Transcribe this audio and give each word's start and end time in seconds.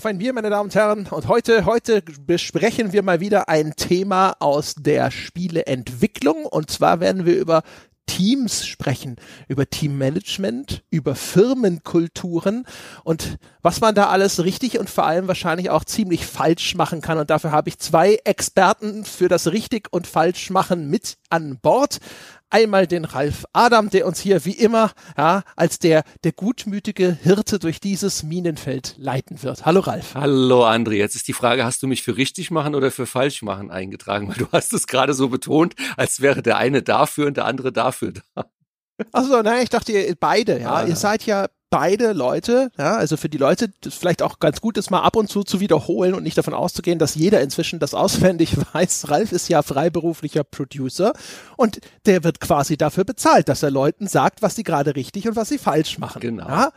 auf 0.00 0.06
ein 0.06 0.16
Bier, 0.16 0.32
meine 0.32 0.48
Damen 0.48 0.68
und 0.70 0.74
Herren. 0.74 1.06
Und 1.10 1.28
heute, 1.28 1.66
heute 1.66 2.00
besprechen 2.00 2.94
wir 2.94 3.02
mal 3.02 3.20
wieder 3.20 3.50
ein 3.50 3.76
Thema 3.76 4.34
aus 4.38 4.74
der 4.74 5.10
Spieleentwicklung. 5.10 6.46
Und 6.46 6.70
zwar 6.70 7.00
werden 7.00 7.26
wir 7.26 7.36
über 7.36 7.62
Teams 8.06 8.66
sprechen, 8.66 9.16
über 9.46 9.68
Teammanagement, 9.68 10.84
über 10.88 11.14
Firmenkulturen 11.14 12.64
und 13.04 13.36
was 13.60 13.82
man 13.82 13.94
da 13.94 14.08
alles 14.08 14.42
richtig 14.42 14.78
und 14.78 14.88
vor 14.88 15.04
allem 15.04 15.28
wahrscheinlich 15.28 15.68
auch 15.68 15.84
ziemlich 15.84 16.24
falsch 16.24 16.74
machen 16.76 17.02
kann. 17.02 17.18
Und 17.18 17.28
dafür 17.28 17.52
habe 17.52 17.68
ich 17.68 17.78
zwei 17.78 18.14
Experten 18.24 19.04
für 19.04 19.28
das 19.28 19.52
richtig 19.52 19.88
und 19.90 20.06
falsch 20.06 20.48
machen 20.48 20.88
mit 20.88 21.18
an 21.28 21.58
Bord 21.60 21.98
einmal 22.50 22.86
den 22.86 23.04
Ralf 23.04 23.44
Adam, 23.52 23.90
der 23.90 24.06
uns 24.06 24.20
hier 24.20 24.44
wie 24.44 24.52
immer 24.52 24.92
ja, 25.16 25.42
als 25.56 25.78
der, 25.78 26.04
der 26.24 26.32
gutmütige 26.32 27.16
Hirte 27.22 27.58
durch 27.58 27.80
dieses 27.80 28.22
Minenfeld 28.22 28.94
leiten 28.98 29.42
wird. 29.42 29.64
Hallo 29.64 29.80
Ralf. 29.80 30.14
Hallo 30.14 30.66
André. 30.66 30.94
Jetzt 30.94 31.14
ist 31.14 31.28
die 31.28 31.32
Frage, 31.32 31.64
hast 31.64 31.82
du 31.82 31.86
mich 31.86 32.02
für 32.02 32.16
richtig 32.16 32.50
machen 32.50 32.74
oder 32.74 32.90
für 32.90 33.06
falsch 33.06 33.42
machen 33.42 33.70
eingetragen? 33.70 34.28
Weil 34.28 34.36
du 34.36 34.48
hast 34.52 34.72
es 34.72 34.86
gerade 34.86 35.14
so 35.14 35.28
betont, 35.28 35.74
als 35.96 36.20
wäre 36.20 36.42
der 36.42 36.58
eine 36.58 36.82
dafür 36.82 37.26
und 37.26 37.36
der 37.36 37.46
andere 37.46 37.72
dafür 37.72 38.12
da. 38.34 38.44
Achso, 39.12 39.42
nein, 39.42 39.62
ich 39.62 39.70
dachte 39.70 39.92
ihr 39.92 40.14
beide, 40.18 40.60
ja. 40.60 40.74
Ah, 40.74 40.86
ihr 40.86 40.96
seid 40.96 41.24
ja 41.24 41.48
beide 41.70 42.12
Leute, 42.12 42.70
ja, 42.76 42.96
also 42.96 43.16
für 43.16 43.28
die 43.28 43.38
Leute 43.38 43.70
das 43.80 43.94
vielleicht 43.94 44.22
auch 44.22 44.40
ganz 44.40 44.60
gut 44.60 44.76
ist, 44.76 44.90
mal 44.90 45.00
ab 45.02 45.16
und 45.16 45.28
zu 45.28 45.44
zu 45.44 45.60
wiederholen 45.60 46.14
und 46.14 46.24
nicht 46.24 46.36
davon 46.36 46.52
auszugehen, 46.52 46.98
dass 46.98 47.14
jeder 47.14 47.40
inzwischen 47.40 47.78
das 47.78 47.94
auswendig 47.94 48.56
weiß. 48.74 49.08
Ralf 49.08 49.32
ist 49.32 49.48
ja 49.48 49.62
freiberuflicher 49.62 50.44
Producer 50.44 51.12
und 51.56 51.80
der 52.06 52.24
wird 52.24 52.40
quasi 52.40 52.76
dafür 52.76 53.04
bezahlt, 53.04 53.48
dass 53.48 53.62
er 53.62 53.70
Leuten 53.70 54.08
sagt, 54.08 54.42
was 54.42 54.56
sie 54.56 54.64
gerade 54.64 54.96
richtig 54.96 55.28
und 55.28 55.36
was 55.36 55.48
sie 55.48 55.58
falsch 55.58 55.98
machen. 55.98 56.20
Genau. 56.20 56.48
Ja? 56.48 56.72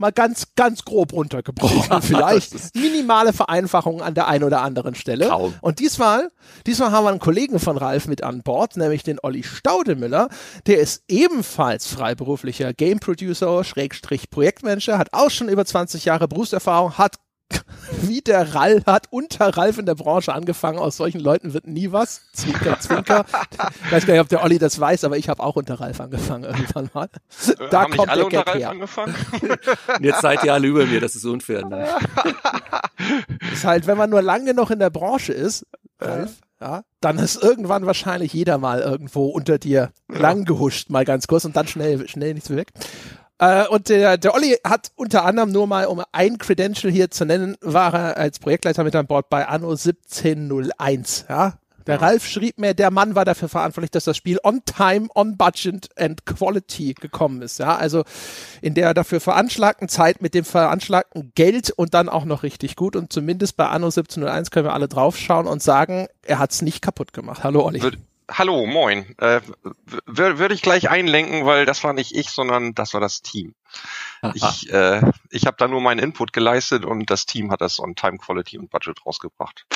Mal 0.00 0.12
ganz, 0.12 0.48
ganz 0.56 0.84
grob 0.84 1.12
runtergebrochen. 1.12 1.90
Ja, 1.90 2.00
Vielleicht 2.08 2.74
minimale 2.74 3.32
Vereinfachungen 3.32 4.02
an 4.02 4.14
der 4.14 4.28
einen 4.28 4.44
oder 4.44 4.62
anderen 4.62 4.94
Stelle. 4.94 5.28
Kaum. 5.28 5.54
Und 5.60 5.78
diesmal, 5.78 6.30
diesmal 6.66 6.92
haben 6.92 7.04
wir 7.04 7.10
einen 7.10 7.18
Kollegen 7.18 7.58
von 7.58 7.76
Ralf 7.76 8.06
mit 8.06 8.22
an 8.22 8.42
Bord, 8.42 8.76
nämlich 8.76 9.02
den 9.02 9.18
Olli 9.22 9.42
Staudemüller. 9.42 10.28
Der 10.66 10.78
ist 10.78 11.04
ebenfalls 11.08 11.86
freiberuflicher 11.86 12.72
Game 12.72 13.00
Producer, 13.00 13.64
Schrägstrich 13.64 14.30
Projektmanager, 14.30 14.98
hat 14.98 15.12
auch 15.12 15.30
schon 15.30 15.48
über 15.48 15.64
20 15.64 16.04
Jahre 16.04 16.28
Berufserfahrung, 16.28 16.98
hat 16.98 17.16
wie 18.02 18.20
der 18.20 18.54
Ralf 18.54 18.86
hat 18.86 19.06
unter 19.10 19.56
Ralf 19.56 19.78
in 19.78 19.86
der 19.86 19.94
Branche 19.94 20.32
angefangen. 20.34 20.78
Aus 20.78 20.96
solchen 20.96 21.20
Leuten 21.20 21.54
wird 21.54 21.66
nie 21.66 21.92
was. 21.92 22.22
Zwinker, 22.32 22.78
Zwinker. 22.80 23.24
ich 23.86 23.92
weiß 23.92 24.06
gar 24.06 24.14
nicht, 24.14 24.20
ob 24.20 24.28
der 24.28 24.42
Olli 24.42 24.58
das 24.58 24.78
weiß, 24.78 25.04
aber 25.04 25.16
ich 25.16 25.28
habe 25.28 25.42
auch 25.42 25.56
unter 25.56 25.80
Ralf 25.80 26.00
angefangen 26.00 26.44
irgendwann 26.44 26.90
mal. 26.92 27.08
Äh, 27.46 27.68
da 27.70 27.82
Haben 27.82 27.96
kommt 27.96 28.08
alle 28.10 28.28
der 28.28 28.40
unter 28.40 28.46
Ralf 28.46 28.58
her. 28.58 28.70
angefangen? 28.70 29.14
Und 29.40 30.04
jetzt 30.04 30.20
seid 30.20 30.44
ihr 30.44 30.52
alle 30.52 30.66
über 30.66 30.86
mir, 30.86 31.00
das 31.00 31.16
ist 31.16 31.24
unfair. 31.24 31.66
Ne? 31.66 31.88
ist 33.52 33.64
halt, 33.64 33.86
wenn 33.86 33.98
man 33.98 34.10
nur 34.10 34.22
lange 34.22 34.54
noch 34.54 34.70
in 34.70 34.78
der 34.78 34.90
Branche 34.90 35.32
ist, 35.32 35.66
Ralf, 36.00 36.32
ja, 36.60 36.82
dann 37.00 37.18
ist 37.18 37.42
irgendwann 37.42 37.86
wahrscheinlich 37.86 38.32
jeder 38.32 38.58
mal 38.58 38.80
irgendwo 38.80 39.26
unter 39.26 39.58
dir 39.58 39.92
lang 40.08 40.44
gehuscht, 40.44 40.90
mal 40.90 41.04
ganz 41.04 41.26
kurz 41.26 41.44
und 41.44 41.56
dann 41.56 41.68
schnell, 41.68 42.08
schnell 42.08 42.34
nichts 42.34 42.48
mehr 42.48 42.58
weg. 42.58 42.72
Äh, 43.38 43.66
und 43.68 43.88
der, 43.88 44.18
der 44.18 44.34
Olli 44.34 44.56
hat 44.64 44.90
unter 44.96 45.24
anderem 45.24 45.52
nur 45.52 45.66
mal, 45.66 45.86
um 45.86 46.02
ein 46.12 46.38
Credential 46.38 46.92
hier 46.92 47.10
zu 47.10 47.24
nennen, 47.24 47.56
war 47.60 47.94
er 47.94 48.16
als 48.16 48.38
Projektleiter 48.38 48.84
mit 48.84 48.96
an 48.96 49.06
Bord 49.06 49.30
bei 49.30 49.46
Anno 49.46 49.70
1701. 49.70 51.26
Ja? 51.28 51.54
Der 51.88 51.94
ja. 51.94 52.00
Ralf 52.02 52.26
schrieb 52.26 52.58
mir, 52.58 52.74
der 52.74 52.90
Mann 52.90 53.14
war 53.14 53.24
dafür 53.24 53.48
verantwortlich, 53.48 53.90
dass 53.90 54.04
das 54.04 54.16
Spiel 54.16 54.38
on 54.42 54.60
time, 54.66 55.08
on 55.14 55.38
budget 55.38 55.88
and 55.98 56.26
quality 56.26 56.92
gekommen 56.92 57.40
ist. 57.40 57.58
Ja, 57.58 57.76
also 57.76 58.04
in 58.60 58.74
der 58.74 58.92
dafür 58.92 59.20
veranschlagten 59.20 59.88
Zeit 59.88 60.20
mit 60.20 60.34
dem 60.34 60.44
veranschlagten 60.44 61.32
Geld 61.34 61.70
und 61.70 61.94
dann 61.94 62.10
auch 62.10 62.26
noch 62.26 62.42
richtig 62.42 62.76
gut. 62.76 62.94
Und 62.94 63.10
zumindest 63.10 63.56
bei 63.56 63.68
Anno 63.68 63.86
1701 63.86 64.50
können 64.50 64.66
wir 64.66 64.74
alle 64.74 64.86
draufschauen 64.86 65.46
und 65.46 65.62
sagen, 65.62 66.08
er 66.22 66.38
hat's 66.38 66.60
nicht 66.60 66.82
kaputt 66.82 67.14
gemacht. 67.14 67.42
Hallo 67.42 67.64
Olli. 67.64 67.80
Würde, 67.80 67.96
Hallo, 68.30 68.66
moin. 68.66 69.06
Äh, 69.18 69.40
Würde 70.06 70.54
ich 70.54 70.62
gleich 70.62 70.90
einlenken, 70.90 71.46
weil 71.46 71.64
das 71.64 71.82
war 71.82 71.92
nicht 71.92 72.14
ich, 72.14 72.30
sondern 72.30 72.74
das 72.74 72.92
war 72.92 73.00
das 73.00 73.22
Team. 73.22 73.54
Aha. 74.20 74.32
Ich, 74.34 74.72
äh, 74.72 75.00
ich 75.30 75.46
habe 75.46 75.56
da 75.58 75.66
nur 75.66 75.80
meinen 75.80 75.98
Input 75.98 76.32
geleistet 76.32 76.84
und 76.84 77.10
das 77.10 77.26
Team 77.26 77.50
hat 77.50 77.60
das 77.60 77.80
on 77.80 77.94
Time 77.94 78.18
Quality 78.18 78.58
und 78.58 78.70
Budget 78.70 79.04
rausgebracht. 79.06 79.66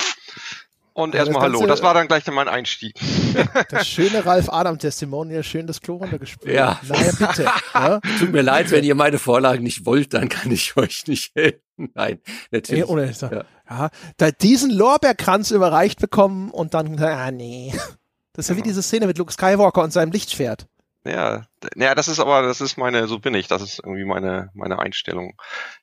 Und 0.93 1.15
ja, 1.15 1.21
erstmal 1.21 1.41
Hallo, 1.41 1.65
das 1.65 1.81
war 1.81 1.95
dann 1.95 2.07
gleich 2.07 2.25
mein 2.27 2.47
Einstieg. 2.47 2.99
Das 3.69 3.87
schöne 3.87 4.25
Ralf 4.25 4.49
Adam 4.49 4.77
Testimonial, 4.77 5.43
schön 5.43 5.65
das 5.65 5.81
Klo 5.81 5.95
runtergespült. 5.95 6.53
Ja. 6.53 6.79
Naja, 6.87 7.11
bitte. 7.17 7.51
Ja? 7.73 7.99
Tut 8.19 8.31
mir 8.31 8.43
leid, 8.43 8.69
wenn 8.69 8.83
ihr 8.83 8.93
meine 8.93 9.17
Vorlagen 9.17 9.63
nicht 9.63 9.87
wollt, 9.87 10.13
dann 10.13 10.29
kann 10.29 10.51
ich 10.51 10.77
euch 10.77 11.07
nicht 11.07 11.33
helfen. 11.35 11.59
Nein, 11.95 12.19
natürlich. 12.51 12.85
Nee, 12.85 12.91
ohne, 12.91 13.11
ja. 13.11 13.43
ja. 13.67 13.89
Da 14.17 14.31
diesen 14.31 14.69
Lorbeerkranz 14.69 15.49
überreicht 15.49 15.99
bekommen 15.99 16.51
und 16.51 16.75
dann, 16.75 16.99
ah, 16.99 17.31
nee. 17.31 17.73
Das 18.33 18.45
ist 18.45 18.49
ja 18.49 18.57
wie 18.57 18.67
diese 18.67 18.81
Szene 18.81 19.07
mit 19.07 19.17
Luke 19.17 19.31
Skywalker 19.31 19.83
und 19.83 19.91
seinem 19.91 20.11
Lichtschwert. 20.11 20.67
Ja, 21.05 21.45
ja, 21.75 21.95
das 21.95 22.07
ist 22.07 22.19
aber, 22.19 22.43
das 22.43 22.61
ist 22.61 22.77
meine, 22.77 23.07
so 23.07 23.19
bin 23.19 23.33
ich, 23.33 23.47
das 23.47 23.61
ist 23.61 23.79
irgendwie 23.79 24.05
meine, 24.05 24.51
meine 24.53 24.79
Einstellung. 24.79 25.33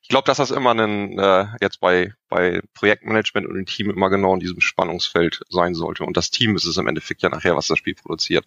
Ich 0.01 0.09
glaube, 0.09 0.25
dass 0.25 0.37
das 0.37 0.49
immer 0.49 0.73
ein, 0.73 1.19
äh, 1.19 1.45
jetzt 1.61 1.79
bei, 1.79 2.13
bei 2.27 2.61
Projektmanagement 2.73 3.45
und 3.47 3.55
dem 3.55 3.67
Team 3.67 3.91
immer 3.91 4.09
genau 4.09 4.33
in 4.33 4.39
diesem 4.39 4.61
Spannungsfeld 4.61 5.41
sein 5.49 5.75
sollte. 5.75 6.05
Und 6.05 6.17
das 6.17 6.31
Team 6.31 6.55
ist 6.55 6.65
es 6.65 6.77
im 6.77 6.87
Endeffekt 6.87 7.21
ja 7.21 7.29
nachher, 7.29 7.55
was 7.55 7.67
das 7.67 7.77
Spiel 7.77 7.93
produziert. 7.93 8.45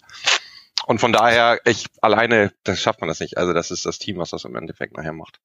Und 0.87 0.99
von 0.99 1.13
daher, 1.13 1.61
ich 1.65 1.87
alleine, 2.03 2.53
das 2.65 2.81
schafft 2.81 3.01
man 3.01 3.09
das 3.09 3.21
nicht. 3.21 3.39
Also 3.39 3.53
das 3.53 3.71
ist 3.71 3.87
das 3.87 4.01
Team, 4.01 4.19
was 4.19 4.31
das 4.31 4.45
im 4.45 4.57
Endeffekt 4.57 4.97
nachher 4.97 5.13
macht. 5.13 5.39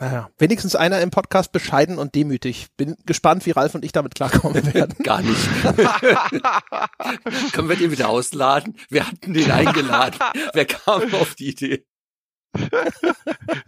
Naja, 0.00 0.28
wenigstens 0.38 0.74
einer 0.76 1.00
im 1.00 1.10
Podcast 1.10 1.52
bescheiden 1.52 1.98
und 1.98 2.14
demütig. 2.14 2.66
Bin 2.76 2.96
gespannt, 3.06 3.46
wie 3.46 3.52
Ralf 3.52 3.74
und 3.74 3.84
ich 3.84 3.92
damit 3.92 4.14
klarkommen 4.14 4.74
werden. 4.74 4.94
Gar 5.02 5.22
nicht. 5.22 5.40
Können 7.52 7.68
wir 7.68 7.76
den 7.76 7.90
wieder 7.90 8.08
ausladen? 8.08 8.76
Wir 8.88 9.06
hatten 9.06 9.32
den 9.32 9.50
eingeladen. 9.50 10.18
Wer 10.52 10.66
kam 10.66 11.14
auf 11.14 11.34
die 11.36 11.50
Idee? 11.50 11.86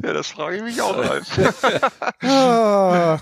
ja, 0.02 0.12
das 0.12 0.28
frage 0.28 0.56
ich 0.56 0.62
mich 0.62 0.80
auch 0.82 0.96
mal. 0.96 1.22
ah. 2.22 3.18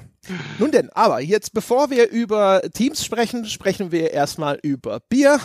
Nun 0.58 0.70
denn, 0.70 0.90
aber 0.90 1.20
jetzt 1.20 1.52
bevor 1.52 1.90
wir 1.90 2.10
über 2.10 2.62
Teams 2.72 3.04
sprechen, 3.04 3.44
sprechen 3.46 3.92
wir 3.92 4.12
erstmal 4.12 4.58
über 4.62 5.00
Bier. 5.00 5.38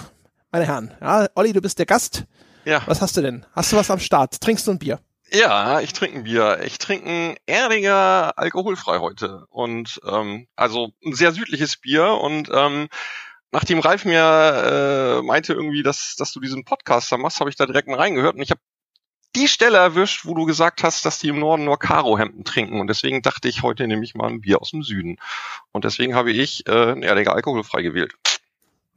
Meine 0.51 0.65
Herren, 0.65 0.93
ja, 1.01 1.27
Olli, 1.35 1.51
du 1.53 1.61
bist 1.61 1.79
der 1.79 1.85
Gast. 1.85 2.23
Ja. 2.65 2.81
Was 2.85 3.01
hast 3.01 3.15
du 3.17 3.21
denn? 3.21 3.45
Hast 3.53 3.71
du 3.71 3.77
was 3.77 3.91
am 3.91 3.99
Start? 3.99 4.39
Trinkst 4.41 4.67
du 4.67 4.71
ein 4.71 4.79
Bier? 4.79 4.99
Ja, 5.31 5.79
ich 5.81 5.93
trinke 5.93 6.17
ein 6.17 6.23
Bier. 6.23 6.61
Ich 6.63 6.77
trinke 6.79 7.09
ein 7.09 7.35
Erdinger 7.45 8.33
alkoholfrei 8.35 8.99
heute. 8.99 9.45
Und 9.49 10.01
ähm, 10.05 10.47
also 10.55 10.91
ein 11.05 11.13
sehr 11.13 11.31
südliches 11.31 11.77
Bier. 11.77 12.11
Und 12.13 12.49
ähm, 12.51 12.87
nachdem 13.51 13.79
Ralf 13.79 14.05
mir 14.05 15.19
äh, 15.19 15.21
meinte 15.21 15.53
irgendwie, 15.53 15.83
dass, 15.83 16.15
dass 16.15 16.31
du 16.31 16.39
diesen 16.39 16.65
Podcast 16.65 17.11
da 17.11 17.17
machst, 17.17 17.39
habe 17.39 17.49
ich 17.49 17.55
da 17.55 17.65
direkt 17.65 17.87
mal 17.87 17.97
reingehört 17.97 18.35
und 18.35 18.41
ich 18.41 18.51
habe 18.51 18.61
die 19.35 19.47
Stelle 19.47 19.77
erwischt, 19.77 20.25
wo 20.25 20.33
du 20.33 20.45
gesagt 20.45 20.83
hast, 20.83 21.05
dass 21.05 21.19
die 21.19 21.27
im 21.27 21.39
Norden 21.39 21.65
nur 21.65 21.77
Karo-Hemden 21.77 22.43
trinken. 22.43 22.79
Und 22.79 22.87
deswegen 22.87 23.21
dachte 23.21 23.47
ich, 23.47 23.61
heute 23.61 23.87
nehme 23.87 24.03
ich 24.03 24.15
mal 24.15 24.27
ein 24.27 24.41
Bier 24.41 24.61
aus 24.61 24.71
dem 24.71 24.81
Süden. 24.81 25.17
Und 25.71 25.85
deswegen 25.85 26.15
habe 26.15 26.31
ich 26.31 26.67
äh, 26.67 26.93
ein 26.93 27.03
Erdinger 27.03 27.33
alkoholfrei 27.33 27.83
gewählt. 27.83 28.15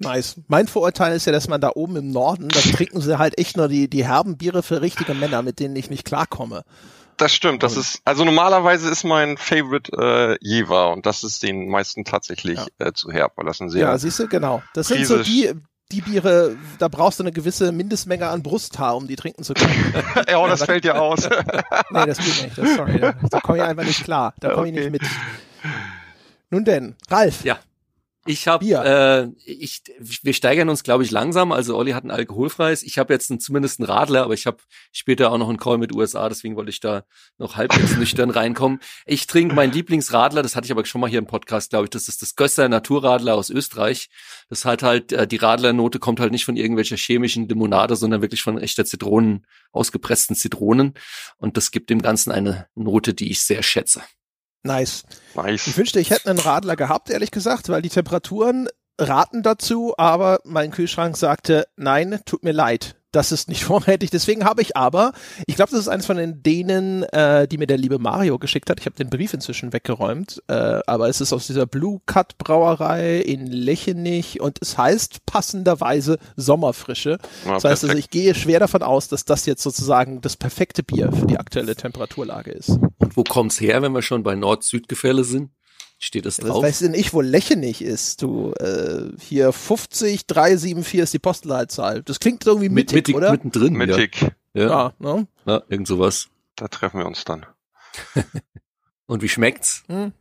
Nice. 0.02 0.36
Mein 0.48 0.68
Vorurteil 0.68 1.14
ist 1.14 1.26
ja, 1.26 1.32
dass 1.32 1.48
man 1.48 1.60
da 1.60 1.70
oben 1.74 1.96
im 1.96 2.10
Norden, 2.10 2.48
da 2.48 2.60
trinken 2.60 3.00
sie 3.00 3.18
halt 3.18 3.38
echt 3.38 3.56
nur 3.56 3.68
die, 3.68 3.88
die 3.88 4.04
herben 4.06 4.36
Biere 4.36 4.62
für 4.62 4.82
richtige 4.82 5.14
Männer, 5.14 5.42
mit 5.42 5.60
denen 5.60 5.76
ich 5.76 5.90
nicht 5.90 6.04
klarkomme. 6.04 6.64
Das 7.16 7.32
stimmt, 7.32 7.62
das 7.62 7.76
ist, 7.76 8.00
also 8.04 8.24
normalerweise 8.24 8.90
ist 8.90 9.04
mein 9.04 9.36
Favorite 9.36 9.92
äh, 9.96 10.36
Jever 10.40 10.92
und 10.92 11.06
das 11.06 11.22
ist 11.22 11.42
den 11.42 11.68
meisten 11.68 12.04
tatsächlich 12.04 12.58
ja. 12.58 12.86
äh, 12.86 12.92
zu 12.92 13.12
herb, 13.12 13.32
weil 13.36 13.44
das 13.44 13.60
ein 13.60 13.70
sehr. 13.70 13.82
Ja, 13.82 13.98
siehst 13.98 14.18
du, 14.18 14.28
genau. 14.28 14.62
Das 14.74 14.88
sind 14.88 15.06
so 15.06 15.22
die, 15.22 15.52
die 15.92 16.00
Biere, 16.00 16.56
da 16.78 16.88
brauchst 16.88 17.20
du 17.20 17.22
eine 17.22 17.32
gewisse 17.32 17.70
Mindestmenge 17.70 18.28
an 18.28 18.42
Brusthaar, 18.42 18.96
um 18.96 19.06
die 19.06 19.16
trinken 19.16 19.44
zu 19.44 19.54
können. 19.54 19.94
ja, 20.28 20.38
oh, 20.38 20.48
das 20.48 20.64
fällt 20.64 20.84
dir 20.84 21.00
aus. 21.00 21.28
nee, 21.90 22.06
das 22.06 22.18
geht 22.18 22.42
nicht, 22.42 22.58
das, 22.58 22.76
sorry, 22.76 22.98
da, 22.98 23.12
da 23.12 23.40
komme 23.40 23.58
ich 23.58 23.64
einfach 23.64 23.84
nicht 23.84 24.02
klar, 24.02 24.34
da 24.40 24.48
komme 24.48 24.68
okay. 24.68 24.70
ich 24.70 24.90
nicht 24.90 24.90
mit. 24.90 25.02
Nun 26.50 26.64
denn, 26.64 26.96
Ralf. 27.08 27.44
Ja. 27.44 27.58
Ich 28.24 28.46
habe, 28.46 28.64
äh, 28.64 29.28
ich, 29.44 29.82
wir 29.98 30.32
steigern 30.32 30.68
uns, 30.68 30.84
glaube 30.84 31.02
ich, 31.02 31.10
langsam. 31.10 31.50
Also 31.50 31.76
Olli 31.76 31.90
hat 31.90 32.04
ein 32.04 32.12
alkoholfreies. 32.12 32.84
Ich 32.84 32.98
habe 32.98 33.12
jetzt 33.12 33.30
ein, 33.30 33.40
zumindest 33.40 33.80
einen 33.80 33.90
Radler, 33.90 34.22
aber 34.22 34.34
ich 34.34 34.46
habe 34.46 34.58
später 34.92 35.32
auch 35.32 35.38
noch 35.38 35.48
einen 35.48 35.58
Call 35.58 35.78
mit 35.78 35.92
USA, 35.92 36.28
deswegen 36.28 36.54
wollte 36.54 36.70
ich 36.70 36.78
da 36.78 37.04
noch 37.38 37.56
halbwegs 37.56 37.96
nüchtern 37.98 38.30
reinkommen. 38.30 38.78
Ich 39.06 39.26
trinke 39.26 39.56
mein 39.56 39.72
Lieblingsradler, 39.72 40.42
das 40.42 40.54
hatte 40.54 40.66
ich 40.66 40.70
aber 40.70 40.84
schon 40.84 41.00
mal 41.00 41.10
hier 41.10 41.18
im 41.18 41.26
Podcast, 41.26 41.70
glaube 41.70 41.86
ich. 41.86 41.90
Das 41.90 42.06
ist 42.06 42.22
das 42.22 42.36
Gösser 42.36 42.68
Naturradler 42.68 43.34
aus 43.34 43.50
Österreich. 43.50 44.08
Das 44.48 44.64
hat 44.64 44.84
halt, 44.84 45.12
äh, 45.12 45.26
die 45.26 45.36
Radlernote 45.36 45.98
kommt 45.98 46.20
halt 46.20 46.30
nicht 46.30 46.44
von 46.44 46.56
irgendwelcher 46.56 46.96
chemischen 46.96 47.48
Limonade, 47.48 47.96
sondern 47.96 48.22
wirklich 48.22 48.42
von 48.42 48.56
echter 48.56 48.84
Zitronen, 48.84 49.46
ausgepressten 49.72 50.36
Zitronen. 50.36 50.94
Und 51.38 51.56
das 51.56 51.72
gibt 51.72 51.90
dem 51.90 52.00
Ganzen 52.00 52.30
eine 52.30 52.68
Note, 52.76 53.14
die 53.14 53.32
ich 53.32 53.40
sehr 53.40 53.64
schätze. 53.64 54.00
Nice. 54.62 55.04
nice. 55.34 55.66
Ich 55.66 55.76
wünschte, 55.76 56.00
ich 56.00 56.10
hätte 56.10 56.30
einen 56.30 56.38
Radler 56.38 56.76
gehabt, 56.76 57.10
ehrlich 57.10 57.30
gesagt, 57.30 57.68
weil 57.68 57.82
die 57.82 57.88
Temperaturen 57.88 58.68
raten 58.98 59.42
dazu, 59.42 59.94
aber 59.96 60.40
mein 60.44 60.70
Kühlschrank 60.70 61.16
sagte, 61.16 61.66
nein, 61.76 62.20
tut 62.24 62.44
mir 62.44 62.52
leid. 62.52 62.96
Das 63.12 63.30
ist 63.30 63.48
nicht 63.48 63.64
vorrätig. 63.64 64.10
Deswegen 64.10 64.44
habe 64.44 64.62
ich 64.62 64.76
aber, 64.76 65.12
ich 65.46 65.56
glaube, 65.56 65.70
das 65.70 65.80
ist 65.80 65.88
eines 65.88 66.06
von 66.06 66.16
den 66.16 66.42
denen, 66.42 67.04
äh, 67.04 67.46
die 67.46 67.58
mir 67.58 67.66
der 67.66 67.78
liebe 67.78 67.98
Mario 67.98 68.38
geschickt 68.38 68.70
hat. 68.70 68.80
Ich 68.80 68.86
habe 68.86 68.96
den 68.96 69.10
Brief 69.10 69.32
inzwischen 69.34 69.72
weggeräumt, 69.72 70.42
äh, 70.48 70.80
aber 70.86 71.08
es 71.08 71.20
ist 71.20 71.32
aus 71.32 71.46
dieser 71.46 71.66
Blue 71.66 72.00
Cut 72.06 72.38
Brauerei 72.38 73.18
in 73.18 73.46
Lechenich 73.46 74.40
und 74.40 74.58
es 74.60 74.76
heißt 74.76 75.24
passenderweise 75.26 76.18
Sommerfrische. 76.36 77.18
Ja, 77.44 77.54
das 77.54 77.64
heißt 77.64 77.84
also, 77.84 77.96
ich 77.96 78.10
gehe 78.10 78.34
schwer 78.34 78.60
davon 78.60 78.82
aus, 78.82 79.08
dass 79.08 79.24
das 79.24 79.46
jetzt 79.46 79.62
sozusagen 79.62 80.20
das 80.20 80.36
perfekte 80.36 80.82
Bier 80.82 81.12
für 81.12 81.26
die 81.26 81.38
aktuelle 81.38 81.76
Temperaturlage 81.76 82.50
ist. 82.50 82.70
Und 82.70 83.16
wo 83.16 83.24
kommt's 83.24 83.60
her, 83.60 83.82
wenn 83.82 83.92
wir 83.92 84.02
schon 84.02 84.22
bei 84.22 84.34
Nord-Süd-Gefälle 84.34 85.24
sind? 85.24 85.50
Steht 86.04 86.26
das 86.26 86.38
drauf? 86.38 86.60
Das 86.60 86.62
weiß 86.62 86.78
denn 86.80 86.94
ich, 86.94 87.14
wo 87.14 87.20
Lechenich 87.20 87.80
ist, 87.80 88.22
du. 88.22 88.52
Äh, 88.54 89.12
hier 89.20 89.52
50 89.52 90.26
374 90.26 90.98
ist 90.98 91.14
die 91.14 91.20
Postleitzahl. 91.20 92.02
Das 92.02 92.18
klingt 92.18 92.44
irgendwie 92.44 92.70
mittig, 92.70 92.96
mittig 92.96 93.14
oder? 93.14 93.30
Mittendrin, 93.30 93.74
mittig. 93.74 94.20
Ja, 94.52 94.66
ja, 94.66 94.92
ne? 94.98 95.28
ja 95.46 95.62
irgend 95.68 95.86
sowas. 95.86 96.28
Da 96.56 96.66
treffen 96.66 96.98
wir 96.98 97.06
uns 97.06 97.24
dann. 97.24 97.46
Und 99.06 99.22
wie 99.22 99.28
schmeckt's? 99.28 99.84
Hm. 99.86 100.12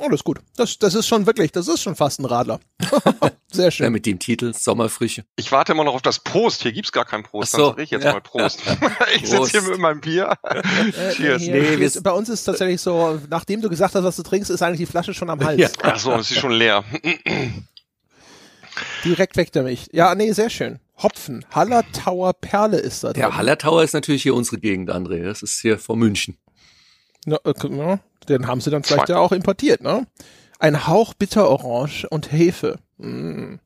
Oh, 0.00 0.08
das 0.08 0.20
ist 0.20 0.24
gut. 0.24 0.40
Das, 0.56 0.78
das 0.78 0.94
ist 0.94 1.06
schon 1.06 1.26
wirklich, 1.26 1.52
das 1.52 1.68
ist 1.68 1.82
schon 1.82 1.94
fast 1.94 2.18
ein 2.18 2.24
Radler. 2.24 2.60
Sehr 3.52 3.70
schön. 3.70 3.84
Ja, 3.84 3.90
mit 3.90 4.06
dem 4.06 4.18
Titel 4.18 4.54
Sommerfrische. 4.54 5.24
Ich 5.36 5.52
warte 5.52 5.72
immer 5.72 5.84
noch 5.84 5.94
auf 5.94 6.02
das 6.02 6.20
Prost. 6.20 6.62
Hier 6.62 6.72
gibt's 6.72 6.92
gar 6.92 7.04
kein 7.04 7.22
Prost. 7.22 7.54
Ach 7.54 7.58
so, 7.58 7.66
Dann 7.66 7.76
sag 7.76 7.84
ich 7.84 7.90
jetzt 7.90 8.04
ja. 8.04 8.12
mal 8.12 8.22
Prost. 8.22 8.62
ich 9.14 9.28
sitze 9.28 9.50
hier 9.50 9.62
mit 9.62 9.78
meinem 9.78 10.00
Bier. 10.00 10.34
Äh, 10.92 11.14
Cheers. 11.14 11.42
Nee, 11.42 11.76
nee, 11.76 11.90
bei 12.02 12.10
uns 12.10 12.28
ist 12.28 12.44
tatsächlich 12.44 12.80
so, 12.80 13.20
nachdem 13.30 13.60
du 13.60 13.68
gesagt 13.68 13.94
hast, 13.94 14.04
was 14.04 14.16
du 14.16 14.22
trinkst, 14.22 14.50
ist 14.50 14.62
eigentlich 14.62 14.80
die 14.80 14.86
Flasche 14.86 15.14
schon 15.14 15.30
am 15.30 15.42
Hals. 15.42 15.60
Ja. 15.60 15.68
Ach 15.82 15.98
so, 15.98 16.12
ist 16.14 16.28
sie 16.28 16.34
schon 16.34 16.52
leer. 16.52 16.84
Direkt 19.04 19.36
weg 19.36 19.52
damit. 19.52 19.88
Ja, 19.92 20.14
nee, 20.14 20.32
sehr 20.32 20.50
schön. 20.50 20.78
Hopfen. 21.02 21.44
Hallertauer 21.52 22.34
Perle 22.34 22.78
ist 22.78 23.04
da 23.04 23.12
drin. 23.12 23.22
Ja, 23.22 23.36
Hallertauer 23.36 23.82
ist 23.82 23.94
natürlich 23.94 24.22
hier 24.22 24.34
unsere 24.34 24.58
Gegend, 24.58 24.90
André. 24.90 25.24
Das 25.24 25.42
ist 25.42 25.60
hier 25.60 25.78
vor 25.78 25.96
München. 25.96 26.36
Na, 27.24 27.38
äh, 27.44 27.98
den 28.24 28.46
haben 28.46 28.60
sie 28.60 28.70
dann 28.70 28.82
vielleicht 28.82 29.08
ja 29.08 29.18
auch 29.18 29.32
importiert, 29.32 29.82
ne? 29.82 30.06
Ein 30.58 30.86
Hauch 30.86 31.14
Bitterorange 31.14 32.06
und 32.10 32.30
Hefe. 32.32 32.78
Mm. 32.98 33.56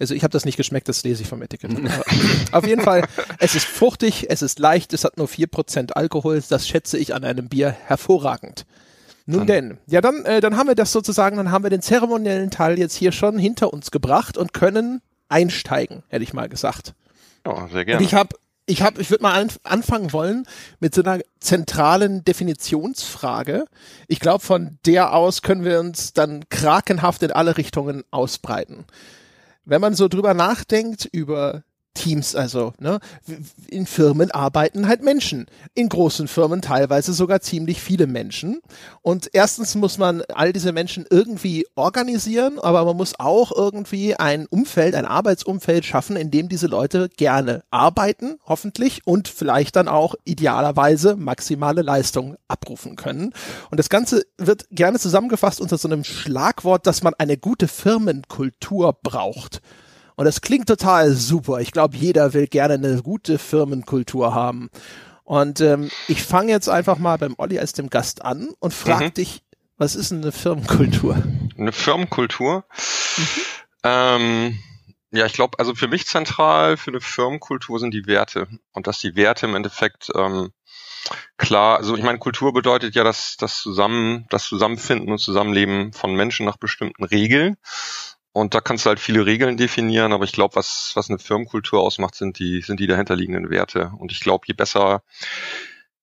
Also 0.00 0.14
ich 0.14 0.24
habe 0.24 0.32
das 0.32 0.44
nicht 0.44 0.56
geschmeckt, 0.56 0.88
das 0.88 1.04
lese 1.04 1.22
ich 1.22 1.28
vom 1.28 1.40
Etikett. 1.42 1.70
Auf 2.52 2.66
jeden 2.66 2.82
Fall, 2.82 3.06
es 3.38 3.54
ist 3.54 3.66
fruchtig, 3.66 4.26
es 4.28 4.42
ist 4.42 4.58
leicht, 4.58 4.92
es 4.92 5.04
hat 5.04 5.16
nur 5.18 5.28
vier 5.28 5.46
Prozent 5.46 5.96
Alkohol, 5.96 6.42
das 6.48 6.66
schätze 6.66 6.98
ich 6.98 7.14
an 7.14 7.22
einem 7.22 7.48
Bier 7.48 7.70
hervorragend. 7.70 8.66
Nun 9.26 9.46
denn, 9.46 9.78
ja 9.86 10.00
dann, 10.00 10.24
äh, 10.26 10.40
dann 10.40 10.56
haben 10.56 10.66
wir 10.66 10.74
das 10.74 10.92
sozusagen, 10.92 11.36
dann 11.36 11.50
haben 11.50 11.62
wir 11.62 11.70
den 11.70 11.80
zeremoniellen 11.80 12.50
Teil 12.50 12.78
jetzt 12.78 12.94
hier 12.94 13.12
schon 13.12 13.38
hinter 13.38 13.72
uns 13.72 13.90
gebracht 13.90 14.36
und 14.36 14.52
können 14.52 15.00
einsteigen, 15.28 16.02
hätte 16.08 16.24
ich 16.24 16.34
mal 16.34 16.48
gesagt. 16.48 16.94
Ja, 17.46 17.68
sehr 17.68 17.84
gerne. 17.84 18.00
Und 18.00 18.04
ich 18.04 18.14
habe 18.14 18.36
ich 18.66 18.82
habe, 18.82 19.00
ich 19.00 19.10
würde 19.10 19.22
mal 19.22 19.46
anfangen 19.64 20.12
wollen 20.12 20.46
mit 20.80 20.94
so 20.94 21.02
einer 21.02 21.20
zentralen 21.40 22.24
Definitionsfrage. 22.24 23.66
Ich 24.08 24.20
glaube, 24.20 24.44
von 24.44 24.78
der 24.86 25.12
aus 25.12 25.42
können 25.42 25.64
wir 25.64 25.80
uns 25.80 26.12
dann 26.12 26.48
krakenhaft 26.48 27.22
in 27.22 27.30
alle 27.30 27.56
Richtungen 27.56 28.04
ausbreiten. 28.10 28.86
Wenn 29.64 29.80
man 29.80 29.94
so 29.94 30.08
drüber 30.08 30.34
nachdenkt 30.34 31.06
über 31.12 31.64
Teams, 31.94 32.34
also 32.34 32.72
ne, 32.78 32.98
in 33.68 33.86
Firmen 33.86 34.30
arbeiten 34.32 34.88
halt 34.88 35.02
Menschen. 35.02 35.46
In 35.74 35.88
großen 35.88 36.28
Firmen 36.28 36.60
teilweise 36.60 37.12
sogar 37.12 37.40
ziemlich 37.40 37.80
viele 37.80 38.06
Menschen. 38.06 38.60
Und 39.02 39.30
erstens 39.32 39.74
muss 39.76 39.96
man 39.96 40.22
all 40.34 40.52
diese 40.52 40.72
Menschen 40.72 41.06
irgendwie 41.08 41.66
organisieren, 41.76 42.58
aber 42.58 42.84
man 42.84 42.96
muss 42.96 43.18
auch 43.18 43.52
irgendwie 43.56 44.16
ein 44.16 44.46
Umfeld, 44.46 44.94
ein 44.94 45.06
Arbeitsumfeld 45.06 45.84
schaffen, 45.84 46.16
in 46.16 46.30
dem 46.30 46.48
diese 46.48 46.66
Leute 46.66 47.08
gerne 47.16 47.62
arbeiten, 47.70 48.38
hoffentlich, 48.44 49.06
und 49.06 49.28
vielleicht 49.28 49.76
dann 49.76 49.88
auch 49.88 50.14
idealerweise 50.24 51.16
maximale 51.16 51.82
Leistung 51.82 52.36
abrufen 52.48 52.96
können. 52.96 53.32
Und 53.70 53.78
das 53.78 53.88
Ganze 53.88 54.24
wird 54.36 54.66
gerne 54.70 54.98
zusammengefasst 54.98 55.60
unter 55.60 55.78
so 55.78 55.88
einem 55.88 56.04
Schlagwort, 56.04 56.86
dass 56.86 57.02
man 57.02 57.14
eine 57.14 57.36
gute 57.36 57.68
Firmenkultur 57.68 58.98
braucht. 59.02 59.62
Und 60.16 60.24
das 60.24 60.40
klingt 60.40 60.68
total 60.68 61.12
super. 61.12 61.60
Ich 61.60 61.72
glaube, 61.72 61.96
jeder 61.96 62.34
will 62.34 62.46
gerne 62.46 62.74
eine 62.74 63.02
gute 63.02 63.38
Firmenkultur 63.38 64.34
haben. 64.34 64.70
Und 65.24 65.60
ähm, 65.60 65.90
ich 66.06 66.22
fange 66.22 66.52
jetzt 66.52 66.68
einfach 66.68 66.98
mal 66.98 67.16
beim 67.18 67.34
Olli 67.38 67.58
als 67.58 67.72
dem 67.72 67.90
Gast 67.90 68.22
an 68.22 68.50
und 68.60 68.74
frage 68.74 69.06
mhm. 69.06 69.14
dich, 69.14 69.42
was 69.76 69.96
ist 69.96 70.12
eine 70.12 70.30
Firmenkultur? 70.32 71.22
Eine 71.58 71.72
Firmenkultur? 71.72 72.64
Mhm. 73.16 73.24
Ähm, 73.82 74.58
ja, 75.10 75.26
ich 75.26 75.32
glaube, 75.32 75.58
also 75.58 75.74
für 75.74 75.88
mich 75.88 76.06
zentral 76.06 76.76
für 76.76 76.90
eine 76.90 77.00
Firmenkultur 77.00 77.78
sind 77.78 77.94
die 77.94 78.06
Werte. 78.06 78.48
Und 78.72 78.86
dass 78.86 78.98
die 78.98 79.16
Werte 79.16 79.46
im 79.46 79.54
Endeffekt 79.54 80.10
ähm, 80.14 80.52
klar, 81.36 81.78
also 81.78 81.96
ich 81.96 82.02
meine, 82.02 82.18
Kultur 82.18 82.52
bedeutet 82.52 82.94
ja 82.94 83.04
das, 83.04 83.36
das 83.36 83.58
Zusammen, 83.60 84.26
das 84.30 84.44
Zusammenfinden 84.44 85.10
und 85.10 85.18
Zusammenleben 85.18 85.92
von 85.92 86.14
Menschen 86.14 86.46
nach 86.46 86.56
bestimmten 86.56 87.04
Regeln. 87.04 87.56
Und 88.34 88.52
da 88.52 88.60
kannst 88.60 88.84
du 88.84 88.88
halt 88.88 88.98
viele 88.98 89.26
Regeln 89.26 89.56
definieren, 89.56 90.12
aber 90.12 90.24
ich 90.24 90.32
glaube, 90.32 90.56
was, 90.56 90.90
was 90.96 91.08
eine 91.08 91.20
Firmenkultur 91.20 91.80
ausmacht, 91.80 92.16
sind 92.16 92.40
die, 92.40 92.62
sind 92.62 92.80
die 92.80 92.88
dahinterliegenden 92.88 93.48
Werte. 93.48 93.92
Und 93.96 94.10
ich 94.10 94.18
glaube, 94.18 94.44
je 94.48 94.54
besser 94.54 95.02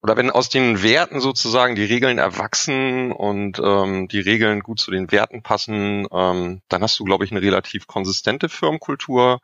oder 0.01 0.16
wenn 0.16 0.31
aus 0.31 0.48
den 0.48 0.81
Werten 0.81 1.19
sozusagen 1.19 1.75
die 1.75 1.83
Regeln 1.83 2.19
erwachsen 2.19 3.12
und 3.12 3.60
ähm, 3.63 4.07
die 4.07 4.22
Regeln 4.22 4.62
gut 4.62 4.80
zu 4.80 4.92
den 4.92 5.12
Werten 5.12 5.44
passen, 5.44 6.07
ähm, 6.10 6.62
dann 6.69 6.81
hast 6.81 6.98
du, 7.00 7.04
glaube 7.04 7.25
ich, 7.25 7.31
eine 7.31 7.42
relativ 7.42 7.86
konsistente 7.86 8.48
Firmenkultur. 8.48 9.42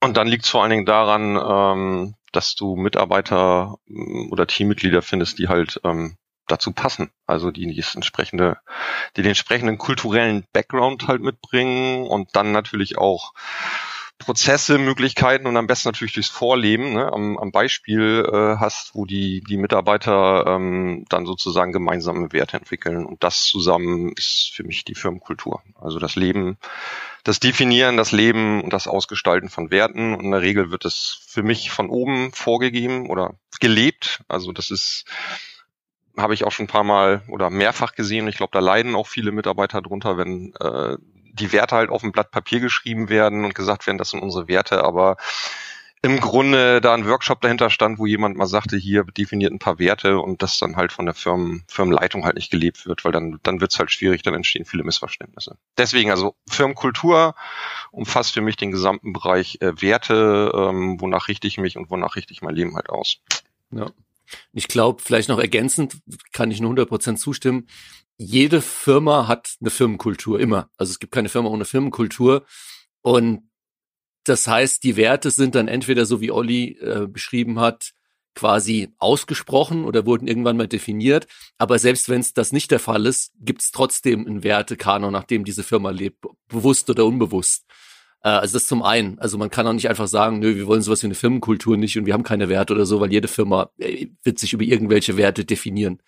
Und 0.00 0.18
dann 0.18 0.28
liegt 0.28 0.44
es 0.44 0.50
vor 0.50 0.62
allen 0.62 0.70
Dingen 0.70 0.86
daran, 0.86 1.36
ähm, 1.36 2.14
dass 2.32 2.54
du 2.54 2.76
Mitarbeiter 2.76 3.78
oder 4.30 4.46
Teammitglieder 4.46 5.00
findest, 5.00 5.38
die 5.38 5.48
halt 5.48 5.80
ähm, 5.82 6.18
dazu 6.48 6.72
passen. 6.72 7.10
Also 7.26 7.50
die 7.50 7.66
die 7.66 7.84
entsprechende, 7.94 8.58
die 9.16 9.22
den 9.22 9.30
entsprechenden 9.30 9.78
kulturellen 9.78 10.44
Background 10.52 11.06
halt 11.06 11.22
mitbringen 11.22 12.06
und 12.06 12.34
dann 12.34 12.52
natürlich 12.52 12.98
auch 12.98 13.32
Prozesse, 14.18 14.78
Möglichkeiten 14.78 15.46
und 15.46 15.56
am 15.56 15.68
besten 15.68 15.88
natürlich 15.88 16.12
durchs 16.12 16.28
Vorleben 16.28 16.92
ne, 16.94 17.12
am, 17.12 17.38
am 17.38 17.52
Beispiel 17.52 18.28
äh, 18.30 18.56
hast, 18.58 18.94
wo 18.94 19.06
die, 19.06 19.42
die 19.42 19.56
Mitarbeiter 19.56 20.44
ähm, 20.46 21.04
dann 21.08 21.24
sozusagen 21.24 21.72
gemeinsame 21.72 22.32
Werte 22.32 22.56
entwickeln. 22.56 23.06
Und 23.06 23.22
das 23.22 23.44
zusammen 23.44 24.12
ist 24.16 24.50
für 24.52 24.64
mich 24.64 24.84
die 24.84 24.96
Firmenkultur. 24.96 25.62
Also 25.80 26.00
das 26.00 26.16
Leben, 26.16 26.58
das 27.22 27.38
Definieren, 27.38 27.96
das 27.96 28.10
Leben 28.10 28.60
und 28.62 28.72
das 28.72 28.88
Ausgestalten 28.88 29.50
von 29.50 29.70
Werten. 29.70 30.14
Und 30.14 30.24
in 30.24 30.30
der 30.32 30.42
Regel 30.42 30.72
wird 30.72 30.84
es 30.84 31.20
für 31.24 31.44
mich 31.44 31.70
von 31.70 31.88
oben 31.88 32.32
vorgegeben 32.32 33.08
oder 33.08 33.34
gelebt. 33.60 34.22
Also 34.26 34.50
das 34.50 34.72
ist 34.72 35.04
habe 36.22 36.34
ich 36.34 36.44
auch 36.44 36.52
schon 36.52 36.64
ein 36.64 36.68
paar 36.68 36.84
Mal 36.84 37.22
oder 37.28 37.50
mehrfach 37.50 37.94
gesehen. 37.94 38.28
Ich 38.28 38.36
glaube, 38.36 38.50
da 38.52 38.60
leiden 38.60 38.94
auch 38.94 39.06
viele 39.06 39.32
Mitarbeiter 39.32 39.82
drunter, 39.82 40.16
wenn 40.18 40.54
äh, 40.60 40.96
die 41.32 41.52
Werte 41.52 41.76
halt 41.76 41.90
auf 41.90 42.02
ein 42.02 42.12
Blatt 42.12 42.30
Papier 42.30 42.60
geschrieben 42.60 43.08
werden 43.08 43.44
und 43.44 43.54
gesagt 43.54 43.86
werden, 43.86 43.98
das 43.98 44.10
sind 44.10 44.20
unsere 44.20 44.48
Werte, 44.48 44.84
aber 44.84 45.16
im 46.00 46.20
Grunde 46.20 46.80
da 46.80 46.94
ein 46.94 47.06
Workshop 47.06 47.40
dahinter 47.40 47.70
stand, 47.70 47.98
wo 47.98 48.06
jemand 48.06 48.36
mal 48.36 48.46
sagte, 48.46 48.76
hier 48.76 49.04
definiert 49.04 49.52
ein 49.52 49.58
paar 49.58 49.78
Werte 49.80 50.20
und 50.20 50.42
das 50.42 50.58
dann 50.58 50.76
halt 50.76 50.92
von 50.92 51.06
der 51.06 51.14
Firmen, 51.14 51.64
Firmenleitung 51.66 52.24
halt 52.24 52.36
nicht 52.36 52.50
gelebt 52.50 52.86
wird, 52.86 53.04
weil 53.04 53.10
dann, 53.10 53.40
dann 53.42 53.60
wird's 53.60 53.78
halt 53.78 53.90
schwierig, 53.90 54.22
dann 54.22 54.34
entstehen 54.34 54.64
viele 54.64 54.84
Missverständnisse. 54.84 55.56
Deswegen 55.76 56.10
also 56.10 56.36
Firmenkultur 56.48 57.34
umfasst 57.90 58.34
für 58.34 58.42
mich 58.42 58.56
den 58.56 58.70
gesamten 58.70 59.12
Bereich 59.12 59.58
äh, 59.60 59.82
Werte, 59.82 60.52
ähm, 60.54 61.00
wonach 61.00 61.26
richte 61.26 61.48
ich 61.48 61.58
mich 61.58 61.76
und 61.76 61.90
wonach 61.90 62.14
richte 62.14 62.32
ich 62.32 62.42
mein 62.42 62.54
Leben 62.54 62.76
halt 62.76 62.90
aus. 62.90 63.20
Ja. 63.72 63.86
Ich 64.52 64.68
glaube, 64.68 65.02
vielleicht 65.02 65.28
noch 65.28 65.38
ergänzend, 65.38 65.98
kann 66.32 66.50
ich 66.50 66.60
nur 66.60 66.72
100% 66.72 67.16
zustimmen, 67.16 67.66
jede 68.16 68.60
Firma 68.60 69.28
hat 69.28 69.54
eine 69.60 69.70
Firmenkultur, 69.70 70.40
immer. 70.40 70.68
Also 70.76 70.90
es 70.90 70.98
gibt 70.98 71.12
keine 71.12 71.28
Firma 71.28 71.48
ohne 71.48 71.64
Firmenkultur. 71.64 72.44
Und 73.00 73.48
das 74.24 74.46
heißt, 74.46 74.82
die 74.82 74.96
Werte 74.96 75.30
sind 75.30 75.54
dann 75.54 75.68
entweder 75.68 76.04
so 76.04 76.20
wie 76.20 76.32
Olli 76.32 76.76
äh, 76.80 77.06
beschrieben 77.06 77.60
hat, 77.60 77.92
quasi 78.34 78.90
ausgesprochen 78.98 79.84
oder 79.84 80.04
wurden 80.04 80.28
irgendwann 80.28 80.56
mal 80.56 80.68
definiert. 80.68 81.26
Aber 81.58 81.78
selbst 81.78 82.08
wenn 82.08 82.20
es 82.20 82.34
das 82.34 82.52
nicht 82.52 82.70
der 82.70 82.78
Fall 82.78 83.06
ist, 83.06 83.32
gibt 83.40 83.62
es 83.62 83.70
trotzdem 83.70 84.26
einen 84.26 84.42
Wertekanon, 84.42 85.12
nach 85.12 85.24
dem 85.24 85.44
diese 85.44 85.62
Firma 85.62 85.90
lebt, 85.90 86.24
bewusst 86.48 86.90
oder 86.90 87.04
unbewusst. 87.04 87.64
Äh, 88.22 88.28
also 88.28 88.54
das 88.54 88.66
zum 88.66 88.82
einen. 88.82 89.18
Also 89.18 89.38
man 89.38 89.50
kann 89.50 89.66
auch 89.66 89.72
nicht 89.72 89.88
einfach 89.88 90.08
sagen, 90.08 90.38
nö, 90.38 90.56
wir 90.56 90.66
wollen 90.66 90.82
sowas 90.82 91.02
wie 91.02 91.06
eine 91.06 91.14
Firmenkultur 91.14 91.76
nicht 91.76 91.96
und 91.98 92.06
wir 92.06 92.14
haben 92.14 92.22
keine 92.22 92.48
Werte 92.48 92.74
oder 92.74 92.86
so, 92.86 93.00
weil 93.00 93.12
jede 93.12 93.28
Firma 93.28 93.70
äh, 93.78 94.06
wird 94.22 94.38
sich 94.38 94.52
über 94.52 94.64
irgendwelche 94.64 95.16
Werte 95.16 95.44
definieren. 95.44 96.00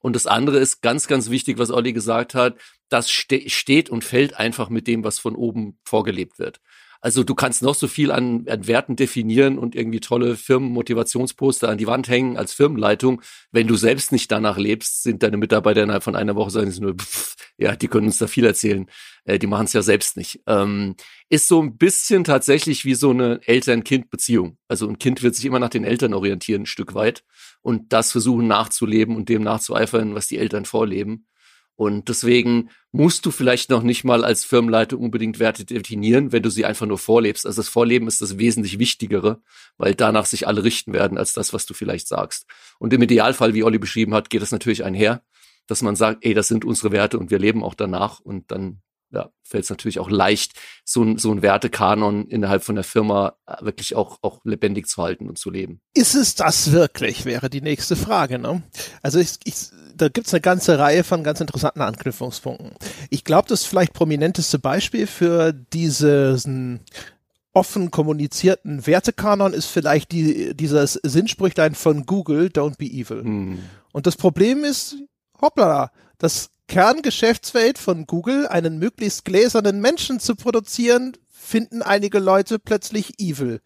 Und 0.00 0.14
das 0.14 0.26
andere 0.26 0.58
ist 0.58 0.80
ganz, 0.80 1.08
ganz 1.08 1.28
wichtig, 1.30 1.58
was 1.58 1.70
Olli 1.70 1.92
gesagt 1.92 2.34
hat, 2.34 2.56
das 2.88 3.10
ste 3.10 3.50
steht 3.50 3.90
und 3.90 4.04
fällt 4.04 4.38
einfach 4.38 4.68
mit 4.68 4.86
dem, 4.86 5.04
was 5.04 5.18
von 5.18 5.34
oben 5.34 5.78
vorgelebt 5.84 6.38
wird. 6.38 6.60
Also 7.00 7.22
du 7.22 7.34
kannst 7.34 7.62
noch 7.62 7.76
so 7.76 7.86
viel 7.86 8.10
an, 8.10 8.46
an 8.48 8.66
Werten 8.66 8.96
definieren 8.96 9.58
und 9.58 9.76
irgendwie 9.76 10.00
tolle 10.00 10.36
Firmenmotivationsposter 10.36 11.68
an 11.68 11.78
die 11.78 11.86
Wand 11.86 12.08
hängen 12.08 12.36
als 12.36 12.52
Firmenleitung. 12.52 13.22
Wenn 13.52 13.68
du 13.68 13.76
selbst 13.76 14.10
nicht 14.10 14.32
danach 14.32 14.58
lebst, 14.58 15.04
sind 15.04 15.22
deine 15.22 15.36
Mitarbeiter 15.36 15.82
innerhalb 15.82 16.02
von 16.02 16.16
einer 16.16 16.34
Woche 16.34 16.50
sagen 16.50 16.70
sie 16.72 16.80
nur, 16.80 16.94
pff, 16.96 17.36
ja, 17.56 17.76
die 17.76 17.88
können 17.88 18.06
uns 18.06 18.18
da 18.18 18.26
viel 18.26 18.44
erzählen. 18.44 18.86
Äh, 19.24 19.38
die 19.38 19.46
machen 19.46 19.66
es 19.66 19.72
ja 19.74 19.82
selbst 19.82 20.16
nicht. 20.16 20.40
Ähm, 20.46 20.96
ist 21.28 21.46
so 21.46 21.62
ein 21.62 21.76
bisschen 21.76 22.24
tatsächlich 22.24 22.84
wie 22.84 22.94
so 22.94 23.10
eine 23.10 23.40
Eltern-Kind-Beziehung. 23.44 24.58
Also 24.66 24.88
ein 24.88 24.98
Kind 24.98 25.22
wird 25.22 25.36
sich 25.36 25.44
immer 25.44 25.60
nach 25.60 25.68
den 25.68 25.84
Eltern 25.84 26.14
orientieren, 26.14 26.62
ein 26.62 26.66
Stück 26.66 26.94
weit 26.94 27.22
und 27.62 27.92
das 27.92 28.10
versuchen 28.10 28.48
nachzuleben 28.48 29.14
und 29.14 29.28
dem 29.28 29.42
nachzueifern, 29.42 30.14
was 30.14 30.26
die 30.26 30.38
Eltern 30.38 30.64
vorleben. 30.64 31.26
Und 31.78 32.08
deswegen 32.08 32.70
musst 32.90 33.24
du 33.24 33.30
vielleicht 33.30 33.70
noch 33.70 33.84
nicht 33.84 34.02
mal 34.02 34.24
als 34.24 34.42
Firmenleiter 34.42 34.98
unbedingt 34.98 35.38
Werte 35.38 35.64
definieren, 35.64 36.32
wenn 36.32 36.42
du 36.42 36.50
sie 36.50 36.64
einfach 36.64 36.86
nur 36.86 36.98
vorlebst. 36.98 37.46
Also 37.46 37.60
das 37.60 37.68
Vorleben 37.68 38.08
ist 38.08 38.20
das 38.20 38.36
wesentlich 38.36 38.80
Wichtigere, 38.80 39.40
weil 39.76 39.94
danach 39.94 40.26
sich 40.26 40.48
alle 40.48 40.64
richten 40.64 40.92
werden 40.92 41.16
als 41.16 41.34
das, 41.34 41.52
was 41.52 41.66
du 41.66 41.74
vielleicht 41.74 42.08
sagst. 42.08 42.46
Und 42.80 42.92
im 42.92 43.02
Idealfall, 43.02 43.54
wie 43.54 43.62
Olli 43.62 43.78
beschrieben 43.78 44.12
hat, 44.12 44.28
geht 44.28 44.42
das 44.42 44.50
natürlich 44.50 44.82
einher, 44.82 45.22
dass 45.68 45.80
man 45.82 45.94
sagt, 45.94 46.24
ey, 46.24 46.34
das 46.34 46.48
sind 46.48 46.64
unsere 46.64 46.90
Werte 46.90 47.16
und 47.16 47.30
wir 47.30 47.38
leben 47.38 47.62
auch 47.62 47.74
danach 47.74 48.18
und 48.18 48.50
dann 48.50 48.82
ja, 49.10 49.30
fällt 49.42 49.64
es 49.64 49.70
natürlich 49.70 49.98
auch 49.98 50.10
leicht, 50.10 50.52
so 50.84 51.02
ein, 51.02 51.18
so 51.18 51.32
ein 51.32 51.42
Wertekanon 51.42 52.26
innerhalb 52.26 52.62
von 52.62 52.74
der 52.74 52.84
Firma 52.84 53.34
äh, 53.46 53.64
wirklich 53.64 53.94
auch, 53.94 54.18
auch 54.22 54.40
lebendig 54.44 54.86
zu 54.86 55.02
halten 55.02 55.28
und 55.28 55.38
zu 55.38 55.50
leben. 55.50 55.80
Ist 55.94 56.14
es 56.14 56.34
das 56.34 56.72
wirklich, 56.72 57.24
wäre 57.24 57.48
die 57.48 57.62
nächste 57.62 57.96
Frage. 57.96 58.38
Ne? 58.38 58.62
Also 59.02 59.18
ich, 59.18 59.38
ich, 59.44 59.68
da 59.94 60.08
gibt's 60.08 60.34
eine 60.34 60.40
ganze 60.40 60.78
Reihe 60.78 61.04
von 61.04 61.24
ganz 61.24 61.40
interessanten 61.40 61.80
Anknüpfungspunkten. 61.80 62.72
Ich 63.10 63.24
glaube, 63.24 63.48
das 63.48 63.64
vielleicht 63.64 63.94
prominenteste 63.94 64.58
Beispiel 64.58 65.06
für 65.06 65.52
diesen 65.52 66.80
offen 67.54 67.90
kommunizierten 67.90 68.86
Wertekanon 68.86 69.52
ist 69.52 69.66
vielleicht 69.66 70.12
die, 70.12 70.54
dieses 70.54 70.94
Sinnsprüchlein 71.02 71.74
von 71.74 72.06
Google, 72.06 72.48
Don't 72.48 72.76
be 72.76 72.84
evil. 72.84 73.22
Hm. 73.22 73.58
Und 73.92 74.06
das 74.06 74.16
Problem 74.16 74.64
ist, 74.64 74.96
hoppla, 75.40 75.90
das 76.18 76.50
Kerngeschäftsfeld 76.68 77.78
von 77.78 78.06
Google, 78.06 78.46
einen 78.46 78.78
möglichst 78.78 79.24
gläsernen 79.24 79.80
Menschen 79.80 80.20
zu 80.20 80.36
produzieren, 80.36 81.16
finden 81.28 81.82
einige 81.82 82.18
Leute 82.18 82.58
plötzlich 82.58 83.18
evil. 83.18 83.60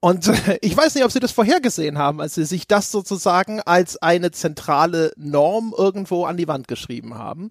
Und 0.00 0.28
äh, 0.28 0.58
ich 0.60 0.76
weiß 0.76 0.94
nicht, 0.94 1.04
ob 1.04 1.12
sie 1.12 1.20
das 1.20 1.32
vorhergesehen 1.32 1.98
haben, 1.98 2.20
als 2.20 2.34
sie 2.34 2.44
sich 2.44 2.66
das 2.66 2.90
sozusagen 2.90 3.60
als 3.60 3.96
eine 4.00 4.30
zentrale 4.30 5.12
Norm 5.16 5.74
irgendwo 5.76 6.24
an 6.24 6.36
die 6.36 6.48
Wand 6.48 6.68
geschrieben 6.68 7.14
haben. 7.14 7.50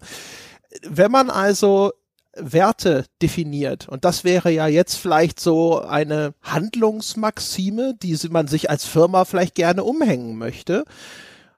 Wenn 0.82 1.10
man 1.10 1.30
also 1.30 1.92
Werte 2.34 3.06
definiert, 3.22 3.88
und 3.88 4.04
das 4.04 4.22
wäre 4.22 4.50
ja 4.50 4.68
jetzt 4.68 4.94
vielleicht 4.94 5.40
so 5.40 5.80
eine 5.80 6.34
Handlungsmaxime, 6.42 7.94
die 8.00 8.16
man 8.30 8.46
sich 8.46 8.70
als 8.70 8.84
Firma 8.84 9.24
vielleicht 9.24 9.56
gerne 9.56 9.82
umhängen 9.82 10.36
möchte, 10.36 10.84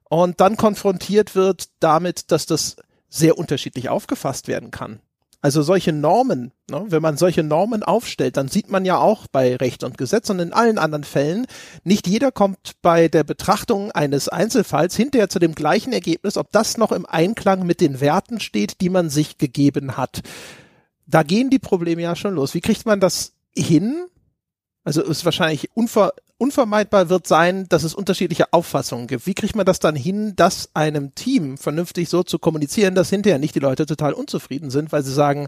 und 0.09 0.41
dann 0.41 0.59
konfrontiert 0.59 1.35
wird 1.35 1.69
damit, 1.81 2.33
dass 2.33 2.45
das 2.45 2.77
sehr 3.13 3.39
unterschiedlich 3.39 3.89
aufgefasst 3.89 4.49
werden 4.49 4.71
kann. 4.71 5.01
Also 5.45 5.63
solche 5.63 5.93
Normen, 5.93 6.53
ne, 6.71 6.85
wenn 6.89 7.03
man 7.03 7.17
solche 7.17 7.43
Normen 7.43 7.83
aufstellt, 7.83 8.37
dann 8.37 8.47
sieht 8.47 8.71
man 8.71 8.85
ja 8.85 8.99
auch 8.99 9.27
bei 9.27 9.57
Recht 9.57 9.83
und 9.83 9.99
Gesetz 9.99 10.31
und 10.31 10.39
in 10.39 10.53
allen 10.53 10.79
anderen 10.79 11.03
Fällen, 11.03 11.47
nicht 11.83 12.07
jeder 12.07 12.31
kommt 12.31 12.81
bei 12.81 13.09
der 13.09 13.25
Betrachtung 13.25 13.91
eines 13.91 14.29
Einzelfalls 14.29 14.95
hinterher 14.95 15.29
zu 15.29 15.41
dem 15.41 15.57
gleichen 15.57 15.93
Ergebnis, 15.93 16.37
ob 16.37 16.53
das 16.53 16.77
noch 16.77 16.93
im 16.93 17.07
Einklang 17.07 17.67
mit 17.67 17.81
den 17.81 18.01
Werten 18.01 18.39
steht, 18.39 18.81
die 18.81 18.89
man 18.89 19.11
sich 19.11 19.37
gegeben 19.37 19.97
hat. 19.97 20.23
Da 21.09 21.25
gehen 21.25 21.51
die 21.51 21.59
Probleme 21.59 22.03
ja 22.03 22.15
schon 22.15 22.37
los. 22.37 22.55
Wie 22.55 22.61
kriegt 22.61 22.87
man 22.87 23.01
das 23.01 23.33
hin? 23.55 24.07
Also 24.85 25.03
ist 25.03 25.25
wahrscheinlich 25.25 25.71
unver 25.75 26.13
unvermeidbar 26.43 27.09
wird 27.09 27.29
sein, 27.29 27.69
dass 27.69 27.85
es 27.85 27.95
unterschiedliche 27.95 28.53
Auffassungen 28.53 29.07
gibt. 29.07 29.29
Wie 29.29 29.35
kriegt 29.35 29.55
man 29.55 29.65
das 29.65 29.79
dann 29.79 29.95
hin, 29.95 30.33
das 30.35 30.71
einem 30.75 31.15
Team 31.15 31.57
vernünftig 31.57 32.09
so 32.09 32.25
zu 32.25 32.41
kommunizieren, 32.41 32.97
dass 32.97 33.11
hinterher 33.11 33.39
nicht 33.39 33.55
die 33.55 33.61
Leute 33.61 33.87
total 33.87 34.13
unzufrieden 34.13 34.69
sind, 34.69 34.91
weil 34.91 35.05
sie 35.05 35.13
sagen, 35.13 35.47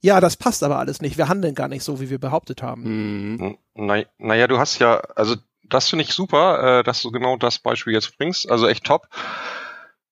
ja, 0.00 0.18
das 0.18 0.38
passt 0.38 0.62
aber 0.62 0.78
alles 0.78 1.02
nicht, 1.02 1.18
wir 1.18 1.28
handeln 1.28 1.54
gar 1.54 1.68
nicht 1.68 1.84
so, 1.84 2.00
wie 2.00 2.08
wir 2.08 2.18
behauptet 2.18 2.62
haben. 2.62 3.58
Na, 3.74 4.02
naja, 4.16 4.46
du 4.46 4.58
hast 4.58 4.78
ja, 4.78 4.96
also 5.14 5.36
das 5.62 5.90
finde 5.90 6.04
ich 6.04 6.14
super, 6.14 6.78
äh, 6.78 6.82
dass 6.84 7.02
du 7.02 7.10
genau 7.10 7.36
das 7.36 7.58
Beispiel 7.58 7.92
jetzt 7.92 8.16
bringst, 8.16 8.50
also 8.50 8.66
echt 8.66 8.84
top. 8.84 9.08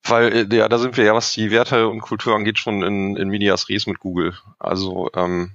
Weil, 0.05 0.33
äh, 0.53 0.57
ja, 0.57 0.69
da 0.69 0.77
sind 0.77 0.99
wir 0.99 1.05
ja, 1.05 1.15
was 1.15 1.33
die 1.33 1.51
Werte 1.51 1.89
und 1.89 2.01
Kultur 2.01 2.35
angeht, 2.35 2.59
schon 2.59 2.83
in, 2.83 3.17
in 3.17 3.29
Medias 3.29 3.71
Res 3.71 3.87
mit 3.87 3.99
Google. 3.99 4.35
Also, 4.59 5.09
ähm, 5.15 5.53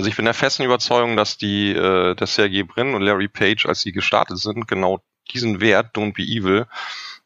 also 0.00 0.08
ich 0.08 0.16
bin 0.16 0.24
der 0.24 0.32
festen 0.32 0.62
Überzeugung, 0.62 1.14
dass 1.14 1.36
die, 1.36 1.72
äh, 1.72 2.14
der 2.14 2.26
Sergey 2.26 2.62
Brin 2.62 2.94
und 2.94 3.02
Larry 3.02 3.28
Page, 3.28 3.66
als 3.66 3.82
sie 3.82 3.92
gestartet 3.92 4.38
sind, 4.38 4.66
genau 4.66 5.02
diesen 5.30 5.60
Wert, 5.60 5.94
Don't 5.94 6.14
Be 6.14 6.22
Evil, 6.22 6.66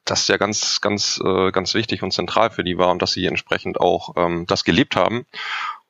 dass 0.04 0.26
der 0.26 0.38
ganz, 0.38 0.80
ganz, 0.80 1.22
äh, 1.24 1.52
ganz 1.52 1.74
wichtig 1.74 2.02
und 2.02 2.10
zentral 2.10 2.50
für 2.50 2.64
die 2.64 2.76
war 2.76 2.90
und 2.90 3.00
dass 3.00 3.12
sie 3.12 3.26
entsprechend 3.26 3.78
auch 3.78 4.14
ähm, 4.16 4.46
das 4.48 4.64
gelebt 4.64 4.96
haben 4.96 5.24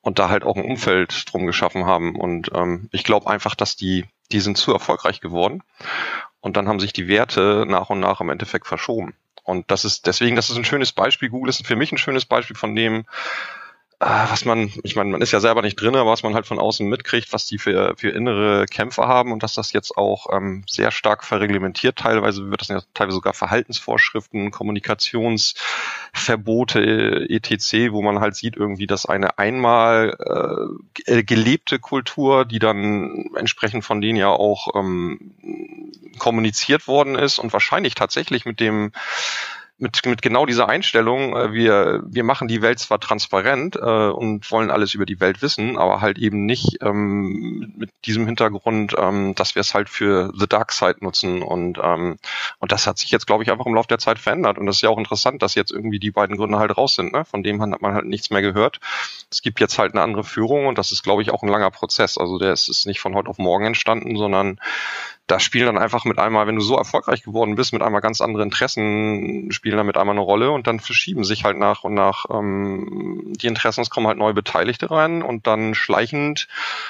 und 0.01 0.19
da 0.19 0.29
halt 0.29 0.43
auch 0.43 0.57
ein 0.57 0.63
Umfeld 0.63 1.25
drum 1.33 1.47
geschaffen 1.47 1.87
haben. 1.87 2.15
Und 2.15 2.51
ähm, 2.53 2.87
ich 2.91 3.03
glaube 3.03 3.31
einfach, 3.31 3.55
dass 3.55 3.75
die, 3.75 4.05
die 4.31 4.39
sind 4.39 4.55
zu 4.55 4.71
erfolgreich 4.71 5.21
geworden. 5.21 5.63
Und 6.39 6.55
dann 6.55 6.67
haben 6.67 6.79
sich 6.79 6.93
die 6.93 7.07
Werte 7.07 7.65
nach 7.67 7.89
und 7.89 7.99
nach 7.99 8.21
im 8.21 8.29
Endeffekt 8.29 8.67
verschoben. 8.67 9.15
Und 9.41 9.71
das 9.71 9.85
ist 9.85 10.05
deswegen, 10.05 10.35
das 10.35 10.51
ist 10.51 10.57
ein 10.57 10.65
schönes 10.65 10.91
Beispiel. 10.91 11.29
Google 11.29 11.49
ist 11.49 11.65
für 11.65 11.75
mich 11.75 11.91
ein 11.91 11.97
schönes 11.97 12.25
Beispiel 12.25 12.55
von 12.55 12.75
dem, 12.75 13.05
was 14.07 14.45
man, 14.45 14.71
ich 14.83 14.95
meine, 14.95 15.09
man 15.09 15.21
ist 15.21 15.31
ja 15.31 15.39
selber 15.39 15.63
nicht 15.63 15.81
drin, 15.81 15.95
aber 15.95 16.11
was 16.11 16.21
man 16.21 16.35
halt 16.35 16.45
von 16.45 16.59
außen 16.59 16.87
mitkriegt, 16.87 17.33
was 17.33 17.47
die 17.47 17.57
für, 17.57 17.95
für 17.97 18.09
innere 18.09 18.67
Kämpfe 18.67 19.07
haben 19.07 19.31
und 19.31 19.41
dass 19.41 19.55
das 19.55 19.73
jetzt 19.73 19.97
auch 19.97 20.27
ähm, 20.31 20.63
sehr 20.69 20.91
stark 20.91 21.23
verreglementiert. 21.23 21.97
Teilweise 21.97 22.51
wird 22.51 22.61
das 22.61 22.67
ja 22.67 22.81
teilweise 22.93 23.15
sogar 23.15 23.33
Verhaltensvorschriften, 23.33 24.51
Kommunikationsverbote 24.51 27.25
etc., 27.29 27.91
wo 27.91 28.03
man 28.03 28.19
halt 28.19 28.35
sieht 28.35 28.55
irgendwie, 28.55 28.85
dass 28.85 29.07
eine 29.07 29.39
einmal 29.39 30.15
äh, 31.07 31.23
gelebte 31.23 31.79
Kultur, 31.79 32.45
die 32.45 32.59
dann 32.59 33.31
entsprechend 33.35 33.85
von 33.85 34.01
denen 34.01 34.19
ja 34.19 34.29
auch 34.29 34.67
ähm, 34.75 35.33
kommuniziert 36.19 36.87
worden 36.87 37.15
ist 37.15 37.39
und 37.39 37.53
wahrscheinlich 37.53 37.95
tatsächlich 37.95 38.45
mit 38.45 38.59
dem 38.59 38.91
mit, 39.77 40.05
mit 40.05 40.21
genau 40.21 40.45
dieser 40.45 40.69
Einstellung, 40.69 41.35
äh, 41.35 41.51
wir, 41.51 42.01
wir 42.05 42.23
machen 42.23 42.47
die 42.47 42.61
Welt 42.61 42.79
zwar 42.79 42.99
transparent 42.99 43.75
äh, 43.75 43.79
und 43.79 44.49
wollen 44.51 44.71
alles 44.71 44.93
über 44.93 45.05
die 45.05 45.19
Welt 45.19 45.41
wissen, 45.41 45.77
aber 45.77 45.99
halt 45.99 46.17
eben 46.17 46.45
nicht 46.45 46.77
ähm, 46.81 47.73
mit 47.75 47.89
diesem 48.05 48.25
Hintergrund, 48.25 48.95
ähm, 48.97 49.35
dass 49.35 49.55
wir 49.55 49.59
es 49.59 49.73
halt 49.73 49.89
für 49.89 50.31
The 50.33 50.47
Dark 50.47 50.71
Side 50.71 50.97
nutzen 51.01 51.41
und 51.41 51.77
ähm, 51.83 52.17
und 52.59 52.71
das 52.71 52.87
hat 52.87 52.97
sich 52.97 53.11
jetzt, 53.11 53.27
glaube 53.27 53.43
ich, 53.43 53.51
einfach 53.51 53.65
im 53.65 53.75
Laufe 53.75 53.89
der 53.89 53.97
Zeit 53.97 54.17
verändert 54.19 54.57
und 54.57 54.65
das 54.65 54.77
ist 54.77 54.81
ja 54.81 54.89
auch 54.89 54.97
interessant, 54.97 55.41
dass 55.41 55.55
jetzt 55.55 55.71
irgendwie 55.71 55.99
die 55.99 56.11
beiden 56.11 56.37
Gründe 56.37 56.57
halt 56.57 56.77
raus 56.77 56.95
sind. 56.95 57.11
Ne? 57.11 57.25
Von 57.25 57.43
dem 57.43 57.61
hat 57.61 57.81
man 57.81 57.93
halt 57.93 58.05
nichts 58.05 58.29
mehr 58.29 58.41
gehört. 58.41 58.79
Es 59.29 59.41
gibt 59.41 59.59
jetzt 59.59 59.77
halt 59.77 59.93
eine 59.93 60.01
andere 60.01 60.23
Führung 60.23 60.67
und 60.67 60.77
das 60.77 60.91
ist, 60.91 61.03
glaube 61.03 61.21
ich, 61.21 61.31
auch 61.31 61.43
ein 61.43 61.49
langer 61.49 61.71
Prozess. 61.71 62.17
Also 62.17 62.39
der 62.39 62.53
ist, 62.53 62.69
ist 62.69 62.85
nicht 62.85 63.01
von 63.01 63.13
heute 63.13 63.29
auf 63.29 63.37
morgen 63.37 63.65
entstanden, 63.65 64.15
sondern 64.15 64.59
da 65.27 65.39
spielen 65.39 65.65
dann 65.65 65.77
einfach 65.77 66.05
mit 66.05 66.19
einmal, 66.19 66.45
wenn 66.45 66.55
du 66.55 66.61
so 66.61 66.77
erfolgreich 66.77 67.23
geworden 67.23 67.55
bist, 67.55 67.73
mit 67.73 67.81
einmal 67.81 68.01
ganz 68.01 68.21
andere 68.21 68.43
Interessen 68.43 69.51
spielen 69.51 69.77
dann 69.77 69.87
mit 69.87 69.97
einmal 69.97 70.13
eine 70.13 70.21
Rolle 70.21 70.51
und 70.51 70.67
dann 70.67 70.79
verschieben 70.79 71.23
sich 71.23 71.43
halt 71.43 71.57
nach 71.57 71.83
und 71.83 71.95
nach 71.95 72.25
ähm, 72.29 73.33
die 73.35 73.47
Interessen, 73.47 73.81
es 73.81 73.89
kommen 73.89 74.05
halt 74.05 74.19
neue 74.19 74.35
Beteiligte 74.35 74.91
rein 74.91 75.23
und 75.23 75.47
dann 75.47 75.73
schleichend 75.73 76.47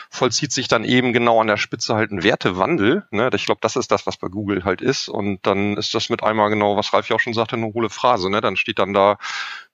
vollzieht 0.10 0.52
sich 0.52 0.68
dann 0.68 0.84
eben 0.84 1.14
genau 1.14 1.40
an 1.40 1.48
der 1.48 1.58
Spitze 1.58 1.96
halt 1.96 2.12
ein 2.12 2.24
Wertewandel. 2.24 3.08
Ne? 3.12 3.30
Ich 3.34 3.46
glaube, 3.46 3.62
das 3.62 3.78
ist 3.78 3.92
das, 3.92 4.06
was 4.06 4.18
bei 4.18 4.28
Google 4.28 4.66
halt 4.66 4.82
ist 4.82 5.08
und 5.08 5.46
dann 5.46 5.78
ist 5.78 5.94
das 5.94 6.10
mit 6.10 6.22
einmal 6.22 6.50
genau, 6.50 6.76
was 6.76 6.92
Ralf 6.92 7.10
ja 7.10 7.16
auch 7.16 7.22
schon 7.22 7.34
sagte, 7.34 7.56
eine 7.56 7.74
hohle 7.74 7.90
Phrase. 7.90 8.30
Ne? 8.30 8.42
Dann 8.42 8.58
steht 8.58 8.80
dann 8.80 8.94
da 8.94 9.18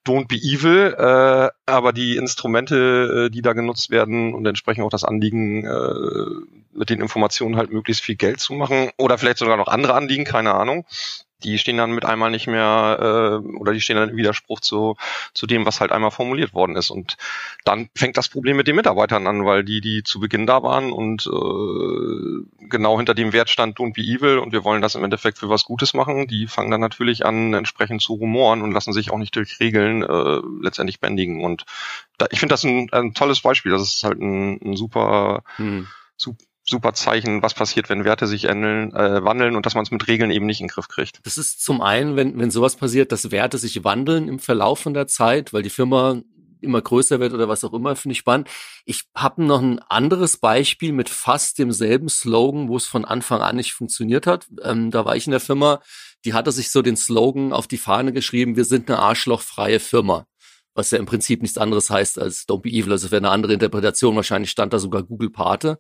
Don't 0.04 0.28
be 0.28 0.36
evil, 0.36 0.96
äh, 0.98 1.50
aber 1.68 1.94
die 1.94 2.16
Instrumente, 2.16 3.28
äh, 3.28 3.30
die 3.30 3.44
da 3.44 3.54
genutzt 3.54 3.92
werden 3.92 4.34
und 4.34 4.48
entsprechend 4.48 4.84
auch 4.84 4.90
das 4.90 5.04
Anliegen, 5.04 5.64
äh, 5.64 6.78
mit 6.78 6.90
den 6.90 7.02
Informationen 7.02 7.56
halt 7.56 7.72
möglichst 7.72 8.04
viel 8.04 8.16
Geld 8.16 8.40
zu 8.40 8.54
machen 8.54 8.90
oder 8.98 9.20
vielleicht 9.20 9.38
sogar 9.38 9.58
noch 9.58 9.68
andere 9.68 9.94
Anliegen, 9.94 10.24
keine 10.24 10.56
Ahnung 10.56 10.86
die 11.44 11.58
stehen 11.58 11.78
dann 11.78 11.92
mit 11.92 12.06
einmal 12.06 12.32
nicht 12.32 12.48
mehr 12.48 13.42
äh, 13.44 13.48
oder 13.58 13.74
die 13.74 13.82
stehen 13.82 13.98
dann 13.98 14.10
im 14.10 14.18
Widerspruch 14.18 14.60
zu, 14.60 14.96
zu 15.34 15.48
dem, 15.48 15.66
was 15.66 15.82
halt 15.82 15.92
einmal 15.92 16.12
formuliert 16.12 16.54
worden 16.54 16.76
ist. 16.76 16.90
Und 16.90 17.18
dann 17.66 17.90
fängt 17.96 18.18
das 18.18 18.30
Problem 18.30 18.58
mit 18.58 18.68
den 18.68 18.76
Mitarbeitern 18.76 19.28
an, 19.28 19.46
weil 19.46 19.64
die, 19.64 19.82
die 19.82 20.04
zu 20.04 20.20
Beginn 20.20 20.46
da 20.46 20.64
waren 20.64 20.92
und 20.92 21.26
äh, 21.26 22.68
genau 22.70 22.98
hinter 22.98 23.14
dem 23.14 23.34
Wert 23.34 23.50
stand 23.50 23.78
Don't 23.78 23.94
be 23.94 24.02
evil 24.02 24.40
und 24.40 24.52
wir 24.52 24.64
wollen 24.64 24.82
das 24.82 24.96
im 24.96 25.04
Endeffekt 25.04 25.38
für 25.38 25.50
was 25.50 25.66
Gutes 25.66 25.94
machen, 25.94 26.28
die 26.28 26.48
fangen 26.48 26.72
dann 26.72 26.82
natürlich 26.82 27.26
an, 27.26 27.54
entsprechend 27.54 28.02
zu 28.02 28.14
rumoren 28.14 28.62
und 28.62 28.72
lassen 28.72 28.94
sich 28.94 29.12
auch 29.12 29.18
nicht 29.18 29.36
durch 29.36 29.60
Regeln 29.60 30.04
äh, 30.04 30.42
letztendlich 30.62 31.00
bändigen. 31.00 31.44
Und 31.44 31.66
da, 32.18 32.28
ich 32.32 32.40
finde 32.40 32.54
das 32.54 32.64
ein, 32.64 32.90
ein 32.92 33.14
tolles 33.14 33.42
Beispiel. 33.42 33.72
Das 33.72 33.82
ist 33.82 34.04
halt 34.04 34.20
ein, 34.20 34.60
ein 34.64 34.76
super, 34.76 35.44
hm. 35.58 35.88
super 36.16 36.38
super 36.72 36.94
Zeichen, 36.94 37.44
was 37.44 37.54
passiert, 37.54 37.90
wenn 37.90 38.04
Werte 38.04 38.26
sich 38.26 38.46
ändern, 38.46 38.92
äh, 38.94 39.24
wandeln 39.24 39.56
und 39.56 39.66
dass 39.68 39.76
man 39.76 39.84
es 39.84 39.92
mit 39.92 40.08
Regeln 40.08 40.32
eben 40.32 40.48
nicht 40.48 40.60
in 40.60 40.68
den 40.68 40.74
Griff 40.74 40.88
kriegt. 40.88 41.20
Das 41.24 41.38
ist 41.38 41.64
zum 41.64 41.82
einen, 41.82 42.16
wenn, 42.16 42.40
wenn 42.40 42.50
sowas 42.50 42.76
passiert, 42.76 43.12
dass 43.12 43.32
Werte 43.32 43.60
sich 43.60 43.84
wandeln 43.84 44.28
im 44.28 44.40
Verlauf 44.40 44.80
von 44.80 44.96
der 44.96 45.08
Zeit, 45.08 45.54
weil 45.54 45.62
die 45.62 45.70
Firma 45.70 46.22
immer 46.62 46.82
größer 46.82 47.20
wird 47.20 47.34
oder 47.34 47.48
was 47.48 47.64
auch 47.64 47.74
immer, 47.74 47.96
finde 47.96 48.14
ich 48.14 48.20
spannend. 48.20 48.50
Ich 48.86 49.04
habe 49.16 49.44
noch 49.44 49.62
ein 49.62 49.80
anderes 49.80 50.38
Beispiel 50.38 50.94
mit 50.94 51.10
fast 51.10 51.60
demselben 51.60 52.10
Slogan, 52.10 52.70
wo 52.70 52.78
es 52.78 52.86
von 52.86 53.06
Anfang 53.06 53.42
an 53.42 53.56
nicht 53.56 53.74
funktioniert 53.74 54.28
hat. 54.28 54.48
Ähm, 54.64 54.92
da 54.92 55.06
war 55.06 55.16
ich 55.16 55.28
in 55.28 55.32
der 55.32 55.40
Firma, 55.40 55.82
die 56.24 56.34
hatte 56.34 56.52
sich 56.52 56.70
so 56.70 56.82
den 56.82 56.98
Slogan 56.98 57.52
auf 57.52 57.68
die 57.68 57.78
Fahne 57.78 58.14
geschrieben, 58.14 58.56
wir 58.56 58.66
sind 58.66 58.90
eine 58.90 59.00
arschlochfreie 59.00 59.80
Firma. 59.80 60.26
Was 60.74 60.92
ja 60.92 61.00
im 61.00 61.06
Prinzip 61.06 61.42
nichts 61.42 61.58
anderes 61.58 61.90
heißt 61.90 62.18
als 62.18 62.48
Don't 62.48 62.62
be 62.62 62.70
evil. 62.70 62.94
Also 62.94 63.12
wäre 63.12 63.20
eine 63.20 63.30
andere 63.30 63.52
Interpretation. 63.54 64.16
Wahrscheinlich 64.16 64.52
stand 64.52 64.72
da 64.72 64.80
sogar 64.80 65.04
Google 65.04 65.30
Pate. 65.30 65.80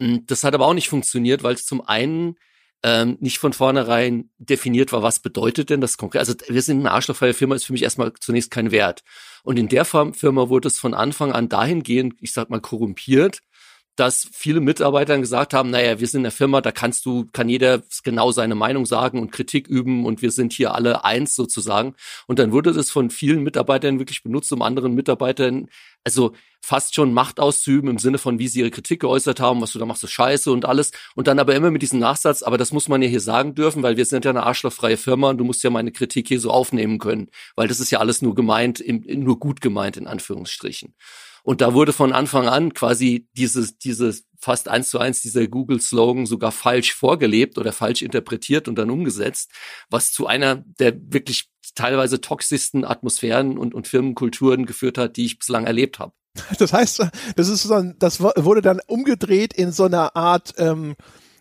Hm, 0.00 0.26
das 0.26 0.44
hat 0.44 0.54
aber 0.54 0.66
auch 0.66 0.74
nicht 0.74 0.88
funktioniert, 0.88 1.42
weil 1.42 1.54
es 1.54 1.66
zum 1.66 1.80
einen 1.80 2.36
ähm, 2.84 3.16
nicht 3.20 3.38
von 3.38 3.52
vornherein 3.52 4.30
definiert 4.38 4.92
war, 4.92 5.02
was 5.02 5.18
bedeutet 5.18 5.70
denn 5.70 5.80
das 5.80 5.96
konkret. 5.96 6.20
Also 6.20 6.34
wir 6.48 6.62
sind 6.62 6.80
eine 6.80 6.92
arschlochfreie 6.92 7.34
Firma, 7.34 7.56
ist 7.56 7.64
für 7.64 7.72
mich 7.72 7.82
erstmal 7.82 8.12
zunächst 8.20 8.50
kein 8.50 8.70
Wert. 8.70 9.02
Und 9.42 9.58
in 9.58 9.68
der 9.68 9.84
Firma 9.84 10.48
wurde 10.48 10.68
es 10.68 10.78
von 10.78 10.94
Anfang 10.94 11.32
an 11.32 11.48
dahingehend, 11.48 12.14
ich 12.20 12.32
sag 12.32 12.50
mal, 12.50 12.60
korrumpiert, 12.60 13.40
dass 13.98 14.28
viele 14.32 14.60
Mitarbeiter 14.60 15.18
gesagt 15.18 15.52
haben, 15.52 15.70
naja, 15.70 15.98
wir 15.98 16.06
sind 16.06 16.20
eine 16.20 16.30
Firma, 16.30 16.60
da 16.60 16.70
kannst 16.70 17.04
du, 17.04 17.28
kann 17.32 17.48
jeder 17.48 17.82
genau 18.04 18.30
seine 18.30 18.54
Meinung 18.54 18.86
sagen 18.86 19.18
und 19.18 19.32
Kritik 19.32 19.66
üben 19.66 20.06
und 20.06 20.22
wir 20.22 20.30
sind 20.30 20.52
hier 20.52 20.72
alle 20.72 21.04
eins 21.04 21.34
sozusagen. 21.34 21.96
Und 22.28 22.38
dann 22.38 22.52
wurde 22.52 22.72
das 22.72 22.92
von 22.92 23.10
vielen 23.10 23.42
Mitarbeitern 23.42 23.98
wirklich 23.98 24.22
benutzt, 24.22 24.52
um 24.52 24.62
anderen 24.62 24.94
Mitarbeitern, 24.94 25.66
also 26.04 26.32
fast 26.60 26.94
schon 26.94 27.12
Macht 27.12 27.40
auszuüben 27.40 27.90
im 27.90 27.98
Sinne 27.98 28.18
von, 28.18 28.38
wie 28.38 28.46
sie 28.46 28.60
ihre 28.60 28.70
Kritik 28.70 29.00
geäußert 29.00 29.40
haben, 29.40 29.60
was 29.60 29.72
du 29.72 29.80
da 29.80 29.84
machst, 29.84 30.04
ist 30.04 30.12
scheiße 30.12 30.52
und 30.52 30.64
alles. 30.64 30.92
Und 31.16 31.26
dann 31.26 31.40
aber 31.40 31.56
immer 31.56 31.72
mit 31.72 31.82
diesem 31.82 31.98
Nachsatz, 31.98 32.44
aber 32.44 32.56
das 32.56 32.70
muss 32.70 32.88
man 32.88 33.02
ja 33.02 33.08
hier 33.08 33.20
sagen 33.20 33.56
dürfen, 33.56 33.82
weil 33.82 33.96
wir 33.96 34.04
sind 34.04 34.24
ja 34.24 34.30
eine 34.30 34.44
arschlochfreie 34.44 34.96
Firma 34.96 35.30
und 35.30 35.38
du 35.38 35.44
musst 35.44 35.64
ja 35.64 35.70
meine 35.70 35.90
Kritik 35.90 36.28
hier 36.28 36.38
so 36.38 36.52
aufnehmen 36.52 37.00
können, 37.00 37.30
weil 37.56 37.66
das 37.66 37.80
ist 37.80 37.90
ja 37.90 37.98
alles 37.98 38.22
nur 38.22 38.36
gemeint, 38.36 38.80
nur 38.86 39.40
gut 39.40 39.60
gemeint 39.60 39.96
in 39.96 40.06
Anführungsstrichen. 40.06 40.94
Und 41.48 41.62
da 41.62 41.72
wurde 41.72 41.94
von 41.94 42.12
Anfang 42.12 42.46
an 42.46 42.74
quasi 42.74 43.26
dieses, 43.32 43.78
dieses 43.78 44.26
fast 44.38 44.68
eins 44.68 44.90
zu 44.90 44.98
eins 44.98 45.22
dieser 45.22 45.48
Google-Slogan 45.48 46.26
sogar 46.26 46.52
falsch 46.52 46.92
vorgelebt 46.92 47.56
oder 47.56 47.72
falsch 47.72 48.02
interpretiert 48.02 48.68
und 48.68 48.74
dann 48.74 48.90
umgesetzt, 48.90 49.50
was 49.88 50.12
zu 50.12 50.26
einer 50.26 50.56
der 50.78 50.92
wirklich 51.10 51.48
teilweise 51.74 52.20
toxischsten 52.20 52.84
Atmosphären 52.84 53.56
und, 53.56 53.74
und 53.74 53.88
Firmenkulturen 53.88 54.66
geführt 54.66 54.98
hat, 54.98 55.16
die 55.16 55.24
ich 55.24 55.38
bislang 55.38 55.64
erlebt 55.64 55.98
habe. 55.98 56.12
Das 56.58 56.74
heißt, 56.74 57.06
das 57.36 57.48
ist 57.48 57.62
so 57.62 57.72
ein, 57.72 57.96
das 57.98 58.20
wurde 58.20 58.60
dann 58.60 58.82
umgedreht 58.86 59.54
in 59.54 59.72
so 59.72 59.84
einer 59.84 60.16
Art 60.16 60.52
ähm, 60.58 60.96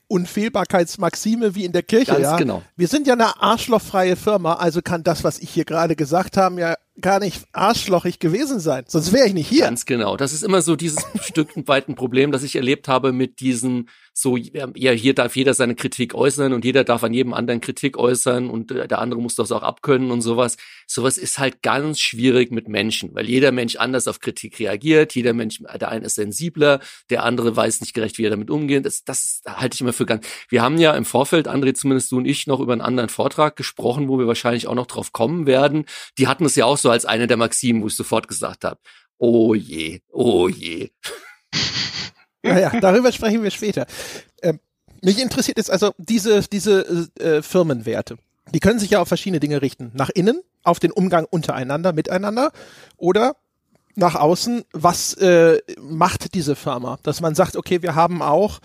Unfehlbarkeitsmaxime 0.08 1.54
wie 1.54 1.66
in 1.66 1.74
der 1.74 1.84
Kirche. 1.84 2.14
Ganz 2.14 2.24
ja? 2.24 2.38
genau. 2.38 2.64
Wir 2.78 2.88
sind 2.88 3.08
ja 3.08 3.14
eine 3.14 3.42
arschlochfreie 3.42 4.16
Firma, 4.16 4.54
also 4.54 4.82
kann 4.82 5.04
das, 5.04 5.26
was 5.26 5.38
ich 5.40 5.50
hier 5.50 5.66
gerade 5.66 5.98
gesagt 5.98 6.38
habe, 6.38 6.62
ja 6.62 6.76
gar 7.00 7.20
nicht 7.20 7.46
arschlochig 7.52 8.20
gewesen 8.20 8.60
sein. 8.60 8.86
Sonst 8.88 9.14
wäre 9.14 9.28
ich 9.28 9.34
nicht 9.34 9.48
hier. 9.48 9.62
Ganz 9.62 9.86
genau. 9.86 10.18
Das 10.18 10.34
ist 10.34 10.44
immer 10.44 10.62
so 10.62 10.76
dieses 10.76 11.06
Stück 11.22 11.50
weit 11.68 11.88
ein 11.88 11.96
Problem, 11.96 12.32
das 12.32 12.44
ich 12.44 12.56
erlebt 12.56 12.88
habe 12.88 13.12
mit 13.12 13.40
diesen 13.40 13.90
so, 14.20 14.36
ja, 14.36 14.92
hier 14.92 15.14
darf 15.14 15.36
jeder 15.36 15.54
seine 15.54 15.76
Kritik 15.76 16.16
äußern 16.16 16.52
und 16.52 16.66
jeder 16.66 16.84
darf 16.84 17.04
an 17.04 17.14
jedem 17.14 17.36
anderen 17.36 17.62
Kritik 17.62 17.98
äußern 17.98 18.50
und 18.50 18.72
äh, 18.72 18.88
der 18.88 18.98
andere 18.98 19.22
muss 19.22 19.36
das 19.36 19.52
auch 19.52 19.62
abkönnen 19.62 20.10
und 20.10 20.22
sowas. 20.22 20.58
Sowas 20.88 21.20
ist 21.20 21.38
halt 21.38 21.62
ganz 21.62 22.00
schwierig 22.00 22.52
mit 22.52 22.68
Menschen, 22.68 23.14
weil 23.14 23.30
jeder 23.30 23.52
Mensch 23.52 23.76
anders 23.76 24.08
auf 24.08 24.20
Kritik 24.20 24.58
reagiert, 24.58 25.14
jeder 25.14 25.34
Mensch, 25.34 25.60
der 25.60 25.90
eine 25.90 26.06
ist 26.06 26.16
sensibler, 26.16 26.80
der 27.12 27.26
andere 27.26 27.56
weiß 27.56 27.80
nicht 27.82 27.94
gerecht, 27.94 28.18
wie 28.18 28.26
er 28.26 28.32
damit 28.32 28.50
umgeht. 28.50 28.88
Das, 28.88 29.04
das 29.04 29.44
halte 29.46 29.76
ich 29.76 29.82
immer 29.82 29.94
für 29.94 30.08
ganz. 30.08 30.26
Wir 30.50 30.64
haben 30.64 30.80
ja 30.80 30.94
im 30.94 31.06
Vorfeld, 31.06 31.48
André, 31.48 31.76
zumindest 31.76 32.12
du 32.12 32.18
und 32.18 32.26
ich, 32.26 32.48
noch 32.48 32.60
über 32.60 32.72
einen 32.74 32.82
anderen 32.82 33.10
Vortrag 33.10 33.56
gesprochen, 33.56 34.08
wo 34.08 34.18
wir 34.18 34.26
wahrscheinlich 34.26 34.66
auch 34.66 34.74
noch 34.74 34.88
drauf 34.88 35.12
kommen 35.12 35.46
werden. 35.46 35.86
Die 36.18 36.28
hatten 36.28 36.46
es 36.46 36.56
ja 36.56 36.66
auch 36.66 36.78
so 36.78 36.87
als 36.92 37.06
eine 37.06 37.28
der 37.28 37.38
Maximen, 37.38 37.82
wo 37.82 37.88
ich 37.88 37.96
sofort 37.96 38.28
gesagt 38.28 38.64
habe, 38.64 38.80
oh 39.18 39.54
je, 39.54 40.02
oh 40.10 40.48
je. 40.48 40.90
Naja, 42.44 42.80
darüber 42.80 43.12
sprechen 43.12 43.44
wir 43.44 43.52
später. 43.52 43.88
Ähm, 44.42 44.62
mich 45.04 45.22
interessiert 45.22 45.58
jetzt 45.58 45.72
also 45.72 45.94
diese, 45.98 46.42
diese 46.42 47.10
äh, 47.20 47.42
Firmenwerte. 47.42 48.18
Die 48.54 48.60
können 48.60 48.80
sich 48.80 48.92
ja 48.92 49.02
auf 49.02 49.08
verschiedene 49.08 49.42
Dinge 49.42 49.62
richten. 49.62 49.92
Nach 49.94 50.10
innen, 50.10 50.42
auf 50.64 50.80
den 50.80 50.92
Umgang 50.92 51.26
untereinander, 51.26 51.92
miteinander 51.92 52.52
oder 52.96 53.36
nach 53.96 54.16
außen, 54.16 54.64
was 54.72 55.14
äh, 55.16 55.60
macht 55.80 56.36
diese 56.36 56.56
Firma? 56.56 57.00
Dass 57.04 57.20
man 57.20 57.36
sagt, 57.36 57.56
okay, 57.56 57.82
wir 57.82 57.96
haben 57.96 58.22
auch 58.22 58.60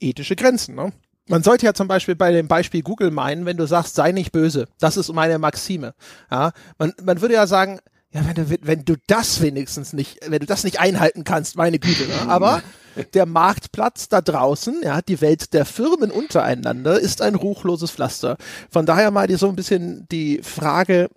ethische 0.00 0.34
Grenzen. 0.34 0.74
Ne? 0.74 0.92
Man 1.28 1.42
sollte 1.42 1.66
ja 1.66 1.74
zum 1.74 1.88
Beispiel 1.88 2.14
bei 2.14 2.30
dem 2.32 2.48
Beispiel 2.48 2.82
Google 2.82 3.10
meinen, 3.10 3.46
wenn 3.46 3.56
du 3.56 3.66
sagst, 3.66 3.96
sei 3.96 4.12
nicht 4.12 4.32
böse, 4.32 4.66
das 4.78 4.96
ist 4.96 5.12
meine 5.12 5.38
Maxime. 5.38 5.94
Ja, 6.30 6.52
man, 6.78 6.92
man 7.02 7.20
würde 7.20 7.34
ja 7.34 7.46
sagen, 7.46 7.80
ja, 8.12 8.26
wenn 8.26 8.34
du, 8.34 8.56
wenn 8.62 8.84
du 8.84 8.94
das 9.06 9.42
wenigstens 9.42 9.92
nicht, 9.92 10.20
wenn 10.26 10.40
du 10.40 10.46
das 10.46 10.64
nicht 10.64 10.80
einhalten 10.80 11.24
kannst, 11.24 11.56
meine 11.56 11.78
Güte. 11.78 12.04
Ne? 12.06 12.28
Aber 12.28 12.62
der 13.14 13.26
Marktplatz 13.26 14.08
da 14.08 14.20
draußen, 14.20 14.80
ja, 14.82 15.02
die 15.02 15.20
Welt 15.20 15.52
der 15.52 15.66
Firmen 15.66 16.10
untereinander 16.10 16.98
ist 16.98 17.20
ein 17.20 17.34
ruchloses 17.34 17.90
Pflaster. 17.90 18.36
Von 18.70 18.86
daher 18.86 19.10
mal 19.10 19.26
die, 19.26 19.36
so 19.36 19.48
ein 19.48 19.56
bisschen 19.56 20.06
die 20.10 20.40
Frage, 20.42 21.10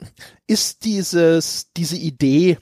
ist 0.48 0.84
dieses, 0.84 1.68
diese 1.78 1.96
Idee, 1.96 2.58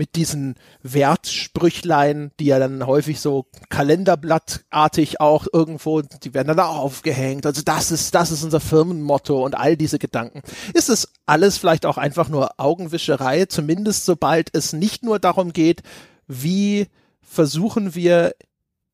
mit 0.00 0.16
diesen 0.16 0.54
Wertsprüchlein, 0.82 2.30
die 2.40 2.46
ja 2.46 2.58
dann 2.58 2.86
häufig 2.86 3.20
so 3.20 3.44
kalenderblattartig 3.68 5.20
auch 5.20 5.46
irgendwo, 5.52 6.00
die 6.00 6.32
werden 6.32 6.48
dann 6.48 6.60
auch 6.60 6.78
aufgehängt. 6.78 7.44
Also 7.44 7.60
das 7.60 7.90
ist, 7.90 8.14
das 8.14 8.30
ist 8.30 8.42
unser 8.42 8.60
Firmenmotto 8.60 9.44
und 9.44 9.54
all 9.54 9.76
diese 9.76 9.98
Gedanken. 9.98 10.40
Ist 10.72 10.88
es 10.88 11.12
alles 11.26 11.58
vielleicht 11.58 11.84
auch 11.84 11.98
einfach 11.98 12.30
nur 12.30 12.58
Augenwischerei, 12.58 13.44
zumindest 13.44 14.06
sobald 14.06 14.48
es 14.56 14.72
nicht 14.72 15.02
nur 15.02 15.18
darum 15.18 15.52
geht, 15.52 15.82
wie 16.26 16.86
versuchen 17.20 17.94
wir 17.94 18.34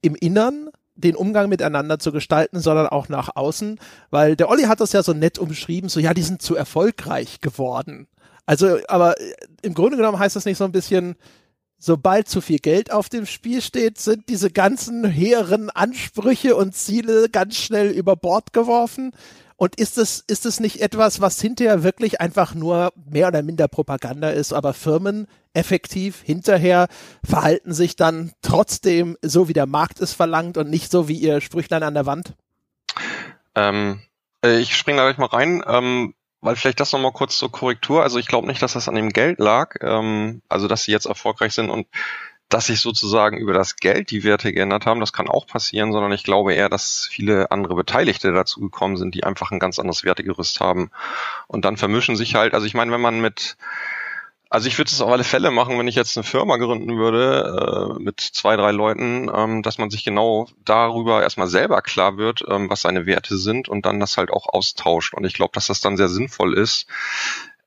im 0.03 0.17
Innern 0.17 0.71
den 0.97 1.15
Umgang 1.15 1.49
miteinander 1.49 2.01
zu 2.01 2.11
gestalten, 2.11 2.59
sondern 2.59 2.89
auch 2.89 3.09
nach 3.09 3.37
außen, 3.37 3.79
weil 4.11 4.35
der 4.35 4.49
Olli 4.49 4.65
hat 4.65 4.81
das 4.81 4.91
ja 4.91 5.05
so 5.05 5.13
nett 5.13 5.39
umschrieben, 5.39 5.89
so 5.89 6.01
ja, 6.01 6.15
die 6.15 6.23
sind 6.23 6.43
zu 6.43 6.57
erfolgreich 6.57 7.41
geworden. 7.41 8.09
Also, 8.47 8.79
aber 8.89 9.21
äh, 9.21 9.35
im 9.63 9.75
Grunde 9.75 9.97
genommen 9.97 10.19
heißt 10.19 10.37
das 10.37 10.45
nicht 10.45 10.59
so 10.59 10.65
ein 10.65 10.73
bisschen, 10.73 11.17
sobald 11.79 12.29
zu 12.29 12.41
viel 12.41 12.59
Geld 12.59 12.93
auf 12.93 13.09
dem 13.09 13.27
Spiel 13.27 13.61
steht, 13.61 13.99
sind 13.99 14.29
diese 14.29 14.51
ganzen 14.51 15.05
hehren 15.05 15.71
Ansprüche 15.71 16.57
und 16.57 16.75
Ziele 16.75 17.29
ganz 17.29 17.57
schnell 17.57 17.91
über 17.91 18.17
Bord 18.17 18.53
geworfen. 18.53 19.13
Und 19.59 19.77
ist 19.77 19.97
es, 19.97 20.23
ist 20.27 20.45
es 20.45 20.61
nicht 20.61 20.83
etwas, 20.83 21.23
was 21.23 21.41
hinterher 21.41 21.83
wirklich 21.83 22.21
einfach 22.21 22.55
nur 22.55 22.93
mehr 23.11 23.29
oder 23.29 23.43
minder 23.43 23.69
Propaganda 23.69 24.29
ist, 24.29 24.53
aber 24.53 24.75
Firmen 24.75 25.27
effektiv 25.55 26.21
hinterher 26.23 26.89
verhalten 27.25 27.73
sich 27.73 27.97
dann 27.97 28.33
trotzdem 28.43 29.17
so, 29.23 29.49
wie 29.49 29.55
der 29.55 29.65
Markt 29.65 30.01
es 30.01 30.13
verlangt 30.13 30.59
und 30.59 30.69
nicht 30.69 30.91
so 30.91 31.09
wie 31.09 31.17
ihr 31.17 31.41
Sprüchlein 31.41 31.83
an 31.83 31.95
der 31.95 32.05
Wand? 32.05 32.35
Ähm, 33.55 34.03
äh, 34.45 34.59
ich 34.59 34.77
springe 34.77 34.99
da 34.99 35.05
gleich 35.05 35.17
mal 35.17 35.35
rein. 35.35 35.65
Ähm, 35.67 36.15
weil 36.41 36.57
vielleicht 36.57 36.81
das 36.81 36.93
nochmal 36.93 37.13
kurz 37.13 37.39
zur 37.39 37.51
Korrektur. 37.51 38.03
Also 38.03 38.19
ich 38.19 38.27
glaube 38.27 38.47
nicht, 38.47 38.63
dass 38.63 38.75
das 38.75 38.89
an 38.89 38.95
dem 38.95 39.11
Geld 39.11 39.39
lag, 39.39 39.77
ähm, 39.81 40.43
also 40.49 40.69
dass 40.69 40.85
sie 40.85 40.93
jetzt 40.93 41.07
erfolgreich 41.07 41.55
sind 41.55 41.71
und 41.71 41.87
dass 42.49 42.67
sich 42.67 42.81
sozusagen 42.81 43.39
über 43.39 43.53
das 43.53 43.77
Geld 43.77 44.11
die 44.11 44.23
Werte 44.23 44.53
geändert 44.53 44.87
haben, 44.87 45.01
das 45.01 45.13
kann 45.13 45.29
auch 45.29 45.47
passieren, 45.47 45.91
sondern 45.91 46.13
ich 46.13 46.23
glaube 46.23 46.55
eher, 46.55 46.69
dass 46.69 47.09
viele 47.11 47.51
andere 47.51 47.75
Beteiligte 47.75 48.33
dazu 48.33 48.61
gekommen 48.61 48.97
sind, 48.97 49.15
die 49.17 49.25
einfach 49.25 49.51
ein 49.51 49.59
ganz 49.59 49.81
anderes 49.81 50.05
Wertegerüst 50.05 50.61
haben. 50.61 50.91
Und 51.49 51.65
dann 51.65 51.77
vermischen 51.77 52.15
sich 52.15 52.37
halt, 52.37 52.55
also 52.55 52.67
ich 52.67 52.75
meine, 52.75 52.93
wenn 52.93 53.01
man 53.01 53.21
mit 53.21 53.57
also 54.57 54.69
ich 54.69 54.79
würde 54.79 54.89
es 54.91 55.03
auf 55.03 55.13
alle 55.13 55.23
Fälle 55.23 55.51
machen, 55.51 55.79
wenn 55.79 55.87
ich 55.87 55.97
jetzt 55.97 56.17
eine 56.17 56.25
Firma 56.25 56.57
gründen 56.57 56.97
würde 56.97 57.99
äh, 57.99 58.03
mit 58.03 58.21
zwei, 58.21 58.57
drei 58.57 58.71
Leuten, 58.71 59.31
ähm, 59.31 59.63
dass 59.63 59.77
man 59.77 59.91
sich 59.91 60.03
genau 60.03 60.49
darüber 60.65 61.23
erstmal 61.23 61.47
selber 61.47 61.83
klar 61.83 62.17
wird, 62.17 62.43
ähm, 62.49 62.71
was 62.71 62.81
seine 62.81 63.05
Werte 63.05 63.37
sind 63.37 63.69
und 63.69 63.85
dann 63.85 64.01
das 64.01 64.17
halt 64.17 64.31
auch 64.31 64.49
austauscht. 64.49 65.13
Und 65.13 65.27
ich 65.27 65.35
glaube, 65.35 65.51
dass 65.53 65.67
das 65.67 65.83
dann 65.83 65.99
sehr 65.99 66.09
sinnvoll 66.09 66.55
ist, 66.57 66.87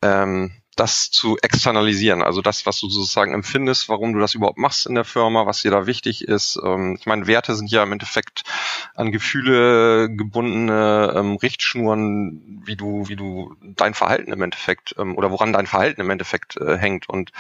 ähm, 0.02 0.52
das 0.79 1.11
zu 1.11 1.37
externalisieren, 1.41 2.23
also 2.23 2.41
das, 2.41 2.65
was 2.65 2.79
du 2.79 2.89
sozusagen 2.89 3.33
empfindest, 3.33 3.89
warum 3.89 4.13
du 4.13 4.19
das 4.19 4.33
überhaupt 4.33 4.57
machst 4.57 4.85
in 4.85 4.95
der 4.95 5.03
Firma, 5.03 5.45
was 5.45 5.61
dir 5.61 5.71
da 5.71 5.85
wichtig 5.85 6.27
ist. 6.27 6.59
Ähm, 6.63 6.95
ich 6.99 7.05
meine, 7.05 7.27
Werte 7.27 7.55
sind 7.55 7.69
ja 7.69 7.83
im 7.83 7.91
Endeffekt 7.91 8.43
an 8.95 9.11
Gefühle 9.11 10.09
gebundene 10.09 11.13
ähm, 11.15 11.35
Richtschnuren, 11.35 12.61
wie 12.65 12.77
du, 12.77 13.09
wie 13.09 13.17
du 13.17 13.55
dein 13.61 13.93
Verhalten 13.93 14.31
im 14.31 14.41
Endeffekt 14.41 14.95
ähm, 14.97 15.17
oder 15.17 15.31
woran 15.31 15.51
dein 15.51 15.67
Verhalten 15.67 16.01
im 16.01 16.09
Endeffekt 16.09 16.55
äh, 16.57 16.77
hängt. 16.77 17.09
Und 17.09 17.31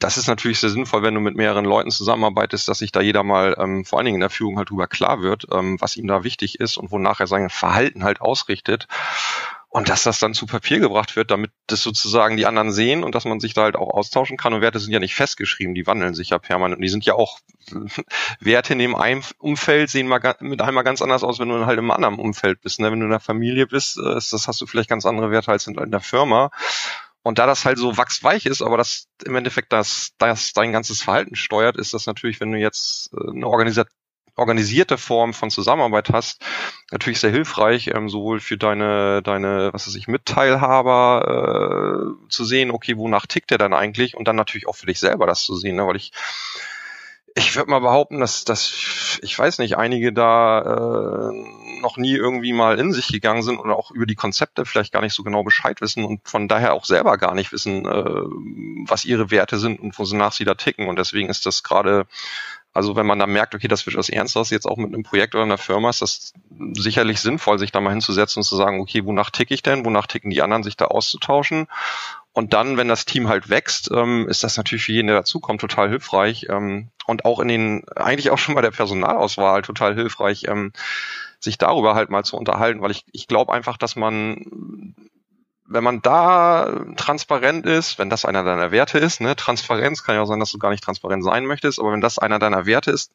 das 0.00 0.18
ist 0.18 0.26
natürlich 0.26 0.58
sehr 0.58 0.70
sinnvoll, 0.70 1.02
wenn 1.02 1.14
du 1.14 1.20
mit 1.20 1.36
mehreren 1.36 1.64
Leuten 1.64 1.92
zusammenarbeitest, 1.92 2.66
dass 2.66 2.78
sich 2.78 2.90
da 2.90 3.00
jeder 3.00 3.22
mal 3.22 3.54
ähm, 3.58 3.84
vor 3.84 3.98
allen 3.98 4.06
Dingen 4.06 4.16
in 4.16 4.20
der 4.22 4.30
Führung 4.30 4.58
halt 4.58 4.70
drüber 4.70 4.88
klar 4.88 5.22
wird, 5.22 5.46
ähm, 5.52 5.80
was 5.80 5.96
ihm 5.96 6.08
da 6.08 6.24
wichtig 6.24 6.58
ist 6.58 6.76
und 6.76 6.90
wonach 6.90 7.20
er 7.20 7.28
sein 7.28 7.48
Verhalten 7.48 8.02
halt 8.02 8.20
ausrichtet. 8.20 8.88
Und 9.74 9.88
dass 9.88 10.02
das 10.02 10.18
dann 10.18 10.34
zu 10.34 10.44
Papier 10.44 10.80
gebracht 10.80 11.16
wird, 11.16 11.30
damit 11.30 11.50
das 11.66 11.82
sozusagen 11.82 12.36
die 12.36 12.44
anderen 12.44 12.72
sehen 12.72 13.02
und 13.02 13.14
dass 13.14 13.24
man 13.24 13.40
sich 13.40 13.54
da 13.54 13.62
halt 13.62 13.74
auch 13.74 13.88
austauschen 13.88 14.36
kann. 14.36 14.52
Und 14.52 14.60
Werte 14.60 14.78
sind 14.78 14.92
ja 14.92 14.98
nicht 14.98 15.14
festgeschrieben, 15.14 15.74
die 15.74 15.86
wandeln 15.86 16.12
sich 16.12 16.28
ja 16.28 16.38
permanent. 16.38 16.76
Und 16.76 16.82
die 16.82 16.90
sind 16.90 17.06
ja 17.06 17.14
auch, 17.14 17.40
Werte 18.38 18.74
in 18.74 18.78
dem 18.78 18.94
einen 18.94 19.24
Umfeld 19.38 19.88
sehen 19.88 20.08
mal 20.08 20.20
mit 20.40 20.60
einmal 20.60 20.84
ganz 20.84 21.00
anders 21.00 21.24
aus, 21.24 21.38
wenn 21.38 21.48
du 21.48 21.64
halt 21.64 21.78
im 21.78 21.90
anderen 21.90 22.16
Umfeld 22.18 22.60
bist. 22.60 22.80
Ne? 22.80 22.92
Wenn 22.92 23.00
du 23.00 23.06
in 23.06 23.12
der 23.12 23.18
Familie 23.18 23.66
bist, 23.66 23.96
äh, 23.96 24.12
das 24.12 24.46
hast 24.46 24.60
du 24.60 24.66
vielleicht 24.66 24.90
ganz 24.90 25.06
andere 25.06 25.30
Werte 25.30 25.50
als 25.50 25.66
in 25.66 25.90
der 25.90 26.00
Firma. 26.00 26.50
Und 27.22 27.38
da 27.38 27.46
das 27.46 27.64
halt 27.64 27.78
so 27.78 27.96
wachsweich 27.96 28.44
ist, 28.44 28.60
aber 28.60 28.76
das 28.76 29.06
im 29.24 29.36
Endeffekt 29.36 29.72
das, 29.72 30.10
das 30.18 30.52
dein 30.52 30.72
ganzes 30.72 31.00
Verhalten 31.00 31.34
steuert, 31.34 31.78
ist 31.78 31.94
das 31.94 32.06
natürlich, 32.06 32.40
wenn 32.40 32.52
du 32.52 32.58
jetzt 32.58 33.10
äh, 33.14 33.30
eine 33.30 33.46
Organisat 33.46 33.88
organisierte 34.36 34.98
Form 34.98 35.34
von 35.34 35.50
Zusammenarbeit 35.50 36.10
hast, 36.10 36.44
natürlich 36.90 37.20
sehr 37.20 37.30
hilfreich, 37.30 37.88
ähm, 37.88 38.08
sowohl 38.08 38.40
für 38.40 38.56
deine, 38.56 39.22
deine, 39.22 39.70
was 39.72 39.86
weiß 39.86 39.94
ich, 39.94 40.08
Mitteilhaber 40.08 42.14
äh, 42.24 42.28
zu 42.30 42.44
sehen, 42.44 42.70
okay, 42.70 42.96
wonach 42.96 43.26
tickt 43.26 43.50
der 43.50 43.58
dann 43.58 43.74
eigentlich 43.74 44.16
und 44.16 44.28
dann 44.28 44.36
natürlich 44.36 44.66
auch 44.66 44.76
für 44.76 44.86
dich 44.86 45.00
selber 45.00 45.26
das 45.26 45.42
zu 45.42 45.56
sehen, 45.56 45.76
ne? 45.76 45.86
weil 45.86 45.96
ich 45.96 46.12
ich 47.34 47.56
würde 47.56 47.70
mal 47.70 47.80
behaupten, 47.80 48.20
dass, 48.20 48.44
dass 48.44 49.18
ich 49.22 49.38
weiß 49.38 49.58
nicht, 49.58 49.76
einige 49.76 50.12
da 50.12 51.30
äh, 51.30 51.80
noch 51.80 51.96
nie 51.96 52.14
irgendwie 52.14 52.52
mal 52.52 52.78
in 52.78 52.92
sich 52.92 53.08
gegangen 53.08 53.42
sind 53.42 53.58
oder 53.58 53.76
auch 53.76 53.90
über 53.90 54.06
die 54.06 54.14
Konzepte 54.14 54.66
vielleicht 54.66 54.92
gar 54.92 55.00
nicht 55.00 55.14
so 55.14 55.22
genau 55.22 55.42
Bescheid 55.42 55.80
wissen 55.80 56.04
und 56.04 56.28
von 56.28 56.48
daher 56.48 56.74
auch 56.74 56.84
selber 56.84 57.16
gar 57.16 57.34
nicht 57.34 57.52
wissen, 57.52 57.86
äh, 57.86 58.04
was 58.86 59.04
ihre 59.04 59.30
Werte 59.30 59.58
sind 59.58 59.80
und 59.80 59.98
wonach 59.98 60.32
sie 60.32 60.44
da 60.44 60.54
ticken. 60.54 60.88
Und 60.88 60.98
deswegen 60.98 61.30
ist 61.30 61.46
das 61.46 61.62
gerade 61.62 62.06
also 62.72 62.96
wenn 62.96 63.06
man 63.06 63.18
da 63.18 63.26
merkt, 63.26 63.54
okay, 63.54 63.68
das 63.68 63.84
wird 63.86 63.96
was 63.96 64.08
Ernstes 64.08 64.50
jetzt 64.50 64.66
auch 64.66 64.76
mit 64.76 64.92
einem 64.92 65.02
Projekt 65.02 65.34
oder 65.34 65.44
einer 65.44 65.58
Firma, 65.58 65.90
ist 65.90 66.02
das 66.02 66.32
sicherlich 66.72 67.20
sinnvoll, 67.20 67.58
sich 67.58 67.70
da 67.70 67.80
mal 67.80 67.90
hinzusetzen 67.90 68.40
und 68.40 68.44
zu 68.44 68.56
sagen, 68.56 68.80
okay, 68.80 69.04
wonach 69.04 69.30
ticke 69.30 69.52
ich 69.52 69.62
denn, 69.62 69.84
wonach 69.84 70.06
ticken 70.06 70.30
die 70.30 70.42
anderen, 70.42 70.62
sich 70.62 70.76
da 70.76 70.86
auszutauschen. 70.86 71.66
Und 72.32 72.54
dann, 72.54 72.78
wenn 72.78 72.88
das 72.88 73.04
Team 73.04 73.28
halt 73.28 73.50
wächst, 73.50 73.90
ähm, 73.92 74.26
ist 74.26 74.42
das 74.42 74.56
natürlich 74.56 74.84
für 74.84 74.92
jeden, 74.92 75.08
der 75.08 75.16
dazukommt, 75.16 75.60
total 75.60 75.90
hilfreich. 75.90 76.46
Ähm, 76.48 76.88
und 77.06 77.26
auch 77.26 77.40
in 77.40 77.48
den, 77.48 77.84
eigentlich 77.94 78.30
auch 78.30 78.38
schon 78.38 78.54
bei 78.54 78.62
der 78.62 78.70
Personalauswahl 78.70 79.60
total 79.60 79.94
hilfreich, 79.94 80.44
ähm, 80.48 80.72
sich 81.40 81.58
darüber 81.58 81.94
halt 81.94 82.08
mal 82.08 82.24
zu 82.24 82.36
unterhalten, 82.36 82.80
weil 82.80 82.90
ich, 82.90 83.04
ich 83.12 83.26
glaube 83.26 83.52
einfach, 83.52 83.76
dass 83.76 83.96
man 83.96 84.94
wenn 85.72 85.84
man 85.84 86.02
da 86.02 86.84
transparent 86.96 87.66
ist, 87.66 87.98
wenn 87.98 88.10
das 88.10 88.24
einer 88.24 88.44
deiner 88.44 88.70
Werte 88.70 88.98
ist, 88.98 89.20
ne, 89.20 89.36
Transparenz 89.36 90.02
kann 90.02 90.14
ja 90.14 90.22
auch 90.22 90.26
sein, 90.26 90.40
dass 90.40 90.52
du 90.52 90.58
gar 90.58 90.70
nicht 90.70 90.84
transparent 90.84 91.24
sein 91.24 91.46
möchtest, 91.46 91.78
aber 91.78 91.92
wenn 91.92 92.00
das 92.00 92.18
einer 92.18 92.38
deiner 92.38 92.66
Werte 92.66 92.90
ist, 92.90 93.12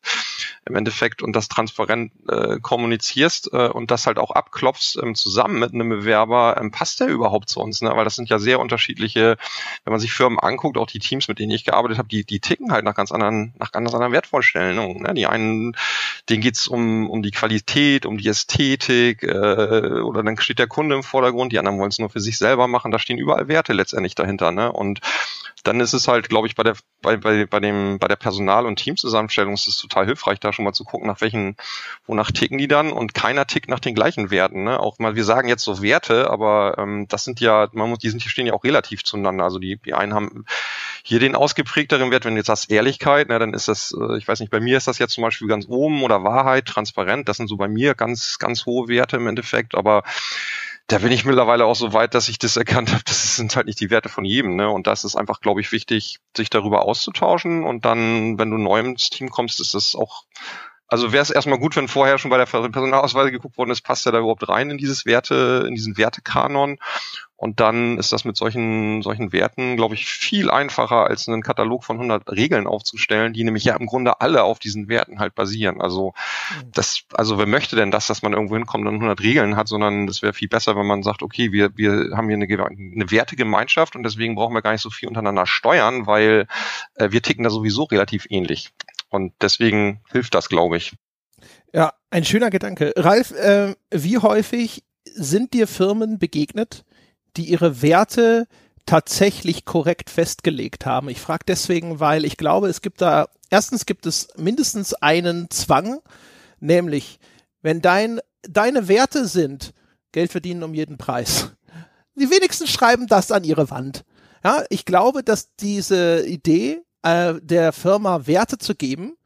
im 0.66 0.76
Endeffekt 0.76 1.22
und 1.22 1.36
das 1.36 1.48
transparent 1.48 2.12
äh, 2.30 2.60
kommunizierst 2.60 3.52
äh, 3.54 3.68
und 3.70 3.92
das 3.92 4.06
halt 4.06 4.18
auch 4.18 4.32
abklopfst 4.32 4.98
ähm, 5.02 5.16
zusammen 5.16 5.60
mit 5.60 5.74
einem 5.74 5.90
Bewerber, 5.90 6.58
ähm, 6.60 6.72
passt 6.72 7.00
der 7.00 7.08
überhaupt 7.08 7.50
zu 7.50 7.60
uns, 7.60 7.82
ne? 7.82 7.92
Weil 7.96 8.04
das 8.04 8.16
sind 8.16 8.30
ja 8.30 8.40
sehr 8.40 8.60
unterschiedliche, 8.60 9.38
wenn 9.84 9.92
man 9.92 10.00
sich 10.00 10.14
Firmen 10.14 10.40
anguckt, 10.40 10.78
auch 10.78 10.88
die 10.88 11.00
Teams, 11.00 11.28
mit 11.28 11.40
denen 11.40 11.52
ich 11.52 11.66
gearbeitet 11.66 11.98
habe, 11.98 12.10
die, 12.10 12.26
die 12.26 12.40
ticken 12.40 12.72
halt 12.72 12.86
nach 12.86 12.96
ganz 12.96 13.12
anderen, 13.12 13.54
nach 13.58 13.72
ganz 13.72 13.94
anderen 13.94 14.14
Wertvorstellungen. 14.14 15.04
Ne? 15.04 15.14
Die 15.14 15.28
einen, 15.28 15.76
denen 16.30 16.42
geht's 16.42 16.68
um, 16.68 17.10
um 17.10 17.24
die 17.24 17.32
Qualität, 17.32 18.06
um 18.06 18.18
die 18.18 18.28
Ästhetik, 18.28 19.24
äh, 19.24 20.02
oder 20.02 20.24
dann 20.24 20.38
steht 20.40 20.60
der 20.60 20.68
Kunde 20.68 20.96
im 20.96 21.04
Vordergrund, 21.04 21.52
die 21.52 21.60
anderen 21.60 21.80
wollen 21.80 21.90
es 21.90 22.00
nur 22.00 22.10
für 22.10 22.20
sich 22.20 22.38
selber 22.48 22.68
machen, 22.68 22.92
da 22.92 23.00
stehen 23.00 23.18
überall 23.18 23.50
Werte 23.50 23.74
letztendlich 23.74 24.16
dahinter, 24.16 24.52
ne? 24.52 24.72
Und 24.72 25.02
dann 25.64 25.82
ist 25.82 25.94
es 25.94 26.08
halt, 26.08 26.30
glaube 26.30 26.48
ich, 26.48 26.56
bei 26.56 26.64
der, 26.64 26.76
bei, 27.02 27.18
bei, 27.18 27.46
bei 27.46 27.60
dem, 27.60 28.00
bei 28.00 28.08
der 28.08 28.16
Personal- 28.16 28.66
und 28.66 28.78
Teamzusammenstellung 28.78 29.54
ist 29.54 29.68
es 29.68 29.78
total 29.78 30.06
hilfreich, 30.06 30.40
da 30.40 30.54
schon 30.54 30.64
mal 30.64 30.72
zu 30.72 30.86
gucken, 30.86 31.08
nach 31.08 31.20
welchen, 31.20 31.58
wonach 32.06 32.32
ticken 32.32 32.58
die 32.58 32.70
dann 32.70 32.92
und 32.92 33.14
keiner 33.14 33.46
tickt 33.48 33.70
nach 33.70 33.82
den 33.82 33.94
gleichen 33.94 34.32
Werten. 34.32 34.64
Ne? 34.64 34.80
Auch 34.80 34.98
mal, 35.00 35.16
wir 35.16 35.26
sagen 35.26 35.50
jetzt 35.50 35.64
so 35.64 35.82
Werte, 35.82 36.30
aber 36.30 36.78
ähm, 36.78 37.08
das 37.10 37.26
sind 37.26 37.42
ja, 37.42 37.68
man 37.74 37.90
muss, 37.90 38.00
die 38.00 38.10
sind, 38.10 38.24
die 38.24 38.30
stehen 38.30 38.48
ja 38.48 38.54
auch 38.54 38.64
relativ 38.64 39.04
zueinander. 39.04 39.44
Also 39.44 39.60
die, 39.60 39.78
die 39.78 39.94
einen 39.94 40.14
haben 40.14 40.46
hier 41.04 41.20
den 41.20 41.36
ausgeprägteren 41.36 42.12
Wert, 42.12 42.24
wenn 42.24 42.36
du 42.36 42.40
jetzt 42.40 42.48
sagst 42.48 42.72
Ehrlichkeit, 42.72 43.28
ne, 43.28 43.38
dann 43.40 43.54
ist 43.54 43.68
das, 43.68 43.94
äh, 44.00 44.18
ich 44.18 44.28
weiß 44.28 44.40
nicht, 44.40 44.52
bei 44.52 44.60
mir 44.62 44.78
ist 44.78 44.88
das 44.88 45.00
jetzt 45.00 45.14
zum 45.14 45.24
Beispiel 45.24 45.48
ganz 45.48 45.66
oben 45.68 46.04
oder 46.04 46.24
Wahrheit, 46.24 46.66
transparent, 46.66 47.28
das 47.28 47.38
sind 47.38 47.48
so 47.48 47.58
bei 47.58 47.68
mir 47.68 47.94
ganz, 47.94 48.40
ganz 48.40 48.66
hohe 48.66 48.88
Werte 48.88 49.18
im 49.18 49.28
Endeffekt, 49.28 49.76
aber 49.76 50.04
da 50.88 51.00
bin 51.00 51.12
ich 51.12 51.26
mittlerweile 51.26 51.66
auch 51.66 51.76
so 51.76 51.92
weit, 51.92 52.14
dass 52.14 52.30
ich 52.30 52.40
das 52.40 52.56
erkannt 52.56 52.92
habe, 52.92 53.04
das 53.06 53.36
sind 53.36 53.56
halt 53.56 53.68
nicht 53.68 53.80
die 53.80 53.90
Werte 53.90 54.10
von 54.10 54.24
jedem. 54.24 54.56
Ne? 54.56 54.70
Und 54.70 54.88
das 54.88 55.04
ist 55.04 55.16
einfach, 55.16 55.42
glaube 55.42 55.60
ich, 55.60 55.72
wichtig, 55.72 56.20
sich 56.36 56.50
darüber 56.50 56.84
auszutauschen. 56.84 57.66
Und 57.66 57.84
dann, 57.86 58.40
wenn 58.40 58.52
du 58.52 58.58
neu 58.58 58.80
ins 58.80 59.10
Team 59.10 59.30
kommst, 59.30 59.60
ist 59.60 59.74
das 59.74 59.96
auch, 59.96 60.24
also 60.88 61.12
wäre 61.12 61.22
es 61.22 61.30
erstmal 61.30 61.60
gut, 61.60 61.76
wenn 61.76 61.90
vorher 61.90 62.18
schon 62.18 62.32
bei 62.32 62.38
der 62.38 62.46
Personalausweise 62.46 63.32
geguckt 63.32 63.58
worden 63.58 63.72
ist, 63.72 63.82
passt 63.82 64.06
er 64.06 64.14
da 64.14 64.20
überhaupt 64.20 64.48
rein 64.48 64.70
in 64.70 64.78
dieses 64.78 65.06
Werte, 65.06 65.66
in 65.68 65.76
diesen 65.76 65.98
Wertekanon. 65.98 66.78
Und 67.38 67.60
dann 67.60 68.00
ist 68.00 68.12
das 68.12 68.26
mit 68.26 68.36
solchen, 68.36 69.04
solchen 69.04 69.32
Werten, 69.32 69.78
glaube 69.78 69.94
ich, 69.94 70.08
viel 70.08 70.50
einfacher, 70.50 71.06
als 71.06 71.28
einen 71.28 71.44
Katalog 71.44 71.84
von 71.84 71.98
100 71.98 72.32
Regeln 72.32 72.66
aufzustellen, 72.66 73.32
die 73.32 73.44
nämlich 73.44 73.64
ja 73.64 73.76
im 73.76 73.86
Grunde 73.86 74.22
alle 74.22 74.44
auf 74.44 74.58
diesen 74.58 74.88
Werten 74.90 75.20
halt 75.20 75.36
basieren. 75.36 75.80
Also, 75.80 76.14
mhm. 76.56 76.72
das, 76.74 77.04
also 77.14 77.38
wer 77.38 77.46
möchte 77.46 77.76
denn 77.76 77.92
das, 77.92 78.08
dass 78.08 78.24
man 78.24 78.34
irgendwo 78.34 78.56
hinkommt 78.56 78.88
und 78.88 78.96
100 78.96 79.22
Regeln 79.22 79.56
hat, 79.56 79.68
sondern 79.68 80.08
das 80.08 80.24
wäre 80.24 80.34
viel 80.34 80.48
besser, 80.48 80.76
wenn 80.76 80.88
man 80.88 81.04
sagt, 81.04 81.22
okay, 81.22 81.52
wir, 81.52 81.78
wir 81.78 82.18
haben 82.18 82.28
hier 82.28 82.38
eine, 82.38 82.66
eine 82.66 83.12
Wertegemeinschaft 83.12 83.96
und 83.96 84.02
deswegen 84.02 84.34
brauchen 84.34 84.56
wir 84.56 84.64
gar 84.64 84.72
nicht 84.72 84.82
so 84.82 84.90
viel 84.90 85.08
untereinander 85.08 85.46
steuern, 85.46 86.08
weil 86.08 86.48
äh, 86.96 87.12
wir 87.12 87.22
ticken 87.22 87.44
da 87.44 87.52
sowieso 87.52 87.84
relativ 87.84 88.26
ähnlich. 88.32 88.72
Und 89.10 89.34
deswegen 89.42 90.02
hilft 90.12 90.34
das, 90.34 90.50
glaube 90.50 90.78
ich. 90.78 90.94
Ja, 91.72 91.94
ein 92.10 92.26
schöner 92.26 92.50
Gedanke. 92.50 92.94
Ralf, 92.96 93.32
äh, 93.32 93.76
wie 93.92 94.18
häufig 94.18 94.84
sind 95.06 95.54
dir 95.54 95.68
Firmen 95.68 96.18
begegnet, 96.18 96.84
die 97.36 97.46
ihre 97.46 97.82
Werte 97.82 98.48
tatsächlich 98.86 99.66
korrekt 99.66 100.10
festgelegt 100.10 100.86
haben. 100.86 101.10
Ich 101.10 101.20
frage 101.20 101.44
deswegen, 101.48 102.00
weil 102.00 102.26
ich 102.26 102.38
glaube, 102.38 102.70
es 102.70 102.82
gibt 102.82 103.02
da, 103.02 103.28
erstens 103.50 103.86
gibt 103.86 104.06
es 104.06 104.30
mindestens 104.38 104.94
einen 104.94 105.50
Zwang, 105.50 106.00
nämlich, 106.60 107.20
wenn 107.62 107.82
dein, 107.82 108.20
deine 108.44 108.88
Werte 108.88 109.28
sind, 109.28 109.74
Geld 110.14 110.32
verdienen 110.32 110.64
um 110.64 110.74
jeden 110.74 110.98
Preis. 110.98 111.52
Die 112.16 112.32
wenigsten 112.32 112.66
schreiben 112.66 113.08
das 113.08 113.32
an 113.32 113.44
ihre 113.44 113.70
Wand. 113.70 114.04
Ja, 114.44 114.64
ich 114.70 114.86
glaube, 114.86 115.22
dass 115.22 115.54
diese 115.56 116.26
Idee 116.26 116.82
äh, 117.04 117.36
der 117.42 117.74
Firma 117.74 118.26
Werte 118.26 118.58
zu 118.58 118.74
geben, 118.74 119.17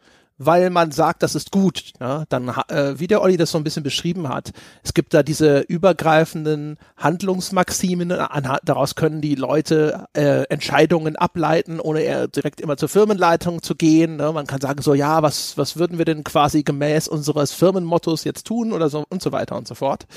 weil 0.46 0.72
man 0.72 0.92
sagt, 0.92 1.22
das 1.22 1.36
ist 1.36 1.52
gut. 1.52 1.94
Ja, 2.00 2.24
dann, 2.30 2.50
äh, 2.68 3.00
wie 3.00 3.06
der 3.06 3.22
Olli 3.22 3.38
das 3.38 3.52
so 3.52 3.60
ein 3.60 3.64
bisschen 3.64 3.84
beschrieben 3.84 4.28
hat, 4.28 4.52
es 4.84 4.96
gibt 4.96 5.14
da 5.14 5.22
diese 5.22 5.60
übergreifenden 5.60 6.78
Handlungsmaximen, 6.98 8.12
an, 8.12 8.58
daraus 8.64 8.96
können 8.96 9.22
die 9.22 9.36
Leute 9.36 10.08
äh, 10.14 10.44
Entscheidungen 10.50 11.16
ableiten, 11.16 11.80
ohne 11.80 12.02
eher 12.02 12.28
direkt 12.28 12.60
immer 12.60 12.76
zur 12.76 12.90
Firmenleitung 12.90 13.62
zu 13.62 13.76
gehen. 13.76 14.16
Ne? 14.16 14.32
Man 14.32 14.48
kann 14.48 14.62
sagen 14.62 14.82
so, 14.82 14.96
ja, 14.96 15.22
was, 15.22 15.60
was 15.60 15.78
würden 15.78 16.00
wir 16.00 16.06
denn 16.06 16.24
quasi 16.24 16.64
gemäß 16.64 17.08
unseres 17.08 17.52
Firmenmottos 17.52 18.24
jetzt 18.24 18.48
tun 18.48 18.74
oder 18.74 18.90
so 18.90 19.06
und 19.10 19.22
so 19.22 19.32
weiter 19.32 19.56
und 19.58 19.68
so 19.68 19.76
fort. 19.76 20.08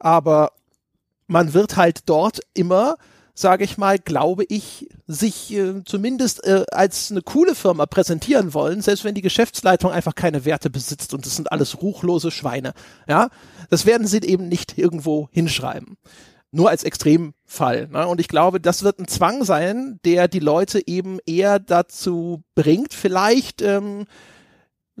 Aber 0.00 0.50
man 1.28 1.54
wird 1.54 1.76
halt 1.76 2.08
dort 2.08 2.40
immer 2.54 2.96
sage 3.40 3.64
ich 3.64 3.78
mal, 3.78 3.98
glaube 3.98 4.44
ich, 4.48 4.88
sich 5.06 5.52
äh, 5.52 5.82
zumindest 5.84 6.44
äh, 6.44 6.64
als 6.70 7.10
eine 7.10 7.22
coole 7.22 7.54
Firma 7.54 7.86
präsentieren 7.86 8.54
wollen, 8.54 8.82
selbst 8.82 9.04
wenn 9.04 9.14
die 9.14 9.22
Geschäftsleitung 9.22 9.90
einfach 9.90 10.14
keine 10.14 10.44
Werte 10.44 10.70
besitzt 10.70 11.14
und 11.14 11.26
das 11.26 11.36
sind 11.36 11.50
alles 11.50 11.82
ruchlose 11.82 12.30
Schweine. 12.30 12.72
Ja, 13.08 13.30
das 13.70 13.86
werden 13.86 14.06
sie 14.06 14.18
eben 14.18 14.48
nicht 14.48 14.78
irgendwo 14.78 15.28
hinschreiben. 15.32 15.96
Nur 16.52 16.68
als 16.68 16.82
Extremfall. 16.82 17.88
Ne? 17.88 18.06
Und 18.06 18.20
ich 18.20 18.28
glaube, 18.28 18.60
das 18.60 18.82
wird 18.82 18.98
ein 18.98 19.06
Zwang 19.08 19.44
sein, 19.44 20.00
der 20.04 20.26
die 20.26 20.40
Leute 20.40 20.86
eben 20.86 21.18
eher 21.24 21.60
dazu 21.60 22.42
bringt, 22.54 22.92
vielleicht 22.92 23.62
ähm, 23.62 24.06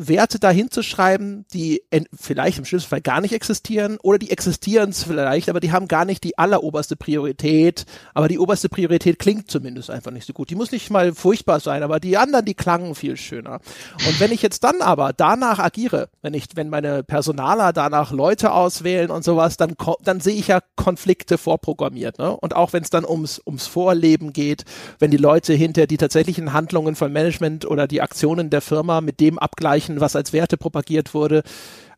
Werte 0.08 0.38
dahin 0.38 0.70
zu 0.70 0.82
schreiben, 0.82 1.44
die 1.52 1.82
vielleicht 2.18 2.58
im 2.58 2.64
schlimmsten 2.64 2.88
Fall 2.88 3.02
gar 3.02 3.20
nicht 3.20 3.34
existieren 3.34 3.98
oder 4.02 4.18
die 4.18 4.30
existieren 4.30 4.92
vielleicht, 4.92 5.50
aber 5.50 5.60
die 5.60 5.72
haben 5.72 5.88
gar 5.88 6.04
nicht 6.04 6.24
die 6.24 6.38
alleroberste 6.38 6.96
Priorität. 6.96 7.84
Aber 8.14 8.28
die 8.28 8.38
oberste 8.38 8.68
Priorität 8.68 9.18
klingt 9.18 9.50
zumindest 9.50 9.90
einfach 9.90 10.10
nicht 10.10 10.26
so 10.26 10.32
gut. 10.32 10.50
Die 10.50 10.54
muss 10.54 10.72
nicht 10.72 10.90
mal 10.90 11.14
furchtbar 11.14 11.60
sein, 11.60 11.82
aber 11.82 12.00
die 12.00 12.16
anderen, 12.16 12.44
die 12.44 12.54
klangen 12.54 12.94
viel 12.94 13.16
schöner. 13.16 13.60
Und 14.06 14.20
wenn 14.20 14.32
ich 14.32 14.42
jetzt 14.42 14.64
dann 14.64 14.80
aber 14.80 15.12
danach 15.12 15.58
agiere, 15.58 16.08
wenn 16.22 16.34
ich, 16.34 16.46
wenn 16.54 16.70
meine 16.70 17.02
Personaler 17.02 17.72
danach 17.72 18.10
Leute 18.10 18.52
auswählen 18.52 19.10
und 19.10 19.22
sowas, 19.22 19.56
dann, 19.56 19.74
dann 20.02 20.20
sehe 20.20 20.34
ich 20.34 20.48
ja 20.48 20.60
Konflikte 20.76 21.36
vorprogrammiert. 21.36 22.18
Ne? 22.18 22.34
Und 22.34 22.56
auch 22.56 22.72
wenn 22.72 22.82
es 22.82 22.90
dann 22.90 23.04
ums, 23.04 23.40
ums 23.46 23.66
Vorleben 23.66 24.32
geht, 24.32 24.64
wenn 24.98 25.10
die 25.10 25.16
Leute 25.16 25.52
hinter 25.52 25.86
die 25.86 25.98
tatsächlichen 25.98 26.52
Handlungen 26.52 26.94
von 26.94 27.12
Management 27.12 27.66
oder 27.66 27.86
die 27.86 28.00
Aktionen 28.00 28.50
der 28.50 28.60
Firma 28.62 29.00
mit 29.00 29.20
dem 29.20 29.38
abgleichen, 29.38 29.89
vergleichen, 29.90 30.00
was 30.00 30.16
als 30.16 30.32
Werte 30.32 30.56
propagiert 30.56 31.14
wurde. 31.14 31.42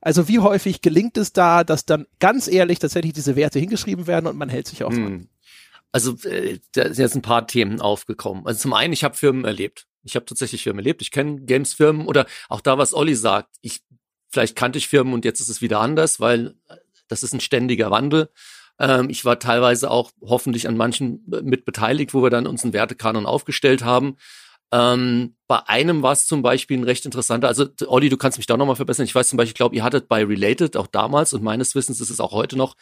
Also 0.01 0.29
wie 0.29 0.41
häufig 0.41 0.81
gelingt 0.81 1.17
es 1.17 1.33
da, 1.33 1.65
dass 1.65 1.85
dann 1.85 2.07
ganz 2.19 2.49
ehrlich 2.49 2.79
tatsächlich 2.79 3.13
diese 3.13 3.37
Werte 3.37 3.59
hingeschrieben 3.59 4.07
werden 4.07 4.27
und 4.27 4.37
man 4.37 4.49
hält 4.49 4.69
sich 4.69 4.85
auch 4.85 4.91
hm. 4.91 5.29
Also 5.95 6.17
äh, 6.27 6.59
da 6.73 6.85
sind 6.85 6.99
jetzt 6.99 7.17
ein 7.17 7.23
paar 7.23 7.47
Themen 7.47 7.83
aufgekommen. 7.83 8.47
Also 8.47 8.61
zum 8.61 8.73
einen, 8.73 8.95
ich 8.95 9.05
habe 9.05 9.15
Firmen 9.15 9.45
erlebt. 9.45 9.87
Ich 10.05 10.17
habe 10.17 10.25
tatsächlich 10.25 10.63
Firmen 10.63 10.79
erlebt. 10.79 11.03
Ich 11.03 11.11
kenne 11.11 11.43
Games-Firmen 11.43 12.07
oder 12.07 12.25
auch 12.49 12.63
da, 12.63 12.79
was 12.79 12.95
Olli 12.95 13.15
sagt. 13.15 13.51
Ich 13.61 13.83
vielleicht 14.31 14.57
kannte 14.57 14.79
ich 14.79 14.89
Firmen 14.89 15.13
und 15.13 15.27
jetzt 15.27 15.41
ist 15.41 15.51
es 15.51 15.61
wieder 15.61 15.81
anders, 15.81 16.19
weil 16.19 16.55
äh, 16.69 16.77
das 17.09 17.23
ist 17.23 17.35
ein 17.35 17.41
ständiger 17.41 17.91
Wandel. 17.91 18.31
Ähm, 18.79 19.11
ich 19.11 19.27
war 19.27 19.39
teilweise 19.39 19.91
auch 19.91 20.13
hoffentlich 20.23 20.67
an 20.67 20.79
manchen 20.79 21.31
äh, 21.31 21.43
mit 21.43 21.67
beteiligt, 21.67 22.15
wo 22.15 22.23
wir 22.23 22.31
dann 22.31 22.47
uns 22.47 22.65
einen 22.65 22.73
Wertekanon 22.73 23.27
aufgestellt 23.27 23.85
haben. 23.85 24.17
Ähm, 24.73 25.37
bei 25.53 25.69
einem 25.69 26.03
war 26.03 26.13
es 26.13 26.25
zum 26.25 26.41
Beispiel 26.41 26.79
ein 26.79 26.85
recht 26.85 27.05
interessanter, 27.05 27.47
also 27.47 27.67
Olli, 27.87 28.09
du 28.09 28.17
kannst 28.17 28.39
mich 28.39 28.47
da 28.47 28.57
nochmal 28.57 28.75
verbessern. 28.75 29.05
Ich 29.05 29.15
weiß 29.15 29.29
zum 29.29 29.37
Beispiel, 29.37 29.51
ich 29.51 29.55
glaube, 29.55 29.77
ihr 29.77 29.85
hattet 29.85 30.09
bei 30.09 30.25
Related 30.25 30.79
auch 30.79 30.87
damals 30.87 31.35
und 31.35 31.43
meines 31.43 31.75
Wissens 31.75 32.01
ist 32.01 32.09
es 32.09 32.21
auch 32.21 32.33
heute 32.33 32.57
noch 32.57 32.75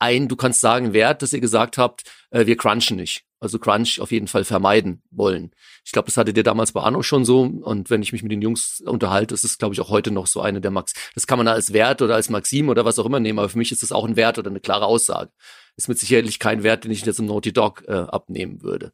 ein, 0.00 0.26
du 0.26 0.34
kannst 0.34 0.60
sagen, 0.60 0.92
Wert, 0.92 1.22
dass 1.22 1.32
ihr 1.32 1.38
gesagt 1.40 1.78
habt, 1.78 2.02
äh, 2.30 2.46
wir 2.46 2.56
crunchen 2.56 2.96
nicht. 2.96 3.22
also 3.38 3.60
Crunch 3.60 4.00
auf 4.00 4.10
jeden 4.10 4.26
Fall 4.26 4.42
vermeiden 4.42 5.04
wollen. 5.12 5.52
Ich 5.84 5.92
glaube, 5.92 6.06
das 6.06 6.16
hattet 6.16 6.36
ihr 6.36 6.42
damals 6.42 6.72
bei 6.72 6.80
Anno 6.82 7.04
schon 7.04 7.24
so. 7.24 7.42
Und 7.42 7.90
wenn 7.90 8.02
ich 8.02 8.12
mich 8.12 8.24
mit 8.24 8.32
den 8.32 8.42
Jungs 8.42 8.82
unterhalte, 8.84 9.32
ist 9.32 9.44
es, 9.44 9.56
glaube 9.56 9.74
ich, 9.74 9.80
auch 9.80 9.90
heute 9.90 10.10
noch 10.10 10.26
so 10.26 10.40
eine 10.40 10.60
der 10.60 10.72
Max. 10.72 10.94
Das 11.14 11.28
kann 11.28 11.38
man 11.38 11.46
als 11.46 11.72
Wert 11.72 12.02
oder 12.02 12.16
als 12.16 12.28
Maxim 12.28 12.68
oder 12.70 12.84
was 12.84 12.98
auch 12.98 13.06
immer 13.06 13.20
nehmen, 13.20 13.38
aber 13.38 13.48
für 13.48 13.58
mich 13.58 13.70
ist 13.70 13.84
das 13.84 13.92
auch 13.92 14.04
ein 14.04 14.16
Wert 14.16 14.36
oder 14.40 14.50
eine 14.50 14.58
klare 14.58 14.86
Aussage. 14.86 15.30
Ist 15.76 15.88
mit 15.88 15.98
sicherlich 15.98 16.38
kein 16.38 16.62
Wert, 16.62 16.84
den 16.84 16.90
ich 16.90 17.04
jetzt 17.04 17.18
im 17.18 17.26
Naughty 17.26 17.52
Dog 17.52 17.84
äh, 17.86 17.92
abnehmen 17.92 18.62
würde. 18.62 18.92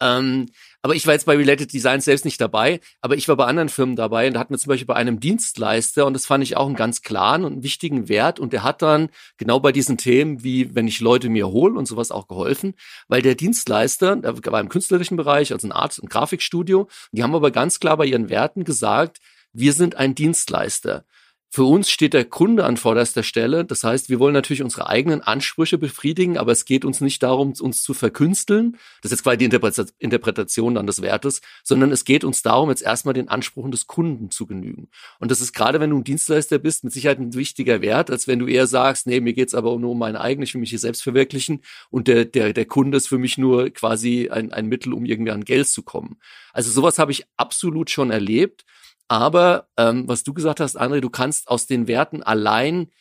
Ähm, 0.00 0.46
aber 0.82 0.94
ich 0.94 1.06
war 1.06 1.12
jetzt 1.12 1.26
bei 1.26 1.36
Related 1.36 1.72
Design 1.72 2.00
selbst 2.00 2.24
nicht 2.24 2.40
dabei, 2.40 2.80
aber 3.02 3.16
ich 3.16 3.28
war 3.28 3.36
bei 3.36 3.44
anderen 3.44 3.68
Firmen 3.68 3.96
dabei 3.96 4.26
und 4.26 4.34
da 4.34 4.40
hatten 4.40 4.54
wir 4.54 4.58
zum 4.58 4.70
Beispiel 4.70 4.86
bei 4.86 4.94
einem 4.94 5.20
Dienstleister 5.20 6.06
und 6.06 6.14
das 6.14 6.24
fand 6.24 6.42
ich 6.42 6.56
auch 6.56 6.66
einen 6.66 6.76
ganz 6.76 7.02
klaren 7.02 7.44
und 7.44 7.62
wichtigen 7.62 8.08
Wert 8.08 8.40
und 8.40 8.54
der 8.54 8.62
hat 8.62 8.80
dann 8.80 9.10
genau 9.36 9.60
bei 9.60 9.72
diesen 9.72 9.98
Themen, 9.98 10.42
wie 10.42 10.74
wenn 10.74 10.88
ich 10.88 11.00
Leute 11.00 11.28
mir 11.28 11.48
hole 11.48 11.78
und 11.78 11.86
sowas 11.86 12.10
auch 12.10 12.28
geholfen, 12.28 12.74
weil 13.08 13.20
der 13.20 13.34
Dienstleister, 13.34 14.16
der 14.16 14.36
war 14.46 14.60
im 14.60 14.70
künstlerischen 14.70 15.18
Bereich, 15.18 15.52
also 15.52 15.68
ein 15.68 15.72
Art- 15.72 15.98
und 15.98 16.08
Grafikstudio, 16.08 16.88
die 17.12 17.22
haben 17.22 17.34
aber 17.34 17.50
ganz 17.50 17.78
klar 17.78 17.98
bei 17.98 18.06
ihren 18.06 18.30
Werten 18.30 18.64
gesagt, 18.64 19.18
wir 19.52 19.72
sind 19.74 19.96
ein 19.96 20.14
Dienstleister. 20.14 21.04
Für 21.52 21.64
uns 21.64 21.90
steht 21.90 22.14
der 22.14 22.24
Kunde 22.24 22.64
an 22.64 22.76
vorderster 22.76 23.24
Stelle. 23.24 23.64
Das 23.64 23.82
heißt, 23.82 24.08
wir 24.08 24.20
wollen 24.20 24.34
natürlich 24.34 24.62
unsere 24.62 24.88
eigenen 24.88 25.20
Ansprüche 25.20 25.78
befriedigen, 25.78 26.38
aber 26.38 26.52
es 26.52 26.64
geht 26.64 26.84
uns 26.84 27.00
nicht 27.00 27.24
darum, 27.24 27.54
uns 27.60 27.82
zu 27.82 27.92
verkünsteln. 27.92 28.76
Das 29.02 29.10
ist 29.10 29.18
jetzt 29.18 29.24
quasi 29.24 29.38
die 29.38 29.90
Interpretation 29.98 30.76
dann 30.76 30.86
des 30.86 31.02
Wertes, 31.02 31.40
sondern 31.64 31.90
es 31.90 32.04
geht 32.04 32.22
uns 32.22 32.42
darum, 32.42 32.70
jetzt 32.70 32.82
erstmal 32.82 33.14
den 33.14 33.28
Ansprüchen 33.28 33.72
des 33.72 33.88
Kunden 33.88 34.30
zu 34.30 34.46
genügen. 34.46 34.90
Und 35.18 35.32
das 35.32 35.40
ist 35.40 35.52
gerade, 35.52 35.80
wenn 35.80 35.90
du 35.90 35.96
ein 35.96 36.04
Dienstleister 36.04 36.58
bist, 36.58 36.84
mit 36.84 36.92
Sicherheit 36.92 37.18
ein 37.18 37.34
wichtiger 37.34 37.80
Wert, 37.80 38.12
als 38.12 38.28
wenn 38.28 38.38
du 38.38 38.46
eher 38.46 38.68
sagst, 38.68 39.08
nee, 39.08 39.18
mir 39.18 39.32
geht's 39.32 39.54
aber 39.54 39.76
nur 39.76 39.90
um 39.90 39.98
meine 39.98 40.20
eigene, 40.20 40.44
ich 40.44 40.54
will 40.54 40.60
mich 40.60 40.70
hier 40.70 40.78
selbst 40.78 41.02
verwirklichen 41.02 41.62
und 41.90 42.06
der, 42.06 42.26
der, 42.26 42.52
der 42.52 42.66
Kunde 42.66 42.96
ist 42.96 43.08
für 43.08 43.18
mich 43.18 43.38
nur 43.38 43.70
quasi 43.70 44.28
ein, 44.30 44.52
ein 44.52 44.66
Mittel, 44.66 44.92
um 44.92 45.04
irgendwie 45.04 45.32
an 45.32 45.44
Geld 45.44 45.66
zu 45.66 45.82
kommen. 45.82 46.20
Also 46.52 46.70
sowas 46.70 47.00
habe 47.00 47.10
ich 47.10 47.24
absolut 47.36 47.90
schon 47.90 48.12
erlebt. 48.12 48.64
Aber 49.10 49.66
ähm, 49.76 50.06
was 50.06 50.22
du 50.22 50.32
gesagt 50.32 50.60
hast, 50.60 50.80
André, 50.80 51.00
du 51.00 51.10
kannst 51.10 51.48
aus 51.48 51.66
den 51.66 51.88
Werten 51.88 52.22
allein 52.22 52.92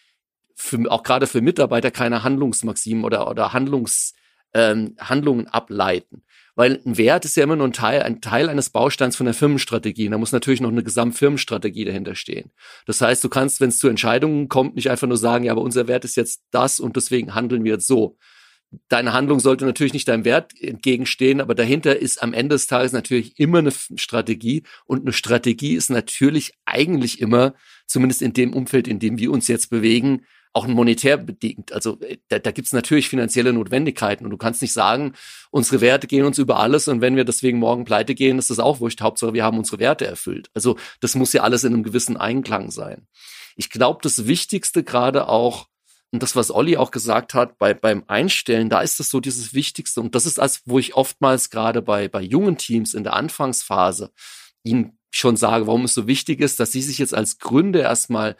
für, 0.55 0.91
auch 0.91 1.03
gerade 1.03 1.27
für 1.27 1.39
Mitarbeiter 1.39 1.91
keine 1.91 2.23
Handlungsmaximen 2.23 3.03
oder, 3.03 3.29
oder 3.29 3.53
Handlungs, 3.53 4.15
ähm, 4.55 4.95
Handlungen 4.99 5.47
ableiten. 5.47 6.23
Weil 6.55 6.81
ein 6.83 6.97
Wert 6.97 7.25
ist 7.25 7.37
ja 7.37 7.43
immer 7.43 7.55
nur 7.55 7.67
ein 7.67 7.73
Teil, 7.73 8.01
ein 8.01 8.21
Teil 8.21 8.49
eines 8.49 8.71
Bausteins 8.71 9.17
von 9.17 9.27
der 9.27 9.35
Firmenstrategie. 9.35 10.07
Und 10.07 10.13
da 10.13 10.17
muss 10.17 10.31
natürlich 10.31 10.61
noch 10.61 10.71
eine 10.71 10.83
Gesamtfirmenstrategie 10.83 11.85
dahinter 11.85 12.15
stehen. 12.15 12.49
Das 12.87 13.01
heißt, 13.01 13.23
du 13.23 13.29
kannst, 13.29 13.61
wenn 13.61 13.69
es 13.69 13.77
zu 13.77 13.87
Entscheidungen 13.87 14.49
kommt, 14.49 14.73
nicht 14.73 14.89
einfach 14.89 15.07
nur 15.07 15.15
sagen, 15.15 15.43
ja, 15.43 15.51
aber 15.51 15.61
unser 15.61 15.87
Wert 15.87 16.05
ist 16.05 16.17
jetzt 16.17 16.41
das 16.49 16.79
und 16.79 16.95
deswegen 16.95 17.35
handeln 17.35 17.63
wir 17.63 17.73
jetzt 17.73 17.85
so, 17.85 18.17
deine 18.87 19.13
Handlung 19.13 19.39
sollte 19.39 19.65
natürlich 19.65 19.93
nicht 19.93 20.07
deinem 20.07 20.25
Wert 20.25 20.53
entgegenstehen, 20.59 21.41
aber 21.41 21.55
dahinter 21.55 21.97
ist 21.97 22.21
am 22.21 22.33
Ende 22.33 22.55
des 22.55 22.67
Tages 22.67 22.91
natürlich 22.91 23.39
immer 23.39 23.59
eine 23.59 23.71
Strategie 23.71 24.63
und 24.85 25.01
eine 25.01 25.13
Strategie 25.13 25.73
ist 25.73 25.89
natürlich 25.89 26.53
eigentlich 26.65 27.19
immer, 27.19 27.53
zumindest 27.87 28.21
in 28.21 28.33
dem 28.33 28.53
Umfeld, 28.53 28.87
in 28.87 28.99
dem 28.99 29.17
wir 29.17 29.31
uns 29.31 29.47
jetzt 29.47 29.69
bewegen, 29.69 30.25
auch 30.53 30.67
monetär 30.67 31.17
bedingt. 31.17 31.71
Also 31.73 31.99
äh, 32.01 32.17
da, 32.27 32.39
da 32.39 32.51
gibt 32.51 32.67
es 32.67 32.73
natürlich 32.73 33.09
finanzielle 33.09 33.53
Notwendigkeiten 33.53 34.25
und 34.25 34.31
du 34.31 34.37
kannst 34.37 34.61
nicht 34.61 34.73
sagen, 34.73 35.13
unsere 35.51 35.81
Werte 35.81 36.07
gehen 36.07 36.25
uns 36.25 36.37
über 36.37 36.59
alles 36.59 36.87
und 36.87 37.01
wenn 37.01 37.15
wir 37.15 37.25
deswegen 37.25 37.59
morgen 37.59 37.85
pleite 37.85 38.15
gehen, 38.15 38.39
ist 38.39 38.49
das 38.49 38.59
auch 38.59 38.79
wurscht. 38.79 39.01
Hauptsache, 39.01 39.33
wir 39.33 39.43
haben 39.43 39.57
unsere 39.57 39.79
Werte 39.79 40.07
erfüllt. 40.07 40.49
Also 40.53 40.77
das 41.01 41.15
muss 41.15 41.33
ja 41.33 41.43
alles 41.43 41.63
in 41.63 41.73
einem 41.73 41.83
gewissen 41.83 42.17
Einklang 42.17 42.71
sein. 42.71 43.07
Ich 43.55 43.69
glaube, 43.69 43.99
das 44.01 44.25
Wichtigste 44.25 44.83
gerade 44.83 45.27
auch 45.27 45.68
und 46.11 46.23
das, 46.23 46.35
was 46.35 46.51
Olli 46.51 46.77
auch 46.77 46.91
gesagt 46.91 47.33
hat, 47.33 47.57
bei, 47.59 47.73
beim 47.73 48.03
Einstellen, 48.07 48.69
da 48.69 48.81
ist 48.81 48.99
das 48.99 49.09
so 49.09 49.19
dieses 49.19 49.53
Wichtigste. 49.53 50.01
Und 50.01 50.15
das 50.15 50.25
ist 50.25 50.39
als, 50.39 50.61
wo 50.65 50.79
ich 50.79 50.95
oftmals 50.95 51.51
gerade 51.51 51.81
bei, 51.81 52.07
bei 52.07 52.21
jungen 52.21 52.57
Teams 52.57 52.95
in 52.95 53.03
der 53.03 53.13
Anfangsphase 53.13 54.11
ihnen 54.63 54.97
schon 55.11 55.37
sage, 55.37 55.67
warum 55.67 55.85
es 55.85 55.93
so 55.93 56.07
wichtig 56.07 56.41
ist, 56.41 56.59
dass 56.59 56.71
sie 56.71 56.81
sich 56.81 56.97
jetzt 56.97 57.13
als 57.13 57.37
Gründer 57.37 57.81
erstmal 57.81 58.37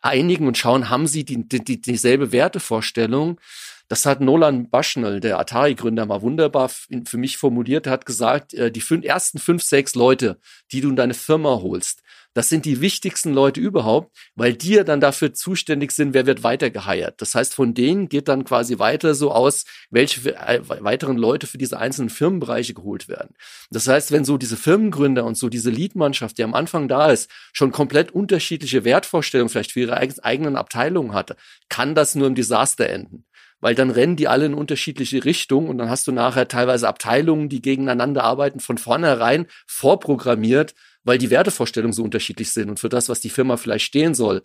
einigen 0.00 0.46
und 0.46 0.58
schauen, 0.58 0.90
haben 0.90 1.06
sie 1.06 1.24
die, 1.24 1.48
die, 1.48 1.80
dieselbe 1.80 2.32
Wertevorstellung. 2.32 3.40
Das 3.88 4.04
hat 4.04 4.20
Nolan 4.20 4.68
Bushnell, 4.68 5.20
der 5.20 5.38
Atari-Gründer, 5.38 6.06
mal 6.06 6.22
wunderbar 6.22 6.68
für 6.68 7.18
mich 7.18 7.38
formuliert. 7.38 7.86
Er 7.86 7.92
hat 7.92 8.06
gesagt, 8.06 8.52
äh, 8.54 8.72
die 8.72 8.80
fünf, 8.80 9.04
ersten 9.04 9.38
fünf, 9.38 9.62
sechs 9.62 9.94
Leute, 9.94 10.40
die 10.72 10.80
du 10.80 10.88
in 10.88 10.96
deine 10.96 11.14
Firma 11.14 11.60
holst, 11.62 12.02
das 12.36 12.50
sind 12.50 12.66
die 12.66 12.82
wichtigsten 12.82 13.32
Leute 13.32 13.60
überhaupt, 13.60 14.14
weil 14.34 14.52
die 14.52 14.74
ja 14.74 14.84
dann 14.84 15.00
dafür 15.00 15.32
zuständig 15.32 15.90
sind, 15.92 16.12
wer 16.12 16.26
wird 16.26 16.42
weiter 16.42 16.68
geheiert. 16.68 17.22
Das 17.22 17.34
heißt, 17.34 17.54
von 17.54 17.72
denen 17.72 18.10
geht 18.10 18.28
dann 18.28 18.44
quasi 18.44 18.78
weiter 18.78 19.14
so 19.14 19.32
aus, 19.32 19.64
welche 19.88 20.36
äh, 20.36 20.60
weiteren 20.68 21.16
Leute 21.16 21.46
für 21.46 21.56
diese 21.56 21.78
einzelnen 21.78 22.10
Firmenbereiche 22.10 22.74
geholt 22.74 23.08
werden. 23.08 23.34
Das 23.70 23.88
heißt, 23.88 24.12
wenn 24.12 24.26
so 24.26 24.36
diese 24.36 24.58
Firmengründer 24.58 25.24
und 25.24 25.38
so 25.38 25.48
diese 25.48 25.70
Leadmannschaft, 25.70 26.36
die 26.36 26.44
am 26.44 26.52
Anfang 26.52 26.88
da 26.88 27.10
ist, 27.10 27.30
schon 27.54 27.72
komplett 27.72 28.10
unterschiedliche 28.10 28.84
Wertvorstellungen 28.84 29.48
vielleicht 29.48 29.72
für 29.72 29.80
ihre 29.80 29.96
eigenen 29.96 30.56
Abteilungen 30.56 31.14
hatte, 31.14 31.36
kann 31.70 31.94
das 31.94 32.16
nur 32.16 32.26
im 32.26 32.34
Desaster 32.34 32.86
enden 32.90 33.24
weil 33.60 33.74
dann 33.74 33.90
rennen 33.90 34.16
die 34.16 34.28
alle 34.28 34.44
in 34.44 34.54
unterschiedliche 34.54 35.24
Richtungen 35.24 35.68
und 35.68 35.78
dann 35.78 35.88
hast 35.88 36.06
du 36.06 36.12
nachher 36.12 36.46
teilweise 36.46 36.86
Abteilungen, 36.86 37.48
die 37.48 37.62
gegeneinander 37.62 38.22
arbeiten, 38.22 38.60
von 38.60 38.76
vornherein 38.76 39.46
vorprogrammiert, 39.66 40.74
weil 41.06 41.18
die 41.18 41.30
Wertevorstellungen 41.30 41.94
so 41.94 42.02
unterschiedlich 42.02 42.52
sind 42.52 42.68
und 42.68 42.80
für 42.80 42.90
das, 42.90 43.08
was 43.08 43.20
die 43.20 43.30
Firma 43.30 43.56
vielleicht 43.56 43.86
stehen 43.86 44.14
soll 44.14 44.44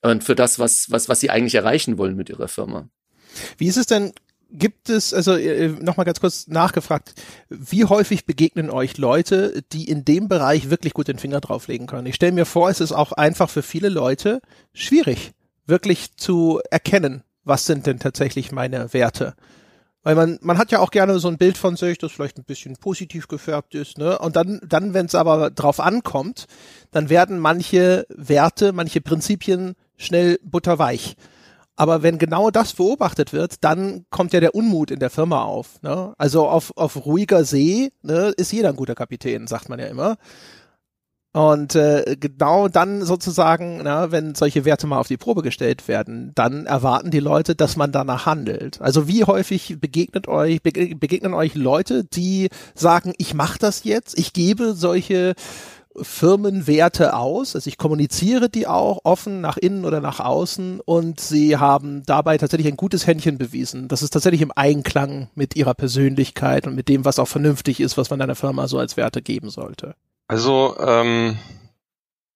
und 0.00 0.24
für 0.24 0.34
das, 0.34 0.58
was, 0.58 0.90
was, 0.90 1.08
was 1.08 1.20
sie 1.20 1.30
eigentlich 1.30 1.56
erreichen 1.56 1.98
wollen 1.98 2.16
mit 2.16 2.30
ihrer 2.30 2.48
Firma. 2.48 2.88
Wie 3.58 3.66
ist 3.66 3.76
es 3.76 3.86
denn 3.86 4.12
gibt 4.50 4.88
es, 4.88 5.12
also 5.12 5.34
äh, 5.34 5.68
nochmal 5.68 6.06
ganz 6.06 6.20
kurz 6.20 6.46
nachgefragt, 6.46 7.14
wie 7.48 7.84
häufig 7.84 8.26
begegnen 8.26 8.70
euch 8.70 8.96
Leute, 8.96 9.62
die 9.72 9.88
in 9.88 10.04
dem 10.04 10.28
Bereich 10.28 10.70
wirklich 10.70 10.94
gut 10.94 11.08
den 11.08 11.18
Finger 11.18 11.40
drauflegen 11.40 11.88
können? 11.88 12.06
Ich 12.06 12.14
stelle 12.14 12.32
mir 12.32 12.46
vor, 12.46 12.70
es 12.70 12.80
ist 12.80 12.92
auch 12.92 13.12
einfach 13.12 13.50
für 13.50 13.62
viele 13.62 13.88
Leute 13.88 14.40
schwierig, 14.72 15.32
wirklich 15.66 16.16
zu 16.16 16.60
erkennen, 16.70 17.24
was 17.42 17.66
sind 17.66 17.86
denn 17.86 17.98
tatsächlich 17.98 18.52
meine 18.52 18.92
Werte. 18.92 19.34
Weil 20.06 20.14
man, 20.14 20.38
man 20.40 20.56
hat 20.56 20.70
ja 20.70 20.78
auch 20.78 20.92
gerne 20.92 21.18
so 21.18 21.26
ein 21.26 21.36
Bild 21.36 21.58
von 21.58 21.74
sich, 21.74 21.98
das 21.98 22.12
vielleicht 22.12 22.38
ein 22.38 22.44
bisschen 22.44 22.76
positiv 22.76 23.26
gefärbt 23.26 23.74
ist, 23.74 23.98
ne? 23.98 24.16
Und 24.20 24.36
dann, 24.36 24.60
dann, 24.64 24.94
wenn 24.94 25.06
es 25.06 25.16
aber 25.16 25.50
drauf 25.50 25.80
ankommt, 25.80 26.46
dann 26.92 27.10
werden 27.10 27.40
manche 27.40 28.06
Werte, 28.08 28.72
manche 28.72 29.00
Prinzipien 29.00 29.74
schnell 29.96 30.38
butterweich. 30.44 31.16
Aber 31.74 32.04
wenn 32.04 32.18
genau 32.18 32.52
das 32.52 32.74
beobachtet 32.74 33.32
wird, 33.32 33.64
dann 33.64 34.06
kommt 34.10 34.32
ja 34.32 34.38
der 34.38 34.54
Unmut 34.54 34.92
in 34.92 35.00
der 35.00 35.10
Firma 35.10 35.42
auf. 35.42 35.82
Ne? 35.82 36.14
Also 36.18 36.46
auf, 36.46 36.72
auf 36.76 37.04
ruhiger 37.04 37.44
See 37.44 37.90
ne, 38.02 38.32
ist 38.36 38.52
jeder 38.52 38.68
ein 38.68 38.76
guter 38.76 38.94
Kapitän, 38.94 39.48
sagt 39.48 39.68
man 39.68 39.80
ja 39.80 39.86
immer. 39.86 40.18
Und 41.36 41.74
äh, 41.74 42.16
genau 42.18 42.66
dann 42.68 43.04
sozusagen, 43.04 43.82
na, 43.82 44.10
wenn 44.10 44.34
solche 44.34 44.64
Werte 44.64 44.86
mal 44.86 44.98
auf 44.98 45.08
die 45.08 45.18
Probe 45.18 45.42
gestellt 45.42 45.86
werden, 45.86 46.32
dann 46.34 46.64
erwarten 46.64 47.10
die 47.10 47.20
Leute, 47.20 47.54
dass 47.54 47.76
man 47.76 47.92
danach 47.92 48.24
handelt. 48.24 48.80
Also 48.80 49.06
wie 49.06 49.22
häufig 49.22 49.76
begegnet 49.78 50.28
euch 50.28 50.62
begegnen 50.62 51.34
euch 51.34 51.54
Leute, 51.54 52.04
die 52.04 52.48
sagen, 52.74 53.12
ich 53.18 53.34
mache 53.34 53.58
das 53.58 53.84
jetzt, 53.84 54.18
ich 54.18 54.32
gebe 54.32 54.72
solche 54.72 55.34
Firmenwerte 56.00 57.14
aus, 57.14 57.54
also 57.54 57.68
ich 57.68 57.76
kommuniziere 57.76 58.48
die 58.48 58.66
auch 58.66 59.00
offen 59.04 59.42
nach 59.42 59.58
innen 59.58 59.84
oder 59.84 60.00
nach 60.00 60.20
außen 60.20 60.80
und 60.80 61.20
sie 61.20 61.58
haben 61.58 62.02
dabei 62.06 62.38
tatsächlich 62.38 62.68
ein 62.68 62.78
gutes 62.78 63.06
Händchen 63.06 63.36
bewiesen. 63.36 63.88
Das 63.88 64.02
ist 64.02 64.14
tatsächlich 64.14 64.40
im 64.40 64.52
Einklang 64.56 65.28
mit 65.34 65.54
ihrer 65.54 65.74
Persönlichkeit 65.74 66.66
und 66.66 66.74
mit 66.74 66.88
dem, 66.88 67.04
was 67.04 67.18
auch 67.18 67.28
vernünftig 67.28 67.80
ist, 67.80 67.98
was 67.98 68.08
man 68.08 68.22
einer 68.22 68.36
Firma 68.36 68.68
so 68.68 68.78
als 68.78 68.96
Werte 68.96 69.20
geben 69.20 69.50
sollte. 69.50 69.96
Also 70.28 70.76
ähm, 70.80 71.38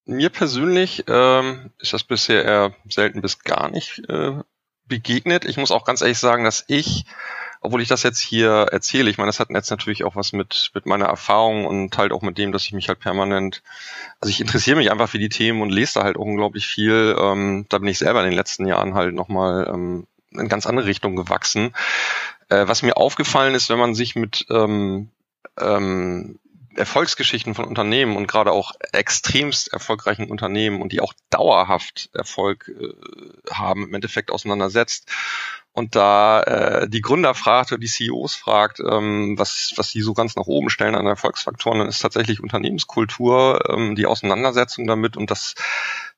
mir 0.04 0.30
persönlich 0.30 1.04
ähm, 1.08 1.70
ist 1.78 1.92
das 1.92 2.04
bisher 2.04 2.44
eher 2.44 2.74
selten 2.88 3.20
bis 3.20 3.40
gar 3.40 3.70
nicht 3.70 4.02
äh, 4.08 4.38
begegnet. 4.86 5.44
Ich 5.44 5.56
muss 5.56 5.70
auch 5.70 5.84
ganz 5.84 6.00
ehrlich 6.00 6.18
sagen, 6.18 6.44
dass 6.44 6.64
ich, 6.66 7.04
obwohl 7.60 7.80
ich 7.80 7.88
das 7.88 8.02
jetzt 8.02 8.20
hier 8.20 8.68
erzähle, 8.70 9.10
ich 9.10 9.18
meine, 9.18 9.28
das 9.28 9.40
hat 9.40 9.50
jetzt 9.50 9.70
natürlich 9.70 10.04
auch 10.04 10.16
was 10.16 10.32
mit 10.32 10.70
mit 10.74 10.86
meiner 10.86 11.06
Erfahrung 11.06 11.64
und 11.64 11.96
halt 11.96 12.12
auch 12.12 12.22
mit 12.22 12.38
dem, 12.38 12.52
dass 12.52 12.64
ich 12.64 12.72
mich 12.72 12.88
halt 12.88 13.00
permanent, 13.00 13.62
also 14.20 14.30
ich 14.30 14.40
interessiere 14.40 14.76
mich 14.76 14.90
einfach 14.90 15.08
für 15.08 15.18
die 15.18 15.28
Themen 15.28 15.62
und 15.62 15.70
lese 15.70 15.94
da 15.94 16.04
halt 16.04 16.16
unglaublich 16.16 16.66
viel. 16.66 17.16
Ähm, 17.18 17.66
da 17.68 17.78
bin 17.78 17.88
ich 17.88 17.98
selber 17.98 18.20
in 18.20 18.30
den 18.30 18.36
letzten 18.36 18.66
Jahren 18.66 18.94
halt 18.94 19.14
nochmal 19.14 19.68
ähm, 19.72 20.06
in 20.32 20.48
ganz 20.48 20.66
andere 20.66 20.86
Richtung 20.86 21.16
gewachsen. 21.16 21.74
Äh, 22.48 22.66
was 22.68 22.82
mir 22.82 22.96
aufgefallen 22.96 23.54
ist, 23.54 23.68
wenn 23.68 23.78
man 23.78 23.94
sich 23.94 24.16
mit 24.16 24.46
ähm, 24.50 25.10
ähm, 25.58 26.38
Erfolgsgeschichten 26.74 27.54
von 27.54 27.64
Unternehmen 27.64 28.16
und 28.16 28.26
gerade 28.26 28.52
auch 28.52 28.72
extremst 28.92 29.72
erfolgreichen 29.72 30.30
Unternehmen 30.30 30.80
und 30.80 30.92
die 30.92 31.00
auch 31.00 31.12
dauerhaft 31.30 32.10
Erfolg 32.14 32.68
äh, 32.68 33.52
haben, 33.52 33.84
im 33.84 33.94
Endeffekt 33.94 34.30
auseinandersetzt 34.30 35.10
und 35.72 35.94
da 35.94 36.42
äh, 36.42 36.88
die 36.88 37.00
Gründer 37.00 37.34
fragt 37.34 37.72
oder 37.72 37.80
die 37.80 37.86
CEOs 37.86 38.34
fragt, 38.34 38.80
ähm, 38.80 39.38
was, 39.38 39.72
was 39.76 39.90
sie 39.90 40.00
so 40.02 40.14
ganz 40.14 40.36
nach 40.36 40.46
oben 40.46 40.68
stellen 40.68 40.94
an 40.94 41.06
Erfolgsfaktoren, 41.06 41.78
dann 41.78 41.88
ist 41.88 42.00
tatsächlich 42.00 42.42
Unternehmenskultur, 42.42 43.70
ähm, 43.70 43.94
die 43.94 44.06
Auseinandersetzung 44.06 44.86
damit 44.86 45.16
und 45.16 45.30
das 45.30 45.54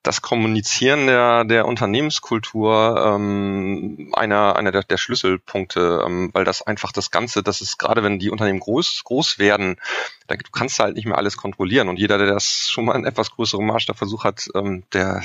das 0.02 0.20
Kommunizieren 0.20 1.06
der, 1.06 1.44
der 1.44 1.66
Unternehmenskultur 1.66 3.14
ähm, 3.14 4.10
einer, 4.14 4.56
einer 4.56 4.72
der, 4.72 4.82
der 4.82 4.96
Schlüsselpunkte, 4.96 6.02
ähm, 6.04 6.30
weil 6.32 6.44
das 6.44 6.62
einfach 6.62 6.90
das 6.90 7.12
Ganze, 7.12 7.44
das 7.44 7.60
ist 7.60 7.78
gerade 7.78 8.02
wenn 8.02 8.18
die 8.18 8.30
Unternehmen 8.30 8.58
groß, 8.58 9.02
groß 9.04 9.38
werden, 9.38 9.76
da, 10.26 10.34
du 10.34 10.50
kannst 10.50 10.80
halt 10.80 10.96
nicht 10.96 11.06
mehr 11.06 11.18
alles 11.18 11.36
kontrollieren. 11.36 11.88
Und 11.88 12.00
jeder, 12.00 12.18
der 12.18 12.26
das 12.26 12.68
schon 12.68 12.84
mal 12.84 12.96
in 12.96 13.04
etwas 13.04 13.30
größerem 13.30 13.64
Maßstab 13.64 13.96
versucht 13.96 14.24
hat, 14.24 14.48
ähm, 14.56 14.82
der, 14.92 15.22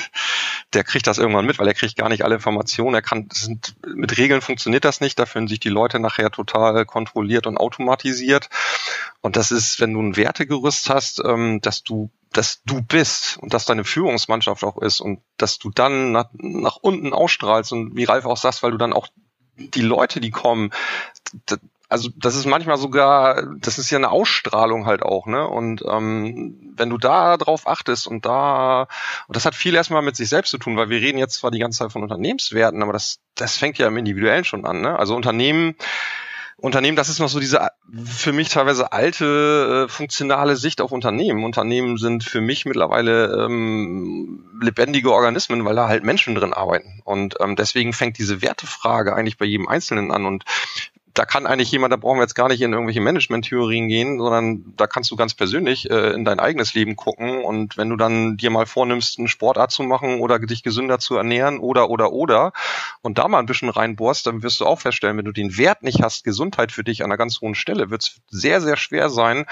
der 0.73 0.83
kriegt 0.83 1.07
das 1.07 1.17
irgendwann 1.17 1.45
mit, 1.45 1.57
weil 1.57 1.67
er 1.67 1.73
kriegt 1.73 1.97
gar 1.97 2.09
nicht 2.09 2.23
alle 2.23 2.35
Informationen. 2.35 2.93
Er 2.93 3.01
kann, 3.01 3.29
sind, 3.33 3.75
mit 3.95 4.16
Regeln 4.17 4.41
funktioniert 4.41 4.85
das 4.85 5.01
nicht, 5.01 5.19
da 5.19 5.25
fühlen 5.25 5.47
sich 5.47 5.59
die 5.59 5.69
Leute 5.69 5.99
nachher 5.99 6.31
total 6.31 6.85
kontrolliert 6.85 7.47
und 7.47 7.57
automatisiert. 7.57 8.49
Und 9.21 9.35
das 9.35 9.51
ist, 9.51 9.79
wenn 9.79 9.93
du 9.93 10.01
ein 10.01 10.15
Wertegerüst 10.15 10.89
hast, 10.89 11.21
ähm, 11.23 11.61
dass 11.61 11.83
du 11.83 12.09
dass 12.33 12.61
du 12.63 12.81
bist 12.81 13.37
und 13.37 13.53
dass 13.53 13.65
deine 13.65 13.83
Führungsmannschaft 13.83 14.63
auch 14.63 14.77
ist 14.77 14.99
und 14.99 15.21
dass 15.37 15.59
du 15.59 15.69
dann 15.69 16.11
nach, 16.11 16.29
nach 16.33 16.75
unten 16.75 17.13
ausstrahlst 17.13 17.71
und 17.71 17.95
wie 17.95 18.03
Ralf 18.03 18.25
auch 18.25 18.37
sagst, 18.37 18.63
weil 18.63 18.71
du 18.71 18.77
dann 18.77 18.93
auch 18.93 19.07
die 19.57 19.81
Leute, 19.81 20.19
die 20.19 20.29
kommen, 20.29 20.71
also 21.89 22.09
das 22.17 22.35
ist 22.35 22.45
manchmal 22.45 22.77
sogar, 22.77 23.43
das 23.59 23.77
ist 23.77 23.89
ja 23.89 23.97
eine 23.97 24.11
Ausstrahlung 24.11 24.85
halt 24.85 25.03
auch, 25.03 25.25
ne? 25.25 25.47
Und 25.47 25.83
ähm, 25.87 26.73
wenn 26.75 26.89
du 26.89 26.97
da 26.97 27.37
drauf 27.37 27.67
achtest 27.67 28.07
und 28.07 28.25
da, 28.25 28.87
und 29.27 29.35
das 29.35 29.45
hat 29.45 29.55
viel 29.55 29.75
erstmal 29.75 30.01
mit 30.01 30.15
sich 30.15 30.29
selbst 30.29 30.51
zu 30.51 30.57
tun, 30.57 30.75
weil 30.75 30.89
wir 30.89 30.99
reden 30.99 31.17
jetzt 31.17 31.35
zwar 31.35 31.51
die 31.51 31.59
ganze 31.59 31.79
Zeit 31.79 31.91
von 31.91 32.03
Unternehmenswerten, 32.03 32.83
aber 32.83 32.93
das, 32.93 33.19
das 33.35 33.55
fängt 33.57 33.77
ja 33.77 33.87
im 33.87 33.97
Individuellen 33.97 34.43
schon 34.43 34.65
an, 34.65 34.81
ne? 34.81 34.97
Also 34.99 35.15
Unternehmen 35.15 35.75
Unternehmen, 36.59 36.97
das 36.97 37.07
ist 37.07 37.19
noch 37.19 37.29
so 37.29 37.39
diese 37.39 37.67
für 38.03 38.33
mich 38.33 38.49
teilweise 38.49 38.91
alte 38.91 39.85
äh, 39.85 39.91
funktionale 39.91 40.55
Sicht 40.55 40.81
auf 40.81 40.91
Unternehmen. 40.91 41.43
Unternehmen 41.43 41.97
sind 41.97 42.23
für 42.23 42.41
mich 42.41 42.65
mittlerweile 42.65 43.45
ähm, 43.45 44.43
lebendige 44.59 45.13
Organismen, 45.13 45.63
weil 45.65 45.75
da 45.75 45.87
halt 45.87 46.03
Menschen 46.03 46.33
drin 46.33 46.53
arbeiten. 46.53 47.01
Und 47.05 47.35
ähm, 47.39 47.55
deswegen 47.55 47.93
fängt 47.93 48.17
diese 48.17 48.41
Wertefrage 48.41 49.15
eigentlich 49.15 49.37
bei 49.37 49.45
jedem 49.45 49.67
Einzelnen 49.67 50.11
an. 50.11 50.25
Und 50.25 50.45
da 51.17 51.25
kann 51.25 51.47
eigentlich 51.47 51.71
jemand, 51.71 51.91
da 51.91 51.97
brauchen 51.97 52.17
wir 52.17 52.23
jetzt 52.23 52.35
gar 52.35 52.47
nicht 52.47 52.61
in 52.61 52.73
irgendwelche 52.73 53.01
Management-Theorien 53.01 53.87
gehen, 53.87 54.19
sondern 54.19 54.73
da 54.77 54.85
kannst 54.85 55.09
du 55.09 55.15
ganz 55.15 55.33
persönlich 55.33 55.89
äh, 55.89 56.11
in 56.11 56.25
dein 56.25 56.39
eigenes 56.39 56.75
Leben 56.75 56.95
gucken. 56.95 57.43
Und 57.43 57.75
wenn 57.75 57.89
du 57.89 57.95
dann 57.95 58.37
dir 58.37 58.51
mal 58.51 58.67
vornimmst, 58.67 59.17
eine 59.17 59.27
Sportart 59.27 59.71
zu 59.71 59.81
machen 59.81 60.19
oder 60.19 60.37
dich 60.37 60.61
gesünder 60.61 60.99
zu 60.99 61.15
ernähren 61.15 61.57
oder, 61.59 61.89
oder, 61.89 62.11
oder, 62.11 62.53
und 63.01 63.17
da 63.17 63.27
mal 63.27 63.39
ein 63.39 63.47
bisschen 63.47 63.69
reinbohrst, 63.69 64.27
dann 64.27 64.43
wirst 64.43 64.59
du 64.59 64.65
auch 64.67 64.79
feststellen, 64.79 65.17
wenn 65.17 65.25
du 65.25 65.31
den 65.31 65.57
Wert 65.57 65.81
nicht 65.81 66.03
hast, 66.03 66.23
Gesundheit 66.23 66.71
für 66.71 66.83
dich 66.83 67.01
an 67.01 67.07
einer 67.07 67.17
ganz 67.17 67.41
hohen 67.41 67.55
Stelle, 67.55 67.89
wird 67.89 68.03
es 68.03 68.21
sehr, 68.29 68.61
sehr 68.61 68.77
schwer 68.77 69.09
sein, 69.09 69.45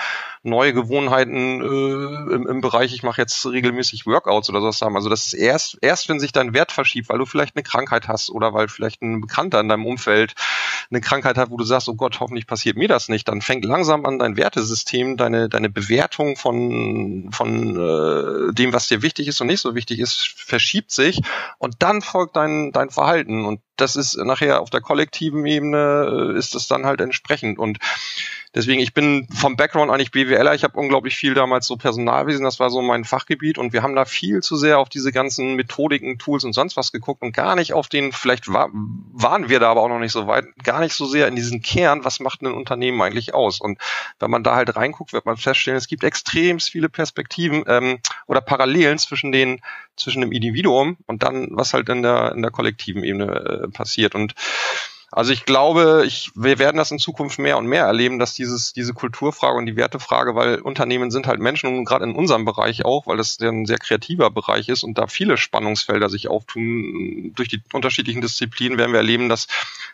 neue 0.44 0.74
Gewohnheiten 0.74 1.62
äh, 1.62 2.36
im, 2.36 2.48
im 2.48 2.62
Bereich, 2.62 2.94
ich 2.94 3.02
mache 3.02 3.22
jetzt 3.22 3.44
regelmäßig 3.46 4.06
Workouts 4.06 4.50
oder 4.50 4.62
sowas 4.62 4.82
haben. 4.82 4.96
Also 4.96 5.10
das 5.10 5.26
ist 5.26 5.34
erst, 5.34 5.80
erst, 5.82 6.10
wenn 6.10 6.20
sich 6.20 6.32
dein 6.32 6.54
Wert 6.54 6.72
verschiebt, 6.72 7.10
weil 7.10 7.18
du 7.18 7.26
vielleicht 7.26 7.56
eine 7.56 7.64
Krankheit 7.64 8.08
hast 8.08 8.30
oder 8.30 8.54
weil 8.54 8.68
vielleicht 8.68 9.02
ein 9.02 9.22
Bekannter 9.22 9.60
in 9.60 9.70
deinem 9.70 9.88
Umfeld 9.88 10.36
eine 10.92 11.02
Krankheit 11.02 11.38
hat, 11.38 11.50
wo 11.56 11.58
du 11.58 11.64
sagst, 11.64 11.88
oh 11.88 11.96
Gott, 11.96 12.20
hoffentlich 12.20 12.48
passiert 12.48 12.76
mir 12.76 12.90
das 12.90 13.08
nicht, 13.08 13.30
dann 13.30 13.42
fängt 13.42 13.64
langsam 13.64 14.06
an 14.06 14.20
dein 14.20 14.36
Wertesystem, 14.36 15.16
deine, 15.16 15.48
deine 15.48 15.70
Bewertung 15.70 16.36
von, 16.36 17.30
von 17.32 17.78
äh, 17.78 18.54
dem, 18.54 18.74
was 18.74 18.90
dir 18.90 19.02
wichtig 19.02 19.30
ist 19.30 19.40
und 19.40 19.48
nicht 19.48 19.62
so 19.62 19.74
wichtig 19.74 20.00
ist, 20.00 20.34
verschiebt 20.36 20.92
sich 20.92 21.22
und 21.58 21.76
dann 21.80 22.02
folgt 22.02 22.36
dein, 22.36 22.74
dein 22.74 22.90
Verhalten 22.90 23.46
und 23.46 23.62
das 23.78 23.96
ist 23.96 24.18
nachher 24.18 24.60
auf 24.60 24.70
der 24.70 24.82
kollektiven 24.82 25.46
Ebene 25.46 26.34
äh, 26.34 26.38
ist 26.38 26.56
das 26.56 26.68
dann 26.68 26.86
halt 26.86 27.00
entsprechend 27.00 27.58
und 27.58 27.78
Deswegen, 28.56 28.80
ich 28.80 28.94
bin 28.94 29.28
vom 29.34 29.58
Background 29.58 29.92
eigentlich 29.92 30.12
BWLer. 30.12 30.56
Ich 30.56 30.64
habe 30.64 30.80
unglaublich 30.80 31.18
viel 31.18 31.34
damals 31.34 31.68
so 31.68 31.76
Personalwesen, 31.76 32.46
das 32.46 32.58
war 32.60 32.70
so 32.70 32.82
mein 32.82 33.04
Fachgebiet 33.04 33.58
und 33.58 33.74
wir 33.74 33.84
haben 33.84 33.96
da 33.96 34.06
viel 34.06 34.42
zu 34.42 34.56
sehr 34.56 34.80
auf 34.80 34.88
diese 34.88 35.12
ganzen 35.12 35.56
Methodiken, 35.56 36.18
Tools 36.18 36.46
und 36.46 36.54
sonst 36.54 36.78
was 36.78 36.94
geguckt 36.94 37.22
und 37.22 37.34
gar 37.34 37.56
nicht 37.56 37.74
auf 37.74 37.90
den, 37.90 38.14
vielleicht 38.14 38.48
war, 38.48 38.70
waren 38.72 39.50
wir 39.50 39.60
da 39.60 39.72
aber 39.72 39.82
auch 39.82 39.90
noch 39.90 40.00
nicht 40.00 40.14
so 40.14 40.26
weit, 40.28 40.46
gar 40.64 40.80
nicht 40.80 40.96
so 40.96 41.06
sehr 41.06 41.28
in 41.28 41.36
diesen 41.36 41.62
Kern, 41.62 42.06
was 42.06 42.22
macht 42.22 42.42
ein 42.42 42.54
Unternehmen 42.54 43.02
eigentlich 43.02 43.34
aus? 43.34 43.60
Und 43.60 43.78
wenn 44.20 44.32
man 44.32 44.44
da 44.44 44.56
halt 44.56 44.74
reinguckt, 44.74 45.12
wird 45.12 45.26
man 45.26 45.36
feststellen, 45.36 45.78
es 45.78 45.88
gibt 45.88 46.06
extrem 46.06 46.62
viele 46.62 46.88
Perspektiven 46.88 47.66
ähm, 47.68 48.00
oder 48.26 48.40
Parallelen 48.40 48.98
zwischen 48.98 49.34
den 49.34 49.60
zwischen 49.98 50.22
dem 50.22 50.32
Individuum 50.32 50.98
und 51.08 51.24
dann, 51.24 51.50
was 51.52 51.74
halt 51.74 51.90
in 51.90 52.04
der 52.04 52.32
in 52.34 52.42
der 52.42 52.52
kollektiven 52.52 53.04
Ebene 53.04 53.66
äh, 53.66 53.68
passiert. 53.70 54.16
Und 54.16 54.34
also 55.16 55.32
ich 55.32 55.46
glaube, 55.46 56.04
ich, 56.06 56.30
wir 56.36 56.60
werden 56.60 56.76
das 56.76 56.92
in 56.92 57.00
Zukunft 57.00 57.40
mehr 57.40 57.58
und 57.58 57.68
mehr 57.68 57.86
erleben, 57.86 58.20
dass 58.20 58.34
dieses, 58.34 58.74
diese 58.74 58.94
Kulturfrage 58.94 59.58
und 59.58 59.66
die 59.66 59.78
Wertefrage, 59.78 60.36
weil 60.36 60.60
Unternehmen 60.60 61.10
sind 61.10 61.26
halt 61.26 61.40
Menschen 61.40 61.78
und 61.78 61.86
gerade 61.86 62.04
in 62.04 62.16
unserem 62.16 62.44
Bereich 62.44 62.84
auch, 62.84 63.08
weil 63.08 63.16
das 63.16 63.40
ein 63.40 63.66
sehr 63.66 63.78
kreativer 63.78 64.30
Bereich 64.30 64.68
ist 64.68 64.84
und 64.84 64.98
da 64.98 65.08
viele 65.08 65.38
Spannungsfelder 65.38 66.10
sich 66.10 66.28
auftun, 66.28 67.32
durch 67.34 67.48
die 67.48 67.62
unterschiedlichen 67.72 68.20
Disziplinen 68.20 68.78
werden 68.78 68.92
wir 68.92 69.00
erleben, 69.00 69.30
dass, 69.30 69.48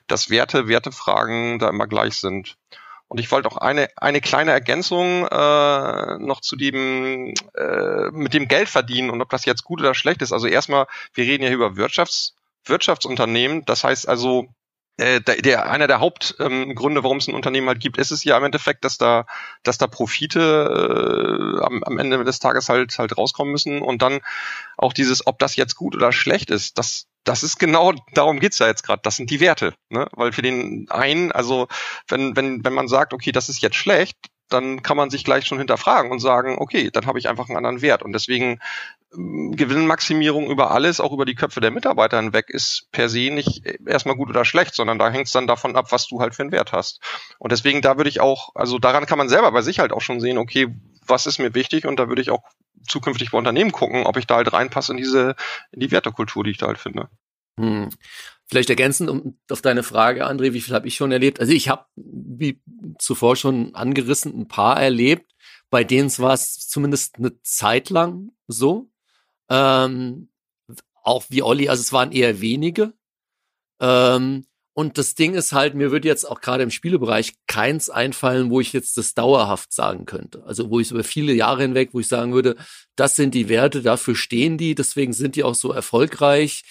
dass 0.07 0.31
Werte, 0.31 0.67
Wertefragen 0.67 1.59
da 1.59 1.69
immer 1.69 1.85
gleich 1.85 2.15
sind. 2.15 2.57
Und 3.07 3.19
ich 3.19 3.29
wollte 3.29 3.47
auch 3.47 3.57
eine, 3.57 3.89
eine 3.97 4.21
kleine 4.21 4.49
Ergänzung 4.49 5.27
äh, 5.27 6.17
noch 6.17 6.41
zu 6.41 6.55
dem 6.55 7.35
äh, 7.53 8.09
mit 8.11 8.33
dem 8.33 8.47
Geld 8.47 8.69
verdienen 8.69 9.11
und 9.11 9.21
ob 9.21 9.29
das 9.29 9.45
jetzt 9.45 9.65
gut 9.65 9.81
oder 9.81 9.93
schlecht 9.93 10.23
ist. 10.23 10.33
Also 10.33 10.47
erstmal, 10.47 10.87
wir 11.13 11.25
reden 11.25 11.43
ja 11.43 11.51
über 11.51 11.75
Wirtschafts, 11.75 12.35
Wirtschaftsunternehmen. 12.65 13.65
Das 13.65 13.83
heißt 13.83 14.09
also, 14.09 14.47
äh, 14.97 15.21
der, 15.21 15.37
der, 15.37 15.71
einer 15.71 15.87
der 15.87 15.99
Hauptgründe, 15.99 16.99
ähm, 16.99 17.03
warum 17.03 17.17
es 17.17 17.27
ein 17.27 17.35
Unternehmen 17.35 17.67
halt 17.67 17.79
gibt, 17.79 17.97
ist 17.97 18.11
es 18.11 18.23
ja 18.23 18.37
im 18.37 18.43
Endeffekt, 18.43 18.83
dass 18.85 18.97
da, 18.97 19.25
dass 19.63 19.77
da 19.77 19.87
Profite 19.87 20.39
äh, 20.39 21.65
am, 21.65 21.83
am 21.83 21.97
Ende 21.97 22.23
des 22.23 22.39
Tages 22.39 22.69
halt 22.69 22.97
halt 22.97 23.17
rauskommen 23.17 23.51
müssen 23.51 23.81
und 23.81 24.01
dann 24.01 24.19
auch 24.77 24.93
dieses, 24.93 25.25
ob 25.25 25.39
das 25.39 25.55
jetzt 25.55 25.75
gut 25.75 25.95
oder 25.95 26.11
schlecht 26.11 26.51
ist, 26.51 26.77
das 26.77 27.07
das 27.23 27.43
ist 27.43 27.59
genau, 27.59 27.93
darum 28.13 28.39
geht's 28.39 28.59
ja 28.59 28.67
jetzt 28.67 28.83
gerade. 28.83 29.01
Das 29.03 29.15
sind 29.15 29.29
die 29.29 29.39
Werte. 29.39 29.75
Ne? 29.89 30.07
Weil 30.13 30.31
für 30.31 30.41
den 30.41 30.87
einen, 30.89 31.31
also 31.31 31.67
wenn, 32.07 32.35
wenn, 32.35 32.65
wenn 32.65 32.73
man 32.73 32.87
sagt, 32.87 33.13
okay, 33.13 33.31
das 33.31 33.47
ist 33.47 33.61
jetzt 33.61 33.75
schlecht, 33.75 34.17
dann 34.53 34.83
kann 34.83 34.97
man 34.97 35.09
sich 35.09 35.23
gleich 35.23 35.45
schon 35.45 35.57
hinterfragen 35.57 36.11
und 36.11 36.19
sagen, 36.19 36.57
okay, 36.59 36.89
dann 36.91 37.05
habe 37.05 37.19
ich 37.19 37.29
einfach 37.29 37.47
einen 37.47 37.57
anderen 37.57 37.81
Wert. 37.81 38.03
Und 38.03 38.13
deswegen 38.13 38.59
Gewinnmaximierung 39.11 40.49
über 40.49 40.71
alles, 40.71 40.99
auch 40.99 41.11
über 41.11 41.25
die 41.25 41.35
Köpfe 41.35 41.59
der 41.59 41.71
Mitarbeiter 41.71 42.21
hinweg, 42.21 42.49
ist 42.49 42.87
per 42.91 43.09
se 43.09 43.29
nicht 43.29 43.65
erstmal 43.85 44.15
gut 44.15 44.29
oder 44.29 44.45
schlecht, 44.45 44.73
sondern 44.73 44.99
da 44.99 45.09
hängt 45.09 45.27
es 45.27 45.33
dann 45.33 45.47
davon 45.47 45.75
ab, 45.75 45.91
was 45.91 46.07
du 46.07 46.21
halt 46.21 46.33
für 46.33 46.43
einen 46.43 46.51
Wert 46.51 46.71
hast. 46.71 47.01
Und 47.37 47.51
deswegen, 47.51 47.81
da 47.81 47.97
würde 47.97 48.09
ich 48.09 48.21
auch, 48.21 48.55
also 48.55 48.79
daran 48.79 49.05
kann 49.05 49.17
man 49.17 49.29
selber 49.29 49.51
bei 49.51 49.61
sich 49.61 49.79
halt 49.79 49.91
auch 49.91 50.01
schon 50.01 50.21
sehen, 50.21 50.37
okay, 50.37 50.73
was 51.05 51.25
ist 51.25 51.39
mir 51.39 51.53
wichtig 51.53 51.85
und 51.85 51.99
da 51.99 52.07
würde 52.07 52.21
ich 52.21 52.31
auch 52.31 52.43
zukünftig 52.87 53.31
bei 53.31 53.37
Unternehmen 53.37 53.71
gucken, 53.71 54.05
ob 54.05 54.17
ich 54.17 54.27
da 54.27 54.35
halt 54.35 54.53
reinpasse 54.53 54.93
in 54.93 54.97
diese, 54.97 55.35
in 55.71 55.81
die 55.81 55.91
Wertekultur, 55.91 56.43
die 56.43 56.51
ich 56.51 56.57
da 56.57 56.67
halt 56.67 56.77
finde. 56.77 57.09
Hm. 57.59 57.89
Vielleicht 58.51 58.69
ergänzend 58.69 59.09
um, 59.09 59.39
auf 59.49 59.61
deine 59.61 59.81
Frage, 59.81 60.27
André, 60.27 60.51
wie 60.51 60.59
viel 60.59 60.75
habe 60.75 60.85
ich 60.85 60.95
schon 60.95 61.13
erlebt? 61.13 61.39
Also 61.39 61.53
ich 61.53 61.69
habe, 61.69 61.85
wie 61.95 62.61
zuvor 62.99 63.37
schon 63.37 63.73
angerissen, 63.75 64.37
ein 64.37 64.49
paar 64.49 64.77
erlebt, 64.77 65.31
bei 65.69 65.85
denen 65.85 66.11
war 66.17 66.33
es 66.33 66.67
zumindest 66.67 67.15
eine 67.15 67.41
Zeit 67.43 67.89
lang 67.89 68.33
so, 68.47 68.91
ähm, 69.49 70.29
auch 71.01 71.23
wie 71.29 71.43
Olli, 71.43 71.69
also 71.69 71.79
es 71.79 71.93
waren 71.93 72.11
eher 72.11 72.41
wenige. 72.41 72.93
Ähm, 73.79 74.45
und 74.73 74.97
das 74.97 75.15
Ding 75.15 75.33
ist 75.33 75.53
halt, 75.53 75.73
mir 75.73 75.91
würde 75.91 76.09
jetzt 76.09 76.25
auch 76.25 76.41
gerade 76.41 76.63
im 76.63 76.71
Spielebereich 76.71 77.35
keins 77.47 77.89
einfallen, 77.89 78.49
wo 78.49 78.59
ich 78.59 78.73
jetzt 78.73 78.97
das 78.97 79.13
dauerhaft 79.13 79.71
sagen 79.71 80.05
könnte. 80.05 80.43
Also 80.43 80.69
wo 80.69 80.81
ich 80.81 80.91
über 80.91 81.05
viele 81.05 81.31
Jahre 81.31 81.61
hinweg, 81.61 81.91
wo 81.93 82.01
ich 82.01 82.07
sagen 82.09 82.33
würde, 82.33 82.57
das 82.97 83.15
sind 83.15 83.33
die 83.33 83.47
Werte, 83.47 83.81
dafür 83.81 84.15
stehen 84.15 84.57
die, 84.57 84.75
deswegen 84.75 85.13
sind 85.13 85.37
die 85.37 85.43
auch 85.45 85.55
so 85.55 85.71
erfolgreich 85.71 86.63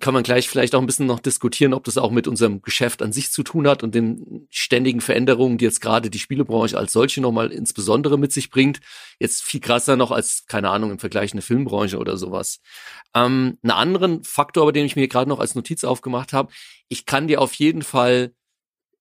kann 0.00 0.14
man 0.14 0.22
gleich 0.22 0.48
vielleicht 0.48 0.74
auch 0.74 0.80
ein 0.80 0.86
bisschen 0.86 1.06
noch 1.06 1.20
diskutieren, 1.20 1.74
ob 1.74 1.84
das 1.84 1.98
auch 1.98 2.10
mit 2.10 2.26
unserem 2.26 2.62
Geschäft 2.62 3.02
an 3.02 3.12
sich 3.12 3.30
zu 3.30 3.42
tun 3.42 3.68
hat 3.68 3.82
und 3.82 3.94
den 3.94 4.46
ständigen 4.50 5.00
Veränderungen, 5.00 5.58
die 5.58 5.64
jetzt 5.66 5.80
gerade 5.80 6.08
die 6.08 6.18
Spielebranche 6.18 6.78
als 6.78 6.92
solche 6.92 7.20
nochmal 7.20 7.52
insbesondere 7.52 8.18
mit 8.18 8.32
sich 8.32 8.50
bringt. 8.50 8.80
Jetzt 9.18 9.42
viel 9.42 9.60
krasser 9.60 9.96
noch 9.96 10.10
als, 10.10 10.46
keine 10.46 10.70
Ahnung, 10.70 10.92
im 10.92 10.98
Vergleich 10.98 11.32
eine 11.32 11.42
Filmbranche 11.42 11.98
oder 11.98 12.16
sowas. 12.16 12.60
Ähm, 13.14 13.58
einen 13.62 13.70
anderen 13.70 14.24
Faktor, 14.24 14.62
aber 14.62 14.72
den 14.72 14.86
ich 14.86 14.96
mir 14.96 15.08
gerade 15.08 15.28
noch 15.28 15.40
als 15.40 15.54
Notiz 15.54 15.84
aufgemacht 15.84 16.32
habe, 16.32 16.52
ich 16.88 17.04
kann 17.04 17.28
dir 17.28 17.40
auf 17.40 17.52
jeden 17.54 17.82
Fall 17.82 18.32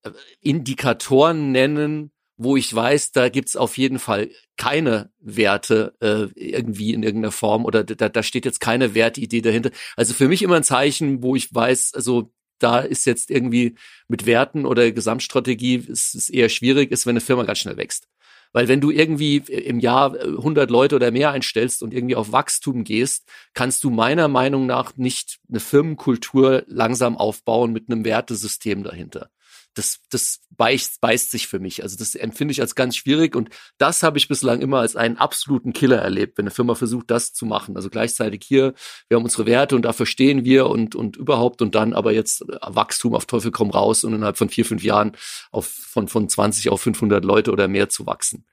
äh, 0.04 0.12
Indikatoren 0.42 1.52
nennen, 1.52 2.12
wo 2.44 2.58
ich 2.58 2.74
weiß, 2.74 3.12
da 3.12 3.30
gibt's 3.30 3.56
auf 3.56 3.78
jeden 3.78 4.00
Fall 4.00 4.32
keine 4.58 5.12
Werte 5.20 5.94
äh, 6.00 6.28
irgendwie 6.36 6.94
in 6.94 7.04
irgendeiner 7.04 7.32
Form 7.32 7.66
oder 7.66 7.84
da, 7.84 8.10
da 8.10 8.24
steht 8.24 8.46
jetzt 8.46 8.60
keine 8.60 8.96
Wertidee 8.96 9.42
dahinter. 9.42 9.70
Also 9.96 10.16
für 10.16 10.28
mich 10.28 10.42
immer 10.42 10.56
ein 10.56 10.64
Zeichen, 10.64 11.22
wo 11.22 11.36
ich 11.36 11.54
weiß, 11.54 11.94
also 11.94 12.34
da 12.58 12.80
ist 12.80 13.06
jetzt 13.06 13.30
irgendwie 13.30 13.76
mit 14.08 14.26
Werten 14.26 14.66
oder 14.66 14.92
Gesamtstrategie 14.92 15.76
ist 15.88 16.16
es 16.16 16.30
eher 16.30 16.50
schwierig, 16.50 16.92
ist, 16.92 17.06
wenn 17.06 17.12
eine 17.12 17.22
Firma 17.22 17.44
ganz 17.44 17.60
schnell 17.60 17.78
wächst. 17.78 18.08
Weil 18.54 18.68
wenn 18.68 18.82
du 18.82 18.90
irgendwie 18.90 19.38
im 19.38 19.80
Jahr 19.80 20.20
100 20.20 20.70
äh, 20.70 20.72
Leute 20.72 20.96
oder 20.96 21.12
mehr 21.12 21.32
einstellst 21.32 21.84
und 21.84 21.94
irgendwie 21.94 22.16
auf 22.16 22.32
Wachstum 22.32 22.84
gehst, 22.84 23.30
kannst 23.54 23.84
du 23.84 23.92
meiner 23.92 24.28
Meinung 24.28 24.66
nach 24.66 24.98
nicht 24.98 25.40
eine 25.48 25.60
Firmenkultur 25.60 26.64
langsam 26.68 27.18
aufbauen 27.18 27.72
mit 27.72 27.90
einem 27.90 28.04
Wertesystem 28.04 28.84
dahinter 28.84 29.30
das, 29.74 30.00
das 30.10 30.42
beißt, 30.50 31.00
beißt 31.02 31.32
sich 31.32 31.48
für 31.48 31.60
mich. 31.60 31.84
Also 31.84 31.98
das 31.98 32.16
empfinde 32.16 32.52
ich 32.52 32.62
als 32.62 32.76
ganz 32.76 32.98
schwierig 32.98 33.36
und 33.36 33.50
das 33.78 34.04
habe 34.04 34.18
ich 34.18 34.28
bislang 34.28 34.62
immer 34.62 34.80
als 34.80 34.96
einen 34.96 35.18
absoluten 35.18 35.74
Killer 35.74 35.98
erlebt, 35.98 36.38
wenn 36.38 36.44
eine 36.44 36.52
Firma 36.52 36.76
versucht, 36.76 37.10
das 37.10 37.34
zu 37.34 37.46
machen. 37.46 37.76
Also 37.76 37.90
gleichzeitig 37.90 38.44
hier, 38.44 38.74
wir 39.08 39.18
haben 39.18 39.24
unsere 39.24 39.46
Werte 39.46 39.76
und 39.76 39.84
dafür 39.84 40.06
stehen 40.06 40.44
wir 40.44 40.68
und, 40.68 40.96
und 40.96 41.16
überhaupt 41.18 41.62
und 41.62 41.76
dann 41.76 41.94
aber 41.94 42.12
jetzt 42.12 42.44
Wachstum 42.62 43.16
auf 43.16 43.26
Teufel 43.26 43.52
komm 43.52 43.70
raus 43.70 44.04
und 44.04 44.14
innerhalb 44.14 44.38
von 44.38 44.50
vier, 44.50 44.66
fünf 44.66 44.84
Jahren 44.84 45.14
auf, 45.52 45.68
von, 45.68 46.08
von 46.08 46.28
20 46.28 46.70
auf 46.70 46.82
500 46.82 47.24
Leute 47.24 47.52
oder 47.52 47.68
mehr 47.68 47.90
zu 47.90 48.06
wachsen 48.06 48.46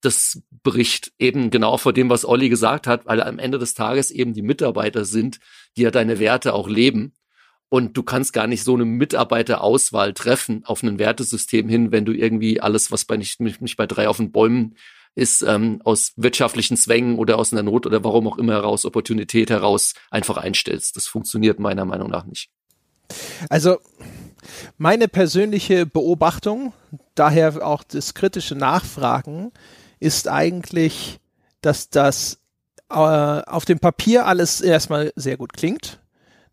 das 0.00 0.42
bricht 0.62 1.12
eben 1.18 1.50
genau 1.50 1.76
vor 1.76 1.92
dem, 1.92 2.08
was 2.08 2.24
Olli 2.24 2.48
gesagt 2.48 2.86
hat, 2.86 3.06
weil 3.06 3.22
am 3.22 3.38
Ende 3.38 3.58
des 3.58 3.74
Tages 3.74 4.10
eben 4.10 4.32
die 4.32 4.42
Mitarbeiter 4.42 5.04
sind, 5.04 5.38
die 5.76 5.82
ja 5.82 5.90
deine 5.90 6.18
Werte 6.18 6.54
auch 6.54 6.68
leben. 6.68 7.14
Und 7.70 7.96
du 7.96 8.02
kannst 8.02 8.32
gar 8.32 8.46
nicht 8.46 8.64
so 8.64 8.74
eine 8.74 8.86
Mitarbeiterauswahl 8.86 10.14
treffen 10.14 10.62
auf 10.64 10.82
ein 10.82 10.98
Wertesystem 10.98 11.68
hin, 11.68 11.92
wenn 11.92 12.06
du 12.06 12.12
irgendwie 12.12 12.60
alles, 12.60 12.90
was 12.90 13.04
bei 13.04 13.16
nicht, 13.16 13.40
nicht 13.40 13.76
bei 13.76 13.86
drei 13.86 14.08
auf 14.08 14.16
den 14.16 14.32
Bäumen 14.32 14.74
ist, 15.14 15.42
ähm, 15.42 15.82
aus 15.84 16.12
wirtschaftlichen 16.16 16.76
Zwängen 16.76 17.18
oder 17.18 17.38
aus 17.38 17.52
einer 17.52 17.62
Not 17.62 17.86
oder 17.86 18.04
warum 18.04 18.26
auch 18.28 18.38
immer 18.38 18.54
heraus, 18.54 18.86
Opportunität 18.86 19.50
heraus 19.50 19.94
einfach 20.10 20.38
einstellst. 20.38 20.96
Das 20.96 21.06
funktioniert 21.06 21.58
meiner 21.58 21.84
Meinung 21.84 22.08
nach 22.08 22.24
nicht. 22.24 22.50
Also 23.50 23.78
meine 24.78 25.08
persönliche 25.08 25.84
Beobachtung, 25.84 26.72
daher 27.14 27.66
auch 27.66 27.82
das 27.82 28.14
kritische 28.14 28.54
Nachfragen, 28.54 29.52
ist 30.00 30.28
eigentlich, 30.28 31.18
dass 31.60 31.90
das 31.90 32.38
äh, 32.90 32.94
auf 32.94 33.64
dem 33.64 33.78
Papier 33.78 34.26
alles 34.26 34.60
erstmal 34.60 35.12
sehr 35.16 35.36
gut 35.36 35.52
klingt 35.52 36.00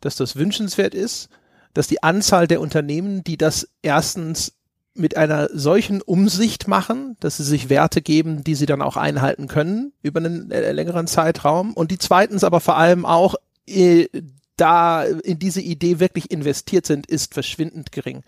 dass 0.06 0.16
das 0.16 0.36
wünschenswert 0.36 0.94
ist, 0.94 1.30
dass 1.74 1.88
die 1.88 2.04
Anzahl 2.04 2.48
der 2.48 2.62
Unternehmen, 2.62 3.24
die 3.24 3.38
das 3.38 3.68
erstens 3.82 4.54
mit 4.94 5.18
einer 5.18 5.50
solchen 5.52 6.02
Umsicht 6.02 6.70
machen, 6.70 7.18
dass 7.20 7.38
sie 7.38 7.44
sich 7.44 7.70
Werte 7.70 8.02
geben, 8.02 8.44
die 8.44 8.56
sie 8.56 8.66
dann 8.66 8.82
auch 8.82 8.96
einhalten 8.96 9.48
können 9.48 9.92
über 10.02 10.22
einen 10.22 10.52
äh, 10.52 10.72
längeren 10.72 11.08
Zeitraum 11.08 11.74
und 11.74 11.92
die 11.92 11.98
zweitens 11.98 12.46
aber 12.46 12.62
vor 12.62 12.78
allem 12.78 13.06
auch 13.06 13.36
äh, 13.68 14.08
da 14.56 15.04
in 15.04 15.38
diese 15.38 15.60
Idee 15.60 16.00
wirklich 16.00 16.32
investiert 16.32 16.86
sind, 16.86 17.08
ist 17.08 17.34
verschwindend 17.34 17.92
gering. 17.92 18.24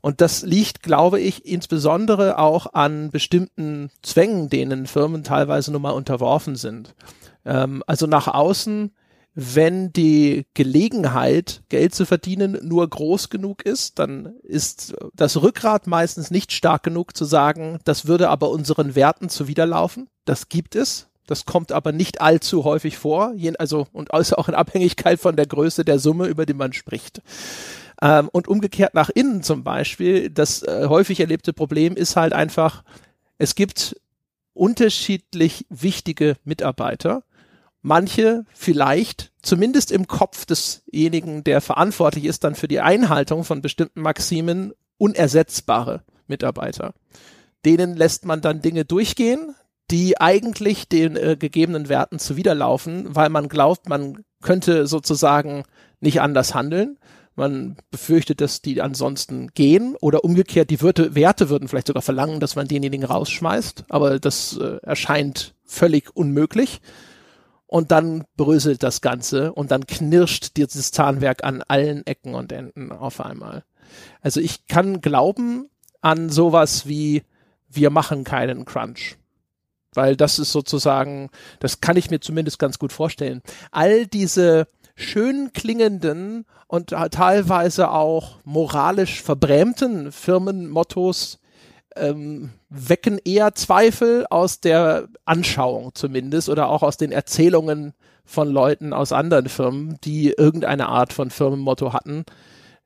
Und 0.00 0.20
das 0.20 0.42
liegt, 0.42 0.82
glaube 0.82 1.20
ich, 1.20 1.44
insbesondere 1.44 2.38
auch 2.38 2.72
an 2.72 3.10
bestimmten 3.10 3.90
Zwängen, 4.02 4.48
denen 4.48 4.86
Firmen 4.86 5.24
teilweise 5.24 5.70
nun 5.72 5.82
mal 5.82 5.90
unterworfen 5.90 6.56
sind. 6.56 6.94
Ähm, 7.44 7.84
also 7.86 8.06
nach 8.06 8.28
außen 8.28 8.92
wenn 9.34 9.92
die 9.92 10.46
Gelegenheit, 10.54 11.62
Geld 11.70 11.94
zu 11.94 12.04
verdienen, 12.04 12.58
nur 12.62 12.88
groß 12.88 13.30
genug 13.30 13.64
ist, 13.64 13.98
dann 13.98 14.34
ist 14.42 14.94
das 15.14 15.40
Rückgrat 15.40 15.86
meistens 15.86 16.30
nicht 16.30 16.52
stark 16.52 16.82
genug 16.82 17.16
zu 17.16 17.24
sagen, 17.24 17.78
das 17.84 18.06
würde 18.06 18.28
aber 18.28 18.50
unseren 18.50 18.94
Werten 18.94 19.30
zuwiderlaufen. 19.30 20.08
Das 20.24 20.48
gibt 20.48 20.76
es. 20.76 21.08
Das 21.26 21.46
kommt 21.46 21.72
aber 21.72 21.92
nicht 21.92 22.20
allzu 22.20 22.64
häufig 22.64 22.98
vor, 22.98 23.32
also 23.58 23.86
und 23.92 24.12
also 24.12 24.36
auch 24.36 24.48
in 24.48 24.54
Abhängigkeit 24.54 25.20
von 25.20 25.36
der 25.36 25.46
Größe 25.46 25.84
der 25.84 25.98
Summe, 25.98 26.26
über 26.26 26.44
die 26.46 26.52
man 26.52 26.72
spricht. 26.72 27.22
Ähm, 28.02 28.28
und 28.32 28.48
umgekehrt 28.48 28.94
nach 28.94 29.08
innen 29.08 29.42
zum 29.42 29.62
Beispiel, 29.62 30.28
das 30.30 30.62
äh, 30.62 30.86
häufig 30.88 31.20
erlebte 31.20 31.52
Problem 31.52 31.94
ist 31.94 32.16
halt 32.16 32.32
einfach, 32.32 32.82
es 33.38 33.54
gibt 33.54 33.96
unterschiedlich 34.52 35.64
wichtige 35.70 36.36
Mitarbeiter 36.44 37.22
manche 37.82 38.44
vielleicht 38.54 39.32
zumindest 39.42 39.92
im 39.92 40.06
Kopf 40.06 40.46
desjenigen, 40.46 41.44
der 41.44 41.60
verantwortlich 41.60 42.24
ist 42.24 42.44
dann 42.44 42.54
für 42.54 42.68
die 42.68 42.80
Einhaltung 42.80 43.44
von 43.44 43.60
bestimmten 43.60 44.00
Maximen, 44.00 44.72
unersetzbare 44.98 46.04
Mitarbeiter. 46.28 46.94
Denen 47.64 47.96
lässt 47.96 48.24
man 48.24 48.40
dann 48.40 48.62
Dinge 48.62 48.84
durchgehen, 48.84 49.54
die 49.90 50.20
eigentlich 50.20 50.88
den 50.88 51.16
äh, 51.16 51.36
gegebenen 51.38 51.88
Werten 51.88 52.18
zuwiderlaufen, 52.18 53.14
weil 53.14 53.28
man 53.28 53.48
glaubt, 53.48 53.88
man 53.88 54.24
könnte 54.40 54.86
sozusagen 54.86 55.64
nicht 56.00 56.20
anders 56.20 56.54
handeln. 56.54 56.98
Man 57.34 57.76
befürchtet, 57.90 58.40
dass 58.40 58.62
die 58.62 58.80
ansonsten 58.80 59.48
gehen 59.54 59.96
oder 60.00 60.22
umgekehrt 60.22 60.70
die 60.70 60.82
Werte, 60.82 61.14
Werte 61.14 61.48
würden 61.48 61.66
vielleicht 61.66 61.86
sogar 61.86 62.02
verlangen, 62.02 62.40
dass 62.40 62.56
man 62.56 62.68
denjenigen 62.68 63.04
rausschmeißt, 63.04 63.84
aber 63.88 64.18
das 64.18 64.56
äh, 64.58 64.78
erscheint 64.82 65.54
völlig 65.64 66.14
unmöglich 66.14 66.80
und 67.72 67.90
dann 67.90 68.24
bröselt 68.36 68.82
das 68.82 69.00
Ganze 69.00 69.54
und 69.54 69.70
dann 69.70 69.86
knirscht 69.86 70.58
dieses 70.58 70.90
Zahnwerk 70.90 71.42
an 71.42 71.62
allen 71.66 72.06
Ecken 72.06 72.34
und 72.34 72.52
Enden 72.52 72.92
auf 72.92 73.18
einmal. 73.18 73.64
Also 74.20 74.40
ich 74.40 74.66
kann 74.66 75.00
glauben 75.00 75.70
an 76.02 76.28
sowas 76.28 76.86
wie 76.86 77.22
wir 77.70 77.88
machen 77.88 78.24
keinen 78.24 78.66
Crunch. 78.66 79.16
Weil 79.94 80.16
das 80.16 80.38
ist 80.38 80.52
sozusagen, 80.52 81.30
das 81.60 81.80
kann 81.80 81.96
ich 81.96 82.10
mir 82.10 82.20
zumindest 82.20 82.58
ganz 82.58 82.78
gut 82.78 82.92
vorstellen. 82.92 83.40
All 83.70 84.06
diese 84.06 84.68
schön 84.94 85.54
klingenden 85.54 86.44
und 86.66 86.90
teilweise 86.90 87.90
auch 87.90 88.36
moralisch 88.44 89.22
verbrämten 89.22 90.12
Firmenmottos 90.12 91.38
ähm, 91.96 92.50
wecken 92.68 93.18
eher 93.24 93.54
Zweifel 93.54 94.26
aus 94.30 94.60
der 94.60 95.08
Anschauung 95.24 95.90
zumindest 95.94 96.48
oder 96.48 96.68
auch 96.68 96.82
aus 96.82 96.96
den 96.96 97.12
Erzählungen 97.12 97.94
von 98.24 98.50
Leuten 98.50 98.92
aus 98.92 99.12
anderen 99.12 99.48
Firmen, 99.48 99.98
die 100.04 100.30
irgendeine 100.30 100.88
Art 100.88 101.12
von 101.12 101.30
Firmenmotto 101.30 101.92
hatten. 101.92 102.24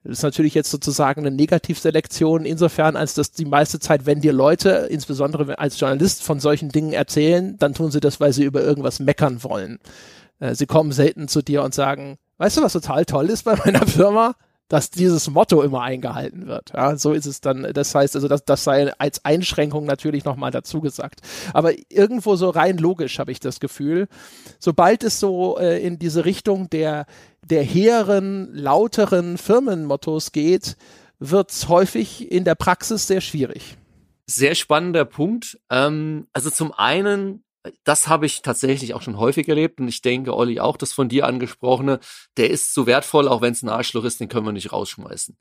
Das 0.03 0.19
ist 0.19 0.23
natürlich 0.23 0.55
jetzt 0.55 0.71
sozusagen 0.71 1.23
eine 1.23 1.35
Negativselektion 1.35 2.45
insofern, 2.45 2.95
als 2.95 3.15
dass 3.15 3.33
die 3.33 3.45
meiste 3.45 3.81
Zeit, 3.81 4.07
wenn 4.07 4.21
dir 4.21 4.33
Leute, 4.33 4.87
insbesondere 4.89 5.59
als 5.59 5.81
Journalist, 5.81 6.23
von 6.23 6.39
solchen 6.39 6.69
Dingen 6.69 6.93
erzählen, 6.93 7.57
dann 7.59 7.75
tun 7.75 7.91
sie 7.91 8.01
das, 8.01 8.21
weil 8.21 8.33
sie 8.33 8.45
über 8.45 8.63
irgendwas 8.63 9.01
meckern 9.01 9.43
wollen. 9.43 9.79
Äh, 10.39 10.55
sie 10.55 10.67
kommen 10.67 10.93
selten 10.93 11.27
zu 11.29 11.43
dir 11.43 11.63
und 11.65 11.75
sagen, 11.75 12.19
weißt 12.39 12.59
du, 12.59 12.63
was 12.63 12.73
total 12.73 13.05
toll 13.05 13.27
ist 13.27 13.45
bei 13.45 13.57
meiner 13.57 13.87
Firma? 13.87 14.37
Dass 14.69 14.91
dieses 14.91 15.31
Motto 15.31 15.63
immer 15.63 15.83
eingehalten 15.83 16.47
wird. 16.47 16.73
Ja, 16.75 16.97
so 16.97 17.13
ist 17.13 17.27
es 17.27 17.41
dann. 17.41 17.73
Das 17.73 17.95
heißt 17.95 18.17
also, 18.17 18.27
das, 18.27 18.45
das 18.45 18.65
sei 18.65 18.93
als 18.99 19.25
Einschränkung 19.25 19.87
natürlich 19.87 20.25
nochmal 20.25 20.51
dazu 20.51 20.81
gesagt. 20.81 21.21
Aber 21.53 21.73
irgendwo 21.89 22.37
so 22.37 22.51
rein 22.51 22.79
logisch 22.79 23.19
habe 23.19 23.33
ich 23.33 23.41
das 23.41 23.61
Gefühl, 23.61 24.09
sobald 24.59 25.05
es 25.05 25.21
so 25.21 25.59
äh, 25.59 25.81
in 25.81 25.99
diese 25.99 26.25
Richtung 26.25 26.69
der, 26.71 27.07
der 27.45 27.63
hehren, 27.63 28.53
lauteren 28.53 29.39
Firmenmottos 29.39 30.33
geht, 30.33 30.77
wird 31.19 31.51
es 31.51 31.69
häufig 31.69 32.31
in 32.31 32.45
der 32.45 32.57
Praxis 32.57 33.07
sehr 33.07 33.21
schwierig. 33.21 33.77
Sehr 34.27 34.57
spannender 34.57 35.05
Punkt. 35.05 35.59
Ähm, 35.71 36.27
also 36.33 36.51
zum 36.51 36.73
einen 36.73 37.45
das 37.85 38.09
habe 38.09 38.27
ich 38.27 38.43
tatsächlich 38.43 38.95
auch 38.95 39.03
schon 39.03 39.19
häufig 39.19 39.49
erlebt 39.49 39.81
und 39.81 39.89
ich 39.89 40.03
denke, 40.03 40.35
Olli, 40.35 40.61
auch 40.61 40.77
das 40.77 40.93
von 40.93 41.09
dir 41.09 41.27
angesprochene, 41.27 42.01
der 42.37 42.51
ist 42.51 42.75
so 42.75 42.87
wertvoll, 42.87 43.29
auch 43.29 43.41
wenn 43.43 43.53
es 43.53 43.63
ein 43.63 43.69
Arschloch 43.69 44.05
ist, 44.05 44.21
den 44.21 44.29
können 44.29 44.47
wir 44.47 44.53
nicht 44.53 44.73
rausschmeißen. 44.73 45.37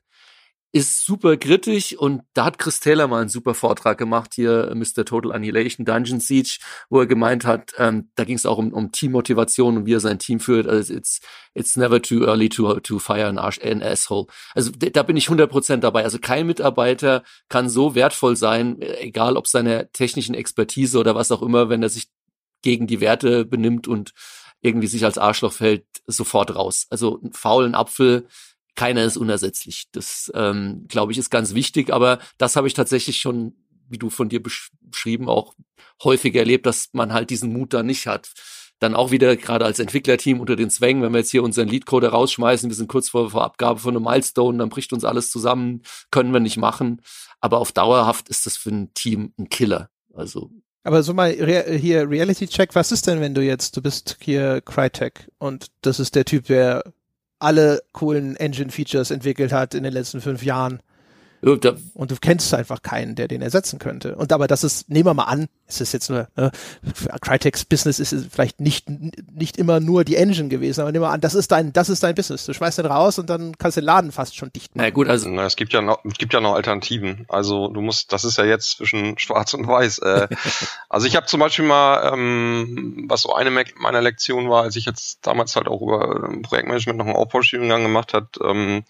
Ist 0.72 1.06
super 1.06 1.38
kritisch 1.38 1.96
und 1.96 2.22
da 2.34 2.44
hat 2.44 2.58
Chris 2.58 2.80
Taylor 2.80 3.06
mal 3.06 3.20
einen 3.20 3.30
super 3.30 3.54
Vortrag 3.54 3.96
gemacht, 3.96 4.34
hier 4.34 4.74
Mr. 4.74 5.06
Total 5.06 5.32
Annihilation 5.32 5.86
Dungeon 5.86 6.20
Siege, 6.20 6.58
wo 6.90 7.00
er 7.00 7.06
gemeint 7.06 7.46
hat, 7.46 7.72
ähm, 7.78 8.10
da 8.14 8.24
ging 8.24 8.36
es 8.36 8.44
auch 8.44 8.58
um, 8.58 8.74
um 8.74 8.92
Teammotivation 8.92 9.78
und 9.78 9.86
wie 9.86 9.94
er 9.94 10.00
sein 10.00 10.18
Team 10.18 10.38
führt. 10.38 10.66
Also 10.66 10.92
it's, 10.92 11.20
it's 11.54 11.76
never 11.76 12.02
too 12.02 12.26
early 12.26 12.50
to, 12.50 12.78
to 12.80 12.98
fire 12.98 13.26
an, 13.26 13.38
Arsch, 13.38 13.58
an 13.62 13.82
asshole. 13.82 14.26
Also 14.54 14.70
da 14.72 15.02
bin 15.02 15.16
ich 15.16 15.28
100% 15.28 15.78
dabei. 15.78 16.04
Also 16.04 16.18
kein 16.18 16.46
Mitarbeiter 16.46 17.22
kann 17.48 17.70
so 17.70 17.94
wertvoll 17.94 18.36
sein, 18.36 18.82
egal 18.82 19.38
ob 19.38 19.46
seine 19.46 19.90
technischen 19.92 20.34
Expertise 20.34 20.98
oder 20.98 21.14
was 21.14 21.32
auch 21.32 21.40
immer, 21.40 21.70
wenn 21.70 21.82
er 21.82 21.88
sich 21.88 22.08
gegen 22.62 22.86
die 22.86 23.00
Werte 23.00 23.44
benimmt 23.44 23.88
und 23.88 24.12
irgendwie 24.60 24.86
sich 24.86 25.04
als 25.04 25.18
Arschloch 25.18 25.52
fällt, 25.52 25.84
sofort 26.06 26.54
raus. 26.54 26.86
Also 26.90 27.20
einen 27.20 27.32
faulen 27.32 27.74
Apfel, 27.74 28.26
keiner 28.74 29.04
ist 29.04 29.16
unersetzlich. 29.16 29.86
Das, 29.92 30.30
ähm, 30.34 30.86
glaube 30.88 31.12
ich, 31.12 31.18
ist 31.18 31.30
ganz 31.30 31.54
wichtig, 31.54 31.92
aber 31.92 32.18
das 32.38 32.56
habe 32.56 32.66
ich 32.66 32.74
tatsächlich 32.74 33.18
schon, 33.18 33.54
wie 33.88 33.98
du 33.98 34.10
von 34.10 34.28
dir 34.28 34.42
beschrieben, 34.42 35.28
auch 35.28 35.54
häufig 36.04 36.34
erlebt, 36.34 36.66
dass 36.66 36.90
man 36.92 37.12
halt 37.12 37.30
diesen 37.30 37.52
Mut 37.52 37.72
da 37.72 37.82
nicht 37.82 38.06
hat. 38.06 38.32
Dann 38.78 38.94
auch 38.94 39.10
wieder 39.10 39.36
gerade 39.36 39.64
als 39.64 39.78
Entwicklerteam 39.78 40.38
unter 40.38 40.54
den 40.54 40.68
Zwängen, 40.68 41.02
wenn 41.02 41.12
wir 41.12 41.20
jetzt 41.20 41.30
hier 41.30 41.42
unseren 41.42 41.68
Leadcode 41.68 42.12
rausschmeißen, 42.12 42.68
wir 42.68 42.76
sind 42.76 42.88
kurz 42.88 43.08
vor, 43.08 43.30
vor 43.30 43.44
Abgabe 43.44 43.80
von 43.80 43.96
einem 43.96 44.04
Milestone, 44.04 44.58
dann 44.58 44.68
bricht 44.68 44.92
uns 44.92 45.04
alles 45.04 45.30
zusammen, 45.30 45.82
können 46.10 46.34
wir 46.34 46.40
nicht 46.40 46.58
machen. 46.58 47.00
Aber 47.40 47.58
auf 47.58 47.72
dauerhaft 47.72 48.28
ist 48.28 48.44
das 48.44 48.58
für 48.58 48.70
ein 48.70 48.92
Team 48.92 49.32
ein 49.38 49.48
Killer. 49.48 49.88
Also 50.12 50.50
aber 50.86 51.02
so 51.02 51.12
mal 51.12 51.30
Re 51.32 51.76
hier 51.76 52.08
Reality 52.08 52.46
Check, 52.46 52.74
was 52.74 52.92
ist 52.92 53.08
denn, 53.08 53.20
wenn 53.20 53.34
du 53.34 53.42
jetzt, 53.42 53.76
du 53.76 53.82
bist 53.82 54.18
hier 54.20 54.60
Crytek 54.60 55.28
und 55.38 55.66
das 55.82 55.98
ist 55.98 56.14
der 56.14 56.24
Typ, 56.24 56.46
der 56.46 56.84
alle 57.40 57.82
coolen 57.92 58.36
Engine 58.36 58.70
Features 58.70 59.10
entwickelt 59.10 59.52
hat 59.52 59.74
in 59.74 59.82
den 59.82 59.92
letzten 59.92 60.20
fünf 60.20 60.44
Jahren. 60.44 60.80
Und 61.94 62.10
du 62.10 62.16
kennst 62.20 62.52
einfach 62.54 62.82
keinen, 62.82 63.14
der 63.14 63.28
den 63.28 63.42
ersetzen 63.42 63.78
könnte. 63.78 64.16
Und 64.16 64.32
aber 64.32 64.46
das 64.46 64.64
ist, 64.64 64.88
nehmen 64.88 65.06
wir 65.06 65.14
mal 65.14 65.24
an, 65.24 65.48
es 65.68 65.80
ist 65.80 65.92
jetzt 65.92 66.10
nur, 66.10 66.28
ne, 66.36 66.50
Crytek's 67.20 67.64
Business 67.64 67.98
ist 67.98 68.14
vielleicht 68.30 68.60
nicht, 68.60 68.88
nicht 68.88 69.56
immer 69.56 69.80
nur 69.80 70.04
die 70.04 70.16
Engine 70.16 70.48
gewesen, 70.48 70.80
aber 70.80 70.92
nehmen 70.92 71.04
wir 71.04 71.10
an, 71.10 71.20
das 71.20 71.34
ist 71.34 71.52
dein, 71.52 71.72
das 71.72 71.88
ist 71.88 72.02
dein 72.02 72.14
Business. 72.14 72.46
Du 72.46 72.52
schmeißt 72.52 72.78
den 72.78 72.86
raus 72.86 73.18
und 73.18 73.28
dann 73.28 73.56
kannst 73.58 73.76
du 73.76 73.80
den 73.80 73.86
Laden 73.86 74.12
fast 74.12 74.36
schon 74.36 74.52
dicht 74.52 74.74
machen. 74.74 74.86
Na 74.86 74.90
gut, 74.90 75.08
also. 75.08 75.28
Na, 75.28 75.44
es 75.44 75.56
gibt 75.56 75.72
ja 75.72 75.82
noch, 75.82 76.04
es 76.04 76.18
gibt 76.18 76.32
ja 76.32 76.40
noch 76.40 76.54
Alternativen. 76.54 77.26
Also 77.28 77.68
du 77.68 77.80
musst, 77.80 78.12
das 78.12 78.24
ist 78.24 78.38
ja 78.38 78.44
jetzt 78.44 78.78
zwischen 78.78 79.18
schwarz 79.18 79.54
und 79.54 79.66
weiß. 79.66 79.98
Äh, 79.98 80.28
also 80.88 81.06
ich 81.06 81.16
habe 81.16 81.26
zum 81.26 81.40
Beispiel 81.40 81.64
mal, 81.64 82.12
ähm, 82.12 83.06
was 83.08 83.22
so 83.22 83.34
eine 83.34 83.50
meiner 83.50 84.02
Lektionen 84.02 84.50
war, 84.50 84.62
als 84.62 84.76
ich 84.76 84.84
jetzt 84.84 85.26
damals 85.26 85.56
halt 85.56 85.68
auch 85.68 85.82
über 85.82 86.30
Projektmanagement 86.42 86.98
noch 86.98 87.06
einen 87.06 87.16
Aufbaustudiengang 87.16 87.82
gemacht 87.82 88.14
hat, 88.14 88.38
ähm, 88.42 88.84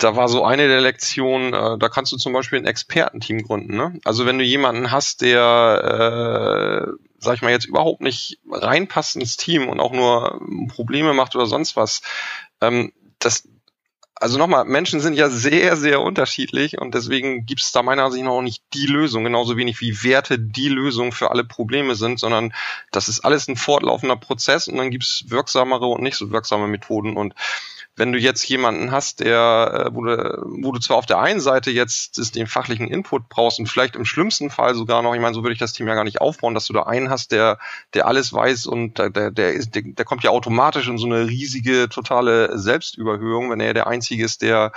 da 0.00 0.16
war 0.16 0.28
so 0.28 0.44
eine 0.44 0.66
der 0.66 0.80
Lektionen, 0.80 1.52
äh, 1.52 1.78
da 1.78 1.88
kannst 1.88 2.12
du 2.12 2.16
zum 2.16 2.32
Beispiel 2.32 2.58
ein 2.58 2.66
Expertenteam 2.66 3.42
gründen. 3.42 3.76
Ne? 3.76 4.00
Also 4.04 4.26
wenn 4.26 4.38
du 4.38 4.44
jemanden 4.44 4.90
hast, 4.90 5.20
der, 5.20 6.88
äh, 6.88 6.92
sag 7.18 7.34
ich 7.34 7.42
mal, 7.42 7.50
jetzt 7.50 7.66
überhaupt 7.66 8.00
nicht 8.00 8.38
reinpasst 8.50 9.16
ins 9.16 9.36
Team 9.36 9.68
und 9.68 9.78
auch 9.78 9.92
nur 9.92 10.40
Probleme 10.74 11.12
macht 11.12 11.36
oder 11.36 11.46
sonst 11.46 11.76
was, 11.76 12.00
ähm, 12.62 12.92
das, 13.18 13.46
also 14.14 14.38
nochmal, 14.38 14.64
Menschen 14.64 15.00
sind 15.00 15.14
ja 15.14 15.28
sehr, 15.28 15.76
sehr 15.76 16.00
unterschiedlich 16.00 16.78
und 16.78 16.94
deswegen 16.94 17.44
gibt 17.44 17.60
es 17.60 17.72
da 17.72 17.82
meiner 17.82 18.04
Ansicht 18.04 18.24
nach 18.24 18.32
auch 18.32 18.42
nicht 18.42 18.62
die 18.72 18.86
Lösung, 18.86 19.24
genauso 19.24 19.58
wenig 19.58 19.80
wie 19.82 20.02
Werte 20.02 20.38
die 20.38 20.68
Lösung 20.68 21.12
für 21.12 21.30
alle 21.30 21.44
Probleme 21.44 21.94
sind, 21.94 22.18
sondern 22.18 22.54
das 22.90 23.08
ist 23.08 23.20
alles 23.20 23.48
ein 23.48 23.56
fortlaufender 23.56 24.16
Prozess 24.16 24.66
und 24.66 24.76
dann 24.76 24.90
gibt 24.90 25.04
es 25.04 25.24
wirksamere 25.28 25.86
und 25.86 26.02
nicht 26.02 26.16
so 26.16 26.30
wirksame 26.30 26.68
Methoden 26.68 27.16
und 27.16 27.34
wenn 28.00 28.12
du 28.12 28.18
jetzt 28.18 28.48
jemanden 28.48 28.90
hast, 28.90 29.20
der, 29.20 29.86
äh, 29.86 29.94
wo 29.94 30.02
du, 30.02 30.42
wo 30.62 30.72
du 30.72 30.80
zwar 30.80 30.96
auf 30.96 31.04
der 31.04 31.20
einen 31.20 31.40
Seite 31.40 31.70
jetzt 31.70 32.34
den 32.34 32.46
fachlichen 32.46 32.88
Input 32.88 33.28
brauchst 33.28 33.58
und 33.58 33.66
vielleicht 33.66 33.94
im 33.94 34.06
schlimmsten 34.06 34.48
Fall 34.48 34.74
sogar 34.74 35.02
noch, 35.02 35.14
ich 35.14 35.20
meine, 35.20 35.34
so 35.34 35.42
würde 35.42 35.52
ich 35.52 35.58
das 35.58 35.74
Team 35.74 35.86
ja 35.86 35.94
gar 35.94 36.04
nicht 36.04 36.20
aufbauen, 36.22 36.54
dass 36.54 36.66
du 36.66 36.72
da 36.72 36.84
einen 36.84 37.10
hast, 37.10 37.30
der, 37.30 37.58
der 37.92 38.06
alles 38.06 38.32
weiß 38.32 38.66
und 38.66 38.98
der, 38.98 39.10
der, 39.10 39.30
der, 39.30 39.52
ist, 39.52 39.74
der, 39.74 39.82
der 39.84 40.04
kommt 40.06 40.24
ja 40.24 40.30
automatisch 40.30 40.88
in 40.88 40.96
so 40.96 41.06
eine 41.06 41.28
riesige, 41.28 41.90
totale 41.90 42.58
Selbstüberhöhung, 42.58 43.50
wenn 43.50 43.60
er 43.60 43.74
der 43.74 43.86
Einzige 43.86 44.24
ist, 44.24 44.40
der, 44.40 44.72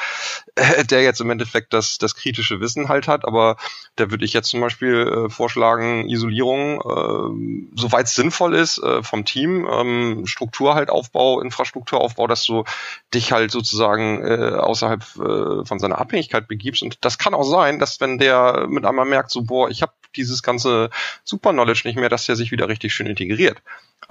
äh, 0.56 0.84
der 0.84 1.04
jetzt 1.04 1.22
im 1.22 1.30
Endeffekt 1.30 1.72
das, 1.72 1.98
das 1.98 2.16
kritische 2.16 2.60
Wissen 2.60 2.90
halt 2.90 3.08
hat. 3.08 3.24
Aber 3.24 3.56
da 3.96 4.12
würde 4.12 4.26
ich 4.26 4.34
jetzt 4.34 4.50
zum 4.50 4.60
Beispiel 4.60 5.28
äh, 5.28 5.30
vorschlagen, 5.30 6.10
Isolierung, 6.10 6.82
äh, 6.82 7.80
soweit 7.80 8.08
es 8.08 8.16
sinnvoll 8.16 8.54
ist, 8.54 8.80
äh, 8.80 9.02
vom 9.02 9.24
Team, 9.24 9.66
ähm, 9.72 10.28
Struktur 10.28 10.76
halt 10.76 10.90
Aufbau, 10.90 11.40
Infrastrukturaufbau, 11.40 12.28
dass 12.28 12.44
du 12.44 12.66
dich 13.14 13.32
halt 13.32 13.52
sozusagen 13.52 14.24
äh, 14.24 14.56
außerhalb 14.56 15.02
äh, 15.02 15.66
von 15.66 15.80
seiner 15.80 16.00
Abhängigkeit 16.00 16.48
begibst. 16.48 16.84
Und 16.84 17.04
das 17.06 17.18
kann 17.18 17.34
auch 17.34 17.44
sein, 17.44 17.80
dass 17.80 18.00
wenn 18.02 18.18
der 18.18 18.68
mit 18.68 18.86
einmal 18.86 19.06
merkt, 19.06 19.32
so, 19.32 19.44
boah, 19.44 19.70
ich 19.70 19.82
habe 19.82 19.94
dieses 20.16 20.44
ganze 20.44 20.90
Super-Knowledge 21.24 21.84
nicht 21.86 21.98
mehr, 21.98 22.10
dass 22.10 22.26
der 22.26 22.36
sich 22.36 22.52
wieder 22.52 22.68
richtig 22.68 22.94
schön 22.94 23.08
integriert. 23.08 23.62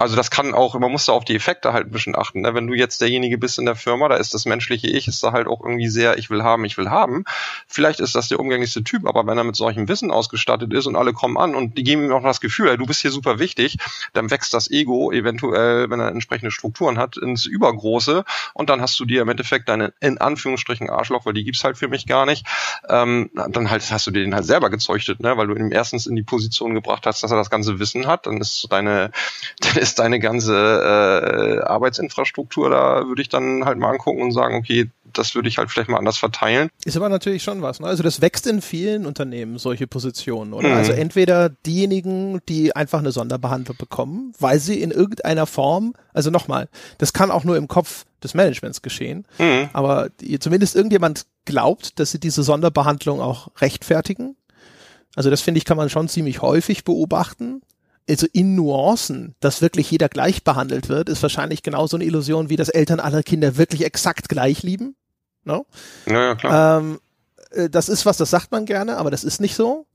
Also 0.03 0.17
das 0.17 0.29
kann 0.29 0.53
auch, 0.53 0.77
man 0.77 0.91
muss 0.91 1.05
da 1.05 1.13
auf 1.13 1.23
die 1.23 1.33
Effekte 1.33 1.71
halt 1.71 1.87
ein 1.87 1.91
bisschen 1.91 2.13
achten. 2.13 2.41
Ne? 2.41 2.53
Wenn 2.53 2.67
du 2.67 2.73
jetzt 2.73 2.99
derjenige 2.99 3.37
bist 3.37 3.57
in 3.57 3.63
der 3.63 3.77
Firma, 3.77 4.09
da 4.09 4.17
ist 4.17 4.33
das 4.33 4.43
menschliche 4.43 4.87
Ich, 4.87 5.07
ist 5.07 5.23
da 5.23 5.31
halt 5.31 5.47
auch 5.47 5.61
irgendwie 5.61 5.87
sehr, 5.87 6.17
ich 6.17 6.29
will 6.29 6.43
haben, 6.43 6.65
ich 6.65 6.77
will 6.77 6.89
haben. 6.89 7.23
Vielleicht 7.67 8.01
ist 8.01 8.13
das 8.13 8.27
der 8.27 8.41
umgänglichste 8.41 8.83
Typ, 8.83 9.07
aber 9.07 9.25
wenn 9.25 9.37
er 9.37 9.45
mit 9.45 9.55
solchem 9.55 9.87
Wissen 9.87 10.11
ausgestattet 10.11 10.73
ist 10.73 10.87
und 10.87 10.97
alle 10.97 11.13
kommen 11.13 11.37
an 11.37 11.55
und 11.55 11.77
die 11.77 11.83
geben 11.83 12.03
ihm 12.03 12.11
auch 12.11 12.21
das 12.21 12.41
Gefühl, 12.41 12.67
ey, 12.67 12.75
du 12.75 12.85
bist 12.85 13.01
hier 13.01 13.11
super 13.11 13.39
wichtig, 13.39 13.77
dann 14.11 14.29
wächst 14.29 14.53
das 14.53 14.69
Ego 14.69 15.13
eventuell, 15.13 15.89
wenn 15.89 16.01
er 16.01 16.09
entsprechende 16.09 16.51
Strukturen 16.51 16.97
hat, 16.97 17.15
ins 17.15 17.45
Übergroße 17.45 18.25
und 18.53 18.69
dann 18.69 18.81
hast 18.81 18.99
du 18.99 19.05
dir 19.05 19.21
im 19.21 19.29
Endeffekt 19.29 19.69
deine, 19.69 19.93
in 20.01 20.17
Anführungsstrichen 20.17 20.89
Arschloch, 20.89 21.25
weil 21.25 21.33
die 21.33 21.45
gibt's 21.45 21.63
halt 21.63 21.77
für 21.77 21.87
mich 21.87 22.07
gar 22.07 22.25
nicht, 22.25 22.45
ähm, 22.89 23.29
dann 23.33 23.71
halt 23.71 23.89
hast 23.89 24.05
du 24.05 24.11
dir 24.11 24.23
den 24.23 24.35
halt 24.35 24.45
selber 24.45 24.69
gezeuchtet, 24.69 25.21
ne? 25.21 25.37
weil 25.37 25.47
du 25.47 25.55
ihn 25.55 25.71
erstens 25.71 26.07
in 26.07 26.17
die 26.17 26.23
Position 26.23 26.73
gebracht 26.73 27.05
hast, 27.05 27.23
dass 27.23 27.31
er 27.31 27.37
das 27.37 27.49
ganze 27.49 27.79
Wissen 27.79 28.05
hat, 28.05 28.25
dann 28.25 28.41
ist 28.41 28.67
deine, 28.69 29.11
dann 29.61 29.77
ist 29.77 29.92
deine 29.95 30.19
ganze 30.19 30.53
äh, 30.53 31.63
Arbeitsinfrastruktur, 31.63 32.69
da 32.69 33.07
würde 33.07 33.21
ich 33.21 33.29
dann 33.29 33.65
halt 33.65 33.77
mal 33.77 33.91
angucken 33.91 34.21
und 34.21 34.31
sagen, 34.31 34.55
okay, 34.55 34.89
das 35.13 35.35
würde 35.35 35.47
ich 35.47 35.57
halt 35.57 35.69
vielleicht 35.69 35.89
mal 35.89 35.97
anders 35.97 36.17
verteilen. 36.17 36.69
Ist 36.85 36.97
aber 36.97 37.09
natürlich 37.09 37.43
schon 37.43 37.61
was. 37.61 37.79
Ne? 37.79 37.87
Also 37.87 38.03
das 38.03 38.21
wächst 38.21 38.47
in 38.47 38.61
vielen 38.61 39.05
Unternehmen, 39.05 39.57
solche 39.57 39.87
Positionen. 39.87 40.53
Oder? 40.53 40.69
Mhm. 40.69 40.75
Also 40.75 40.91
entweder 40.91 41.49
diejenigen, 41.49 42.41
die 42.49 42.75
einfach 42.75 42.99
eine 42.99 43.11
Sonderbehandlung 43.11 43.77
bekommen, 43.77 44.33
weil 44.39 44.59
sie 44.59 44.81
in 44.81 44.91
irgendeiner 44.91 45.45
Form, 45.45 45.93
also 46.13 46.29
nochmal, 46.29 46.67
das 46.97 47.13
kann 47.13 47.31
auch 47.31 47.43
nur 47.43 47.57
im 47.57 47.67
Kopf 47.67 48.05
des 48.23 48.33
Managements 48.33 48.81
geschehen, 48.81 49.25
mhm. 49.37 49.69
aber 49.73 50.09
die, 50.21 50.39
zumindest 50.39 50.75
irgendjemand 50.75 51.25
glaubt, 51.45 51.99
dass 51.99 52.11
sie 52.11 52.19
diese 52.19 52.43
Sonderbehandlung 52.43 53.21
auch 53.21 53.49
rechtfertigen. 53.59 54.35
Also 55.15 55.29
das 55.29 55.41
finde 55.41 55.59
ich, 55.59 55.65
kann 55.65 55.77
man 55.77 55.89
schon 55.89 56.07
ziemlich 56.07 56.41
häufig 56.41 56.83
beobachten 56.83 57.61
also 58.09 58.27
in 58.33 58.55
Nuancen, 58.55 59.35
dass 59.39 59.61
wirklich 59.61 59.89
jeder 59.91 60.09
gleich 60.09 60.43
behandelt 60.43 60.89
wird, 60.89 61.09
ist 61.09 61.21
wahrscheinlich 61.21 61.63
genauso 61.63 61.97
eine 61.97 62.05
Illusion, 62.05 62.49
wie 62.49 62.55
dass 62.55 62.69
Eltern 62.69 62.99
alle 62.99 63.23
Kinder 63.23 63.57
wirklich 63.57 63.85
exakt 63.85 64.29
gleich 64.29 64.63
lieben. 64.63 64.95
No? 65.43 65.65
Ja, 66.05 66.27
ja, 66.27 66.35
klar. 66.35 66.79
Ähm, 66.79 66.99
äh, 67.51 67.69
das 67.69 67.89
ist 67.89 68.05
was, 68.05 68.17
das 68.17 68.29
sagt 68.29 68.51
man 68.51 68.65
gerne, 68.65 68.97
aber 68.97 69.11
das 69.11 69.23
ist 69.23 69.41
nicht 69.41 69.55
so. 69.55 69.85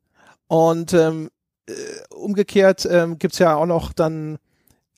Und 0.46 0.94
ähm, 0.94 1.30
äh, 1.66 1.72
umgekehrt 2.14 2.86
ähm, 2.90 3.18
gibt's 3.18 3.38
ja 3.38 3.54
auch 3.54 3.66
noch 3.66 3.92
dann 3.92 4.38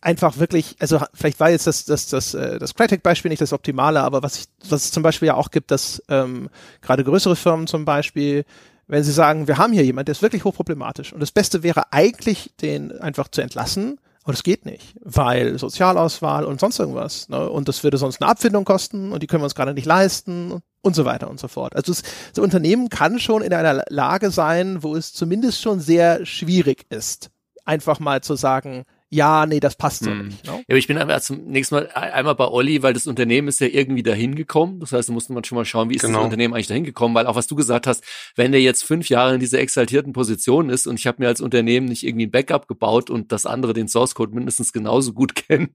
einfach 0.01 0.39
wirklich, 0.39 0.77
also 0.79 1.01
vielleicht 1.13 1.41
war 1.41 1.51
jetzt 1.51 1.67
das 1.67 1.85
das 1.85 2.07
das 2.07 2.35
äh, 2.35 2.59
das 2.59 2.75
Crytek-Beispiel 2.75 3.29
nicht 3.29 3.43
das 3.43 3.53
Optimale, 3.53 4.01
aber 4.01 4.23
was 4.23 4.39
ich, 4.39 4.45
was 4.69 4.85
es 4.85 4.91
zum 4.93 5.03
Beispiel 5.03 5.27
ja 5.27 5.35
auch 5.35 5.51
gibt, 5.51 5.71
dass 5.71 6.03
ähm, 6.09 6.49
gerade 6.81 7.05
größere 7.05 7.37
Firmen 7.37 7.67
zum 7.67 7.85
Beispiel 7.85 8.45
wenn 8.91 9.05
Sie 9.05 9.13
sagen, 9.13 9.47
wir 9.49 9.59
haben 9.59 9.73
hier 9.73 9.85
jemand, 9.85 10.09
der 10.09 10.13
ist 10.13 10.23
wirklich 10.23 10.45
hochproblematisch 10.45 11.13
und 11.13 11.21
das 11.21 11.31
Beste 11.31 11.63
wäre 11.63 11.93
eigentlich, 11.93 12.51
den 12.61 12.93
einfach 13.01 13.29
zu 13.29 13.41
entlassen, 13.41 13.99
aber 14.25 14.33
das 14.33 14.43
geht 14.43 14.67
nicht, 14.67 14.95
weil 15.01 15.59
Sozialauswahl 15.59 16.45
und 16.45 16.61
sonst 16.61 16.79
irgendwas. 16.79 17.29
Ne? 17.29 17.49
Und 17.49 17.69
das 17.69 17.83
würde 17.83 17.97
sonst 17.97 18.21
eine 18.21 18.31
Abfindung 18.31 18.65
kosten 18.65 19.13
und 19.13 19.23
die 19.23 19.27
können 19.27 19.43
wir 19.43 19.47
uns 19.47 19.55
gerade 19.55 19.73
nicht 19.73 19.87
leisten 19.87 20.61
und 20.83 20.95
so 20.95 21.05
weiter 21.05 21.31
und 21.31 21.41
so 21.41 21.49
fort. 21.49 21.75
Also 21.75 21.93
das, 21.93 22.03
das 22.35 22.43
Unternehmen 22.43 22.89
kann 22.89 23.19
schon 23.19 23.43
in 23.43 23.55
einer 23.55 23.85
Lage 23.89 24.31
sein, 24.31 24.83
wo 24.83 24.95
es 24.95 25.13
zumindest 25.13 25.63
schon 25.63 25.81
sehr 25.81 26.27
schwierig 26.27 26.87
ist, 26.91 27.31
einfach 27.65 27.99
mal 27.99 28.23
zu 28.23 28.35
sagen, 28.35 28.85
ja, 29.13 29.45
nee, 29.45 29.59
das 29.59 29.75
passt 29.75 30.05
so 30.05 30.11
hm. 30.11 30.29
nicht. 30.29 30.47
No? 30.47 30.53
Ja, 30.53 30.65
aber 30.69 30.79
ich 30.79 30.87
bin 30.87 30.97
einmal 30.97 31.21
zum 31.21 31.45
nächsten 31.47 31.75
Mal 31.75 31.89
einmal 31.89 32.37
bei 32.37 32.47
Olli, 32.47 32.83
weil 32.85 32.93
das 32.93 33.09
Unternehmen 33.09 33.49
ist 33.49 33.61
ja 33.61 33.67
irgendwie 33.67 34.05
dahin 34.05 34.37
gekommen. 34.37 34.79
Das 34.79 34.93
heißt, 34.93 35.09
da 35.09 35.13
musste 35.13 35.33
man 35.33 35.43
schon 35.43 35.57
mal 35.57 35.65
schauen, 35.65 35.91
wie 35.91 35.97
ist 35.97 36.03
genau. 36.03 36.19
das 36.19 36.25
Unternehmen 36.27 36.55
eigentlich 36.55 36.69
dahin 36.69 36.85
gekommen, 36.85 37.15
weil 37.17 37.27
auch 37.27 37.35
was 37.35 37.49
du 37.49 37.57
gesagt 37.57 37.89
hast, 37.89 38.05
wenn 38.37 38.53
der 38.53 38.63
jetzt 38.63 38.85
fünf 38.85 39.09
Jahre 39.09 39.35
in 39.35 39.41
dieser 39.41 39.59
exaltierten 39.59 40.13
Position 40.13 40.71
ist 40.71 40.87
und 40.87 40.99
ich 40.99 41.09
habe 41.09 41.23
mir 41.23 41.29
als 41.29 41.41
Unternehmen 41.41 41.87
nicht 41.87 42.07
irgendwie 42.07 42.27
ein 42.27 42.31
Backup 42.31 42.69
gebaut 42.69 43.11
und 43.11 43.33
das 43.33 43.47
andere 43.47 43.73
den 43.73 43.89
Source 43.89 44.15
Code 44.15 44.33
mindestens 44.33 44.73
genauso 44.73 45.13
gut 45.13 45.35
kennen. 45.49 45.75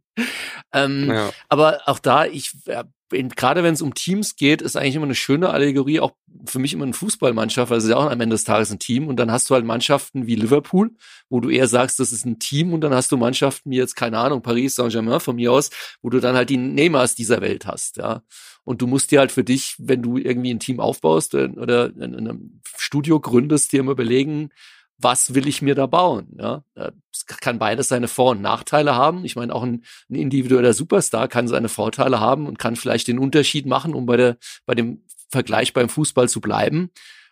Ähm, 0.74 1.10
ja. 1.10 1.32
Aber 1.50 1.82
auch 1.88 2.00
da, 2.00 2.26
ich 2.26 2.54
gerade 3.10 3.64
wenn 3.64 3.74
es 3.74 3.82
um 3.82 3.94
Teams 3.94 4.36
geht, 4.36 4.62
ist 4.62 4.76
eigentlich 4.76 4.96
immer 4.96 5.06
eine 5.06 5.16
schöne 5.16 5.50
Allegorie, 5.50 6.00
auch 6.00 6.14
für 6.46 6.60
mich 6.60 6.74
immer 6.74 6.86
eine 6.86 6.94
Fußballmannschaft, 6.94 7.70
weil 7.70 7.78
es 7.78 7.84
ist 7.84 7.90
ja 7.92 7.98
auch 7.98 8.10
am 8.10 8.22
Ende 8.22 8.34
des 8.34 8.44
Tages 8.44 8.72
ein 8.72 8.80
Team. 8.80 9.08
Und 9.08 9.18
dann 9.18 9.32
hast 9.32 9.50
du 9.50 9.54
halt 9.54 9.66
Mannschaften 9.66 10.28
wie 10.28 10.36
Liverpool, 10.36 10.92
wo 11.30 11.40
du 11.40 11.50
eher 11.50 11.68
sagst, 11.68 12.00
das 12.00 12.12
ist 12.12 12.26
ein 12.26 12.40
Team. 12.40 12.74
Und 12.74 12.82
dann 12.82 12.94
hast 12.94 13.12
du 13.12 13.18
Mannschaften 13.18 13.72
wie 13.72 13.78
jetzt, 13.78 13.96
keine 13.96 14.18
Ahnung, 14.18 14.42
Paris 14.42 14.76
Saint-Germain 14.76 15.20
von 15.20 15.36
mir 15.36 15.52
aus, 15.52 15.70
wo 16.02 16.10
du 16.10 16.20
dann 16.20 16.36
halt 16.36 16.50
die 16.50 16.58
Neymars 16.58 17.16
dieser 17.16 17.42
Welt 17.42 17.66
hast, 17.66 17.98
ja. 17.98 18.24
Und 18.64 18.82
du 18.82 18.88
musst 18.88 19.12
dir 19.12 19.20
halt 19.20 19.32
für 19.32 19.44
dich, 19.44 19.76
wenn 19.78 20.02
du 20.02 20.18
irgendwie 20.18 20.52
ein 20.52 20.60
Team 20.60 20.80
aufbaust 20.80 21.36
äh, 21.36 21.50
oder 21.56 21.92
in 21.96 22.16
einem 22.16 22.62
Studio 22.76 23.20
gründest, 23.20 23.72
dir 23.72 23.82
immer 23.82 23.92
überlegen, 23.92 24.50
was 24.98 25.34
will 25.34 25.48
ich 25.48 25.62
mir 25.62 25.76
da 25.76 25.88
bauen? 25.88 26.38
Ja, 26.40 26.64
es 27.12 27.26
kann 27.26 27.60
beides 27.60 27.90
seine 27.90 28.08
Vor- 28.08 28.32
und 28.32 28.42
Nachteile 28.42 28.96
haben. 28.96 29.26
Ich 29.26 29.36
meine, 29.36 29.54
auch 29.54 29.64
ein, 29.64 29.84
ein, 30.10 30.16
individueller 30.16 30.74
Superstar 30.74 31.28
kann 31.28 31.48
seine 31.48 31.70
Vorteile 31.70 32.20
haben 32.20 32.48
und 32.48 32.60
kann 32.60 32.76
vielleicht 32.76 33.08
den 33.08 33.20
Unterschied 33.20 33.66
machen, 33.66 33.94
um 33.94 34.06
bei 34.06 34.18
der, 34.18 34.38
bei 34.66 34.76
dem 34.76 35.04
Vergleich 35.30 35.74
beim 35.74 35.90
Fußball 35.90 36.30
zu 36.30 36.40
bleiben. 36.40 36.92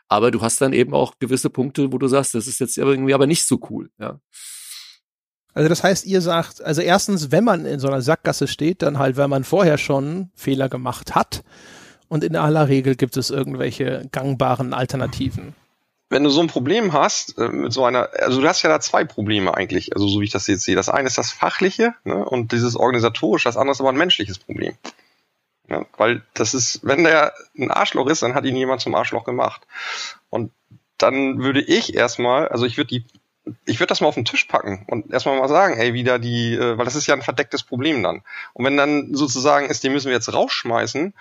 Aber 0.10 0.32
du 0.32 0.42
hast 0.42 0.62
dann 0.62 0.74
eben 0.74 0.94
auch 0.94 1.20
gewisse 1.20 1.50
Punkte, 1.50 1.92
wo 1.92 1.98
du 1.98 2.08
sagst, 2.08 2.36
das 2.36 2.48
ist 2.48 2.60
jetzt 2.60 2.78
irgendwie 2.78 3.14
aber 3.14 3.28
nicht 3.28 3.46
so 3.46 3.60
cool. 3.70 3.90
Ja. 3.98 4.20
Also 5.54 5.70
das 5.70 5.84
heißt, 5.84 6.06
ihr 6.06 6.22
sagt, 6.22 6.62
also 6.62 6.82
erstens, 6.82 7.32
wenn 7.32 7.44
man 7.44 7.66
in 7.66 7.80
so 7.80 7.88
einer 7.88 8.02
Sackgasse 8.02 8.48
steht, 8.48 8.82
dann 8.82 9.00
halt, 9.00 9.18
wenn 9.18 9.30
man 9.30 9.44
vorher 9.44 9.78
schon 9.78 10.32
Fehler 10.36 10.68
gemacht 10.68 11.16
hat. 11.16 11.44
Und 12.10 12.24
in 12.24 12.36
aller 12.36 12.68
Regel 12.68 12.96
gibt 12.96 13.18
es 13.18 13.30
irgendwelche 13.30 14.08
gangbaren 14.12 14.74
Alternativen 14.74 15.56
wenn 16.14 16.24
du 16.24 16.30
so 16.30 16.42
ein 16.42 16.48
Problem 16.48 16.94
hast, 16.94 17.38
äh, 17.40 17.50
mit 17.50 17.74
so 17.74 17.84
einer, 17.84 18.10
also 18.20 18.40
du 18.40 18.48
hast 18.48 18.62
ja 18.62 18.70
da 18.70 18.80
zwei 18.80 19.04
Probleme 19.04 19.54
eigentlich, 19.56 19.94
also 19.94 20.08
so 20.08 20.22
wie 20.22 20.26
ich 20.26 20.32
das 20.32 20.48
jetzt 20.48 20.64
sehe. 20.64 20.76
Das 20.76 20.88
eine 20.88 21.08
ist 21.08 21.18
das 21.18 21.32
Fachliche 21.32 21.96
ne, 22.04 22.24
und 22.24 22.52
dieses 22.52 22.76
organisatorische, 22.76 23.50
das 23.50 23.58
andere 23.58 23.72
ist 23.72 23.82
aber 23.82 23.90
ein 23.90 23.98
menschliches 23.98 24.38
Problem. 24.38 24.78
Ja, 25.70 25.86
weil 25.98 26.22
das 26.34 26.54
ist, 26.54 26.82
wenn 26.84 27.04
der 27.04 27.34
ein 27.58 27.72
Arschloch 27.72 28.08
ist, 28.08 28.22
dann 28.22 28.36
hat 28.36 28.46
ihn 28.46 28.56
jemand 28.56 28.82
zum 28.82 28.94
Arschloch 28.96 29.24
gemacht. 29.24 29.66
Und 30.30 30.52
dann 30.98 31.40
würde 31.40 31.62
ich 31.62 31.96
erstmal, 31.96 32.48
also 32.50 32.66
ich 32.66 32.78
würde 32.78 32.90
die, 32.90 33.06
ich 33.66 33.80
würde 33.80 33.88
das 33.88 34.02
mal 34.02 34.08
auf 34.08 34.16
den 34.16 34.26
Tisch 34.26 34.46
packen 34.46 34.86
und 34.90 35.12
erstmal 35.12 35.40
mal 35.40 35.50
sagen, 35.50 35.78
ey, 35.78 35.94
wieder 35.94 36.20
die, 36.20 36.54
äh, 36.54 36.78
weil 36.78 36.86
das 36.86 36.96
ist 36.96 37.08
ja 37.08 37.16
ein 37.16 37.22
verdecktes 37.24 37.64
Problem 37.64 38.04
dann. 38.04 38.22
Und 38.54 38.66
wenn 38.66 38.78
dann 38.78 39.16
sozusagen 39.16 39.68
ist, 39.68 39.84
den 39.84 39.94
müssen 39.94 40.08
wir 40.08 40.16
jetzt 40.16 40.32
rausschmeißen, 40.32 41.14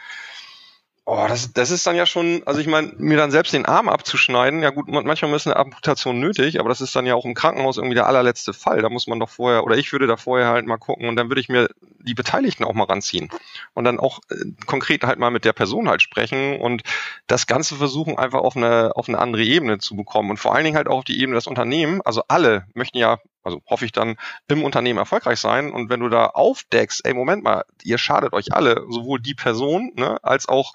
Oh, 1.04 1.26
das, 1.28 1.52
das 1.52 1.72
ist 1.72 1.84
dann 1.84 1.96
ja 1.96 2.06
schon, 2.06 2.42
also 2.46 2.60
ich 2.60 2.68
meine, 2.68 2.92
mir 2.96 3.16
dann 3.16 3.32
selbst 3.32 3.52
den 3.52 3.66
Arm 3.66 3.88
abzuschneiden, 3.88 4.62
ja 4.62 4.70
gut, 4.70 4.86
manchmal 4.86 5.34
ist 5.34 5.48
eine 5.48 5.56
Amputation 5.56 6.20
nötig, 6.20 6.60
aber 6.60 6.68
das 6.68 6.80
ist 6.80 6.94
dann 6.94 7.06
ja 7.06 7.16
auch 7.16 7.24
im 7.24 7.34
Krankenhaus 7.34 7.76
irgendwie 7.76 7.96
der 7.96 8.06
allerletzte 8.06 8.52
Fall. 8.52 8.82
Da 8.82 8.88
muss 8.88 9.08
man 9.08 9.18
doch 9.18 9.28
vorher, 9.28 9.64
oder 9.64 9.76
ich 9.76 9.90
würde 9.92 10.06
da 10.06 10.16
vorher 10.16 10.50
halt 10.50 10.64
mal 10.64 10.76
gucken 10.76 11.08
und 11.08 11.16
dann 11.16 11.28
würde 11.28 11.40
ich 11.40 11.48
mir 11.48 11.68
die 11.98 12.14
Beteiligten 12.14 12.62
auch 12.62 12.74
mal 12.74 12.84
ranziehen 12.84 13.30
und 13.74 13.82
dann 13.82 13.98
auch 13.98 14.20
äh, 14.30 14.36
konkret 14.66 15.02
halt 15.02 15.18
mal 15.18 15.32
mit 15.32 15.44
der 15.44 15.52
Person 15.52 15.88
halt 15.88 16.02
sprechen 16.02 16.60
und 16.60 16.82
das 17.26 17.48
Ganze 17.48 17.74
versuchen 17.74 18.16
einfach 18.16 18.40
auf 18.40 18.56
eine, 18.56 18.92
auf 18.94 19.08
eine 19.08 19.18
andere 19.18 19.42
Ebene 19.42 19.78
zu 19.78 19.96
bekommen 19.96 20.30
und 20.30 20.36
vor 20.36 20.54
allen 20.54 20.64
Dingen 20.64 20.76
halt 20.76 20.86
auch 20.86 20.98
auf 20.98 21.04
die 21.04 21.20
Ebene 21.20 21.34
des 21.34 21.48
Unternehmens. 21.48 22.06
Also 22.06 22.22
alle 22.28 22.66
möchten 22.74 22.98
ja 22.98 23.18
also 23.42 23.62
hoffe 23.66 23.84
ich 23.84 23.92
dann, 23.92 24.16
im 24.48 24.64
Unternehmen 24.64 24.98
erfolgreich 24.98 25.40
sein. 25.40 25.72
Und 25.72 25.90
wenn 25.90 26.00
du 26.00 26.08
da 26.08 26.26
aufdeckst, 26.26 27.04
ey, 27.04 27.14
Moment 27.14 27.42
mal, 27.42 27.64
ihr 27.82 27.98
schadet 27.98 28.32
euch 28.32 28.52
alle, 28.52 28.84
sowohl 28.88 29.20
die 29.20 29.34
Person, 29.34 29.92
ne, 29.94 30.18
als 30.22 30.48
auch 30.48 30.72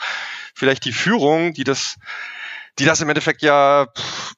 vielleicht 0.54 0.86
die 0.86 0.94
Führung, 0.94 1.54
die 1.54 1.64
das, 1.64 1.98
die 2.80 2.86
das 2.86 3.02
im 3.02 3.10
Endeffekt 3.10 3.42
ja, 3.42 3.88
pff, 3.96 4.34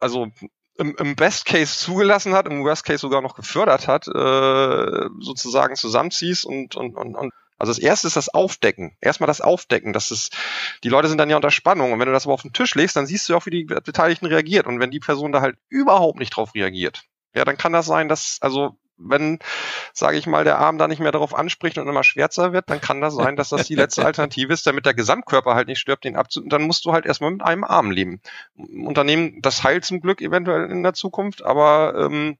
also 0.00 0.28
im, 0.76 0.94
im 0.96 1.16
Best 1.16 1.44
Case 1.44 1.76
zugelassen 1.78 2.34
hat, 2.34 2.46
im 2.46 2.64
Worst 2.64 2.84
Case 2.84 3.00
sogar 3.00 3.20
noch 3.20 3.34
gefördert 3.34 3.88
hat, 3.88 4.06
äh, 4.06 5.08
sozusagen 5.20 5.74
zusammenziehst 5.74 6.44
und, 6.44 6.76
und, 6.76 6.96
und, 6.96 7.16
und 7.16 7.32
also 7.58 7.72
das 7.72 7.80
erste 7.80 8.06
ist 8.06 8.16
das 8.16 8.32
Aufdecken. 8.32 8.96
Erstmal 9.00 9.26
das 9.26 9.40
Aufdecken. 9.40 9.92
Das 9.92 10.12
ist, 10.12 10.36
die 10.84 10.88
Leute 10.88 11.08
sind 11.08 11.18
dann 11.18 11.28
ja 11.28 11.34
unter 11.34 11.50
Spannung. 11.50 11.92
Und 11.92 11.98
wenn 11.98 12.06
du 12.06 12.12
das 12.12 12.24
aber 12.24 12.34
auf 12.34 12.42
den 12.42 12.52
Tisch 12.52 12.76
legst, 12.76 12.94
dann 12.94 13.06
siehst 13.06 13.28
du 13.28 13.36
auch, 13.36 13.46
wie 13.46 13.50
die 13.50 13.64
Beteiligten 13.64 14.26
reagiert. 14.26 14.68
Und 14.68 14.78
wenn 14.78 14.92
die 14.92 15.00
Person 15.00 15.32
da 15.32 15.40
halt 15.40 15.56
überhaupt 15.68 16.20
nicht 16.20 16.30
drauf 16.30 16.54
reagiert, 16.54 17.02
ja, 17.34 17.44
dann 17.44 17.56
kann 17.56 17.72
das 17.72 17.86
sein, 17.86 18.08
dass, 18.08 18.38
also 18.40 18.76
wenn, 18.98 19.38
sage 19.92 20.18
ich 20.18 20.26
mal, 20.26 20.44
der 20.44 20.58
Arm 20.58 20.76
da 20.78 20.88
nicht 20.88 21.00
mehr 21.00 21.12
darauf 21.12 21.34
anspricht 21.34 21.78
und 21.78 21.86
immer 21.86 22.02
schwärzer 22.02 22.52
wird, 22.52 22.68
dann 22.68 22.80
kann 22.80 23.00
das 23.00 23.14
sein, 23.14 23.36
dass 23.36 23.48
das 23.48 23.66
die 23.66 23.76
letzte 23.76 24.04
Alternative 24.06 24.52
ist, 24.52 24.66
damit 24.66 24.86
der 24.86 24.94
Gesamtkörper 24.94 25.54
halt 25.54 25.68
nicht 25.68 25.78
stirbt, 25.78 26.04
den 26.04 26.16
abzu 26.16 26.42
dann 26.44 26.62
musst 26.62 26.84
du 26.84 26.92
halt 26.92 27.06
erstmal 27.06 27.30
mit 27.30 27.42
einem 27.42 27.64
Arm 27.64 27.90
leben. 27.90 28.20
Unternehmen, 28.56 29.40
das 29.40 29.62
heilt 29.62 29.84
zum 29.84 30.00
Glück 30.00 30.20
eventuell 30.20 30.70
in 30.70 30.82
der 30.82 30.94
Zukunft, 30.94 31.44
aber 31.44 31.94
ähm, 31.96 32.38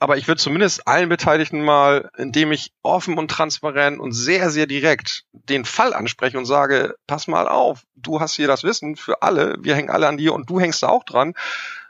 aber 0.00 0.16
ich 0.16 0.26
würde 0.26 0.40
zumindest 0.40 0.88
allen 0.88 1.08
Beteiligten 1.08 1.62
mal, 1.62 2.10
indem 2.16 2.50
ich 2.50 2.72
offen 2.82 3.16
und 3.16 3.30
transparent 3.30 4.00
und 4.00 4.10
sehr, 4.10 4.50
sehr 4.50 4.66
direkt 4.66 5.24
den 5.32 5.64
Fall 5.64 5.94
anspreche 5.94 6.36
und 6.36 6.46
sage, 6.46 6.96
pass 7.06 7.28
mal 7.28 7.46
auf, 7.46 7.84
du 7.94 8.18
hast 8.20 8.34
hier 8.34 8.48
das 8.48 8.64
Wissen 8.64 8.96
für 8.96 9.22
alle, 9.22 9.56
wir 9.60 9.76
hängen 9.76 9.90
alle 9.90 10.08
an 10.08 10.16
dir 10.16 10.34
und 10.34 10.50
du 10.50 10.58
hängst 10.58 10.82
da 10.82 10.88
auch 10.88 11.04
dran 11.04 11.34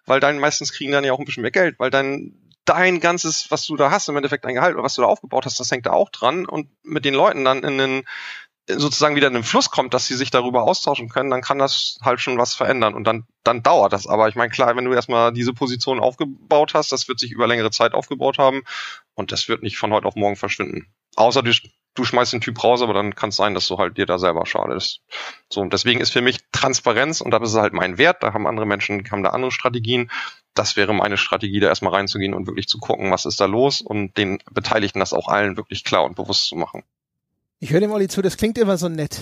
weil 0.07 0.21
dann 0.21 0.39
meistens 0.39 0.73
kriegen 0.73 0.93
dann 0.93 1.05
ja 1.05 1.13
auch 1.13 1.19
ein 1.19 1.25
bisschen 1.25 1.43
mehr 1.43 1.51
Geld, 1.51 1.79
weil 1.79 1.91
dann 1.91 2.33
dein 2.65 3.01
ganzes, 3.01 3.51
was 3.51 3.65
du 3.67 3.77
da 3.77 3.91
hast, 3.91 4.09
im 4.09 4.17
Endeffekt 4.17 4.45
dein 4.45 4.55
Gehalt 4.55 4.77
was 4.77 4.95
du 4.95 5.03
da 5.03 5.09
aufgebaut 5.09 5.47
hast, 5.47 5.61
das 5.61 5.71
hängt 5.71 5.87
da 5.87 5.93
auch 5.93 6.11
dran 6.11 6.47
und 6.47 6.69
mit 6.83 7.05
den 7.05 7.15
Leuten 7.15 7.45
dann 7.45 7.63
in 7.63 7.79
den 7.79 8.05
sozusagen 8.69 9.15
wieder 9.15 9.29
in 9.29 9.35
den 9.35 9.45
Fluss 9.45 9.71
kommt, 9.71 9.95
dass 9.95 10.07
sie 10.07 10.17
sich 10.17 10.31
darüber 10.31 10.65
austauschen 10.65 11.09
können, 11.09 11.31
dann 11.31 11.41
kann 11.41 11.59
das 11.59 11.99
halt 12.03 12.21
schon 12.21 12.37
was 12.39 12.55
verändern 12.55 12.95
und 12.95 13.05
dann 13.05 13.25
dann 13.45 13.63
dauert 13.63 13.93
das. 13.93 14.09
Aber 14.09 14.29
ich 14.29 14.35
meine 14.35 14.51
klar, 14.51 14.75
wenn 14.77 14.85
du 14.85 14.93
erstmal 14.93 15.33
diese 15.33 15.53
Position 15.53 16.01
aufgebaut 16.01 16.75
hast, 16.75 16.91
das 16.91 17.07
wird 17.07 17.21
sich 17.21 17.31
über 17.31 17.47
längere 17.47 17.71
Zeit 17.71 17.95
aufgebaut 17.95 18.39
haben 18.39 18.63
und 19.15 19.31
das 19.31 19.49
wird 19.49 19.63
nicht 19.63 19.79
von 19.79 19.93
heute 19.93 20.07
auf 20.07 20.17
morgen 20.17 20.37
verschwinden. 20.37 20.93
Außer 21.15 21.43
du 21.43 21.53
du 21.97 22.05
schmeißt 22.05 22.33
den 22.33 22.41
Typ 22.41 22.63
raus, 22.63 22.83
aber 22.83 22.95
dann 22.95 23.15
kann 23.15 23.31
es 23.31 23.37
sein, 23.37 23.55
dass 23.55 23.67
du 23.67 23.79
halt 23.79 23.97
dir 23.97 24.07
da 24.07 24.19
selber 24.19 24.47
schadest. 24.47 25.01
So, 25.51 25.61
und 25.61 25.73
deswegen 25.73 26.01
ist 26.01 26.13
für 26.13 26.21
mich 26.21 26.39
Transparenz, 26.53 27.21
und 27.21 27.31
das 27.33 27.51
ist 27.51 27.57
halt 27.57 27.73
mein 27.73 27.99
Wert, 27.99 28.23
da 28.23 28.33
haben 28.33 28.47
andere 28.47 28.67
Menschen, 28.67 29.11
haben 29.11 29.23
da 29.23 29.31
andere 29.31 29.51
Strategien. 29.51 30.11
Das 30.55 30.77
wäre 30.77 30.95
meine 30.95 31.17
Strategie, 31.17 31.61
da 31.61 31.69
erstmal 31.69 31.93
reinzugehen 31.93 32.35
und 32.35 32.47
wirklich 32.47 32.69
zu 32.69 32.79
gucken, 32.79 33.11
was 33.11 33.25
ist 33.25 33.41
da 33.41 33.47
los 33.47 33.81
und 33.81 34.17
den 34.17 34.39
Beteiligten 34.51 35.01
das 35.01 35.13
auch 35.13 35.29
allen 35.29 35.57
wirklich 35.57 35.85
klar 35.85 36.05
und 36.05 36.17
bewusst 36.17 36.47
zu 36.47 36.57
machen. 36.57 36.83
Ich 37.59 37.71
höre 37.71 37.81
dem 37.81 37.91
Olli 37.91 38.09
zu, 38.09 38.21
das 38.21 38.37
klingt 38.37 38.59
immer 38.59 38.77
so 38.77 38.89
nett. 38.89 39.21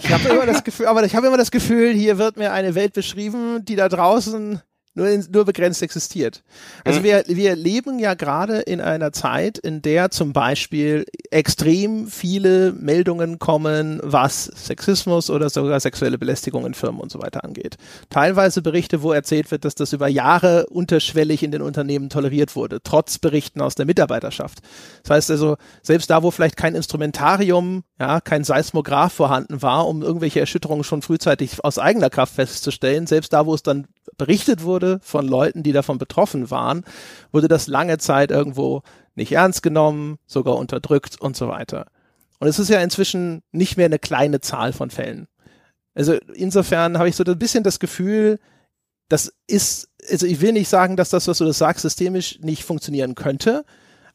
Ich 0.00 0.12
habe 0.12 0.28
immer 0.28 0.46
das 0.46 0.64
Gefühl, 0.64 0.86
aber 0.86 1.04
ich 1.04 1.14
habe 1.14 1.28
immer 1.28 1.36
das 1.36 1.52
Gefühl, 1.52 1.92
hier 1.92 2.18
wird 2.18 2.36
mir 2.36 2.52
eine 2.52 2.74
Welt 2.74 2.92
beschrieben, 2.92 3.64
die 3.64 3.76
da 3.76 3.88
draußen 3.88 4.60
nur, 4.96 5.08
in, 5.08 5.24
nur 5.30 5.44
begrenzt 5.44 5.82
existiert. 5.82 6.42
Also 6.84 7.00
mhm. 7.00 7.04
wir, 7.04 7.24
wir 7.26 7.54
leben 7.54 7.98
ja 7.98 8.14
gerade 8.14 8.60
in 8.60 8.80
einer 8.80 9.12
Zeit, 9.12 9.58
in 9.58 9.82
der 9.82 10.10
zum 10.10 10.32
Beispiel 10.32 11.04
extrem 11.30 12.06
viele 12.06 12.72
Meldungen 12.72 13.38
kommen, 13.38 14.00
was 14.02 14.44
Sexismus 14.44 15.28
oder 15.28 15.50
sogar 15.50 15.78
sexuelle 15.80 16.18
Belästigung 16.18 16.64
in 16.64 16.74
Firmen 16.74 17.00
und 17.00 17.12
so 17.12 17.20
weiter 17.20 17.44
angeht. 17.44 17.76
Teilweise 18.08 18.62
Berichte, 18.62 19.02
wo 19.02 19.12
erzählt 19.12 19.50
wird, 19.50 19.66
dass 19.66 19.74
das 19.74 19.92
über 19.92 20.08
Jahre 20.08 20.66
unterschwellig 20.66 21.42
in 21.42 21.50
den 21.50 21.60
Unternehmen 21.60 22.08
toleriert 22.08 22.56
wurde, 22.56 22.80
trotz 22.82 23.18
Berichten 23.18 23.60
aus 23.60 23.74
der 23.74 23.84
Mitarbeiterschaft. 23.84 24.60
Das 25.02 25.10
heißt 25.10 25.30
also, 25.30 25.56
selbst 25.82 26.08
da, 26.08 26.22
wo 26.22 26.30
vielleicht 26.30 26.56
kein 26.56 26.74
Instrumentarium, 26.74 27.84
ja, 28.00 28.20
kein 28.22 28.44
Seismograph 28.44 29.12
vorhanden 29.12 29.60
war, 29.60 29.86
um 29.86 30.02
irgendwelche 30.02 30.40
Erschütterungen 30.40 30.84
schon 30.84 31.02
frühzeitig 31.02 31.62
aus 31.62 31.78
eigener 31.78 32.08
Kraft 32.08 32.34
festzustellen, 32.34 33.06
selbst 33.06 33.34
da, 33.34 33.44
wo 33.44 33.54
es 33.54 33.62
dann 33.62 33.86
berichtet 34.16 34.62
wurde 34.62 35.00
von 35.02 35.26
Leuten, 35.26 35.62
die 35.62 35.72
davon 35.72 35.98
betroffen 35.98 36.50
waren, 36.50 36.84
wurde 37.32 37.48
das 37.48 37.66
lange 37.66 37.98
Zeit 37.98 38.30
irgendwo 38.30 38.82
nicht 39.14 39.32
ernst 39.32 39.62
genommen, 39.62 40.18
sogar 40.26 40.56
unterdrückt 40.56 41.20
und 41.20 41.36
so 41.36 41.48
weiter. 41.48 41.86
Und 42.38 42.48
es 42.48 42.58
ist 42.58 42.68
ja 42.68 42.80
inzwischen 42.80 43.42
nicht 43.52 43.76
mehr 43.76 43.86
eine 43.86 43.98
kleine 43.98 44.40
Zahl 44.40 44.72
von 44.72 44.90
Fällen. 44.90 45.26
Also 45.94 46.14
insofern 46.34 46.98
habe 46.98 47.08
ich 47.08 47.16
so 47.16 47.24
ein 47.24 47.38
bisschen 47.38 47.64
das 47.64 47.78
Gefühl, 47.78 48.38
das 49.08 49.32
ist, 49.46 49.88
also 50.10 50.26
ich 50.26 50.40
will 50.40 50.52
nicht 50.52 50.68
sagen, 50.68 50.96
dass 50.96 51.10
das, 51.10 51.28
was 51.28 51.38
du 51.38 51.44
das 51.44 51.58
sagst, 51.58 51.82
systemisch 51.82 52.38
nicht 52.40 52.64
funktionieren 52.64 53.14
könnte, 53.14 53.64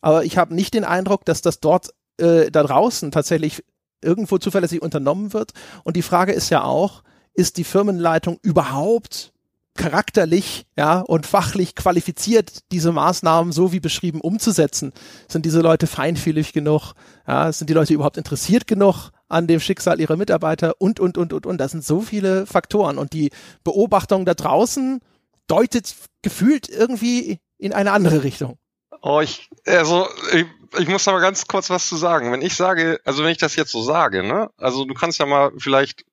aber 0.01 0.23
ich 0.23 0.37
habe 0.37 0.53
nicht 0.53 0.73
den 0.73 0.83
Eindruck, 0.83 1.25
dass 1.25 1.41
das 1.41 1.59
dort 1.59 1.89
äh, 2.17 2.51
da 2.51 2.63
draußen 2.63 3.11
tatsächlich 3.11 3.63
irgendwo 4.03 4.37
zuverlässig 4.37 4.81
unternommen 4.81 5.33
wird. 5.33 5.53
Und 5.83 5.95
die 5.95 6.01
Frage 6.01 6.33
ist 6.33 6.49
ja 6.49 6.63
auch, 6.63 7.03
ist 7.33 7.57
die 7.57 7.63
Firmenleitung 7.63 8.39
überhaupt 8.41 9.30
charakterlich 9.75 10.65
ja 10.77 10.99
und 10.99 11.25
fachlich 11.25 11.75
qualifiziert, 11.75 12.59
diese 12.71 12.91
Maßnahmen 12.91 13.51
so 13.51 13.71
wie 13.71 13.79
beschrieben 13.79 14.21
umzusetzen? 14.21 14.93
Sind 15.27 15.45
diese 15.45 15.61
Leute 15.61 15.87
feinfühlig 15.87 16.53
genug? 16.53 16.93
Ja, 17.27 17.51
sind 17.51 17.69
die 17.69 17.73
Leute 17.73 17.93
überhaupt 17.93 18.17
interessiert 18.17 18.67
genug 18.67 19.11
an 19.29 19.47
dem 19.47 19.59
Schicksal 19.59 19.99
ihrer 19.99 20.17
Mitarbeiter? 20.17 20.75
Und, 20.79 20.99
und, 20.99 21.17
und, 21.17 21.33
und, 21.33 21.45
und. 21.45 21.57
Das 21.57 21.71
sind 21.71 21.85
so 21.85 22.01
viele 22.01 22.45
Faktoren. 22.45 22.97
Und 22.97 23.13
die 23.13 23.31
Beobachtung 23.63 24.25
da 24.25 24.33
draußen 24.33 24.99
deutet 25.47 25.95
gefühlt 26.21 26.69
irgendwie 26.69 27.39
in 27.57 27.73
eine 27.73 27.91
andere 27.91 28.23
Richtung. 28.23 28.57
Oh, 29.01 29.19
ich, 29.21 29.49
also, 29.65 30.07
ich, 30.33 30.45
ich 30.77 30.87
muss 30.87 31.07
aber 31.07 31.21
ganz 31.21 31.47
kurz 31.47 31.69
was 31.69 31.87
zu 31.87 31.95
sagen. 31.95 32.31
Wenn 32.31 32.41
ich 32.41 32.55
sage, 32.55 32.99
also 33.03 33.23
wenn 33.23 33.31
ich 33.31 33.37
das 33.37 33.55
jetzt 33.55 33.71
so 33.71 33.81
sage, 33.81 34.23
ne, 34.23 34.49
also 34.57 34.85
du 34.85 34.93
kannst 34.93 35.19
ja 35.19 35.25
mal 35.25 35.51
vielleicht 35.57 36.05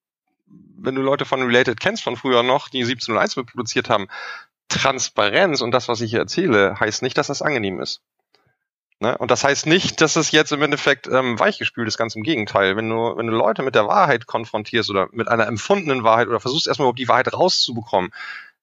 wenn 0.78 0.94
du 0.94 1.02
Leute 1.02 1.24
von 1.24 1.42
Related 1.42 1.80
kennst 1.80 2.02
von 2.02 2.16
früher 2.16 2.42
noch, 2.42 2.68
die 2.68 2.82
1701 2.82 3.34
produziert 3.46 3.90
haben, 3.90 4.08
Transparenz 4.68 5.60
und 5.60 5.70
das, 5.70 5.88
was 5.88 6.00
ich 6.00 6.10
hier 6.10 6.20
erzähle, 6.20 6.78
heißt 6.78 7.02
nicht, 7.02 7.16
dass 7.16 7.28
das 7.28 7.42
angenehm 7.42 7.80
ist. 7.80 8.02
Ne? 9.00 9.16
Und 9.16 9.30
das 9.30 9.44
heißt 9.44 9.66
nicht, 9.66 10.00
dass 10.00 10.16
es 10.16 10.32
jetzt 10.32 10.52
im 10.52 10.62
Endeffekt 10.62 11.06
ähm, 11.06 11.38
weichgespült 11.38 11.86
ist, 11.86 11.98
ganz 11.98 12.16
im 12.16 12.22
Gegenteil. 12.22 12.76
Wenn 12.76 12.88
du, 12.88 13.16
wenn 13.16 13.28
du 13.28 13.32
Leute 13.32 13.62
mit 13.62 13.74
der 13.74 13.86
Wahrheit 13.86 14.26
konfrontierst 14.26 14.90
oder 14.90 15.08
mit 15.12 15.28
einer 15.28 15.46
empfundenen 15.46 16.02
Wahrheit 16.02 16.28
oder 16.28 16.40
versuchst 16.40 16.66
erstmal 16.66 16.84
überhaupt 16.86 16.98
die 16.98 17.08
Wahrheit 17.08 17.32
rauszubekommen, 17.32 18.10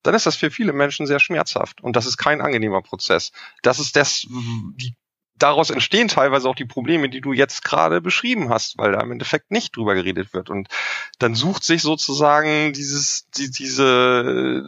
dann 0.02 0.14
ist 0.14 0.26
das 0.26 0.36
für 0.36 0.50
viele 0.50 0.72
Menschen 0.72 1.06
sehr 1.06 1.20
schmerzhaft. 1.20 1.80
Und 1.82 1.96
das 1.96 2.06
ist 2.06 2.18
kein 2.18 2.40
angenehmer 2.40 2.82
Prozess. 2.82 3.32
Das 3.62 3.78
ist 3.78 3.96
das, 3.96 4.26
die 4.28 4.94
daraus 5.38 5.70
entstehen 5.70 6.08
teilweise 6.08 6.48
auch 6.48 6.54
die 6.54 6.64
Probleme, 6.64 7.08
die 7.08 7.20
du 7.20 7.32
jetzt 7.32 7.62
gerade 7.62 8.00
beschrieben 8.00 8.48
hast, 8.48 8.78
weil 8.78 8.92
da 8.92 9.00
im 9.00 9.12
Endeffekt 9.12 9.50
nicht 9.50 9.76
drüber 9.76 9.94
geredet 9.94 10.32
wird. 10.32 10.50
Und 10.50 10.68
dann 11.18 11.34
sucht 11.34 11.64
sich 11.64 11.82
sozusagen 11.82 12.72
dieses, 12.72 13.28
die, 13.36 13.50
diese, 13.50 14.64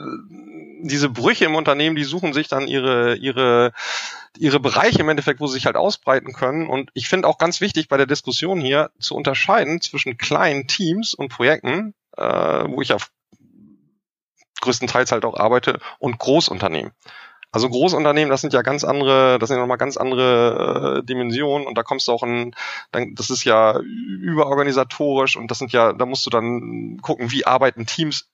diese 0.82 1.08
Brüche 1.08 1.46
im 1.46 1.54
Unternehmen, 1.54 1.96
die 1.96 2.04
suchen 2.04 2.32
sich 2.32 2.48
dann 2.48 2.68
ihre, 2.68 3.16
ihre, 3.16 3.72
ihre 4.36 4.60
Bereiche 4.60 5.00
im 5.00 5.08
Endeffekt, 5.08 5.40
wo 5.40 5.46
sie 5.46 5.54
sich 5.54 5.66
halt 5.66 5.76
ausbreiten 5.76 6.32
können. 6.32 6.68
Und 6.68 6.90
ich 6.94 7.08
finde 7.08 7.28
auch 7.28 7.38
ganz 7.38 7.60
wichtig 7.60 7.88
bei 7.88 7.96
der 7.96 8.06
Diskussion 8.06 8.60
hier 8.60 8.90
zu 8.98 9.14
unterscheiden 9.14 9.80
zwischen 9.80 10.18
kleinen 10.18 10.66
Teams 10.66 11.14
und 11.14 11.30
Projekten, 11.30 11.94
äh, 12.16 12.22
wo 12.22 12.82
ich 12.82 12.88
ja 12.88 12.98
größtenteils 14.60 15.12
halt 15.12 15.24
auch 15.24 15.38
arbeite, 15.38 15.78
und 15.98 16.18
Großunternehmen. 16.18 16.92
Also 17.50 17.70
Großunternehmen, 17.70 18.30
das 18.30 18.42
sind 18.42 18.52
ja 18.52 18.60
ganz 18.62 18.84
andere, 18.84 19.38
das 19.38 19.48
sind 19.48 19.56
ja 19.56 19.62
nochmal 19.62 19.78
ganz 19.78 19.96
andere 19.96 20.98
äh, 21.00 21.06
Dimensionen 21.06 21.66
und 21.66 21.78
da 21.78 21.82
kommst 21.82 22.08
du 22.08 22.12
auch 22.12 22.22
in, 22.22 22.54
dann, 22.92 23.14
das 23.14 23.30
ist 23.30 23.44
ja 23.44 23.78
überorganisatorisch 23.80 25.36
und 25.36 25.50
das 25.50 25.58
sind 25.58 25.72
ja, 25.72 25.94
da 25.94 26.04
musst 26.04 26.26
du 26.26 26.30
dann 26.30 26.98
gucken, 27.00 27.30
wie 27.30 27.46
arbeiten 27.46 27.86
Teams 27.86 28.28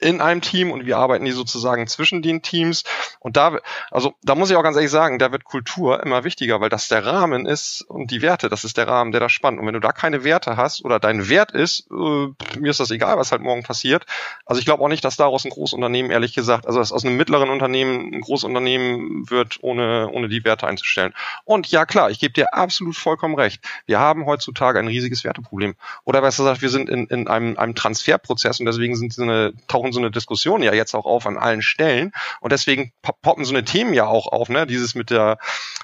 in 0.00 0.20
einem 0.20 0.40
Team 0.40 0.70
und 0.72 0.86
wie 0.86 0.94
arbeiten 0.94 1.24
die 1.24 1.30
sozusagen 1.30 1.86
zwischen 1.86 2.20
den 2.22 2.42
Teams. 2.42 2.84
Und 3.20 3.36
da, 3.36 3.58
also 3.90 4.14
da 4.22 4.34
muss 4.34 4.50
ich 4.50 4.56
auch 4.56 4.62
ganz 4.62 4.76
ehrlich 4.76 4.90
sagen, 4.90 5.18
da 5.18 5.30
wird 5.30 5.44
Kultur 5.44 6.02
immer 6.02 6.24
wichtiger, 6.24 6.60
weil 6.60 6.68
das 6.68 6.88
der 6.88 7.06
Rahmen 7.06 7.46
ist 7.46 7.82
und 7.82 8.10
die 8.10 8.20
Werte, 8.20 8.48
das 8.48 8.64
ist 8.64 8.76
der 8.76 8.88
Rahmen, 8.88 9.12
der 9.12 9.20
da 9.20 9.28
spannt. 9.28 9.58
Und 9.60 9.66
wenn 9.66 9.74
du 9.74 9.80
da 9.80 9.92
keine 9.92 10.24
Werte 10.24 10.56
hast 10.56 10.84
oder 10.84 10.98
dein 10.98 11.28
Wert 11.28 11.52
ist, 11.52 11.88
äh, 11.90 11.94
mir 12.58 12.70
ist 12.70 12.80
das 12.80 12.90
egal, 12.90 13.18
was 13.18 13.30
halt 13.30 13.42
morgen 13.42 13.62
passiert. 13.62 14.04
Also 14.46 14.58
ich 14.58 14.64
glaube 14.64 14.82
auch 14.82 14.88
nicht, 14.88 15.04
dass 15.04 15.16
daraus 15.16 15.44
ein 15.44 15.50
Großunternehmen, 15.50 16.10
ehrlich 16.10 16.34
gesagt, 16.34 16.66
also 16.66 16.80
dass 16.80 16.92
aus 16.92 17.04
einem 17.04 17.16
mittleren 17.16 17.50
Unternehmen 17.50 18.14
ein 18.14 18.20
Großunternehmen 18.20 19.30
wird, 19.30 19.58
ohne, 19.60 20.08
ohne 20.10 20.28
die 20.28 20.44
Werte 20.44 20.66
einzustellen. 20.66 21.14
Und 21.44 21.68
ja 21.68 21.86
klar, 21.86 22.10
ich 22.10 22.18
gebe 22.18 22.32
dir 22.32 22.54
absolut 22.54 22.96
vollkommen 22.96 23.36
recht. 23.36 23.62
Wir 23.86 24.00
haben 24.00 24.26
heutzutage 24.26 24.80
ein 24.80 24.88
riesiges 24.88 25.22
Werteproblem. 25.22 25.74
Oder 26.04 26.20
besser 26.20 26.42
gesagt, 26.42 26.62
wir 26.62 26.70
sind 26.70 26.88
in, 26.88 27.06
in 27.06 27.28
einem, 27.28 27.56
einem 27.56 27.76
Transferprozess 27.76 28.58
und 28.58 28.66
deswegen 28.66 28.96
sind 28.96 29.12
so 29.12 29.22
eine 29.22 29.52
tauchen 29.68 29.92
so 29.92 30.00
eine 30.00 30.10
Diskussion 30.10 30.62
ja 30.62 30.74
jetzt 30.74 30.94
auch 30.94 31.06
auf 31.06 31.26
an 31.26 31.36
allen 31.36 31.62
Stellen 31.62 32.12
und 32.40 32.52
deswegen 32.52 32.92
poppen 33.02 33.44
so 33.44 33.54
eine 33.54 33.64
Themen 33.64 33.94
ja 33.94 34.06
auch 34.06 34.26
auf, 34.26 34.48
ne? 34.48 34.66
Dieses 34.66 34.94
mit 34.94 35.10
der 35.10 35.38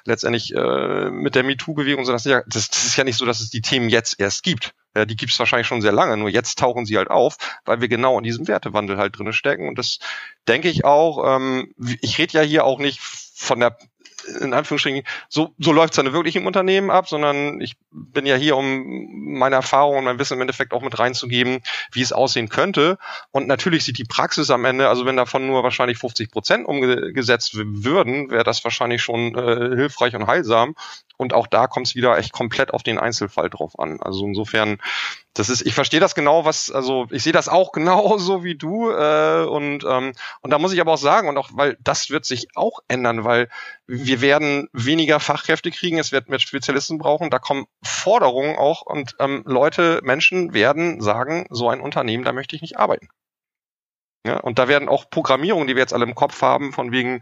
letztendlich 0.05 0.55
äh, 0.55 1.11
mit 1.11 1.35
der 1.35 1.45
MeToo-Bewegung, 1.45 2.05
so 2.05 2.13
das, 2.13 2.25
das, 2.25 2.45
das 2.47 2.85
ist 2.85 2.97
ja 2.97 3.05
nicht 3.05 3.17
so, 3.17 3.27
dass 3.27 3.41
es 3.41 3.51
die 3.51 3.63
Themen 3.63 3.89
jetzt 3.89 4.19
erst 4.19 4.43
gibt. 4.43 4.75
Ja, 4.97 5.05
die 5.05 5.17
gibt's 5.17 5.39
wahrscheinlich 5.39 5.67
schon 5.67 5.83
sehr 5.83 5.93
lange, 5.93 6.17
nur 6.17 6.29
jetzt 6.29 6.59
tauchen 6.59 6.87
sie 6.87 6.97
halt 6.97 7.11
auf, 7.11 7.37
weil 7.65 7.81
wir 7.81 7.89
genau 7.89 8.17
in 8.17 8.25
diesem 8.25 8.47
Wertewandel 8.47 8.97
halt 8.97 9.19
drinne 9.19 9.33
stecken. 9.33 9.69
Und 9.69 9.77
das 9.77 9.99
denke 10.47 10.69
ich 10.69 10.85
auch, 10.85 11.37
ähm, 11.37 11.75
ich 12.01 12.19
rede 12.19 12.35
ja 12.35 12.43
hier 12.43 12.65
auch 12.65 12.79
nicht 12.79 13.01
von 13.01 13.59
der 13.61 13.77
in 14.41 14.53
Anführungsstrichen, 14.53 15.03
so, 15.29 15.55
so 15.59 15.73
läuft 15.73 15.93
es 15.93 15.97
dann 15.97 16.13
wirklich 16.13 16.37
im 16.37 16.47
Unternehmen 16.47 16.91
ab, 16.91 17.09
sondern 17.09 17.61
ich 17.61 17.77
bin 17.91 18.27
ja 18.27 18.37
hier, 18.37 18.57
um 18.57 19.39
meine 19.39 19.57
Erfahrung 19.57 19.99
und 19.99 20.05
mein 20.05 20.19
Wissen 20.19 20.35
im 20.35 20.41
Endeffekt 20.41 20.73
auch 20.73 20.83
mit 20.83 20.99
reinzugeben, 20.99 21.61
wie 21.93 22.03
es 22.03 22.13
aussehen 22.13 22.49
könnte. 22.49 22.99
Und 23.31 23.47
natürlich 23.47 23.85
sieht 23.85 23.99
die 23.99 24.05
Praxis 24.05 24.51
am 24.51 24.65
Ende, 24.65 24.89
also 24.89 25.07
wenn 25.07 25.17
davon 25.17 25.47
nur 25.47 25.63
wahrscheinlich 25.63 25.99
50 25.99 26.31
Prozent 26.31 26.67
umgesetzt 26.67 27.53
würden, 27.55 28.31
wäre 28.31 28.45
das 28.45 28.65
wahrscheinlich 28.65 29.03
schon 29.03 29.35
äh, 29.35 29.77
hilfreich 29.77 30.15
und 30.15 30.27
heilsam. 30.27 30.75
Und 31.17 31.33
auch 31.33 31.47
da 31.47 31.67
kommt 31.67 31.87
es 31.87 31.95
wieder 31.95 32.19
echt 32.19 32.33
komplett 32.33 32.73
auf 32.73 32.83
den 32.83 32.99
Einzelfall 32.99 33.49
drauf 33.51 33.79
an. 33.79 34.01
Also 34.01 34.27
insofern, 34.27 34.79
das 35.33 35.49
ist, 35.49 35.63
ich 35.63 35.75
verstehe 35.75 36.01
das 36.01 36.15
genau, 36.15 36.45
was, 36.45 36.71
also 36.71 37.07
ich 37.11 37.23
sehe 37.23 37.33
das 37.33 37.49
auch 37.49 37.73
genauso 37.73 38.43
wie 38.45 38.57
du. 38.57 38.91
Äh, 38.91 39.45
und, 39.45 39.85
ähm, 39.85 40.13
und 40.41 40.51
da 40.51 40.59
muss 40.59 40.73
ich 40.73 40.81
aber 40.81 40.93
auch 40.93 40.99
sagen, 40.99 41.29
und 41.29 41.39
auch, 41.39 41.51
weil 41.53 41.77
das 41.81 42.11
wird 42.11 42.25
sich 42.25 42.49
auch 42.57 42.81
ändern, 42.89 43.25
weil 43.25 43.49
wir 43.87 44.21
werden 44.21 44.69
weniger 44.73 45.21
Fachkräfte 45.21 45.71
kriegen, 45.71 45.99
es 45.99 46.13
wird 46.13 46.29
mehr 46.29 46.39
Spezialisten 46.39 46.99
brauchen, 46.99 47.31
da 47.31 47.39
kommen 47.39 47.67
Forderungen 47.83 48.57
auch 48.57 48.83
und 48.83 49.15
ähm, 49.21 49.43
Leute, 49.47 50.01
Menschen 50.03 50.55
werden 50.55 51.01
sagen, 51.01 51.47
so 51.51 51.69
ein 51.69 51.81
Unternehmen, 51.81 52.25
da 52.25 52.33
möchte 52.33 52.57
ich 52.57 52.63
nicht 52.63 52.79
arbeiten. 52.79 53.09
Ja, 54.27 54.39
und 54.39 54.59
da 54.59 54.69
werden 54.69 54.89
auch 54.89 55.11
Programmierungen, 55.11 55.69
die 55.69 55.77
wir 55.77 55.83
jetzt 55.83 55.93
alle 55.93 56.07
im 56.07 56.15
Kopf 56.15 56.41
haben, 56.41 56.73
von 56.73 56.93
wegen, 56.93 57.21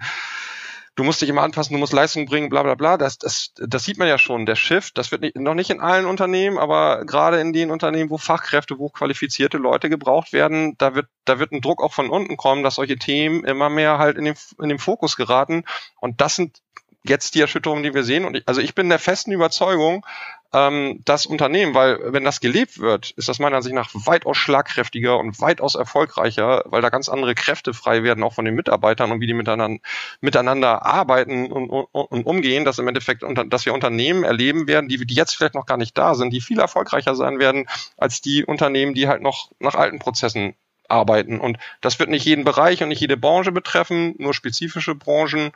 du 0.94 1.04
musst 1.04 1.22
dich 1.22 1.28
immer 1.28 1.42
anpassen, 1.42 1.72
du 1.72 1.78
musst 1.78 1.92
Leistung 1.92 2.26
bringen, 2.26 2.48
bla 2.48 2.62
bla 2.62 2.74
bla. 2.74 2.96
Das, 2.96 3.18
das, 3.18 3.52
das 3.56 3.84
sieht 3.84 3.98
man 3.98 4.08
ja 4.08 4.18
schon, 4.18 4.46
der 4.46 4.56
Shift, 4.56 4.98
das 4.98 5.10
wird 5.10 5.22
nicht, 5.22 5.36
noch 5.36 5.54
nicht 5.54 5.70
in 5.70 5.80
allen 5.80 6.06
Unternehmen, 6.06 6.58
aber 6.58 7.04
gerade 7.04 7.40
in 7.40 7.52
den 7.52 7.70
Unternehmen, 7.70 8.10
wo 8.10 8.18
Fachkräfte, 8.18 8.78
wo 8.78 8.88
qualifizierte 8.88 9.58
Leute 9.58 9.88
gebraucht 9.88 10.32
werden, 10.32 10.74
da 10.78 10.94
wird, 10.94 11.06
da 11.24 11.38
wird 11.38 11.52
ein 11.52 11.60
Druck 11.60 11.82
auch 11.82 11.92
von 11.92 12.10
unten 12.10 12.36
kommen, 12.36 12.62
dass 12.62 12.74
solche 12.74 12.96
Themen 12.96 13.44
immer 13.44 13.70
mehr 13.70 13.98
halt 13.98 14.18
in 14.18 14.24
den, 14.24 14.34
in 14.60 14.68
den 14.68 14.78
Fokus 14.78 15.16
geraten. 15.16 15.64
Und 16.00 16.20
das 16.20 16.36
sind 16.36 16.58
jetzt 17.04 17.34
die 17.34 17.40
Erschütterungen, 17.40 17.82
die 17.82 17.94
wir 17.94 18.04
sehen. 18.04 18.24
Und 18.24 18.36
ich, 18.36 18.48
also 18.48 18.60
ich 18.60 18.74
bin 18.74 18.88
der 18.88 18.98
festen 18.98 19.32
Überzeugung, 19.32 20.04
ähm, 20.52 21.00
das 21.04 21.26
Unternehmen, 21.26 21.74
weil 21.74 22.12
wenn 22.12 22.24
das 22.24 22.40
gelebt 22.40 22.78
wird, 22.78 23.10
ist 23.12 23.28
das 23.28 23.38
meiner 23.38 23.56
Ansicht 23.56 23.74
nach 23.74 23.90
weitaus 23.94 24.36
schlagkräftiger 24.36 25.18
und 25.18 25.40
weitaus 25.40 25.74
erfolgreicher, 25.74 26.64
weil 26.66 26.82
da 26.82 26.90
ganz 26.90 27.08
andere 27.08 27.34
Kräfte 27.34 27.72
frei 27.72 28.02
werden, 28.02 28.22
auch 28.22 28.34
von 28.34 28.44
den 28.44 28.54
Mitarbeitern 28.54 29.12
und 29.12 29.20
wie 29.20 29.26
die 29.26 29.34
miteinander, 29.34 29.80
miteinander 30.20 30.84
arbeiten 30.84 31.50
und, 31.50 31.70
und, 31.70 31.86
und 31.92 32.26
umgehen, 32.26 32.64
dass 32.64 32.78
im 32.78 32.88
Endeffekt, 32.88 33.22
unter, 33.22 33.44
dass 33.44 33.64
wir 33.66 33.74
Unternehmen 33.74 34.24
erleben 34.24 34.66
werden, 34.66 34.88
die, 34.88 35.04
die 35.06 35.14
jetzt 35.14 35.36
vielleicht 35.36 35.54
noch 35.54 35.66
gar 35.66 35.78
nicht 35.78 35.96
da 35.96 36.14
sind, 36.14 36.32
die 36.32 36.40
viel 36.40 36.60
erfolgreicher 36.60 37.14
sein 37.14 37.38
werden 37.38 37.66
als 37.96 38.20
die 38.20 38.44
Unternehmen, 38.44 38.94
die 38.94 39.08
halt 39.08 39.22
noch 39.22 39.52
nach 39.58 39.74
alten 39.74 39.98
Prozessen 39.98 40.54
arbeiten. 40.92 41.40
Und 41.40 41.58
das 41.80 41.98
wird 41.98 42.10
nicht 42.10 42.24
jeden 42.24 42.44
Bereich 42.44 42.82
und 42.82 42.90
nicht 42.90 43.00
jede 43.00 43.16
Branche 43.16 43.50
betreffen, 43.50 44.14
nur 44.18 44.34
spezifische 44.34 44.94
Branchen. 44.94 45.50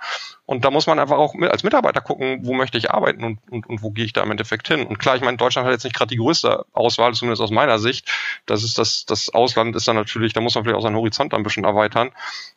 Und 0.46 0.64
da 0.64 0.70
muss 0.70 0.86
man 0.86 0.98
einfach 0.98 1.18
auch 1.18 1.34
als 1.42 1.62
Mitarbeiter 1.62 2.00
gucken, 2.00 2.40
wo 2.42 2.54
möchte 2.54 2.78
ich 2.78 2.90
arbeiten 2.90 3.22
und, 3.22 3.38
und, 3.50 3.66
und 3.66 3.82
wo 3.82 3.90
gehe 3.90 4.04
ich 4.04 4.12
da 4.12 4.22
im 4.22 4.30
Endeffekt 4.30 4.68
hin. 4.68 4.86
Und 4.86 4.98
klar, 4.98 5.16
ich 5.16 5.22
meine, 5.22 5.36
Deutschland 5.36 5.66
hat 5.66 5.72
jetzt 5.72 5.84
nicht 5.84 5.96
gerade 5.96 6.08
die 6.08 6.16
größte 6.16 6.64
Auswahl, 6.72 7.14
zumindest 7.14 7.42
aus 7.42 7.50
meiner 7.50 7.78
Sicht. 7.78 8.10
Das 8.46 8.64
ist 8.64 8.78
das, 8.78 9.04
das 9.06 9.28
Ausland 9.32 9.76
ist 9.76 9.86
dann 9.86 9.96
natürlich, 9.96 10.32
da 10.32 10.40
muss 10.40 10.54
man 10.54 10.64
vielleicht 10.64 10.78
auch 10.78 10.82
seinen 10.82 10.96
Horizont 10.96 11.34
ein 11.34 11.42
bisschen 11.42 11.64
erweitern. 11.64 12.10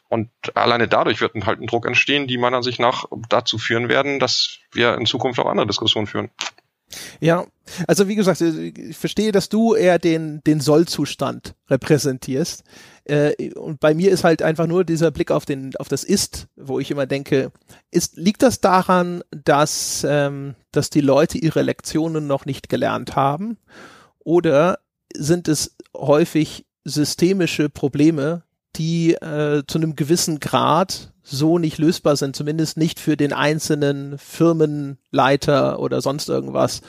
Und 0.08 0.30
alleine 0.56 0.88
dadurch 0.88 1.22
wird 1.22 1.34
halt 1.46 1.62
ein 1.62 1.68
Druck 1.68 1.86
entstehen, 1.86 2.28
die 2.28 2.38
meiner 2.38 2.58
Ansicht 2.58 2.80
nach 2.80 3.06
dazu 3.30 3.58
führen 3.58 3.90
werden, 3.90 4.20
dass 4.20 4.58
wir 4.72 4.96
in 4.96 5.06
Zukunft 5.06 5.40
auch 5.40 5.46
andere 5.46 5.68
Diskussionen 5.68 6.08
führen. 6.08 6.32
Ja, 7.20 7.46
also 7.88 8.08
wie 8.08 8.16
gesagt, 8.16 8.42
ich 8.42 8.98
verstehe, 8.98 9.32
dass 9.32 9.50
du 9.50 9.76
eher 9.76 10.00
den, 10.00 10.42
den 10.46 10.60
Sollzustand 10.60 11.56
repräsentierst. 11.70 12.64
Äh, 13.06 13.54
und 13.54 13.80
bei 13.80 13.94
mir 13.94 14.12
ist 14.12 14.24
halt 14.24 14.42
einfach 14.42 14.68
nur 14.68 14.84
dieser 14.84 15.12
Blick 15.12 15.32
auf 15.32 15.46
den, 15.46 15.76
auf 15.78 15.88
das 15.88 16.04
Ist, 16.04 16.48
wo 16.56 16.80
ich 16.80 16.92
immer 16.92 17.06
denke, 17.06 17.52
ist, 17.92 18.18
liegt 18.18 18.42
das 18.42 18.62
daran, 18.62 19.24
dass, 19.32 20.06
ähm, 20.08 20.56
dass 20.72 20.90
die 20.90 21.02
Leute 21.02 21.38
ihre 21.38 21.62
Lektionen 21.62 22.28
noch 22.28 22.46
nicht 22.46 22.70
gelernt 22.70 23.16
haben? 23.16 23.58
Oder 24.20 24.80
sind 25.14 25.48
es 25.48 25.76
häufig 25.96 26.66
systemische 26.86 27.70
Probleme, 27.70 28.44
die 28.76 29.14
äh, 29.14 29.64
zu 29.68 29.78
einem 29.78 29.96
gewissen 29.96 30.40
Grad 30.40 31.12
so 31.24 31.60
nicht 31.60 31.78
lösbar 31.78 32.16
sind, 32.16 32.36
zumindest 32.36 32.78
nicht 32.78 33.00
für 33.00 33.16
den 33.16 33.34
einzelnen 33.34 34.18
Firmenleiter 34.18 35.80
oder 35.80 36.02
sonst 36.02 36.28
irgendwas 36.28 36.82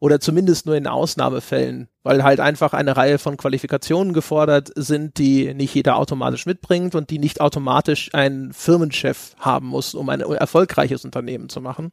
oder 0.00 0.20
zumindest 0.20 0.66
nur 0.66 0.76
in 0.76 0.86
Ausnahmefällen, 0.86 1.88
weil 2.04 2.22
halt 2.22 2.38
einfach 2.38 2.72
eine 2.72 2.96
Reihe 2.96 3.18
von 3.18 3.36
Qualifikationen 3.36 4.12
gefordert 4.12 4.70
sind, 4.76 5.18
die 5.18 5.52
nicht 5.54 5.74
jeder 5.74 5.96
automatisch 5.96 6.46
mitbringt 6.46 6.94
und 6.94 7.10
die 7.10 7.18
nicht 7.18 7.40
automatisch 7.40 8.10
ein 8.14 8.52
Firmenchef 8.52 9.34
haben 9.38 9.66
muss, 9.66 9.94
um 9.94 10.08
ein 10.08 10.20
erfolgreiches 10.20 11.04
Unternehmen 11.04 11.48
zu 11.48 11.60
machen. 11.60 11.90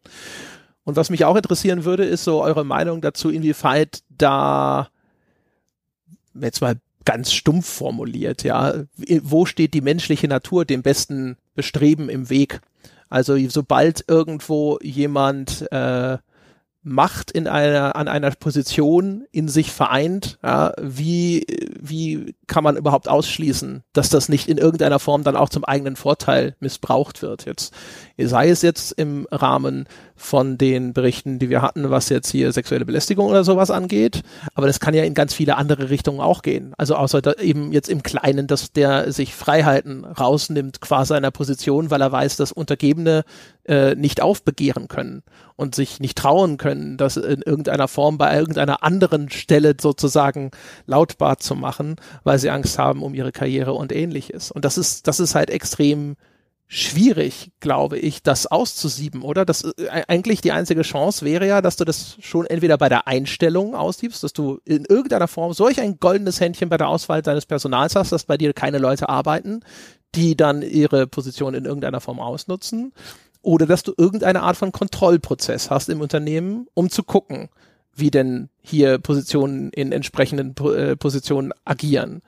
Und 0.84 0.96
was 0.96 1.10
mich 1.10 1.26
auch 1.26 1.36
interessieren 1.36 1.84
würde, 1.84 2.06
ist 2.06 2.24
so 2.24 2.44
eure 2.44 2.64
Meinung 2.64 3.02
dazu, 3.02 3.32
inwieweit 3.32 4.02
da 4.10 4.90
jetzt 6.40 6.62
mal 6.62 6.76
ganz 7.06 7.32
stumpf 7.32 7.68
formuliert, 7.68 8.44
ja. 8.44 8.74
Wo 9.22 9.46
steht 9.46 9.74
die 9.74 9.82
menschliche 9.82 10.28
Natur 10.28 10.66
dem 10.66 10.82
besten 10.82 11.38
Bestreben 11.54 12.10
im 12.10 12.30
Weg? 12.30 12.62
Also 13.10 13.38
sobald 13.48 14.06
irgendwo 14.08 14.80
jemand 14.82 15.72
äh, 15.72 16.18
Macht 16.88 17.32
in 17.32 17.48
einer, 17.48 17.96
an 17.96 18.08
einer 18.08 18.30
Position 18.30 19.26
in 19.32 19.48
sich 19.48 19.72
vereint, 19.72 20.38
ja, 20.44 20.72
wie, 20.80 21.44
wie 21.82 22.36
kann 22.46 22.64
man 22.64 22.78
überhaupt 22.78 23.08
ausschließen, 23.08 23.82
dass 23.94 24.10
das 24.10 24.30
nicht 24.30 24.48
in 24.48 24.60
irgendeiner 24.60 25.00
Form 25.00 25.24
dann 25.24 25.36
auch 25.36 25.50
zum 25.50 25.66
eigenen 25.66 25.96
Vorteil 25.96 26.56
missbraucht 26.60 27.24
wird? 27.24 27.46
Jetzt, 27.46 27.74
sei 28.20 28.50
es 28.50 28.62
jetzt 28.62 28.92
im 28.92 29.28
Rahmen 29.32 29.88
von 30.16 30.58
den 30.58 30.94
Berichten, 30.94 31.40
die 31.40 31.50
wir 31.50 31.62
hatten, 31.62 31.90
was 31.90 32.10
jetzt 32.10 32.32
hier 32.32 32.52
sexuelle 32.52 32.86
Belästigung 32.86 33.28
oder 33.28 33.44
sowas 33.44 33.70
angeht, 33.70 34.22
aber 34.54 34.66
das 34.68 34.80
kann 34.80 34.94
ja 34.94 35.04
in 35.04 35.14
ganz 35.14 35.34
viele 35.34 35.58
andere 35.58 35.90
Richtungen 35.90 36.22
auch 36.22 36.42
gehen. 36.42 36.74
Also 36.78 36.96
außer 36.96 37.40
eben 37.42 37.74
jetzt 37.74 37.90
im 37.90 38.02
Kleinen, 38.02 38.48
dass 38.48 38.72
der 38.72 39.12
sich 39.12 39.36
Freiheiten 39.36 40.06
rausnimmt 40.06 40.80
qua 40.80 41.06
seiner 41.06 41.32
Position, 41.32 41.92
weil 41.92 42.02
er 42.02 42.12
weiß, 42.12 42.38
dass 42.38 42.54
Untergebene 42.54 43.24
äh, 43.66 43.96
nicht 43.96 44.22
aufbegehren 44.22 44.88
können 44.88 45.24
und 45.58 45.76
sich 45.76 46.00
nicht 46.00 46.18
trauen 46.18 46.58
können, 46.58 46.98
das 46.98 47.18
in 47.18 47.42
irgendeiner 47.42 47.88
Form 47.88 48.18
bei 48.18 48.38
irgendeiner 48.38 48.84
anderen 48.84 49.30
Stelle 49.30 49.76
sozusagen 49.80 50.52
lautbar 50.86 51.40
zu 51.40 51.56
machen, 51.56 51.98
weil 52.24 52.40
sie 52.40 52.50
Angst 52.50 52.80
haben 52.80 53.04
um 53.04 53.14
ihre 53.14 53.32
Karriere 53.32 53.74
und 53.74 53.92
ähnliches. 53.92 54.52
Und 54.52 54.66
das 54.66 54.78
ist, 54.78 55.08
das 55.08 55.20
ist 55.20 55.36
halt 55.36 55.50
extrem 55.50 56.16
schwierig, 56.68 57.52
glaube 57.60 57.98
ich, 58.00 58.24
das 58.24 58.48
auszusieben, 58.48 59.22
oder? 59.22 59.46
Das 59.46 59.64
äh, 59.64 60.04
eigentlich 60.08 60.42
die 60.42 60.52
einzige 60.52 60.82
Chance 60.82 61.26
wäre 61.26 61.48
ja, 61.48 61.62
dass 61.62 61.76
du 61.76 61.86
das 61.86 62.18
schon 62.22 62.46
entweder 62.46 62.78
bei 62.78 62.90
der 62.90 63.08
Einstellung 63.08 63.76
aussiebst, 63.76 64.24
dass 64.24 64.34
du 64.34 64.60
in 64.66 64.86
irgendeiner 64.86 65.28
Form 65.28 65.54
solch 65.54 65.80
ein 65.80 66.00
goldenes 66.00 66.40
Händchen 66.40 66.70
bei 66.70 66.78
der 66.78 66.90
Auswahl 66.90 67.22
deines 67.22 67.46
Personals 67.46 67.96
hast, 67.96 68.12
dass 68.12 68.26
bei 68.26 68.38
dir 68.38 68.54
keine 68.54 68.80
Leute 68.80 69.10
arbeiten, 69.10 69.62
die 70.16 70.36
dann 70.36 70.62
ihre 70.62 71.08
Position 71.08 71.54
in 71.54 71.66
irgendeiner 71.66 72.02
Form 72.02 72.20
ausnutzen 72.20 72.94
oder 73.42 73.68
dass 73.68 73.84
du 73.84 73.94
irgendeine 73.96 74.42
Art 74.42 74.58
von 74.58 74.72
Kontrollprozess 74.72 75.70
hast 75.70 75.90
im 75.90 76.02
Unternehmen, 76.02 76.68
um 76.74 76.90
zu 76.90 77.04
gucken, 77.04 77.50
wie 77.94 78.10
denn 78.10 78.50
hier 78.60 78.98
Positionen 78.98 79.70
in 79.70 79.92
entsprechenden 79.92 80.56
äh, 80.74 80.96
Positionen 80.96 81.54
agieren. 81.64 82.22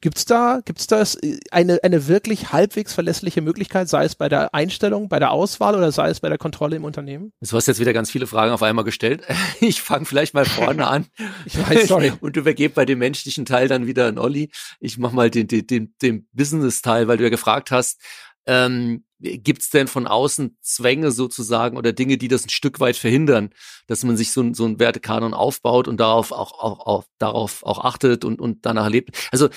Gibt's 0.00 0.24
da, 0.24 0.60
gibt's 0.64 0.86
da 0.86 1.02
eine, 1.50 1.78
eine 1.82 2.06
wirklich 2.06 2.52
halbwegs 2.52 2.92
verlässliche 2.92 3.40
Möglichkeit, 3.40 3.88
sei 3.88 4.04
es 4.04 4.14
bei 4.14 4.28
der 4.28 4.54
Einstellung, 4.54 5.08
bei 5.08 5.18
der 5.18 5.30
Auswahl 5.30 5.74
oder 5.74 5.92
sei 5.92 6.10
es 6.10 6.20
bei 6.20 6.28
der 6.28 6.38
Kontrolle 6.38 6.76
im 6.76 6.84
Unternehmen? 6.84 7.32
Du 7.40 7.56
hast 7.56 7.66
jetzt 7.66 7.80
wieder 7.80 7.92
ganz 7.92 8.10
viele 8.10 8.26
Fragen 8.26 8.52
auf 8.52 8.62
einmal 8.62 8.84
gestellt. 8.84 9.22
Ich 9.60 9.82
fange 9.82 10.04
vielleicht 10.06 10.32
mal 10.32 10.44
vorne 10.44 10.86
an. 10.86 11.06
ich 11.44 11.58
weiß, 11.58 11.88
sorry. 11.88 12.12
Und 12.20 12.36
übergebe 12.36 12.74
bei 12.74 12.84
dem 12.84 12.98
menschlichen 12.98 13.44
Teil 13.44 13.68
dann 13.68 13.86
wieder 13.86 14.06
an 14.06 14.18
Olli. 14.18 14.50
Ich 14.78 14.96
mach 14.96 15.12
mal 15.12 15.30
den, 15.30 15.48
den, 15.48 15.66
den, 15.66 15.94
den 16.00 16.28
Business-Teil, 16.32 17.08
weil 17.08 17.18
du 17.18 17.24
ja 17.24 17.30
gefragt 17.30 17.70
hast, 17.70 18.00
ähm, 18.46 19.04
gibt 19.20 19.62
es 19.62 19.70
denn 19.70 19.86
von 19.86 20.06
außen 20.06 20.56
Zwänge 20.62 21.12
sozusagen 21.12 21.76
oder 21.76 21.92
Dinge, 21.92 22.16
die 22.18 22.28
das 22.28 22.46
ein 22.46 22.50
Stück 22.50 22.80
weit 22.80 22.96
verhindern, 22.96 23.50
dass 23.86 24.02
man 24.02 24.16
sich 24.16 24.32
so, 24.32 24.52
so 24.54 24.64
ein 24.64 24.78
Wertekanon 24.80 25.34
aufbaut 25.34 25.88
und 25.88 25.98
darauf 25.98 26.32
auch, 26.32 26.52
auch, 26.58 26.86
auch 26.86 27.04
darauf 27.18 27.62
auch 27.62 27.84
achtet 27.84 28.24
und, 28.24 28.40
und 28.40 28.64
danach 28.64 28.88
lebt? 28.88 29.28
Also 29.30 29.48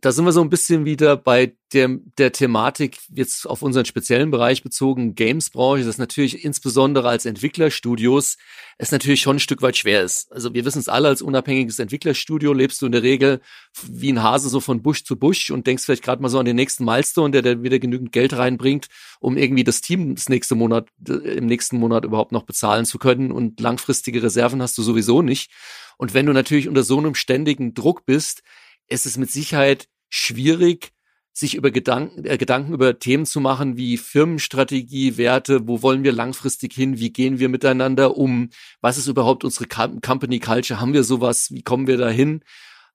da 0.00 0.12
sind 0.12 0.24
wir 0.24 0.32
so 0.32 0.40
ein 0.40 0.50
bisschen 0.50 0.84
wieder 0.84 1.16
bei 1.16 1.56
der, 1.72 1.88
der 2.18 2.32
Thematik 2.32 2.98
jetzt 3.08 3.46
auf 3.46 3.62
unseren 3.62 3.84
speziellen 3.84 4.30
Bereich 4.30 4.62
bezogen, 4.62 5.14
Games-Branche, 5.14 5.84
das 5.84 5.98
natürlich 5.98 6.44
insbesondere 6.44 7.08
als 7.08 7.26
Entwicklerstudios 7.26 8.36
es 8.78 8.92
natürlich 8.92 9.20
schon 9.20 9.36
ein 9.36 9.40
Stück 9.40 9.62
weit 9.62 9.76
schwer 9.76 10.02
ist. 10.02 10.30
Also 10.32 10.54
wir 10.54 10.64
wissen 10.64 10.78
es 10.78 10.88
alle, 10.88 11.08
als 11.08 11.22
unabhängiges 11.22 11.78
Entwicklerstudio 11.78 12.52
lebst 12.52 12.82
du 12.82 12.86
in 12.86 12.92
der 12.92 13.02
Regel 13.02 13.40
wie 13.88 14.12
ein 14.12 14.22
Hase 14.22 14.48
so 14.48 14.60
von 14.60 14.82
Busch 14.82 15.04
zu 15.04 15.16
Busch 15.16 15.50
und 15.50 15.66
denkst 15.66 15.84
vielleicht 15.84 16.04
gerade 16.04 16.22
mal 16.22 16.28
so 16.28 16.38
an 16.38 16.46
den 16.46 16.56
nächsten 16.56 16.84
Milestone, 16.84 17.30
der 17.30 17.42
dann 17.42 17.62
wieder 17.62 17.78
genügend 17.78 18.12
Geld 18.12 18.34
reinbringt, 18.34 18.86
um 19.20 19.36
irgendwie 19.36 19.64
das 19.64 19.80
Team 19.80 20.14
das 20.14 20.28
nächste 20.28 20.54
Monat, 20.54 20.88
im 21.06 21.46
nächsten 21.46 21.78
Monat 21.78 22.04
überhaupt 22.04 22.32
noch 22.32 22.44
bezahlen 22.44 22.84
zu 22.84 22.98
können 22.98 23.32
und 23.32 23.60
langfristige 23.60 24.22
Reserven 24.22 24.62
hast 24.62 24.76
du 24.78 24.82
sowieso 24.82 25.22
nicht. 25.22 25.50
Und 25.96 26.14
wenn 26.14 26.26
du 26.26 26.32
natürlich 26.32 26.68
unter 26.68 26.82
so 26.82 26.98
einem 26.98 27.14
ständigen 27.14 27.74
Druck 27.74 28.04
bist, 28.04 28.42
ist 28.88 29.06
es 29.06 29.16
mit 29.16 29.30
Sicherheit 29.30 29.88
schwierig, 30.08 30.92
sich 31.32 31.54
über 31.54 31.70
Gedanken, 31.70 32.24
äh, 32.24 32.38
Gedanken 32.38 32.72
über 32.72 32.98
Themen 32.98 33.26
zu 33.26 33.40
machen 33.40 33.76
wie 33.76 33.98
Firmenstrategie, 33.98 35.18
Werte, 35.18 35.68
wo 35.68 35.82
wollen 35.82 36.02
wir 36.02 36.12
langfristig 36.12 36.72
hin, 36.72 36.98
wie 36.98 37.12
gehen 37.12 37.38
wir 37.38 37.50
miteinander 37.50 38.16
um, 38.16 38.48
was 38.80 38.96
ist 38.96 39.06
überhaupt 39.06 39.44
unsere 39.44 39.66
Company 39.66 40.40
Culture, 40.40 40.80
haben 40.80 40.94
wir 40.94 41.04
sowas, 41.04 41.50
wie 41.50 41.62
kommen 41.62 41.86
wir 41.86 41.98
dahin? 41.98 42.42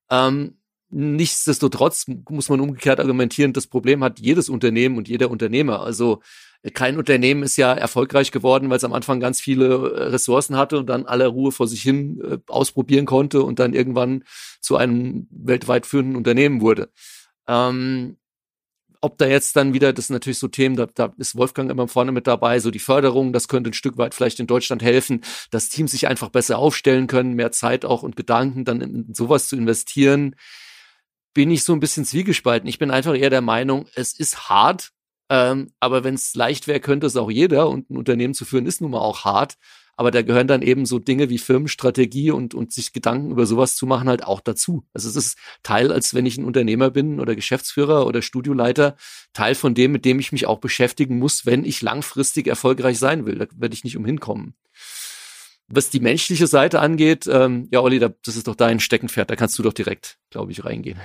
Ähm, 0.10 0.58
nichtsdestotrotz 0.92 2.06
muss 2.30 2.50
man 2.50 2.60
umgekehrt 2.60 3.00
argumentieren, 3.00 3.54
das 3.54 3.68
Problem 3.68 4.04
hat 4.04 4.20
jedes 4.20 4.50
Unternehmen 4.50 4.98
und 4.98 5.08
jeder 5.08 5.32
Unternehmer. 5.32 5.82
Also 5.82 6.22
kein 6.74 6.98
Unternehmen 6.98 7.42
ist 7.42 7.58
ja 7.58 7.74
erfolgreich 7.74 8.32
geworden, 8.32 8.70
weil 8.70 8.78
es 8.78 8.84
am 8.84 8.94
Anfang 8.94 9.20
ganz 9.20 9.42
viele 9.42 9.66
äh, 9.68 10.04
Ressourcen 10.04 10.58
hatte 10.58 10.78
und 10.78 10.88
dann 10.88 11.06
aller 11.08 11.28
Ruhe 11.28 11.52
vor 11.52 11.68
sich 11.68 11.82
hin 11.82 12.22
äh, 12.24 12.38
ausprobieren 12.48 13.06
konnte 13.06 13.42
und 13.42 13.58
dann 13.58 13.74
irgendwann 13.74 14.24
zu 14.60 14.78
einem 14.78 15.28
weltweit 15.32 15.88
führenden 15.88 16.16
Unternehmen 16.16 16.62
wurde. 16.62 16.92
Ähm, 17.48 18.18
ob 19.04 19.18
da 19.18 19.26
jetzt 19.26 19.56
dann 19.56 19.74
wieder, 19.74 19.94
das 19.94 20.08
sind 20.08 20.14
natürlich 20.14 20.38
so 20.38 20.48
Themen, 20.48 20.76
da, 20.76 20.86
da 20.86 21.12
ist 21.18 21.36
Wolfgang 21.36 21.72
immer 21.72 21.88
vorne 21.88 22.12
mit 22.12 22.28
dabei, 22.28 22.60
so 22.60 22.70
die 22.70 22.78
Förderung, 22.78 23.34
das 23.34 23.48
könnte 23.48 23.72
ein 23.72 23.74
Stück 23.74 23.98
weit 23.98 24.14
vielleicht 24.14 24.40
in 24.40 24.46
Deutschland 24.46 24.84
helfen, 24.84 25.22
dass 25.50 25.70
Teams 25.70 25.92
sich 25.92 26.08
einfach 26.08 26.30
besser 26.30 26.60
aufstellen 26.60 27.08
können, 27.08 27.34
mehr 27.34 27.52
Zeit 27.52 27.84
auch 27.84 28.04
und 28.04 28.16
Gedanken 28.16 28.64
dann 28.64 28.82
in 28.82 29.14
sowas 29.16 29.48
zu 29.48 29.56
investieren, 29.56 30.36
bin 31.34 31.52
ich 31.52 31.64
so 31.64 31.74
ein 31.74 31.80
bisschen 31.80 32.06
zwiegespalten. 32.06 32.68
Ich 32.68 32.80
bin 32.80 32.92
einfach 32.92 33.16
eher 33.16 33.30
der 33.30 33.42
Meinung, 33.42 33.88
es 33.96 34.14
ist 34.14 34.50
hart, 34.50 34.92
ähm, 35.30 35.72
aber 35.80 36.04
wenn 36.04 36.16
es 36.16 36.36
leicht 36.36 36.68
wäre, 36.68 36.80
könnte 36.80 37.08
es 37.08 37.16
auch 37.16 37.32
jeder 37.32 37.70
und 37.70 37.90
ein 37.90 37.98
Unternehmen 37.98 38.34
zu 38.34 38.46
führen 38.46 38.66
ist 38.66 38.82
nun 38.82 38.92
mal 38.92 39.00
auch 39.00 39.24
hart. 39.24 39.56
Aber 39.98 40.10
da 40.10 40.24
gehören 40.24 40.48
dann 40.48 40.62
eben 40.62 40.86
so 40.86 41.00
Dinge 41.00 41.30
wie 41.30 41.38
Firmenstrategie 41.38 42.32
und, 42.32 42.56
und 42.56 42.74
sich 42.74 42.92
Gedanken 42.92 43.32
über 43.32 43.46
sowas 43.46 43.76
zu 43.76 43.86
machen 43.86 44.10
halt 44.10 44.24
auch 44.24 44.42
dazu. 44.42 44.84
Also 44.94 45.08
es 45.10 45.16
ist 45.16 45.38
Teil, 45.64 45.92
als 45.92 46.14
wenn 46.14 46.26
ich 46.26 46.38
ein 46.38 46.46
Unternehmer 46.46 46.90
bin 46.90 47.20
oder 47.20 47.36
Geschäftsführer 47.36 48.08
oder 48.08 48.22
Studioleiter, 48.22 48.96
Teil 49.34 49.54
von 49.54 49.76
dem, 49.76 49.92
mit 49.92 50.04
dem 50.04 50.20
ich 50.20 50.32
mich 50.32 50.48
auch 50.48 50.60
beschäftigen 50.60 51.20
muss, 51.20 51.46
wenn 51.46 51.66
ich 51.66 51.82
langfristig 51.82 52.48
erfolgreich 52.48 53.00
sein 53.00 53.26
will. 53.26 53.38
Da 53.38 53.46
werde 53.56 53.76
ich 53.76 53.84
nicht 53.84 53.96
umhin 53.98 54.20
kommen. 54.20 54.56
Was 55.74 55.90
die 55.90 56.00
menschliche 56.00 56.48
Seite 56.48 56.80
angeht, 56.80 57.28
ähm, 57.32 57.68
ja, 57.72 57.82
Olli, 57.82 58.00
das 58.00 58.36
ist 58.36 58.48
doch 58.48 58.56
dein 58.56 58.80
Steckenpferd, 58.80 59.30
da 59.30 59.36
kannst 59.36 59.58
du 59.58 59.64
doch 59.64 59.74
direkt, 59.74 60.18
glaube 60.30 60.52
ich, 60.52 60.64
reingehen. 60.66 61.00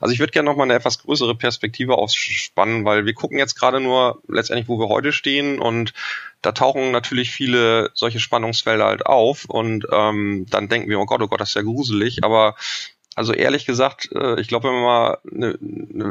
Also 0.00 0.12
ich 0.12 0.18
würde 0.18 0.32
gerne 0.32 0.48
noch 0.48 0.56
mal 0.56 0.64
eine 0.64 0.74
etwas 0.74 0.98
größere 0.98 1.34
Perspektive 1.34 1.96
ausspannen, 1.96 2.84
weil 2.84 3.06
wir 3.06 3.14
gucken 3.14 3.38
jetzt 3.38 3.54
gerade 3.54 3.80
nur 3.80 4.20
letztendlich, 4.28 4.68
wo 4.68 4.78
wir 4.78 4.88
heute 4.88 5.12
stehen 5.12 5.58
und 5.58 5.94
da 6.42 6.52
tauchen 6.52 6.90
natürlich 6.90 7.30
viele 7.30 7.90
solche 7.94 8.20
Spannungsfelder 8.20 8.84
halt 8.84 9.06
auf 9.06 9.46
und 9.46 9.86
ähm, 9.90 10.46
dann 10.50 10.68
denken 10.68 10.90
wir, 10.90 11.00
oh 11.00 11.06
Gott, 11.06 11.22
oh 11.22 11.28
Gott, 11.28 11.40
das 11.40 11.50
ist 11.50 11.54
ja 11.54 11.62
gruselig, 11.62 12.24
aber 12.24 12.56
also 13.16 13.32
ehrlich 13.32 13.64
gesagt, 13.64 14.10
äh, 14.14 14.38
ich 14.40 14.46
glaube, 14.46 14.68
wenn 14.68 14.74
wir 14.74 14.82
mal 14.82 15.18
eine, 15.32 15.58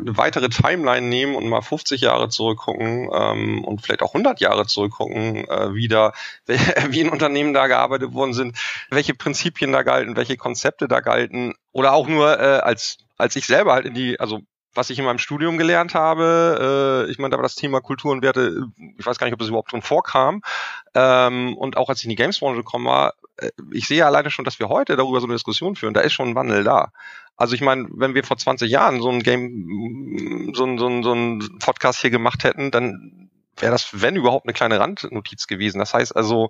eine 0.01 0.17
weitere 0.17 0.49
Timeline 0.49 1.07
nehmen 1.07 1.35
und 1.35 1.47
mal 1.47 1.61
50 1.61 2.01
Jahre 2.01 2.29
zurückgucken 2.29 3.09
ähm, 3.13 3.63
und 3.63 3.81
vielleicht 3.81 4.01
auch 4.01 4.13
100 4.13 4.41
Jahre 4.41 4.65
zurückgucken, 4.65 5.47
äh, 5.47 5.73
wie 5.75 5.87
da, 5.87 6.13
wie 6.89 7.01
in 7.01 7.09
Unternehmen 7.09 7.53
da 7.53 7.67
gearbeitet 7.67 8.13
worden 8.13 8.33
sind, 8.33 8.57
welche 8.89 9.13
Prinzipien 9.13 9.71
da 9.71 9.83
galten, 9.83 10.17
welche 10.17 10.35
Konzepte 10.35 10.87
da 10.87 10.99
galten 10.99 11.53
oder 11.71 11.93
auch 11.93 12.07
nur 12.07 12.39
äh, 12.39 12.59
als 12.59 12.97
als 13.17 13.35
ich 13.35 13.45
selber 13.45 13.73
halt 13.73 13.85
in 13.85 13.93
die, 13.93 14.19
also 14.19 14.41
was 14.75 14.89
ich 14.89 14.99
in 14.99 15.05
meinem 15.05 15.17
Studium 15.17 15.57
gelernt 15.57 15.95
habe, 15.95 17.05
äh, 17.07 17.11
ich 17.11 17.17
meine, 17.17 17.31
da 17.31 17.37
war 17.37 17.43
das 17.43 17.55
Thema 17.55 17.81
Kultur 17.81 18.11
und 18.11 18.21
Werte, 18.21 18.67
ich 18.97 19.05
weiß 19.05 19.17
gar 19.17 19.25
nicht, 19.25 19.33
ob 19.33 19.39
das 19.39 19.47
überhaupt 19.47 19.71
schon 19.71 19.81
vorkam. 19.81 20.41
Ähm, 20.93 21.57
und 21.57 21.77
auch 21.77 21.89
als 21.89 21.99
ich 21.99 22.05
in 22.05 22.09
die 22.09 22.15
Gamesbranche 22.15 22.57
gekommen 22.57 22.85
war, 22.85 23.13
äh, 23.37 23.49
ich 23.71 23.87
sehe 23.87 24.05
alleine 24.05 24.29
schon, 24.29 24.45
dass 24.45 24.59
wir 24.59 24.69
heute 24.69 24.95
darüber 24.95 25.19
so 25.21 25.27
eine 25.27 25.35
Diskussion 25.35 25.75
führen, 25.75 25.93
da 25.93 26.01
ist 26.01 26.13
schon 26.13 26.29
ein 26.29 26.35
Wandel 26.35 26.63
da. 26.63 26.91
Also 27.37 27.55
ich 27.55 27.61
meine, 27.61 27.87
wenn 27.91 28.15
wir 28.15 28.23
vor 28.23 28.37
20 28.37 28.69
Jahren 28.69 29.01
so 29.01 29.09
ein 29.09 29.21
Game, 29.21 30.51
so 30.53 30.65
ein, 30.65 30.77
so 30.77 30.87
ein, 30.87 31.03
so 31.03 31.13
ein 31.13 31.59
Podcast 31.59 32.01
hier 32.01 32.09
gemacht 32.09 32.43
hätten, 32.43 32.71
dann 32.71 33.29
wäre 33.57 33.71
das, 33.71 33.89
wenn 34.01 34.15
überhaupt, 34.15 34.45
eine 34.45 34.53
kleine 34.53 34.79
Randnotiz 34.79 35.47
gewesen. 35.47 35.79
Das 35.79 35.93
heißt 35.93 36.15
also, 36.15 36.49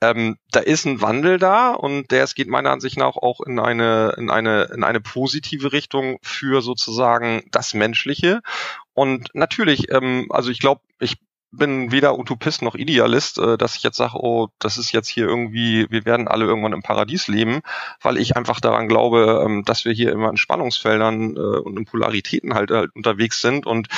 ähm, 0.00 0.38
da 0.50 0.60
ist 0.60 0.84
ein 0.86 1.00
Wandel 1.00 1.38
da 1.38 1.72
und 1.72 2.10
der 2.10 2.24
es 2.24 2.34
geht 2.34 2.48
meiner 2.48 2.70
Ansicht 2.70 2.96
nach 2.96 3.16
auch 3.16 3.40
in 3.40 3.58
eine, 3.58 4.14
in 4.16 4.30
eine, 4.30 4.64
in 4.74 4.84
eine 4.84 5.00
positive 5.00 5.72
Richtung 5.72 6.18
für 6.22 6.62
sozusagen 6.62 7.44
das 7.50 7.74
Menschliche. 7.74 8.40
Und 8.94 9.28
natürlich, 9.34 9.90
ähm, 9.90 10.26
also 10.30 10.50
ich 10.50 10.60
glaube, 10.60 10.82
ich 10.98 11.18
bin 11.52 11.90
weder 11.90 12.18
Utopist 12.18 12.62
noch 12.62 12.74
Idealist, 12.74 13.38
äh, 13.38 13.58
dass 13.58 13.76
ich 13.76 13.82
jetzt 13.82 13.96
sage, 13.96 14.14
oh, 14.16 14.48
das 14.58 14.78
ist 14.78 14.92
jetzt 14.92 15.08
hier 15.08 15.26
irgendwie, 15.26 15.86
wir 15.90 16.04
werden 16.04 16.28
alle 16.28 16.44
irgendwann 16.44 16.72
im 16.72 16.82
Paradies 16.82 17.28
leben, 17.28 17.60
weil 18.00 18.18
ich 18.18 18.36
einfach 18.36 18.60
daran 18.60 18.88
glaube, 18.88 19.42
ähm, 19.44 19.64
dass 19.64 19.84
wir 19.84 19.92
hier 19.92 20.12
immer 20.12 20.30
in 20.30 20.36
Spannungsfeldern 20.36 21.36
äh, 21.36 21.40
und 21.40 21.76
in 21.76 21.84
Polaritäten 21.84 22.54
halt, 22.54 22.70
halt 22.70 22.94
unterwegs 22.94 23.40
sind. 23.40 23.66
Und 23.66 23.88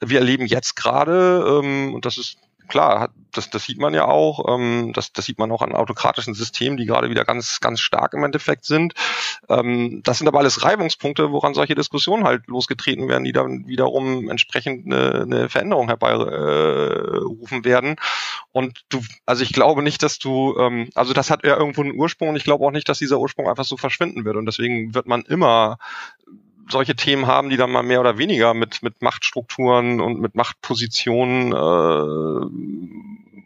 wir 0.00 0.18
erleben 0.18 0.46
jetzt 0.46 0.76
gerade, 0.76 1.60
ähm, 1.62 1.94
und 1.94 2.04
das 2.04 2.18
ist 2.18 2.38
klar, 2.70 3.10
das, 3.32 3.50
das 3.50 3.64
sieht 3.64 3.78
man 3.78 3.94
ja 3.94 4.06
auch, 4.06 4.46
ähm, 4.48 4.92
das, 4.94 5.12
das 5.12 5.26
sieht 5.26 5.38
man 5.38 5.52
auch 5.52 5.62
an 5.62 5.74
autokratischen 5.74 6.34
Systemen, 6.34 6.76
die 6.76 6.86
gerade 6.86 7.10
wieder 7.10 7.24
ganz, 7.24 7.60
ganz 7.60 7.80
stark 7.80 8.14
im 8.14 8.24
Endeffekt 8.24 8.64
sind. 8.64 8.94
Ähm, 9.48 10.00
das 10.04 10.18
sind 10.18 10.28
aber 10.28 10.38
alles 10.38 10.64
Reibungspunkte, 10.64 11.30
woran 11.30 11.54
solche 11.54 11.74
Diskussionen 11.74 12.24
halt 12.24 12.46
losgetreten 12.46 13.08
werden, 13.08 13.24
die 13.24 13.32
dann 13.32 13.66
wiederum 13.66 14.30
entsprechend 14.30 14.86
eine, 14.86 15.22
eine 15.22 15.48
Veränderung 15.48 15.88
herbeirufen 15.88 17.60
äh, 17.60 17.64
werden. 17.64 17.96
Und 18.52 18.80
du, 18.88 19.00
also 19.26 19.42
ich 19.42 19.52
glaube 19.52 19.82
nicht, 19.82 20.02
dass 20.02 20.18
du, 20.18 20.56
ähm, 20.58 20.88
also 20.94 21.12
das 21.12 21.30
hat 21.30 21.44
ja 21.44 21.56
irgendwo 21.56 21.82
einen 21.82 21.98
Ursprung 21.98 22.30
und 22.30 22.36
ich 22.36 22.44
glaube 22.44 22.64
auch 22.64 22.72
nicht, 22.72 22.88
dass 22.88 22.98
dieser 22.98 23.20
Ursprung 23.20 23.48
einfach 23.48 23.64
so 23.64 23.76
verschwinden 23.76 24.24
wird. 24.24 24.36
Und 24.36 24.46
deswegen 24.46 24.94
wird 24.94 25.06
man 25.06 25.22
immer 25.22 25.78
solche 26.72 26.96
Themen 26.96 27.26
haben, 27.26 27.50
die 27.50 27.56
dann 27.56 27.70
mal 27.70 27.82
mehr 27.82 28.00
oder 28.00 28.18
weniger 28.18 28.54
mit, 28.54 28.82
mit 28.82 29.02
Machtstrukturen 29.02 30.00
und 30.00 30.20
mit 30.20 30.34
Machtpositionen 30.34 31.52
äh, 31.52 32.46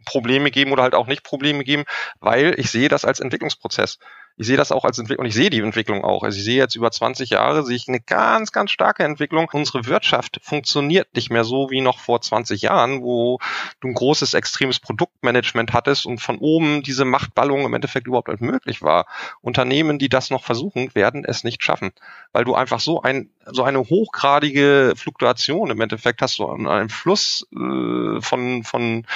Probleme 0.05 0.51
geben 0.51 0.73
oder 0.73 0.83
halt 0.83 0.95
auch 0.95 1.07
nicht 1.07 1.23
Probleme 1.23 1.65
geben, 1.65 1.85
weil 2.21 2.55
ich 2.59 2.71
sehe 2.71 2.89
das 2.89 3.05
als 3.05 3.21
Entwicklungsprozess 3.21 3.99
ich 4.37 4.47
sehe 4.47 4.57
das 4.57 4.73
auch 4.73 4.85
als 4.85 4.99
Entwicklung 4.99 5.25
und 5.25 5.29
ich 5.29 5.35
sehe 5.35 5.51
die 5.51 5.61
Entwicklung 5.61 6.03
auch. 6.03 6.25
Also 6.25 6.39
ich 6.39 6.45
sehe 6.45 6.57
jetzt 6.57 6.75
über 6.75 6.91
20 6.91 7.31
Jahre, 7.31 7.65
sehe 7.65 7.77
ich 7.77 7.87
eine 7.87 8.01
ganz, 8.01 8.51
ganz 8.51 8.73
starke 8.73 9.05
Entwicklung. 9.05 9.49
Unsere 9.53 9.87
Wirtschaft 9.87 10.41
funktioniert 10.43 11.15
nicht 11.15 11.31
mehr 11.31 11.45
so 11.45 11.71
wie 11.71 11.81
noch 11.81 12.01
vor 12.01 12.21
20 12.21 12.63
Jahren, 12.63 13.03
wo 13.03 13.39
du 13.81 13.89
ein 13.89 13.95
großes, 13.95 14.35
extremes 14.35 14.81
Produktmanagement 14.81 15.73
hattest 15.73 16.05
und 16.05 16.21
von 16.21 16.39
oben 16.39 16.83
diese 16.83 17.05
Machtballung 17.05 17.65
im 17.65 17.75
Endeffekt 17.75 18.09
überhaupt 18.09 18.29
nicht 18.29 18.41
möglich 18.41 18.83
war. 18.83 19.07
Unternehmen, 19.41 20.01
die 20.01 20.09
das 20.09 20.31
noch 20.31 20.43
versuchen, 20.43 20.93
werden 20.97 21.25
es 21.25 21.45
nicht 21.45 21.63
schaffen, 21.63 21.93
weil 22.33 22.45
du 22.45 22.55
einfach 22.55 22.81
so 22.81 23.03
ein, 23.03 23.31
so 23.47 23.63
eine 23.63 23.81
hochgradige 23.81 24.95
Fluktuation 24.97 25.71
im 25.71 25.81
Endeffekt 25.81 26.23
hast, 26.23 26.35
so 26.35 26.51
einen 26.51 26.89
Fluss 26.89 27.47
äh, 27.53 28.21
von, 28.21 28.65
von 28.65 29.07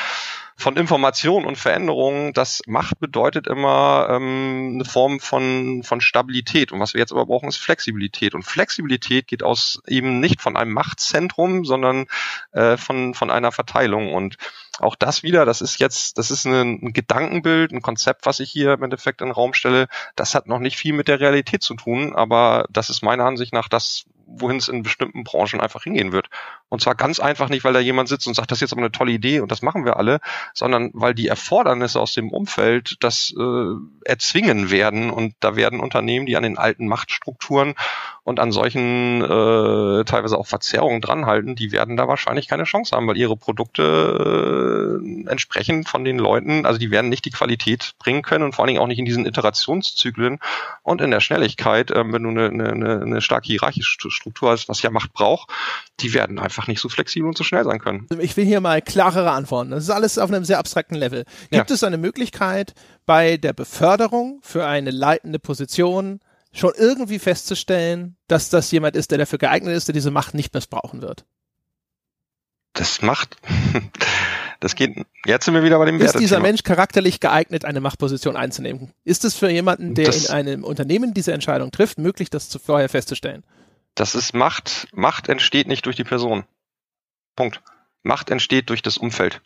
von 0.58 0.76
Information 0.76 1.44
und 1.44 1.56
Veränderungen, 1.56 2.32
das 2.32 2.62
Macht 2.66 2.98
bedeutet 2.98 3.46
immer 3.46 4.08
ähm, 4.10 4.72
eine 4.74 4.84
Form 4.84 5.20
von, 5.20 5.84
von 5.84 6.00
Stabilität. 6.00 6.72
Und 6.72 6.80
was 6.80 6.94
wir 6.94 6.98
jetzt 6.98 7.12
aber 7.12 7.26
brauchen, 7.26 7.48
ist 7.48 7.58
Flexibilität. 7.58 8.34
Und 8.34 8.42
Flexibilität 8.42 9.28
geht 9.28 9.44
aus 9.44 9.80
eben 9.86 10.18
nicht 10.18 10.42
von 10.42 10.56
einem 10.56 10.72
Machtzentrum, 10.72 11.64
sondern 11.64 12.06
äh, 12.50 12.76
von, 12.76 13.14
von 13.14 13.30
einer 13.30 13.52
Verteilung. 13.52 14.12
Und 14.12 14.36
auch 14.80 14.96
das 14.96 15.22
wieder, 15.22 15.44
das 15.44 15.60
ist 15.60 15.78
jetzt, 15.78 16.18
das 16.18 16.32
ist 16.32 16.44
ein, 16.44 16.80
ein 16.82 16.92
Gedankenbild, 16.92 17.70
ein 17.70 17.80
Konzept, 17.80 18.26
was 18.26 18.40
ich 18.40 18.50
hier 18.50 18.72
im 18.72 18.82
Endeffekt 18.82 19.20
in 19.20 19.28
den 19.28 19.34
Raum 19.34 19.54
stelle. 19.54 19.86
Das 20.16 20.34
hat 20.34 20.48
noch 20.48 20.58
nicht 20.58 20.76
viel 20.76 20.92
mit 20.92 21.06
der 21.06 21.20
Realität 21.20 21.62
zu 21.62 21.74
tun, 21.74 22.16
aber 22.16 22.66
das 22.68 22.90
ist 22.90 23.02
meiner 23.02 23.26
Ansicht 23.26 23.52
nach 23.52 23.68
das, 23.68 24.06
wohin 24.26 24.56
es 24.56 24.68
in 24.68 24.82
bestimmten 24.82 25.22
Branchen 25.22 25.60
einfach 25.60 25.84
hingehen 25.84 26.10
wird. 26.10 26.28
Und 26.68 26.82
zwar 26.82 26.94
ganz 26.94 27.18
einfach 27.20 27.48
nicht, 27.48 27.64
weil 27.64 27.72
da 27.72 27.80
jemand 27.80 28.08
sitzt 28.08 28.26
und 28.26 28.34
sagt, 28.34 28.50
das 28.50 28.58
ist 28.58 28.62
jetzt 28.62 28.72
aber 28.72 28.82
eine 28.82 28.92
tolle 28.92 29.12
Idee 29.12 29.40
und 29.40 29.50
das 29.50 29.62
machen 29.62 29.84
wir 29.84 29.96
alle, 29.96 30.20
sondern 30.52 30.90
weil 30.92 31.14
die 31.14 31.28
Erfordernisse 31.28 32.00
aus 32.00 32.12
dem 32.14 32.30
Umfeld 32.30 32.96
das 33.00 33.34
äh, 33.38 33.74
erzwingen 34.04 34.70
werden. 34.70 35.10
Und 35.10 35.34
da 35.40 35.56
werden 35.56 35.80
Unternehmen, 35.80 36.26
die 36.26 36.36
an 36.36 36.42
den 36.42 36.58
alten 36.58 36.86
Machtstrukturen 36.86 37.74
und 38.24 38.40
an 38.40 38.52
solchen 38.52 39.22
äh, 39.22 40.04
teilweise 40.04 40.36
auch 40.36 40.46
Verzerrungen 40.46 41.00
dranhalten, 41.00 41.56
die 41.56 41.72
werden 41.72 41.96
da 41.96 42.08
wahrscheinlich 42.08 42.46
keine 42.46 42.64
Chance 42.64 42.94
haben, 42.94 43.06
weil 43.08 43.16
ihre 43.16 43.36
Produkte 43.36 45.00
äh, 45.02 45.30
entsprechend 45.30 45.88
von 45.88 46.04
den 46.04 46.18
Leuten, 46.18 46.66
also 46.66 46.78
die 46.78 46.90
werden 46.90 47.08
nicht 47.08 47.24
die 47.24 47.30
Qualität 47.30 47.94
bringen 47.98 48.22
können 48.22 48.44
und 48.44 48.54
vor 48.54 48.64
allen 48.64 48.68
Dingen 48.68 48.80
auch 48.80 48.86
nicht 48.86 48.98
in 48.98 49.06
diesen 49.06 49.24
Iterationszyklen 49.24 50.40
und 50.82 51.00
in 51.00 51.10
der 51.10 51.20
Schnelligkeit, 51.20 51.90
äh, 51.90 52.04
wenn 52.12 52.22
du 52.22 52.28
eine, 52.28 52.48
eine, 52.48 53.00
eine 53.00 53.20
starke 53.22 53.46
hierarchische 53.46 54.10
Struktur 54.10 54.50
hast, 54.50 54.68
was 54.68 54.82
ja 54.82 54.90
Macht 54.90 55.14
braucht, 55.14 55.50
die 56.00 56.12
werden 56.12 56.38
einfach 56.38 56.57
nicht 56.66 56.80
so 56.80 56.88
flexibel 56.88 57.28
und 57.28 57.36
so 57.36 57.44
schnell 57.44 57.64
sein 57.64 57.78
können. 57.78 58.06
Ich 58.18 58.36
will 58.36 58.44
hier 58.44 58.60
mal 58.60 58.82
klarere 58.82 59.30
Antworten. 59.30 59.70
Das 59.70 59.84
ist 59.84 59.90
alles 59.90 60.18
auf 60.18 60.30
einem 60.30 60.44
sehr 60.44 60.58
abstrakten 60.58 60.96
Level. 60.96 61.24
Gibt 61.50 61.70
ja. 61.70 61.74
es 61.74 61.84
eine 61.84 61.98
Möglichkeit, 61.98 62.74
bei 63.06 63.36
der 63.36 63.52
Beförderung 63.52 64.40
für 64.42 64.66
eine 64.66 64.90
leitende 64.90 65.38
Position 65.38 66.20
schon 66.52 66.72
irgendwie 66.76 67.18
festzustellen, 67.18 68.16
dass 68.26 68.50
das 68.50 68.70
jemand 68.70 68.96
ist, 68.96 69.10
der 69.10 69.18
dafür 69.18 69.38
geeignet 69.38 69.76
ist, 69.76 69.88
der 69.88 69.92
diese 69.92 70.10
Macht 70.10 70.34
nicht 70.34 70.54
missbrauchen 70.54 71.02
wird. 71.02 71.24
Das 72.72 73.02
macht, 73.02 73.36
das 74.60 74.74
geht, 74.74 75.04
jetzt 75.26 75.46
sind 75.46 75.54
wir 75.54 75.64
wieder 75.64 75.78
bei 75.78 75.86
dem 75.86 76.00
Ist 76.00 76.18
dieser 76.18 76.38
Mensch 76.38 76.62
charakterlich 76.62 77.18
geeignet, 77.18 77.64
eine 77.64 77.80
Machtposition 77.80 78.36
einzunehmen? 78.36 78.92
Ist 79.04 79.24
es 79.24 79.34
für 79.34 79.50
jemanden, 79.50 79.94
der 79.94 80.06
das, 80.06 80.26
in 80.26 80.34
einem 80.34 80.64
Unternehmen 80.64 81.12
diese 81.12 81.32
Entscheidung 81.32 81.70
trifft, 81.70 81.98
möglich, 81.98 82.30
das 82.30 82.56
vorher 82.64 82.88
festzustellen? 82.88 83.42
Das 83.98 84.14
ist 84.14 84.32
Macht, 84.32 84.86
Macht 84.92 85.28
entsteht 85.28 85.66
nicht 85.66 85.84
durch 85.84 85.96
die 85.96 86.04
Person. 86.04 86.44
Punkt. 87.34 87.60
Macht 88.04 88.30
entsteht 88.30 88.70
durch 88.70 88.80
das 88.80 88.96
Umfeld. 88.96 89.42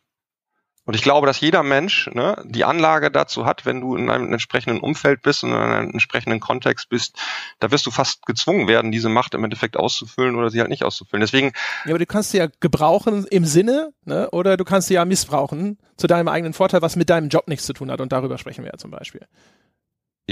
Und 0.85 0.95
ich 0.95 1.03
glaube, 1.03 1.27
dass 1.27 1.41
jeder 1.41 1.63
Mensch 1.63 2.11
ne, 2.13 2.37
die 2.45 2.65
Anlage 2.65 3.11
dazu 3.11 3.47
hat, 3.47 3.65
wenn 3.65 3.81
du 3.81 3.97
in 3.97 4.11
einem 4.11 4.31
entsprechenden 4.31 4.81
Umfeld 4.81 5.23
bist 5.23 5.43
und 5.43 5.53
in 5.53 5.57
einem 5.57 5.91
entsprechenden 5.93 6.39
Kontext 6.41 6.91
bist, 6.91 7.19
da 7.61 7.71
wirst 7.71 7.87
du 7.87 7.91
fast 7.91 8.27
gezwungen 8.27 8.69
werden, 8.69 8.93
diese 8.93 9.09
Macht 9.09 9.33
im 9.33 9.43
Endeffekt 9.43 9.79
auszufüllen 9.79 10.37
oder 10.37 10.51
sie 10.51 10.61
halt 10.61 10.69
nicht 10.69 10.85
auszufüllen. 10.85 11.23
Deswegen. 11.23 11.53
Ja, 11.87 11.93
aber 11.93 12.01
du 12.01 12.07
kannst 12.07 12.33
sie 12.33 12.39
ja 12.39 12.49
gebrauchen 12.61 13.25
im 13.31 13.47
Sinne, 13.47 13.95
ne, 14.05 14.29
oder 14.33 14.59
du 14.59 14.65
kannst 14.65 14.89
sie 14.89 14.95
ja 14.95 15.07
missbrauchen 15.07 15.79
zu 15.97 16.09
deinem 16.09 16.29
eigenen 16.29 16.53
Vorteil, 16.53 16.83
was 16.83 16.97
mit 16.97 17.09
deinem 17.09 17.31
Job 17.31 17.49
nichts 17.49 17.65
zu 17.65 17.73
tun 17.73 17.91
hat. 17.91 18.03
Und 18.03 18.13
darüber 18.13 18.37
sprechen 18.37 18.65
wir 18.65 18.73
ja 18.73 18.77
zum 18.77 18.91
Beispiel. 18.91 19.27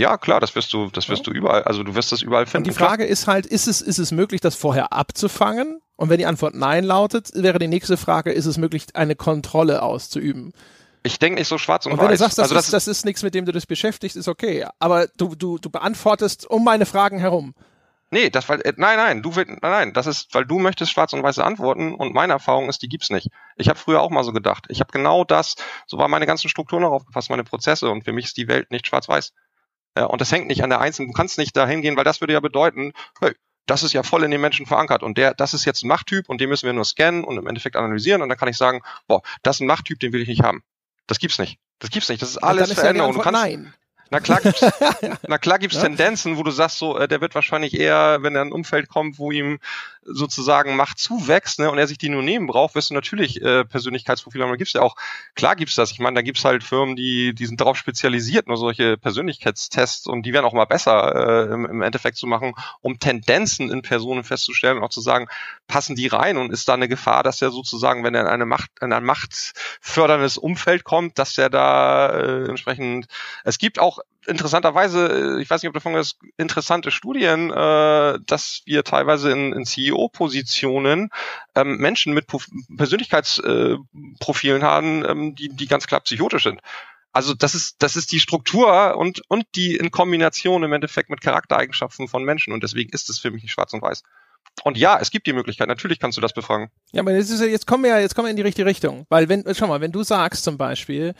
Ja, 0.00 0.16
klar, 0.16 0.40
das 0.40 0.54
wirst 0.54 0.72
du, 0.72 0.88
das 0.88 1.10
wirst 1.10 1.26
du 1.26 1.30
überall, 1.30 1.62
also 1.64 1.82
du 1.82 1.94
wirst 1.94 2.10
das 2.10 2.22
überall 2.22 2.46
finden. 2.46 2.68
Und 2.68 2.74
die 2.74 2.78
Frage 2.78 3.04
klar. 3.04 3.10
ist 3.10 3.26
halt, 3.26 3.44
ist 3.44 3.68
es, 3.68 3.82
ist 3.82 3.98
es 3.98 4.12
möglich, 4.12 4.40
das 4.40 4.54
vorher 4.54 4.94
abzufangen? 4.94 5.82
Und 5.96 6.08
wenn 6.08 6.16
die 6.16 6.24
Antwort 6.24 6.54
Nein 6.54 6.84
lautet, 6.84 7.30
wäre 7.34 7.58
die 7.58 7.68
nächste 7.68 7.98
Frage, 7.98 8.32
ist 8.32 8.46
es 8.46 8.56
möglich, 8.56 8.86
eine 8.94 9.14
Kontrolle 9.14 9.82
auszuüben? 9.82 10.54
Ich 11.02 11.18
denke 11.18 11.38
nicht 11.38 11.48
so 11.48 11.58
schwarz 11.58 11.84
und, 11.84 11.92
und 11.92 11.98
wenn 11.98 12.06
weiß. 12.06 12.18
du 12.18 12.24
sagst, 12.24 12.38
das, 12.38 12.44
also 12.44 12.54
das, 12.54 12.64
ist, 12.64 12.72
das 12.72 12.88
ist 12.88 13.04
nichts, 13.04 13.22
mit 13.22 13.34
dem 13.34 13.44
du 13.44 13.52
dich 13.52 13.68
beschäftigst, 13.68 14.16
ist 14.16 14.26
okay. 14.26 14.66
Aber 14.78 15.06
du, 15.18 15.34
du, 15.34 15.58
du 15.58 15.68
beantwortest 15.68 16.48
um 16.48 16.64
meine 16.64 16.86
Fragen 16.86 17.18
herum. 17.18 17.54
Nee, 18.10 18.30
das 18.30 18.48
weil 18.48 18.62
äh, 18.62 18.72
nein, 18.78 18.96
nein, 18.96 19.22
du 19.22 19.36
willst 19.36 19.50
nein, 19.50 19.58
nein, 19.60 19.92
das 19.92 20.06
ist, 20.06 20.34
weil 20.34 20.46
du 20.46 20.58
möchtest 20.58 20.92
schwarz 20.92 21.12
und 21.12 21.22
weiße 21.22 21.44
Antworten 21.44 21.94
und 21.94 22.14
meine 22.14 22.32
Erfahrung 22.32 22.70
ist, 22.70 22.80
die 22.80 22.88
gibt's 22.88 23.10
nicht. 23.10 23.28
Ich 23.56 23.68
habe 23.68 23.78
früher 23.78 24.00
auch 24.00 24.10
mal 24.10 24.24
so 24.24 24.32
gedacht. 24.32 24.64
Ich 24.70 24.80
habe 24.80 24.90
genau 24.92 25.24
das, 25.24 25.56
so 25.86 25.98
war 25.98 26.08
meine 26.08 26.26
ganzen 26.26 26.48
Strukturen 26.48 26.82
noch 26.82 26.90
aufgepasst, 26.90 27.28
meine 27.28 27.44
Prozesse 27.44 27.90
und 27.90 28.04
für 28.04 28.12
mich 28.12 28.24
ist 28.24 28.38
die 28.38 28.48
Welt 28.48 28.70
nicht 28.70 28.86
schwarz-weiß. 28.86 29.32
Ja, 29.96 30.04
und 30.04 30.20
das 30.20 30.30
hängt 30.30 30.46
nicht 30.46 30.62
an 30.62 30.70
der 30.70 30.80
einzelnen, 30.80 31.10
du 31.10 31.16
kannst 31.16 31.38
nicht 31.38 31.56
dahin 31.56 31.82
gehen, 31.82 31.96
weil 31.96 32.04
das 32.04 32.20
würde 32.20 32.32
ja 32.32 32.40
bedeuten, 32.40 32.92
hey, 33.20 33.34
das 33.66 33.82
ist 33.82 33.92
ja 33.92 34.02
voll 34.02 34.24
in 34.24 34.30
den 34.30 34.40
Menschen 34.40 34.66
verankert 34.66 35.02
und 35.02 35.18
der, 35.18 35.34
das 35.34 35.54
ist 35.54 35.64
jetzt 35.64 35.84
ein 35.84 35.88
Machttyp 35.88 36.28
und 36.28 36.40
den 36.40 36.48
müssen 36.48 36.66
wir 36.66 36.72
nur 36.72 36.84
scannen 36.84 37.24
und 37.24 37.38
im 37.38 37.46
Endeffekt 37.46 37.76
analysieren 37.76 38.22
und 38.22 38.28
dann 38.28 38.38
kann 38.38 38.48
ich 38.48 38.56
sagen, 38.56 38.82
boah, 39.06 39.22
das 39.42 39.56
ist 39.56 39.60
ein 39.60 39.66
Machttyp, 39.66 39.98
den 40.00 40.12
will 40.12 40.22
ich 40.22 40.28
nicht 40.28 40.42
haben. 40.42 40.62
Das 41.06 41.18
gibt's 41.18 41.38
nicht. 41.38 41.58
Das 41.78 41.90
gibt's 41.90 42.08
nicht. 42.08 42.22
Das 42.22 42.30
ist 42.30 42.38
alles 42.38 42.72
Veränderung. 42.72 43.20
Ja 43.24 43.30
nein. 43.30 43.74
Na 44.10 44.18
klar 44.18 44.40
gibt's, 44.40 44.60
na 45.28 45.38
klar 45.38 45.58
gibt's 45.58 45.76
ja. 45.76 45.82
Tendenzen, 45.82 46.36
wo 46.36 46.42
du 46.42 46.50
sagst, 46.50 46.78
so, 46.78 46.98
äh, 46.98 47.06
der 47.06 47.20
wird 47.20 47.34
wahrscheinlich 47.34 47.78
eher, 47.78 48.22
wenn 48.22 48.34
er 48.34 48.42
in 48.42 48.48
ein 48.48 48.52
Umfeld 48.52 48.88
kommt, 48.88 49.18
wo 49.18 49.30
ihm 49.30 49.60
sozusagen 50.02 50.76
Macht 50.76 50.98
zuwächst, 50.98 51.58
ne, 51.58 51.70
und 51.70 51.78
er 51.78 51.86
sich 51.86 51.98
die 51.98 52.08
nur 52.08 52.22
nehmen 52.22 52.46
braucht, 52.46 52.74
wirst 52.74 52.90
du 52.90 52.94
natürlich 52.94 53.40
äh, 53.42 53.64
Persönlichkeitsprofile 53.64 54.44
haben. 54.44 54.50
Da 54.50 54.56
gibt's 54.56 54.72
ja 54.72 54.82
auch, 54.82 54.96
klar 55.34 55.56
gibt's 55.56 55.74
das. 55.74 55.92
Ich 55.92 55.98
meine, 55.98 56.14
da 56.14 56.22
gibt's 56.22 56.44
halt 56.44 56.64
Firmen, 56.64 56.96
die, 56.96 57.34
die 57.34 57.46
sind 57.46 57.60
darauf 57.60 57.76
spezialisiert, 57.76 58.48
nur 58.48 58.56
solche 58.56 58.96
Persönlichkeitstests 58.96 60.06
und 60.06 60.22
die 60.24 60.32
werden 60.32 60.46
auch 60.46 60.52
mal 60.52 60.64
besser 60.64 61.48
äh, 61.48 61.54
im, 61.54 61.66
im 61.66 61.82
Endeffekt 61.82 62.16
zu 62.16 62.26
machen, 62.26 62.54
um 62.80 62.98
Tendenzen 62.98 63.70
in 63.70 63.82
Personen 63.82 64.24
festzustellen 64.24 64.78
und 64.78 64.84
auch 64.84 64.90
zu 64.90 65.00
sagen, 65.00 65.28
passen 65.66 65.96
die 65.96 66.06
rein 66.06 66.36
und 66.38 66.52
ist 66.52 66.68
da 66.68 66.74
eine 66.74 66.88
Gefahr, 66.88 67.22
dass 67.22 67.42
er 67.42 67.50
sozusagen, 67.50 68.02
wenn 68.02 68.14
er 68.14 68.22
in 68.22 68.28
eine 68.28 68.46
Macht, 68.46 68.70
in 68.80 68.92
ein 68.92 69.04
machtförderndes 69.04 70.38
Umfeld 70.38 70.84
kommt, 70.84 71.18
dass 71.18 71.36
er 71.36 71.50
da 71.50 72.10
äh, 72.10 72.48
entsprechend, 72.48 73.06
es 73.44 73.58
gibt 73.58 73.78
auch 73.78 73.98
interessanterweise, 74.26 75.38
äh, 75.38 75.42
ich 75.42 75.50
weiß 75.50 75.62
nicht, 75.62 75.68
ob 75.68 75.74
davon 75.74 75.94
ist, 75.94 76.18
interessante 76.36 76.90
Studien, 76.90 77.50
äh, 77.50 78.18
dass 78.26 78.62
wir 78.64 78.84
teilweise 78.84 79.30
in, 79.30 79.52
in 79.52 79.64
CEO-Positionen 79.64 81.10
ähm, 81.54 81.78
Menschen 81.78 82.14
mit 82.14 82.26
Persönlichkeitsprofilen 82.76 84.62
äh, 84.62 84.64
haben, 84.64 85.04
ähm, 85.08 85.34
die, 85.34 85.48
die 85.48 85.66
ganz 85.66 85.86
klar 85.86 86.00
psychotisch 86.00 86.44
sind. 86.44 86.60
Also 87.12 87.34
das 87.34 87.54
ist, 87.54 87.82
das 87.82 87.96
ist 87.96 88.12
die 88.12 88.20
Struktur 88.20 88.96
und, 88.96 89.22
und 89.28 89.44
die 89.56 89.74
in 89.74 89.90
Kombination 89.90 90.62
im 90.62 90.72
Endeffekt 90.72 91.10
mit 91.10 91.20
Charaktereigenschaften 91.20 92.06
von 92.06 92.22
Menschen 92.22 92.52
und 92.52 92.62
deswegen 92.62 92.90
ist 92.92 93.10
es 93.10 93.18
für 93.18 93.30
mich 93.30 93.42
nicht 93.42 93.52
schwarz 93.52 93.72
und 93.72 93.82
weiß. 93.82 94.04
Und 94.64 94.76
ja, 94.76 94.98
es 95.00 95.10
gibt 95.10 95.26
die 95.26 95.32
Möglichkeit, 95.32 95.68
natürlich 95.68 95.98
kannst 95.98 96.18
du 96.18 96.20
das 96.20 96.32
befragen. 96.32 96.70
Ja, 96.92 97.02
aber 97.02 97.12
jetzt, 97.12 97.30
ist, 97.30 97.40
jetzt 97.40 97.66
kommen 97.66 97.84
wir 97.84 97.90
ja, 97.90 97.98
jetzt 97.98 98.14
kommen 98.14 98.26
wir 98.26 98.30
in 98.30 98.36
die 98.36 98.42
richtige 98.42 98.66
Richtung. 98.66 99.06
Weil 99.08 99.28
wenn, 99.28 99.44
schau 99.54 99.66
mal, 99.66 99.80
wenn 99.80 99.92
du 99.92 100.02
sagst 100.02 100.44
zum 100.44 100.58
Beispiel, 100.58 101.14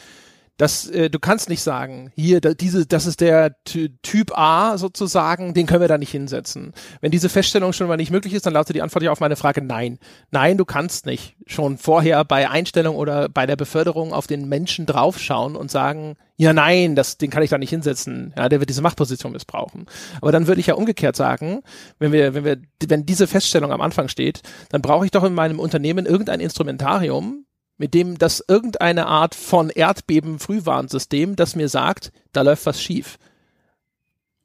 das, 0.57 0.88
äh, 0.88 1.09
du 1.09 1.18
kannst 1.18 1.48
nicht 1.48 1.62
sagen, 1.62 2.12
hier, 2.14 2.40
da, 2.40 2.53
diese, 2.53 2.86
das 2.86 3.07
ist 3.07 3.20
der 3.20 3.57
T 3.64 3.90
Typ 4.03 4.36
A 4.36 4.76
sozusagen, 4.76 5.55
den 5.55 5.66
können 5.66 5.80
wir 5.80 5.88
da 5.88 5.98
nicht 5.98 6.11
hinsetzen. 6.11 6.74
Wenn 7.01 7.11
diese 7.11 7.28
Feststellung 7.28 7.72
schon 7.72 7.88
mal 7.88 7.96
nicht 7.96 8.11
möglich 8.11 8.34
ist, 8.34 8.46
dann 8.46 8.53
lautet 8.53 8.76
die 8.76 8.82
Antwort 8.82 9.03
ja 9.03 9.11
auf 9.11 9.20
meine 9.20 9.36
Frage 9.36 9.62
nein. 9.62 9.98
Nein, 10.30 10.59
du 10.59 10.64
kannst 10.64 11.07
nicht 11.07 11.36
schon 11.46 11.78
vorher 11.78 12.24
bei 12.24 12.48
Einstellung 12.51 12.96
oder 12.96 13.28
bei 13.28 13.46
der 13.46 13.57
Beförderung 13.57 14.12
auf 14.12 14.26
den 14.26 14.48
Menschen 14.48 14.86
draufschauen 14.86 15.57
und 15.57 15.70
sagen, 15.70 16.16
ja 16.36 16.53
nein, 16.53 16.94
das, 16.94 17.18
den 17.18 17.30
kann 17.30 17.42
ich 17.42 17.51
da 17.51 17.59
nicht 17.59 17.70
hinsetzen. 17.70 18.32
Ja, 18.36 18.48
der 18.48 18.61
wird 18.61 18.70
diese 18.70 18.82
Machtposition 18.82 19.32
missbrauchen. 19.32 19.86
Aber 20.20 20.32
dann 20.32 20.46
würde 20.46 20.61
ich 20.61 20.66
ja 20.66 20.74
umgekehrt 20.74 21.16
sagen, 21.16 21.61
wenn 21.98 22.12
wir, 22.12 22.34
wenn 22.34 22.44
wir, 22.44 22.59
wenn 22.86 23.07
diese 23.07 23.26
Feststellung 23.26 23.72
am 23.72 23.80
Anfang 23.80 24.09
steht, 24.09 24.42
dann 24.70 24.82
brauche 24.82 25.05
ich 25.05 25.11
doch 25.11 25.24
in 25.24 25.34
meinem 25.34 25.59
Unternehmen 25.59 26.07
irgendein 26.07 26.40
Instrumentarium, 26.40 27.44
mit 27.80 27.94
dem 27.94 28.18
das 28.18 28.44
irgendeine 28.46 29.06
Art 29.06 29.34
von 29.34 29.70
Erdbeben-Frühwarnsystem, 29.70 31.34
das 31.34 31.56
mir 31.56 31.70
sagt, 31.70 32.12
da 32.30 32.42
läuft 32.42 32.66
was 32.66 32.82
schief. 32.82 33.18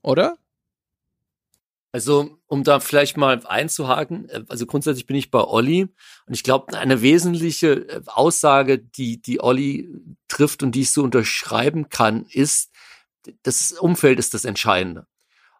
Oder? 0.01 0.37
Also, 1.91 2.37
um 2.47 2.63
da 2.63 2.79
vielleicht 2.79 3.17
mal 3.17 3.45
einzuhaken, 3.45 4.29
äh, 4.29 4.45
also 4.47 4.65
grundsätzlich 4.65 5.05
bin 5.05 5.17
ich 5.17 5.31
bei 5.31 5.43
Olli 5.43 5.81
und 5.81 6.33
ich 6.33 6.43
glaube, 6.43 6.77
eine 6.77 7.01
wesentliche 7.01 7.89
äh, 7.89 8.01
Aussage, 8.05 8.79
die, 8.79 9.21
die 9.21 9.41
Olli 9.41 9.89
trifft 10.29 10.63
und 10.63 10.71
die 10.71 10.81
ich 10.81 10.91
so 10.91 11.03
unterschreiben 11.03 11.89
kann, 11.89 12.25
ist, 12.29 12.71
das 13.43 13.73
Umfeld 13.73 14.17
ist 14.17 14.33
das 14.33 14.45
Entscheidende. 14.45 15.07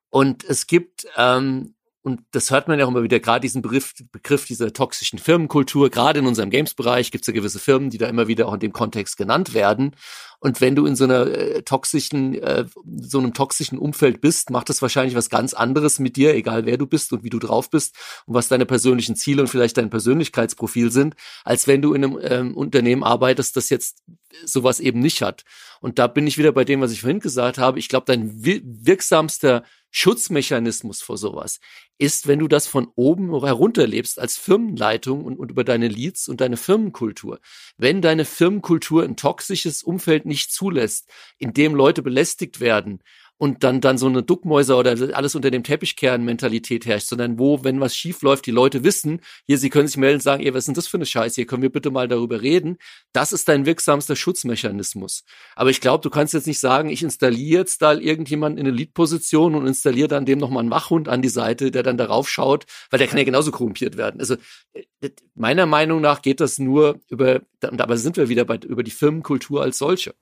Und 0.10 0.46
es 0.46 0.68
gibt 0.68 1.08
ähm, 1.18 1.75
und 2.06 2.22
das 2.30 2.52
hört 2.52 2.68
man 2.68 2.78
ja 2.78 2.86
auch 2.86 2.90
immer 2.90 3.02
wieder, 3.02 3.20
gerade 3.20 3.40
diesen 3.40 3.64
Begriff, 3.64 3.96
Begriff 4.12 4.46
dieser 4.46 4.72
toxischen 4.72 5.18
Firmenkultur, 5.18 5.90
gerade 5.90 6.20
in 6.20 6.28
unserem 6.28 6.52
Games-Bereich 6.52 7.10
gibt 7.10 7.24
es 7.24 7.28
ja 7.28 7.34
gewisse 7.34 7.58
Firmen, 7.58 7.90
die 7.90 7.98
da 7.98 8.06
immer 8.06 8.28
wieder 8.28 8.48
auch 8.48 8.54
in 8.54 8.60
dem 8.60 8.74
Kontext 8.74 9.18
genannt 9.18 9.56
werden. 9.56 9.96
Und 10.40 10.62
wenn 10.62 10.76
du 10.76 10.86
in 10.86 10.96
so 10.96 11.06
einer 11.06 11.26
äh, 11.26 11.64
toxischen, 11.64 12.36
äh, 12.36 12.66
so 13.02 13.18
einem 13.18 13.34
toxischen 13.34 13.80
Umfeld 13.80 14.22
bist, 14.22 14.52
macht 14.52 14.70
das 14.70 14.84
wahrscheinlich 14.84 15.16
was 15.16 15.32
ganz 15.32 15.56
anderes 15.56 15.98
mit 15.98 16.16
dir, 16.16 16.36
egal 16.36 16.68
wer 16.68 16.78
du 16.78 16.86
bist 16.86 17.12
und 17.12 17.24
wie 17.24 17.32
du 17.32 17.40
drauf 17.40 17.72
bist 17.72 17.96
und 18.28 18.36
was 18.36 18.50
deine 18.50 18.68
persönlichen 18.68 19.16
Ziele 19.16 19.42
und 19.42 19.48
vielleicht 19.48 19.78
dein 19.78 19.90
Persönlichkeitsprofil 19.90 20.92
sind, 20.92 21.16
als 21.44 21.66
wenn 21.66 21.82
du 21.82 21.96
in 21.96 22.04
einem 22.04 22.20
ähm, 22.22 22.56
Unternehmen 22.56 23.04
arbeitest, 23.04 23.58
das 23.58 23.72
jetzt 23.72 24.04
sowas 24.46 24.80
eben 24.80 25.00
nicht 25.00 25.24
hat. 25.24 25.44
Und 25.82 25.98
da 25.98 26.06
bin 26.06 26.28
ich 26.28 26.38
wieder 26.38 26.52
bei 26.52 26.66
dem, 26.66 26.82
was 26.82 26.92
ich 26.92 27.02
vorhin 27.02 27.20
gesagt 27.20 27.58
habe. 27.58 27.80
Ich 27.80 27.90
glaube, 27.90 28.06
dein 28.06 28.44
wirksamster 28.44 29.64
Schutzmechanismus 29.98 31.02
vor 31.02 31.18
sowas 31.18 31.62
ist, 31.98 32.28
wenn 32.28 32.40
du 32.40 32.50
das 32.50 32.68
von 32.68 32.90
oben 32.96 33.30
herunterlebst 33.30 34.20
als 34.20 34.36
Firmenleitung 34.36 35.24
und, 35.24 35.40
und 35.40 35.52
über 35.52 35.64
deine 35.64 35.88
Leads 35.88 36.28
und 36.28 36.42
deine 36.42 36.58
Firmenkultur. 36.58 37.40
Wenn 37.78 38.02
deine 38.02 38.26
Firmenkultur 38.26 39.06
ein 39.06 39.16
toxisches 39.16 39.84
Umfeld 39.84 40.26
nicht 40.26 40.52
zulässt, 40.52 41.10
in 41.38 41.54
dem 41.54 41.74
Leute 41.76 42.02
belästigt 42.02 42.60
werden 42.60 43.00
und 43.38 43.64
dann, 43.64 43.82
dann 43.82 43.98
so 43.98 44.08
eine 44.08 44.24
Duckmäuser 44.24 44.78
oder 44.78 44.96
alles 45.14 45.36
unter 45.36 45.52
dem 45.52 45.64
Teppichkern 45.64 46.24
Mentalität 46.24 46.86
herrscht, 46.86 47.08
sondern 47.08 47.38
wo, 47.38 47.64
wenn 47.64 47.82
was 47.82 47.96
schief 47.96 48.22
läuft, 48.22 48.46
die 48.46 48.52
Leute 48.52 48.84
wissen, 48.84 49.20
hier, 49.46 49.58
sie 49.58 49.70
können 49.70 49.88
sich 49.88 49.98
melden 49.98 50.16
und 50.16 50.24
sagen, 50.24 50.44
ey, 50.44 50.54
was 50.54 50.60
ist 50.60 50.68
denn 50.68 50.76
das 50.76 50.88
für 50.88 50.98
eine 50.98 51.06
Scheiße, 51.06 51.36
hier 51.36 51.46
können 51.46 51.62
wir 51.62 51.72
bitte 51.72 51.92
mal 51.92 52.08
darüber 52.08 52.42
reden. 52.42 52.78
Das 53.12 53.34
ist 53.34 53.50
dein 53.50 53.66
wirksamster 53.66 54.16
Schutzmechanismus. 54.16 55.26
Aber 55.56 55.70
ich 55.70 55.82
glaube, 55.82 56.02
du 56.02 56.10
kannst 56.10 56.34
jetzt 56.34 56.48
nicht 56.48 56.60
sagen, 56.60 56.90
ich 56.90 57.04
installiere 57.04 57.62
jetzt 57.62 57.82
da 57.82 57.94
irgendjemanden 57.94 58.60
in 58.60 58.68
eine 58.68 58.76
Lead-Position 58.76 59.56
und 59.56 59.68
installiere 59.68 60.08
dann 60.08 60.26
dem 60.26 60.40
nochmal 60.40 60.62
einen 60.62 60.72
Wachhund 60.72 61.10
an 61.10 61.22
die 61.22 61.30
Seite, 61.30 61.72
der 61.72 61.84
dann 61.84 61.98
darauf 61.98 62.30
schaut, 62.30 62.66
weil 62.90 63.00
der 63.00 63.08
kann 63.08 63.18
ja 63.18 63.26
genauso 63.26 63.52
korrumpiert 63.52 63.98
werden. 63.98 64.20
Also, 64.22 64.36
äh, 64.74 65.10
meiner 65.36 65.66
Meinung 65.66 66.00
nach 66.02 66.22
geht 66.22 66.40
das 66.40 66.58
nur 66.58 67.00
über, 67.10 67.42
und 67.70 67.78
dabei 67.78 67.98
sind 67.98 68.16
wir 68.18 68.30
wieder 68.30 68.46
bei, 68.46 68.58
über 68.58 68.84
die 68.84 68.92
Firmenkultur 68.92 69.62
als 69.62 69.78
solche. 69.78 70.14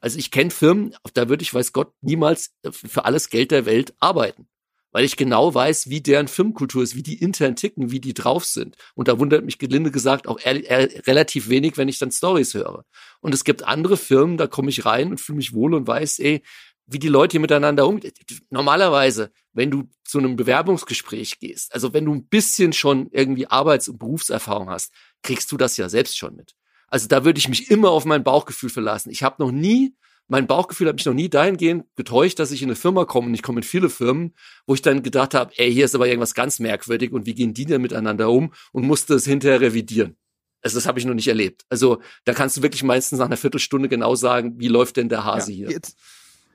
Also 0.00 0.18
ich 0.18 0.30
kenne 0.30 0.50
Firmen, 0.50 0.94
da 1.14 1.28
würde 1.28 1.42
ich, 1.42 1.52
weiß 1.52 1.72
Gott, 1.72 1.92
niemals 2.00 2.54
für 2.72 3.04
alles 3.04 3.28
Geld 3.28 3.50
der 3.50 3.66
Welt 3.66 3.94
arbeiten. 4.00 4.48
Weil 4.92 5.04
ich 5.04 5.16
genau 5.16 5.54
weiß, 5.54 5.88
wie 5.88 6.00
deren 6.00 6.26
Firmenkultur 6.26 6.82
ist, 6.82 6.96
wie 6.96 7.04
die 7.04 7.20
intern 7.20 7.54
ticken, 7.54 7.92
wie 7.92 8.00
die 8.00 8.14
drauf 8.14 8.44
sind. 8.44 8.76
Und 8.96 9.06
da 9.06 9.20
wundert 9.20 9.44
mich 9.44 9.58
gelinde 9.58 9.92
gesagt 9.92 10.26
auch 10.26 10.40
eher, 10.40 10.64
eher 10.64 11.06
relativ 11.06 11.48
wenig, 11.48 11.76
wenn 11.76 11.88
ich 11.88 11.98
dann 11.98 12.10
Stories 12.10 12.54
höre. 12.54 12.84
Und 13.20 13.32
es 13.32 13.44
gibt 13.44 13.62
andere 13.62 13.96
Firmen, 13.96 14.36
da 14.36 14.48
komme 14.48 14.70
ich 14.70 14.84
rein 14.84 15.10
und 15.10 15.20
fühle 15.20 15.36
mich 15.36 15.54
wohl 15.54 15.74
und 15.74 15.86
weiß, 15.86 16.18
ey, 16.18 16.42
wie 16.86 16.98
die 16.98 17.08
Leute 17.08 17.34
hier 17.34 17.40
miteinander 17.40 17.86
umgehen. 17.86 18.12
Normalerweise, 18.50 19.30
wenn 19.52 19.70
du 19.70 19.88
zu 20.04 20.18
einem 20.18 20.34
Bewerbungsgespräch 20.34 21.38
gehst, 21.38 21.72
also 21.72 21.92
wenn 21.92 22.04
du 22.04 22.12
ein 22.12 22.26
bisschen 22.26 22.72
schon 22.72 23.08
irgendwie 23.12 23.46
Arbeits- 23.46 23.88
und 23.88 23.98
Berufserfahrung 23.98 24.70
hast, 24.70 24.92
kriegst 25.22 25.52
du 25.52 25.56
das 25.56 25.76
ja 25.76 25.88
selbst 25.88 26.18
schon 26.18 26.34
mit. 26.34 26.56
Also 26.90 27.08
da 27.08 27.24
würde 27.24 27.38
ich 27.38 27.48
mich 27.48 27.70
immer 27.70 27.90
auf 27.90 28.04
mein 28.04 28.24
Bauchgefühl 28.24 28.70
verlassen. 28.70 29.10
Ich 29.10 29.22
habe 29.22 29.42
noch 29.42 29.52
nie, 29.52 29.94
mein 30.26 30.46
Bauchgefühl 30.46 30.88
hat 30.88 30.96
mich 30.96 31.06
noch 31.06 31.14
nie 31.14 31.28
dahingehend 31.28 31.84
getäuscht, 31.96 32.38
dass 32.38 32.50
ich 32.50 32.62
in 32.62 32.68
eine 32.68 32.76
Firma 32.76 33.04
komme 33.04 33.28
und 33.28 33.34
ich 33.34 33.42
komme 33.42 33.60
in 33.60 33.64
viele 33.64 33.88
Firmen, 33.88 34.34
wo 34.66 34.74
ich 34.74 34.82
dann 34.82 35.02
gedacht 35.02 35.34
habe, 35.34 35.52
ey, 35.56 35.72
hier 35.72 35.84
ist 35.84 35.94
aber 35.94 36.08
irgendwas 36.08 36.34
ganz 36.34 36.58
merkwürdig 36.58 37.12
und 37.12 37.26
wie 37.26 37.34
gehen 37.34 37.54
die 37.54 37.64
denn 37.64 37.82
miteinander 37.82 38.30
um 38.30 38.52
und 38.72 38.86
musste 38.86 39.14
es 39.14 39.24
hinterher 39.24 39.60
revidieren. 39.60 40.16
Also 40.62 40.76
das 40.76 40.86
habe 40.86 40.98
ich 40.98 41.06
noch 41.06 41.14
nicht 41.14 41.28
erlebt. 41.28 41.64
Also 41.68 42.00
da 42.24 42.34
kannst 42.34 42.56
du 42.56 42.62
wirklich 42.62 42.82
meistens 42.82 43.18
nach 43.18 43.26
einer 43.26 43.36
Viertelstunde 43.36 43.88
genau 43.88 44.14
sagen, 44.14 44.58
wie 44.58 44.68
läuft 44.68 44.96
denn 44.96 45.08
der 45.08 45.24
Hase 45.24 45.52
ja, 45.52 45.56
hier. 45.56 45.70
Jetzt, 45.70 45.96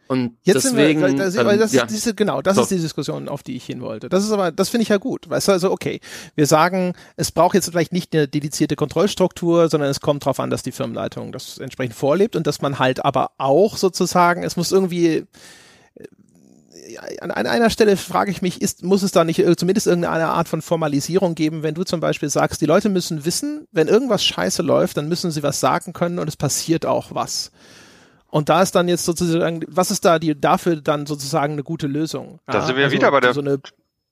und 0.08 0.38
Jetzt 0.44 0.66
deswegen, 0.66 1.02
sind 1.02 1.18
wir, 1.18 1.26
das, 1.26 1.36
ähm, 1.36 1.60
das 1.60 1.74
ja. 1.74 1.86
diese, 1.86 2.14
genau, 2.14 2.42
das 2.42 2.56
so. 2.56 2.62
ist 2.62 2.70
die 2.70 2.78
Diskussion, 2.78 3.28
auf 3.28 3.42
die 3.42 3.56
ich 3.56 3.66
hin 3.66 3.82
wollte. 3.82 4.08
Das 4.08 4.24
ist 4.24 4.32
aber, 4.32 4.52
das 4.52 4.70
finde 4.70 4.84
ich 4.84 4.90
ja 4.90 4.98
gut. 4.98 5.28
Weißt 5.30 5.48
du, 5.48 5.52
also 5.52 5.72
okay, 5.72 6.00
wir 6.36 6.46
sagen, 6.46 6.94
es 7.16 7.32
braucht 7.32 7.56
jetzt 7.56 7.70
vielleicht 7.70 7.92
nicht 7.92 8.14
eine 8.16 8.28
dedizierte 8.28 8.76
Kontrollstruktur, 8.76 9.68
sondern 9.68 9.90
es 9.90 10.02
kommt 10.02 10.24
darauf 10.24 10.40
an, 10.40 10.52
dass 10.52 10.62
die 10.62 10.72
Firmenleitung 10.72 11.32
das 11.32 11.58
entsprechend 11.58 11.96
vorlebt 11.96 12.36
und 12.36 12.46
dass 12.46 12.62
man 12.62 12.78
halt 12.78 13.04
aber 13.04 13.32
auch 13.40 13.78
sozusagen, 13.78 14.44
es 14.44 14.58
muss 14.58 14.72
irgendwie 14.72 15.26
äh, 15.96 17.20
an 17.20 17.32
einer 17.32 17.72
Stelle 17.72 17.98
frage 17.98 18.30
ich 18.30 18.44
mich, 18.44 18.62
ist, 18.62 18.84
muss 18.84 19.02
es 19.02 19.12
da 19.12 19.24
nicht 19.24 19.44
zumindest 19.58 19.88
irgendeine 19.88 20.28
Art 20.28 20.48
von 20.48 20.62
Formalisierung 20.62 21.34
geben, 21.34 21.64
wenn 21.64 21.74
du 21.74 21.84
zum 21.84 22.00
Beispiel 22.00 22.30
sagst, 22.30 22.62
die 22.62 22.68
Leute 22.68 22.90
müssen 22.90 23.26
wissen, 23.26 23.68
wenn 23.72 23.88
irgendwas 23.88 24.24
scheiße 24.24 24.62
läuft, 24.62 24.98
dann 24.98 25.10
müssen 25.10 25.32
sie 25.32 25.42
was 25.42 25.60
sagen 25.60 25.94
können 25.94 26.20
und 26.20 26.28
es 26.28 26.38
passiert 26.38 26.86
auch 26.86 27.08
was. 27.16 27.52
Und 28.36 28.50
da 28.50 28.62
ist 28.62 28.76
dann 28.76 28.90
jetzt 28.90 29.06
sozusagen, 29.06 29.64
was 29.66 29.92
ist 29.92 30.04
da 30.04 30.20
die 30.20 30.38
dafür 30.38 30.76
dann 30.82 31.06
sozusagen 31.06 31.54
eine 31.54 31.64
gute 31.64 31.88
Lösung? 31.88 32.42
Da 32.48 32.56
ja, 32.56 32.66
sind 32.66 32.76
wir 32.76 32.84
also 32.84 32.94
wieder 32.94 33.10
bei 33.10 33.22
der 33.22 33.34
so 33.34 33.40
eine 33.40 33.62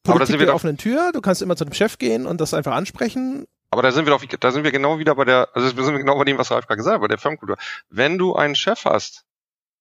Politik 0.02 0.40
der 0.40 0.56
offenen 0.56 0.78
Tür. 0.78 1.12
Du 1.12 1.20
kannst 1.20 1.42
immer 1.42 1.58
zu 1.58 1.66
dem 1.66 1.74
Chef 1.74 1.98
gehen 1.98 2.26
und 2.26 2.40
das 2.40 2.54
einfach 2.54 2.72
ansprechen. 2.72 3.46
Aber 3.70 3.82
da 3.82 3.92
sind 3.92 4.06
wir 4.06 4.12
doch, 4.12 4.24
da 4.24 4.52
sind 4.54 4.64
wir 4.64 4.72
genau 4.72 4.98
wieder 4.98 5.14
bei 5.16 5.26
der, 5.26 5.50
also 5.54 5.76
wir 5.76 5.84
sind 5.84 5.98
genau 5.98 6.18
bei 6.18 6.24
dem, 6.24 6.38
was 6.38 6.52
Ralf 6.52 6.68
gerade 6.68 6.78
gesagt 6.78 6.94
hat, 6.94 7.02
bei 7.02 7.10
der 7.10 7.18
Firmenkultur. 7.18 7.58
Wenn 7.90 8.18
du 8.18 8.34
einen 8.34 8.56
Chef 8.56 8.86
hast, 8.86 9.26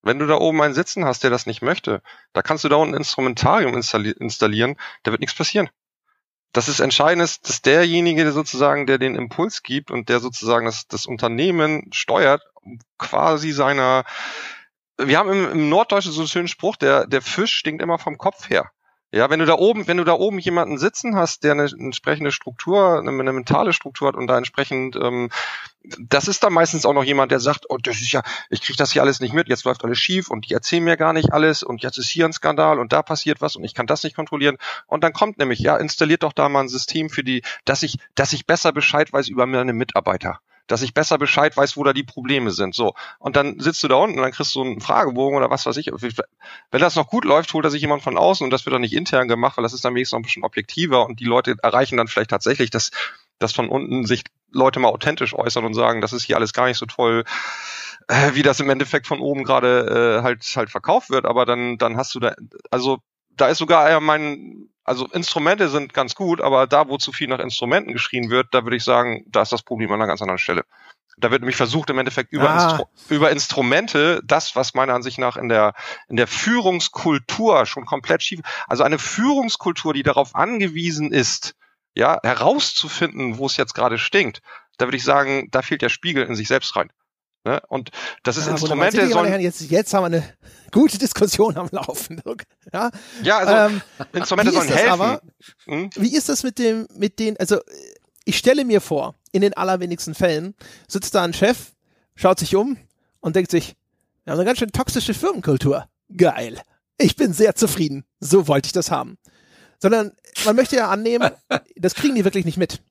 wenn 0.02 0.18
du 0.18 0.26
da 0.26 0.34
oben 0.34 0.60
einen 0.60 0.74
sitzen 0.74 1.04
hast, 1.04 1.22
der 1.22 1.30
das 1.30 1.46
nicht 1.46 1.62
möchte, 1.62 2.02
da 2.32 2.42
kannst 2.42 2.64
du 2.64 2.68
da 2.68 2.74
unten 2.74 2.94
ein 2.94 3.02
Instrumentarium 3.02 3.74
installieren, 3.74 4.74
da 5.04 5.12
wird 5.12 5.20
nichts 5.20 5.36
passieren. 5.36 5.70
Das 6.52 6.66
ist 6.66 6.80
entscheidend, 6.80 7.22
ist, 7.22 7.48
dass 7.48 7.62
derjenige 7.62 8.24
der 8.24 8.32
sozusagen, 8.32 8.88
der 8.88 8.98
den 8.98 9.14
Impuls 9.14 9.62
gibt 9.62 9.92
und 9.92 10.08
der 10.08 10.18
sozusagen 10.18 10.66
das, 10.66 10.88
das 10.88 11.06
Unternehmen 11.06 11.92
steuert, 11.92 12.42
quasi 12.98 13.52
seiner, 13.52 14.04
wir 14.98 15.18
haben 15.18 15.30
im, 15.30 15.50
im 15.50 15.68
Norddeutschen 15.68 16.12
so 16.12 16.20
einen 16.20 16.28
schönen 16.28 16.48
Spruch, 16.48 16.76
der, 16.76 17.06
der 17.06 17.22
Fisch 17.22 17.52
stinkt 17.52 17.82
immer 17.82 17.98
vom 17.98 18.18
Kopf 18.18 18.50
her. 18.50 18.70
Ja, 19.14 19.28
wenn 19.28 19.40
du 19.40 19.44
da 19.44 19.58
oben, 19.58 19.86
wenn 19.88 19.98
du 19.98 20.04
da 20.04 20.14
oben 20.14 20.38
jemanden 20.38 20.78
sitzen 20.78 21.16
hast, 21.16 21.44
der 21.44 21.52
eine 21.52 21.64
entsprechende 21.64 22.32
Struktur, 22.32 22.98
eine, 22.98 23.10
eine 23.10 23.34
mentale 23.34 23.74
Struktur 23.74 24.08
hat 24.08 24.16
und 24.16 24.26
da 24.26 24.38
entsprechend, 24.38 24.96
ähm, 24.96 25.28
das 25.98 26.28
ist 26.28 26.42
dann 26.42 26.54
meistens 26.54 26.86
auch 26.86 26.94
noch 26.94 27.04
jemand, 27.04 27.30
der 27.30 27.38
sagt, 27.38 27.66
oh, 27.68 27.76
das 27.76 27.96
ist 27.96 28.12
ja, 28.12 28.22
ich 28.48 28.62
krieg 28.62 28.78
das 28.78 28.90
hier 28.90 29.02
alles 29.02 29.20
nicht 29.20 29.34
mit, 29.34 29.48
jetzt 29.48 29.64
läuft 29.64 29.84
alles 29.84 29.98
schief 29.98 30.30
und 30.30 30.48
die 30.48 30.54
erzählen 30.54 30.82
mir 30.82 30.96
gar 30.96 31.12
nicht 31.12 31.30
alles 31.30 31.62
und 31.62 31.82
jetzt 31.82 31.98
ist 31.98 32.08
hier 32.08 32.24
ein 32.24 32.32
Skandal 32.32 32.78
und 32.78 32.94
da 32.94 33.02
passiert 33.02 33.42
was 33.42 33.54
und 33.54 33.64
ich 33.64 33.74
kann 33.74 33.86
das 33.86 34.02
nicht 34.02 34.16
kontrollieren. 34.16 34.56
Und 34.86 35.04
dann 35.04 35.12
kommt 35.12 35.36
nämlich, 35.36 35.58
ja, 35.58 35.76
installiert 35.76 36.22
doch 36.22 36.32
da 36.32 36.48
mal 36.48 36.60
ein 36.60 36.68
System 36.68 37.10
für 37.10 37.22
die, 37.22 37.42
dass 37.66 37.82
ich, 37.82 37.98
dass 38.14 38.32
ich 38.32 38.46
besser 38.46 38.72
Bescheid 38.72 39.12
weiß 39.12 39.28
über 39.28 39.44
meine 39.44 39.74
Mitarbeiter 39.74 40.40
dass 40.66 40.82
ich 40.82 40.94
besser 40.94 41.18
Bescheid 41.18 41.56
weiß, 41.56 41.76
wo 41.76 41.84
da 41.84 41.92
die 41.92 42.02
Probleme 42.02 42.50
sind. 42.50 42.74
So. 42.74 42.94
Und 43.18 43.36
dann 43.36 43.58
sitzt 43.60 43.82
du 43.82 43.88
da 43.88 43.96
unten 43.96 44.16
und 44.16 44.22
dann 44.22 44.32
kriegst 44.32 44.54
du 44.54 44.62
einen 44.62 44.80
Fragebogen 44.80 45.36
oder 45.36 45.50
was 45.50 45.66
weiß 45.66 45.76
ich. 45.76 45.90
Wenn 46.70 46.80
das 46.80 46.96
noch 46.96 47.08
gut 47.08 47.24
läuft, 47.24 47.52
holt 47.52 47.64
er 47.64 47.70
sich 47.70 47.82
jemand 47.82 48.02
von 48.02 48.16
außen 48.16 48.44
und 48.44 48.50
das 48.50 48.64
wird 48.64 48.74
dann 48.74 48.82
nicht 48.82 48.94
intern 48.94 49.28
gemacht, 49.28 49.56
weil 49.56 49.62
das 49.62 49.74
ist 49.74 49.84
dann 49.84 49.94
wenigstens 49.94 50.12
noch 50.12 50.20
ein 50.20 50.24
bisschen 50.24 50.44
objektiver 50.44 51.06
und 51.06 51.20
die 51.20 51.24
Leute 51.24 51.56
erreichen 51.62 51.96
dann 51.96 52.08
vielleicht 52.08 52.30
tatsächlich, 52.30 52.70
dass, 52.70 52.90
dass 53.38 53.52
von 53.52 53.68
unten 53.68 54.06
sich 54.06 54.24
Leute 54.50 54.80
mal 54.80 54.88
authentisch 54.88 55.34
äußern 55.34 55.64
und 55.64 55.74
sagen, 55.74 56.00
das 56.00 56.12
ist 56.12 56.24
hier 56.24 56.36
alles 56.36 56.52
gar 56.52 56.66
nicht 56.66 56.78
so 56.78 56.86
toll, 56.86 57.24
äh, 58.08 58.34
wie 58.34 58.42
das 58.42 58.60
im 58.60 58.70
Endeffekt 58.70 59.06
von 59.06 59.20
oben 59.20 59.44
gerade 59.44 60.18
äh, 60.20 60.22
halt 60.22 60.44
halt 60.56 60.70
verkauft 60.70 61.10
wird. 61.10 61.26
Aber 61.26 61.46
dann, 61.46 61.78
dann 61.78 61.96
hast 61.96 62.14
du 62.14 62.20
da, 62.20 62.34
also 62.70 62.98
da 63.30 63.48
ist 63.48 63.58
sogar 63.58 64.00
mein, 64.00 64.68
also 64.84 65.06
Instrumente 65.08 65.68
sind 65.68 65.94
ganz 65.94 66.14
gut, 66.14 66.40
aber 66.40 66.66
da, 66.66 66.88
wo 66.88 66.98
zu 66.98 67.12
viel 67.12 67.28
nach 67.28 67.38
Instrumenten 67.38 67.92
geschrien 67.92 68.30
wird, 68.30 68.48
da 68.52 68.64
würde 68.64 68.76
ich 68.76 68.84
sagen, 68.84 69.24
da 69.28 69.42
ist 69.42 69.52
das 69.52 69.62
Problem 69.62 69.90
an 69.90 70.00
einer 70.00 70.08
ganz 70.08 70.22
anderen 70.22 70.38
Stelle. 70.38 70.64
Da 71.18 71.30
wird 71.30 71.42
nämlich 71.42 71.56
versucht, 71.56 71.90
im 71.90 71.98
Endeffekt 71.98 72.32
über, 72.32 72.50
ah. 72.50 72.64
Instru 72.64 72.84
über 73.10 73.30
Instrumente, 73.30 74.20
das, 74.24 74.56
was 74.56 74.74
meiner 74.74 74.94
Ansicht 74.94 75.18
nach 75.18 75.36
in 75.36 75.48
der, 75.48 75.74
in 76.08 76.16
der 76.16 76.26
Führungskultur 76.26 77.66
schon 77.66 77.84
komplett 77.84 78.22
schief, 78.22 78.40
also 78.66 78.82
eine 78.82 78.98
Führungskultur, 78.98 79.94
die 79.94 80.02
darauf 80.02 80.34
angewiesen 80.34 81.12
ist, 81.12 81.54
ja, 81.94 82.18
herauszufinden, 82.22 83.38
wo 83.38 83.46
es 83.46 83.56
jetzt 83.56 83.74
gerade 83.74 83.98
stinkt, 83.98 84.40
da 84.78 84.86
würde 84.86 84.96
ich 84.96 85.04
sagen, 85.04 85.48
da 85.50 85.62
fehlt 85.62 85.82
der 85.82 85.90
Spiegel 85.90 86.24
in 86.24 86.34
sich 86.34 86.48
selbst 86.48 86.74
rein. 86.74 86.90
Ne? 87.44 87.60
Und 87.68 87.90
das 88.22 88.36
ist 88.36 88.46
ja, 88.46 88.52
Instrumente. 88.52 89.08
Sollen, 89.08 89.40
jetzt, 89.40 89.60
jetzt 89.62 89.92
haben 89.94 90.02
wir 90.02 90.18
eine 90.18 90.34
gute 90.70 90.98
Diskussion 90.98 91.56
am 91.56 91.68
Laufen. 91.70 92.20
Ja, 92.72 92.90
ja 93.22 93.38
also 93.38 93.74
ähm, 93.74 93.82
Instrumente 94.12 94.52
sollen 94.52 94.68
helfen. 94.68 94.88
Aber, 94.88 95.20
hm? 95.64 95.90
Wie 95.96 96.16
ist 96.16 96.28
das 96.28 96.42
mit 96.42 96.58
dem, 96.58 96.86
mit 96.94 97.18
den, 97.18 97.36
also 97.38 97.58
ich 98.24 98.38
stelle 98.38 98.64
mir 98.64 98.80
vor, 98.80 99.14
in 99.32 99.42
den 99.42 99.54
allerwenigsten 99.54 100.14
Fällen 100.14 100.54
sitzt 100.86 101.14
da 101.14 101.24
ein 101.24 101.34
Chef, 101.34 101.72
schaut 102.14 102.38
sich 102.38 102.54
um 102.54 102.76
und 103.20 103.34
denkt 103.34 103.50
sich, 103.50 103.74
wir 104.24 104.32
haben 104.32 104.38
eine 104.38 104.46
ganz 104.46 104.60
schön 104.60 104.70
toxische 104.70 105.14
Firmenkultur. 105.14 105.88
Geil. 106.16 106.60
Ich 106.98 107.16
bin 107.16 107.32
sehr 107.32 107.56
zufrieden. 107.56 108.04
So 108.20 108.46
wollte 108.46 108.66
ich 108.66 108.72
das 108.72 108.90
haben. 108.90 109.18
Sondern 109.80 110.12
man 110.44 110.54
möchte 110.54 110.76
ja 110.76 110.88
annehmen, 110.88 111.30
das 111.76 111.94
kriegen 111.94 112.14
die 112.14 112.24
wirklich 112.24 112.44
nicht 112.44 112.58
mit. 112.58 112.82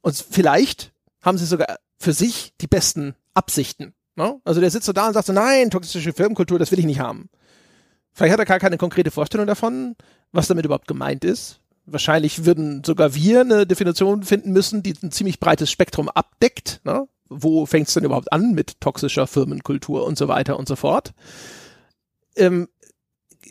Und 0.00 0.16
vielleicht 0.16 0.92
haben 1.22 1.38
sie 1.38 1.46
sogar 1.46 1.78
für 1.98 2.12
sich 2.12 2.52
die 2.60 2.66
besten 2.66 3.14
Absichten. 3.34 3.94
Ne? 4.16 4.40
Also 4.44 4.60
der 4.60 4.70
sitzt 4.70 4.86
so 4.86 4.92
da 4.92 5.08
und 5.08 5.14
sagt 5.14 5.26
so, 5.26 5.32
nein, 5.32 5.70
toxische 5.70 6.12
Firmenkultur, 6.12 6.58
das 6.58 6.70
will 6.70 6.78
ich 6.78 6.84
nicht 6.84 7.00
haben. 7.00 7.28
Vielleicht 8.12 8.32
hat 8.32 8.40
er 8.40 8.46
gar 8.46 8.60
keine 8.60 8.78
konkrete 8.78 9.10
Vorstellung 9.10 9.46
davon, 9.46 9.96
was 10.32 10.46
damit 10.46 10.64
überhaupt 10.64 10.86
gemeint 10.86 11.24
ist. 11.24 11.60
Wahrscheinlich 11.86 12.46
würden 12.46 12.82
sogar 12.84 13.14
wir 13.14 13.40
eine 13.40 13.66
Definition 13.66 14.22
finden 14.22 14.52
müssen, 14.52 14.82
die 14.82 14.94
ein 15.02 15.10
ziemlich 15.10 15.40
breites 15.40 15.70
Spektrum 15.70 16.08
abdeckt. 16.08 16.80
Ne? 16.84 17.08
Wo 17.28 17.66
fängt 17.66 17.88
es 17.88 17.94
denn 17.94 18.04
überhaupt 18.04 18.32
an 18.32 18.52
mit 18.52 18.80
toxischer 18.80 19.26
Firmenkultur 19.26 20.06
und 20.06 20.16
so 20.16 20.28
weiter 20.28 20.58
und 20.58 20.68
so 20.68 20.76
fort? 20.76 21.12
Ähm, 22.36 22.68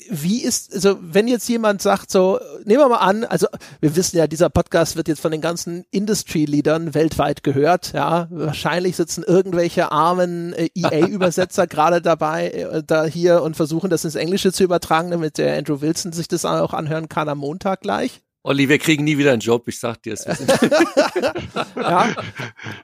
wie 0.09 0.43
ist, 0.43 0.73
also 0.73 0.97
wenn 1.01 1.27
jetzt 1.27 1.47
jemand 1.49 1.81
sagt, 1.81 2.11
so, 2.11 2.39
nehmen 2.65 2.79
wir 2.79 2.89
mal 2.89 2.97
an, 2.97 3.23
also 3.23 3.47
wir 3.81 3.95
wissen 3.95 4.17
ja, 4.17 4.27
dieser 4.27 4.49
Podcast 4.49 4.95
wird 4.95 5.07
jetzt 5.07 5.21
von 5.21 5.31
den 5.31 5.41
ganzen 5.41 5.85
Industry-Leadern 5.91 6.93
weltweit 6.93 7.43
gehört, 7.43 7.93
ja, 7.93 8.27
wahrscheinlich 8.29 8.95
sitzen 8.95 9.23
irgendwelche 9.23 9.91
armen 9.91 10.53
äh, 10.53 10.69
EA-Übersetzer 10.75 11.67
gerade 11.67 12.01
dabei, 12.01 12.49
äh, 12.49 12.83
da 12.85 13.05
hier 13.05 13.41
und 13.41 13.55
versuchen 13.55 13.89
das 13.89 14.05
ins 14.05 14.15
Englische 14.15 14.51
zu 14.51 14.63
übertragen, 14.63 15.11
damit 15.11 15.37
der 15.37 15.57
Andrew 15.57 15.81
Wilson 15.81 16.13
sich 16.13 16.27
das 16.27 16.45
auch 16.45 16.73
anhören 16.73 17.09
kann 17.09 17.29
am 17.29 17.39
Montag 17.39 17.81
gleich. 17.81 18.21
Olli, 18.45 18.67
wir 18.67 18.77
kriegen 18.77 19.05
nie 19.05 19.17
wieder 19.17 19.31
einen 19.31 19.39
Job, 19.39 19.67
ich 19.69 19.79
sag 19.79 20.03
dir 20.03 20.13
es. 20.13 20.25
ja. 21.75 22.13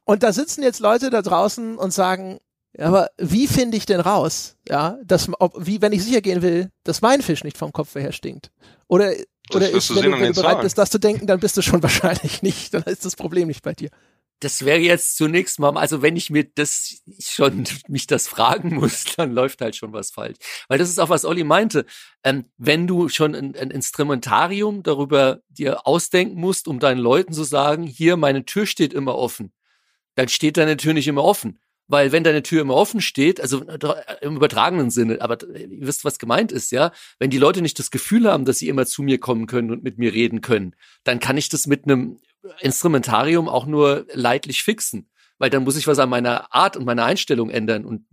Und 0.06 0.24
da 0.24 0.32
sitzen 0.32 0.64
jetzt 0.64 0.80
Leute 0.80 1.10
da 1.10 1.22
draußen 1.22 1.78
und 1.78 1.92
sagen, 1.92 2.40
aber 2.78 3.10
wie 3.18 3.48
finde 3.48 3.78
ich 3.78 3.86
denn 3.86 4.00
raus, 4.00 4.56
ja, 4.68 4.98
dass, 5.04 5.30
ob, 5.40 5.54
wie, 5.58 5.82
wenn 5.82 5.92
ich 5.92 6.04
sicher 6.04 6.22
gehen 6.22 6.42
will, 6.42 6.72
dass 6.84 7.02
mein 7.02 7.22
Fisch 7.22 7.44
nicht 7.44 7.58
vom 7.58 7.74
Kopf 7.74 7.96
her 7.96 8.12
stinkt? 8.12 8.52
Oder, 8.88 9.14
oder 9.54 9.70
ist, 9.70 9.94
wenn, 9.96 10.04
du, 10.04 10.20
wenn 10.20 10.34
du 10.34 10.42
bereit 10.42 10.62
bist, 10.62 10.78
das 10.78 10.92
zu 10.92 11.00
denken, 11.00 11.26
dann 11.26 11.40
bist 11.40 11.58
du 11.58 11.62
schon 11.62 11.82
wahrscheinlich 11.84 12.42
nicht, 12.42 12.74
dann 12.74 12.84
ist 12.84 13.06
das 13.06 13.16
Problem 13.16 13.48
nicht 13.48 13.64
bei 13.64 13.74
dir. 13.74 13.90
das 14.40 14.64
wäre 14.64 14.80
jetzt 14.80 15.18
zunächst 15.18 15.60
mal, 15.60 15.76
also 15.78 16.02
wenn 16.04 16.16
ich 16.16 16.30
mir 16.30 16.44
das 16.44 17.02
schon 17.20 17.66
mich 17.88 18.06
das 18.06 18.28
fragen 18.28 18.76
muss, 18.76 19.04
dann 19.18 19.32
läuft 19.32 19.62
halt 19.62 19.76
schon 19.76 19.92
was 19.92 20.12
falsch. 20.12 20.38
Weil 20.68 20.78
das 20.78 20.90
ist 20.90 21.00
auch, 21.00 21.10
was 21.10 21.26
Olli 21.26 21.44
meinte. 21.44 21.86
Ähm, 22.24 22.46
wenn 22.58 22.86
du 22.86 23.10
schon 23.10 23.34
ein, 23.34 23.56
ein, 23.56 23.72
Instrumentarium 23.72 24.84
darüber 24.84 25.42
dir 25.50 25.88
ausdenken 25.88 26.40
musst, 26.40 26.68
um 26.68 26.80
deinen 26.80 27.00
Leuten 27.00 27.34
zu 27.34 27.44
sagen, 27.44 27.84
hier, 27.84 28.16
meine 28.16 28.46
Tür 28.46 28.68
steht 28.68 28.94
immer 28.94 29.16
offen, 29.16 29.52
dann 30.16 30.30
steht 30.30 30.58
deine 30.58 30.78
Tür 30.78 30.94
nicht 30.94 31.08
immer 31.08 31.24
offen. 31.24 31.60
Weil 31.90 32.12
wenn 32.12 32.24
deine 32.24 32.44
Tür 32.44 32.62
immer 32.62 32.76
offen 32.76 33.02
steht, 33.02 33.42
also 33.42 33.64
im 34.22 34.36
übertragenen 34.36 34.92
Sinne, 34.92 35.22
aber 35.22 35.40
ihr 35.56 35.88
wisst, 35.88 36.06
was 36.06 36.20
gemeint 36.20 36.52
ist, 36.52 36.72
ja, 36.72 36.92
wenn 37.18 37.32
die 37.32 37.40
Leute 37.40 37.64
nicht 37.64 37.80
das 37.80 37.90
Gefühl 37.90 38.32
haben, 38.32 38.46
dass 38.46 38.60
sie 38.60 38.70
immer 38.70 38.86
zu 38.86 39.02
mir 39.02 39.20
kommen 39.20 39.48
können 39.48 39.72
und 39.72 39.84
mit 39.84 39.98
mir 39.98 40.14
reden 40.14 40.42
können, 40.42 40.76
dann 41.04 41.20
kann 41.20 41.36
ich 41.36 41.50
das 41.50 41.66
mit 41.66 41.86
einem 41.86 42.20
Instrumentarium 42.60 43.50
auch 43.50 43.66
nur 43.66 44.06
leidlich 44.14 44.62
fixen. 44.62 45.10
Weil 45.40 45.50
dann 45.50 45.64
muss 45.64 45.78
ich 45.78 45.88
was 45.88 45.98
an 45.98 46.10
meiner 46.10 46.54
Art 46.54 46.78
und 46.78 46.86
meiner 46.86 47.06
Einstellung 47.06 47.50
ändern 47.50 47.86
und 47.86 48.06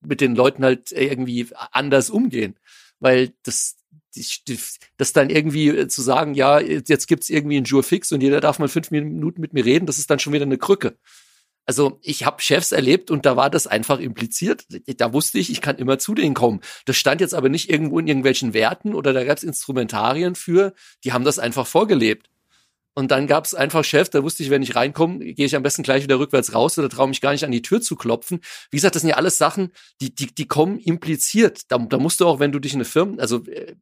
mit 0.00 0.20
den 0.20 0.36
Leuten 0.36 0.62
halt 0.62 0.92
irgendwie 0.92 1.48
anders 1.72 2.10
umgehen. 2.10 2.54
Weil 3.00 3.32
das, 3.42 3.76
das 4.98 5.12
dann 5.12 5.30
irgendwie 5.30 5.88
zu 5.88 6.00
sagen, 6.00 6.34
ja, 6.34 6.60
jetzt 6.60 7.08
gibt's 7.08 7.28
irgendwie 7.28 7.56
einen 7.56 7.66
Jour 7.66 7.82
fix 7.82 8.12
und 8.12 8.20
jeder 8.20 8.40
darf 8.40 8.60
mal 8.60 8.68
fünf 8.68 8.92
Minuten 8.92 9.40
mit 9.40 9.52
mir 9.52 9.64
reden, 9.64 9.86
das 9.86 9.98
ist 9.98 10.10
dann 10.10 10.20
schon 10.20 10.32
wieder 10.32 10.44
eine 10.44 10.58
Krücke. 10.58 10.96
Also 11.66 11.98
ich 12.02 12.26
habe 12.26 12.42
Chefs 12.42 12.72
erlebt 12.72 13.10
und 13.10 13.24
da 13.24 13.36
war 13.36 13.50
das 13.50 13.66
einfach 13.66 13.98
impliziert. 13.98 14.66
Da 14.98 15.12
wusste 15.12 15.38
ich, 15.38 15.50
ich 15.50 15.60
kann 15.60 15.76
immer 15.76 15.98
zu 15.98 16.14
denen 16.14 16.34
kommen. 16.34 16.60
Das 16.84 16.96
stand 16.96 17.20
jetzt 17.20 17.34
aber 17.34 17.48
nicht 17.48 17.70
irgendwo 17.70 17.98
in 17.98 18.06
irgendwelchen 18.06 18.52
Werten 18.52 18.94
oder 18.94 19.12
da 19.12 19.24
gab 19.24 19.38
es 19.38 19.42
Instrumentarien 19.42 20.34
für, 20.34 20.74
die 21.04 21.12
haben 21.12 21.24
das 21.24 21.38
einfach 21.38 21.66
vorgelebt. 21.66 22.28
Und 22.96 23.10
dann 23.10 23.26
gab 23.26 23.44
es 23.44 23.54
einfach 23.54 23.82
Chef, 23.82 24.08
da 24.08 24.22
wusste 24.22 24.44
ich, 24.44 24.50
wenn 24.50 24.62
ich 24.62 24.76
reinkomme, 24.76 25.18
gehe 25.18 25.46
ich 25.46 25.56
am 25.56 25.64
besten 25.64 25.82
gleich 25.82 26.04
wieder 26.04 26.20
rückwärts 26.20 26.54
raus 26.54 26.78
oder 26.78 26.88
traue 26.88 27.08
mich 27.08 27.20
gar 27.20 27.32
nicht 27.32 27.44
an 27.44 27.50
die 27.50 27.62
Tür 27.62 27.80
zu 27.80 27.96
klopfen. 27.96 28.40
Wie 28.70 28.76
gesagt, 28.76 28.94
das 28.94 29.02
sind 29.02 29.10
ja 29.10 29.16
alles 29.16 29.36
Sachen, 29.36 29.72
die, 30.00 30.14
die, 30.14 30.32
die 30.32 30.46
kommen 30.46 30.78
impliziert. 30.78 31.62
Da, 31.72 31.78
da 31.78 31.98
musst 31.98 32.20
du 32.20 32.26
auch, 32.26 32.38
wenn 32.38 32.52
du 32.52 32.60
dich 32.60 32.72
in 32.72 32.78
eine 32.78 32.84
Firma, 32.84 33.20
also 33.20 33.44
äh, 33.46 33.74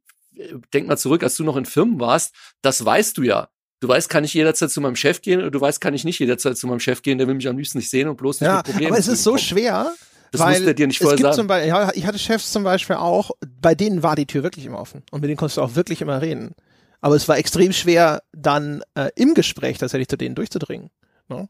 denk 0.73 0.87
mal 0.87 0.97
zurück, 0.97 1.21
als 1.21 1.35
du 1.35 1.43
noch 1.43 1.57
in 1.57 1.65
Firmen 1.65 1.99
warst, 1.99 2.33
das 2.63 2.83
weißt 2.83 3.17
du 3.17 3.23
ja. 3.23 3.49
Du 3.83 3.89
weißt, 3.89 4.07
kann 4.07 4.23
ich 4.23 4.33
jederzeit 4.33 4.71
zu 4.71 4.79
meinem 4.79 4.95
Chef 4.95 5.21
gehen 5.21 5.41
oder 5.41 5.51
du 5.51 5.59
weißt, 5.59 5.81
kann 5.81 5.93
ich 5.93 6.05
nicht 6.05 6.17
jederzeit 6.17 6.57
zu 6.57 6.67
meinem 6.67 6.79
Chef 6.79 7.01
gehen, 7.01 7.17
der 7.17 7.27
will 7.27 7.35
mich 7.35 7.49
am 7.49 7.57
liebsten 7.57 7.79
nicht 7.79 7.89
sehen 7.89 8.07
und 8.07 8.15
bloß 8.15 8.39
nicht 8.39 8.47
ja, 8.47 8.55
mit 8.55 8.65
Problemen. 8.67 8.91
Aber 8.93 8.97
es 8.97 9.09
ist 9.09 9.23
so 9.23 9.37
schwer. 9.37 9.93
Das 10.31 10.39
weil 10.39 10.51
musste 10.51 10.67
er 10.67 10.73
dir 10.73 10.87
nicht 10.87 10.99
vorher 10.99 11.15
es 11.15 11.17
gibt 11.17 11.25
sagen. 11.25 11.35
Zum 11.35 11.47
Beispiel, 11.47 11.67
ja, 11.67 11.91
ich 11.93 12.05
hatte 12.05 12.17
Chefs 12.17 12.53
zum 12.53 12.63
Beispiel 12.63 12.95
auch, 12.95 13.31
bei 13.61 13.75
denen 13.75 14.01
war 14.01 14.15
die 14.15 14.25
Tür 14.25 14.41
wirklich 14.41 14.65
immer 14.65 14.79
offen 14.79 15.03
und 15.11 15.19
mit 15.19 15.27
denen 15.27 15.35
konntest 15.35 15.57
du 15.57 15.61
auch 15.61 15.75
wirklich 15.75 16.01
immer 16.01 16.21
reden. 16.21 16.55
Aber 17.01 17.17
es 17.17 17.27
war 17.27 17.37
extrem 17.37 17.73
schwer, 17.73 18.23
dann 18.31 18.83
äh, 18.95 19.09
im 19.17 19.33
Gespräch 19.33 19.79
tatsächlich 19.79 20.07
zu 20.07 20.15
denen 20.15 20.35
durchzudringen. 20.35 20.89
Ne? 21.27 21.49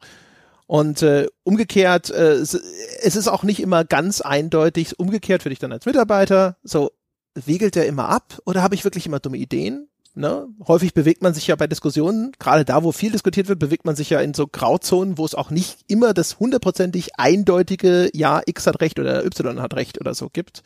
Und 0.66 1.04
äh, 1.04 1.28
umgekehrt, 1.44 2.10
äh, 2.10 2.38
es 2.38 2.56
ist 2.56 3.28
auch 3.28 3.44
nicht 3.44 3.60
immer 3.60 3.86
ganz 3.86 4.22
eindeutig, 4.22 4.98
umgekehrt 4.98 5.44
für 5.44 5.50
dich 5.50 5.60
dann 5.60 5.72
als 5.72 5.86
Mitarbeiter, 5.86 6.58
so 6.64 6.94
wiegelt 7.36 7.76
der 7.76 7.86
immer 7.86 8.10
ab 8.10 8.40
oder 8.48 8.64
habe 8.64 8.74
ich 8.74 8.84
wirklich 8.84 9.06
immer 9.06 9.20
dumme 9.20 9.38
Ideen? 9.38 9.88
Ne? 10.16 10.48
Häufig 10.68 10.94
bewegt 10.94 11.24
man 11.24 11.34
sich 11.34 11.48
ja 11.48 11.56
bei 11.56 11.66
Diskussionen, 11.66 12.34
gerade 12.38 12.66
da, 12.66 12.84
wo 12.84 12.92
viel 12.92 13.12
diskutiert 13.12 13.48
wird, 13.48 13.58
bewegt 13.58 13.86
man 13.86 13.96
sich 13.96 14.12
ja 14.12 14.22
in 14.22 14.36
so 14.36 14.46
Grauzonen, 14.46 15.18
wo 15.18 15.26
es 15.26 15.34
auch 15.34 15.50
nicht 15.50 15.80
immer 15.88 16.14
das 16.14 16.40
hundertprozentig 16.40 17.20
eindeutige 17.20 18.12
Ja, 18.14 18.42
X 18.46 18.68
hat 18.68 18.80
Recht 18.80 19.00
oder 19.00 19.26
Y 19.26 19.60
hat 19.60 19.74
Recht 19.74 20.00
oder 20.00 20.14
so 20.14 20.30
gibt. 20.30 20.62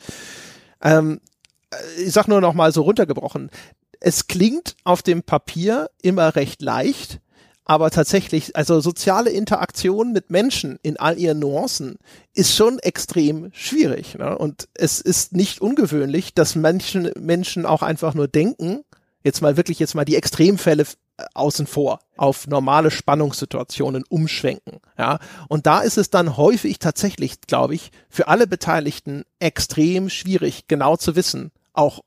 Ähm, 0.82 1.20
äh, 1.70 2.02
ich 2.02 2.12
sag 2.12 2.28
nur 2.28 2.42
noch 2.42 2.52
mal 2.52 2.72
so 2.72 2.82
runtergebrochen. 2.82 3.50
Es 4.00 4.28
klingt 4.28 4.76
auf 4.84 5.02
dem 5.02 5.22
Papier 5.22 5.88
immer 6.02 6.36
recht 6.36 6.60
leicht, 6.60 7.20
aber 7.64 7.90
tatsächlich, 7.90 8.54
also 8.54 8.80
soziale 8.80 9.30
Interaktion 9.30 10.12
mit 10.12 10.30
Menschen 10.30 10.78
in 10.82 10.98
all 10.98 11.18
ihren 11.18 11.38
Nuancen 11.38 11.96
ist 12.34 12.54
schon 12.54 12.78
extrem 12.78 13.50
schwierig. 13.52 14.16
Ne? 14.18 14.36
Und 14.36 14.68
es 14.74 15.00
ist 15.00 15.32
nicht 15.32 15.60
ungewöhnlich, 15.60 16.34
dass 16.34 16.54
Menschen, 16.54 17.10
Menschen 17.18 17.66
auch 17.66 17.82
einfach 17.82 18.14
nur 18.14 18.28
denken, 18.28 18.84
jetzt 19.22 19.42
mal 19.42 19.56
wirklich 19.56 19.78
jetzt 19.78 19.94
mal 19.94 20.04
die 20.04 20.16
Extremfälle 20.16 20.84
äh, 21.16 21.24
außen 21.34 21.66
vor, 21.66 22.00
auf 22.16 22.46
normale 22.46 22.90
Spannungssituationen 22.90 24.04
umschwenken. 24.08 24.80
Ja, 24.96 25.18
und 25.48 25.66
da 25.66 25.80
ist 25.80 25.98
es 25.98 26.10
dann 26.10 26.36
häufig 26.36 26.78
tatsächlich, 26.78 27.40
glaube 27.42 27.74
ich, 27.74 27.90
für 28.08 28.28
alle 28.28 28.46
Beteiligten 28.46 29.24
extrem 29.38 30.10
schwierig, 30.10 30.68
genau 30.68 30.96
zu 30.96 31.16
wissen, 31.16 31.50
auch 31.72 32.00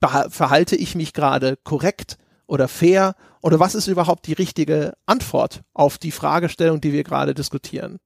verhalte 0.00 0.76
ich 0.76 0.94
mich 0.94 1.12
gerade 1.12 1.56
korrekt 1.56 2.18
oder 2.46 2.68
fair 2.68 3.14
oder 3.40 3.60
was 3.60 3.74
ist 3.74 3.86
überhaupt 3.86 4.26
die 4.26 4.32
richtige 4.32 4.94
Antwort 5.06 5.62
auf 5.72 5.98
die 5.98 6.10
Fragestellung, 6.10 6.80
die 6.80 6.92
wir 6.92 7.04
gerade 7.04 7.34
diskutieren. 7.34 7.98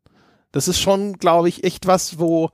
Das 0.53 0.69
ist 0.69 0.81
schon, 0.81 1.15
glaube 1.15 1.49
ich, 1.49 1.65
echt 1.65 1.87
was, 1.87 2.19
wo 2.19 2.51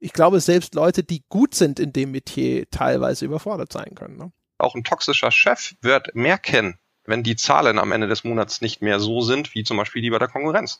ich 0.00 0.12
glaube, 0.12 0.40
selbst 0.40 0.74
Leute, 0.74 1.02
die 1.02 1.24
gut 1.28 1.54
sind 1.54 1.80
in 1.80 1.92
dem 1.92 2.12
Metier, 2.12 2.70
teilweise 2.70 3.24
überfordert 3.24 3.72
sein 3.72 3.94
können. 3.94 4.16
Ne? 4.16 4.32
Auch 4.58 4.74
ein 4.74 4.84
toxischer 4.84 5.30
Chef 5.30 5.74
wird 5.80 6.14
merken, 6.14 6.78
wenn 7.04 7.22
die 7.22 7.36
Zahlen 7.36 7.78
am 7.78 7.92
Ende 7.92 8.06
des 8.06 8.24
Monats 8.24 8.60
nicht 8.60 8.82
mehr 8.82 9.00
so 9.00 9.22
sind, 9.22 9.54
wie 9.54 9.64
zum 9.64 9.76
Beispiel 9.76 10.02
die 10.02 10.10
bei 10.10 10.18
der 10.18 10.28
Konkurrenz. 10.28 10.78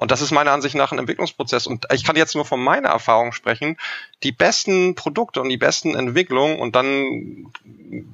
Und 0.00 0.10
das 0.10 0.22
ist 0.22 0.30
meiner 0.30 0.52
Ansicht 0.52 0.74
nach 0.74 0.92
ein 0.92 0.98
Entwicklungsprozess. 0.98 1.66
Und 1.66 1.86
ich 1.92 2.04
kann 2.04 2.16
jetzt 2.16 2.34
nur 2.34 2.46
von 2.46 2.58
meiner 2.58 2.88
Erfahrung 2.88 3.32
sprechen. 3.32 3.76
Die 4.22 4.32
besten 4.32 4.94
Produkte 4.94 5.42
und 5.42 5.50
die 5.50 5.58
besten 5.58 5.94
Entwicklungen 5.94 6.58
und 6.58 6.74
dann, 6.74 7.52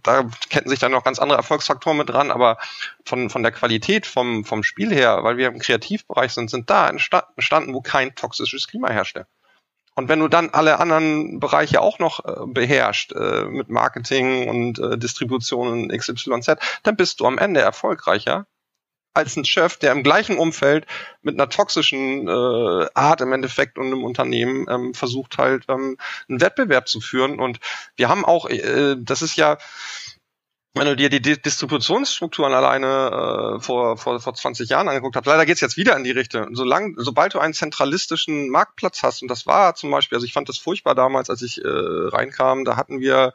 da 0.03 0.29
kennen 0.51 0.69
sich 0.69 0.81
dann 0.81 0.91
noch 0.91 1.05
ganz 1.05 1.21
andere 1.21 1.39
Erfolgsfaktoren 1.39 1.97
mit 1.97 2.09
dran, 2.09 2.33
aber 2.33 2.59
von, 3.05 3.31
von 3.31 3.45
der 3.45 3.53
Qualität 3.53 4.05
vom, 4.05 4.45
vom 4.45 4.65
Spiel 4.65 4.93
her, 4.93 5.23
weil 5.23 5.37
wir 5.37 5.47
im 5.47 5.61
Kreativbereich 5.61 6.33
sind, 6.33 6.51
sind 6.51 6.69
da 6.71 6.89
entstanden, 6.89 7.73
wo 7.73 7.81
kein 7.83 8.17
toxisches 8.17 8.67
Klima 8.67 8.91
herrschte. 8.91 9.29
Und 9.97 10.11
wenn 10.11 10.21
du 10.21 10.29
dann 10.29 10.51
alle 10.51 10.79
anderen 10.79 11.41
Bereiche 11.41 11.81
auch 11.81 11.99
noch 11.99 12.25
äh, 12.25 12.47
beherrscht, 12.47 13.13
äh, 13.13 13.47
mit 13.47 13.71
Marketing 13.71 14.49
und 14.49 14.79
äh, 14.79 14.99
Distribution 14.99 15.89
XYZ, 15.89 16.57
dann 16.83 16.97
bist 16.97 17.21
du 17.21 17.27
am 17.27 17.39
Ende 17.39 17.61
erfolgreicher 17.61 18.47
als 19.15 19.35
ein 19.37 19.47
Chef, 19.47 19.79
der 19.79 19.93
im 19.93 20.03
gleichen 20.03 20.37
Umfeld 20.37 20.87
mit 21.23 21.35
einer 21.35 21.49
toxischen 21.49 22.29
äh, 22.29 22.87
Art 22.93 23.23
im 23.23 23.33
Endeffekt 23.33 23.79
und 23.79 23.87
einem 23.87 24.05
Unternehmen 24.05 24.67
ähm, 24.69 24.93
versucht 24.93 25.39
halt 25.39 25.65
ähm, 25.69 25.97
einen 26.29 26.43
Wettbewerb 26.43 26.87
zu 26.87 27.01
führen. 27.01 27.41
Und 27.41 27.59
wir 27.97 28.11
haben 28.11 28.27
auch, 28.27 28.51
äh, 28.51 28.97
das 28.99 29.23
ist 29.23 29.37
ja 29.37 29.57
wenn 30.77 30.87
du 30.87 30.95
dir 30.97 31.09
die 31.09 31.21
Distributionsstrukturen 31.21 32.53
alleine 32.53 33.57
äh, 33.57 33.61
vor, 33.61 33.97
vor, 33.97 34.21
vor 34.21 34.35
20 34.35 34.69
Jahren 34.69 34.89
angeguckt 34.89 35.17
hast, 35.17 35.25
leider 35.25 35.47
geht's 35.47 35.63
jetzt 35.63 35.79
wieder 35.79 35.97
in 35.97 36.05
die 36.05 36.11
Richtung. 36.11 36.55
Solange, 36.55 36.95
sobald 36.99 37.33
du 37.35 37.39
einen 37.39 37.55
zentralistischen 37.55 38.51
Marktplatz 38.51 39.03
hast, 39.03 39.23
und 39.23 39.29
das 39.29 39.47
war 39.47 39.75
zum 39.75 39.91
Beispiel, 39.91 40.17
also 40.17 40.27
ich 40.27 40.35
fand 40.35 40.51
das 40.51 40.59
furchtbar 40.59 40.95
damals, 40.95 41.31
als 41.31 41.41
ich 41.41 41.65
äh, 41.65 41.67
reinkam, 41.67 42.67
da 42.67 42.77
hatten 42.77 43.01
wir, 43.01 43.33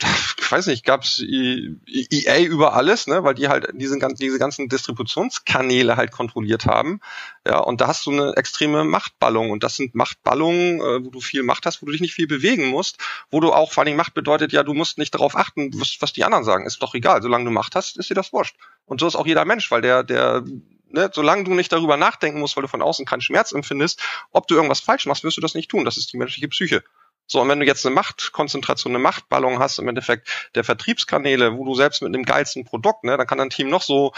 ich 0.00 0.50
weiß 0.52 0.68
nicht, 0.68 0.84
gab's 0.84 1.20
EA 1.20 2.40
über 2.44 2.74
alles, 2.74 3.08
ne, 3.08 3.24
weil 3.24 3.34
die 3.34 3.48
halt 3.48 3.68
diese, 3.72 3.98
diese 4.14 4.38
ganzen 4.38 4.68
Distributionskanäle 4.68 5.96
halt 5.96 6.12
kontrolliert 6.12 6.66
haben. 6.66 7.00
Ja, 7.46 7.58
und 7.58 7.80
da 7.80 7.88
hast 7.88 8.06
du 8.06 8.12
eine 8.12 8.36
extreme 8.36 8.84
Machtballung. 8.84 9.50
Und 9.50 9.64
das 9.64 9.76
sind 9.76 9.94
Machtballungen, 9.94 10.80
äh, 10.80 11.04
wo 11.04 11.10
du 11.10 11.20
viel 11.20 11.42
Macht 11.42 11.66
hast, 11.66 11.82
wo 11.82 11.86
du 11.86 11.92
dich 11.92 12.00
nicht 12.00 12.14
viel 12.14 12.28
bewegen 12.28 12.68
musst, 12.68 12.98
wo 13.30 13.40
du 13.40 13.52
auch, 13.52 13.72
vor 13.72 13.84
allem 13.84 13.96
Macht 13.96 14.14
bedeutet 14.14 14.52
ja, 14.52 14.62
du 14.62 14.74
musst 14.74 14.96
nicht 14.96 15.14
darauf 15.14 15.36
achten, 15.36 15.70
was, 15.74 15.96
was 16.00 16.12
die 16.12 16.24
anderen 16.24 16.44
sagen. 16.44 16.66
Ist 16.66 16.83
doch 16.84 16.94
egal. 16.94 17.22
Solange 17.22 17.44
du 17.44 17.50
Macht 17.50 17.74
hast, 17.74 17.96
ist 17.96 18.10
dir 18.10 18.14
das 18.14 18.32
wurscht. 18.32 18.56
Und 18.86 19.00
so 19.00 19.06
ist 19.06 19.16
auch 19.16 19.26
jeder 19.26 19.44
Mensch, 19.44 19.70
weil 19.70 19.80
der, 19.80 20.02
der, 20.02 20.44
ne, 20.88 21.10
solange 21.12 21.44
du 21.44 21.54
nicht 21.54 21.72
darüber 21.72 21.96
nachdenken 21.96 22.40
musst, 22.40 22.56
weil 22.56 22.62
du 22.62 22.68
von 22.68 22.82
außen 22.82 23.06
keinen 23.06 23.20
Schmerz 23.20 23.52
empfindest, 23.52 24.02
ob 24.30 24.46
du 24.46 24.54
irgendwas 24.54 24.80
falsch 24.80 25.06
machst, 25.06 25.24
wirst 25.24 25.36
du 25.36 25.40
das 25.40 25.54
nicht 25.54 25.70
tun. 25.70 25.84
Das 25.84 25.96
ist 25.96 26.12
die 26.12 26.18
menschliche 26.18 26.48
Psyche. 26.48 26.84
So, 27.26 27.40
und 27.40 27.48
wenn 27.48 27.60
du 27.60 27.66
jetzt 27.66 27.86
eine 27.86 27.94
Machtkonzentration, 27.94 28.92
eine 28.92 29.02
Machtballung 29.02 29.58
hast, 29.58 29.78
im 29.78 29.88
Endeffekt 29.88 30.28
der 30.54 30.64
Vertriebskanäle, 30.64 31.56
wo 31.56 31.64
du 31.64 31.74
selbst 31.74 32.02
mit 32.02 32.14
dem 32.14 32.24
geilsten 32.24 32.64
Produkt, 32.64 33.04
ne, 33.04 33.16
dann 33.16 33.26
kann 33.26 33.38
dein 33.38 33.50
Team 33.50 33.70
noch 33.70 33.82
so 33.82 34.12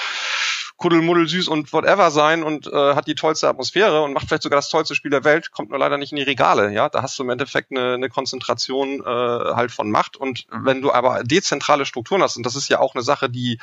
kuddelmuddel 0.76 1.26
süß 1.26 1.48
und 1.48 1.72
whatever 1.72 2.10
sein 2.10 2.42
und 2.42 2.66
äh, 2.66 2.94
hat 2.94 3.06
die 3.06 3.14
tollste 3.14 3.48
Atmosphäre 3.48 4.02
und 4.02 4.12
macht 4.12 4.28
vielleicht 4.28 4.42
sogar 4.42 4.58
das 4.58 4.68
tollste 4.68 4.94
Spiel 4.94 5.10
der 5.10 5.24
Welt, 5.24 5.50
kommt 5.50 5.70
nur 5.70 5.78
leider 5.78 5.96
nicht 5.96 6.12
in 6.12 6.16
die 6.16 6.22
Regale. 6.22 6.72
Ja, 6.72 6.88
da 6.88 7.02
hast 7.02 7.18
du 7.18 7.22
im 7.22 7.30
Endeffekt 7.30 7.70
eine, 7.70 7.94
eine 7.94 8.08
Konzentration 8.08 9.00
äh, 9.00 9.04
halt 9.04 9.70
von 9.70 9.90
Macht. 9.90 10.16
Und 10.16 10.46
wenn 10.50 10.82
du 10.82 10.92
aber 10.92 11.22
dezentrale 11.24 11.86
Strukturen 11.86 12.22
hast, 12.22 12.36
und 12.36 12.44
das 12.44 12.56
ist 12.56 12.68
ja 12.68 12.78
auch 12.78 12.94
eine 12.94 13.02
Sache, 13.02 13.30
die 13.30 13.58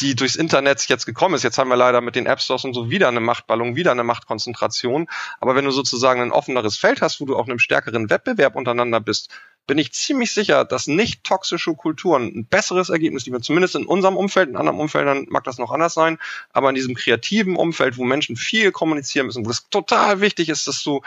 die 0.00 0.14
durchs 0.14 0.36
Internet 0.36 0.86
jetzt 0.88 1.06
gekommen 1.06 1.34
ist. 1.34 1.42
Jetzt 1.42 1.58
haben 1.58 1.68
wir 1.68 1.76
leider 1.76 2.00
mit 2.00 2.16
den 2.16 2.26
App 2.26 2.40
Stores 2.40 2.64
und 2.64 2.74
so 2.74 2.90
wieder 2.90 3.08
eine 3.08 3.20
Machtballung, 3.20 3.76
wieder 3.76 3.90
eine 3.90 4.04
Machtkonzentration. 4.04 5.08
Aber 5.40 5.54
wenn 5.54 5.64
du 5.64 5.70
sozusagen 5.70 6.20
ein 6.20 6.32
offeneres 6.32 6.76
Feld 6.76 7.02
hast, 7.02 7.20
wo 7.20 7.26
du 7.26 7.36
auch 7.36 7.46
in 7.46 7.52
einem 7.52 7.58
stärkeren 7.58 8.10
Wettbewerb 8.10 8.56
untereinander 8.56 9.00
bist, 9.00 9.30
bin 9.66 9.78
ich 9.78 9.92
ziemlich 9.92 10.32
sicher, 10.32 10.64
dass 10.64 10.86
nicht 10.86 11.22
toxische 11.22 11.74
Kulturen 11.74 12.24
ein 12.24 12.46
besseres 12.46 12.88
Ergebnis 12.88 13.26
liefern. 13.26 13.42
Zumindest 13.42 13.76
in 13.76 13.86
unserem 13.86 14.16
Umfeld, 14.16 14.48
in 14.48 14.56
anderen 14.56 14.80
Umfeldern 14.80 15.26
mag 15.28 15.44
das 15.44 15.58
noch 15.58 15.70
anders 15.70 15.94
sein, 15.94 16.18
aber 16.52 16.70
in 16.70 16.74
diesem 16.74 16.94
kreativen 16.94 17.56
Umfeld, 17.56 17.96
wo 17.96 18.04
Menschen 18.04 18.36
viel 18.36 18.72
kommunizieren 18.72 19.26
müssen, 19.26 19.46
wo 19.46 19.50
es 19.50 19.68
total 19.68 20.20
wichtig 20.20 20.48
ist, 20.48 20.66
dass 20.66 20.82
du 20.82 21.02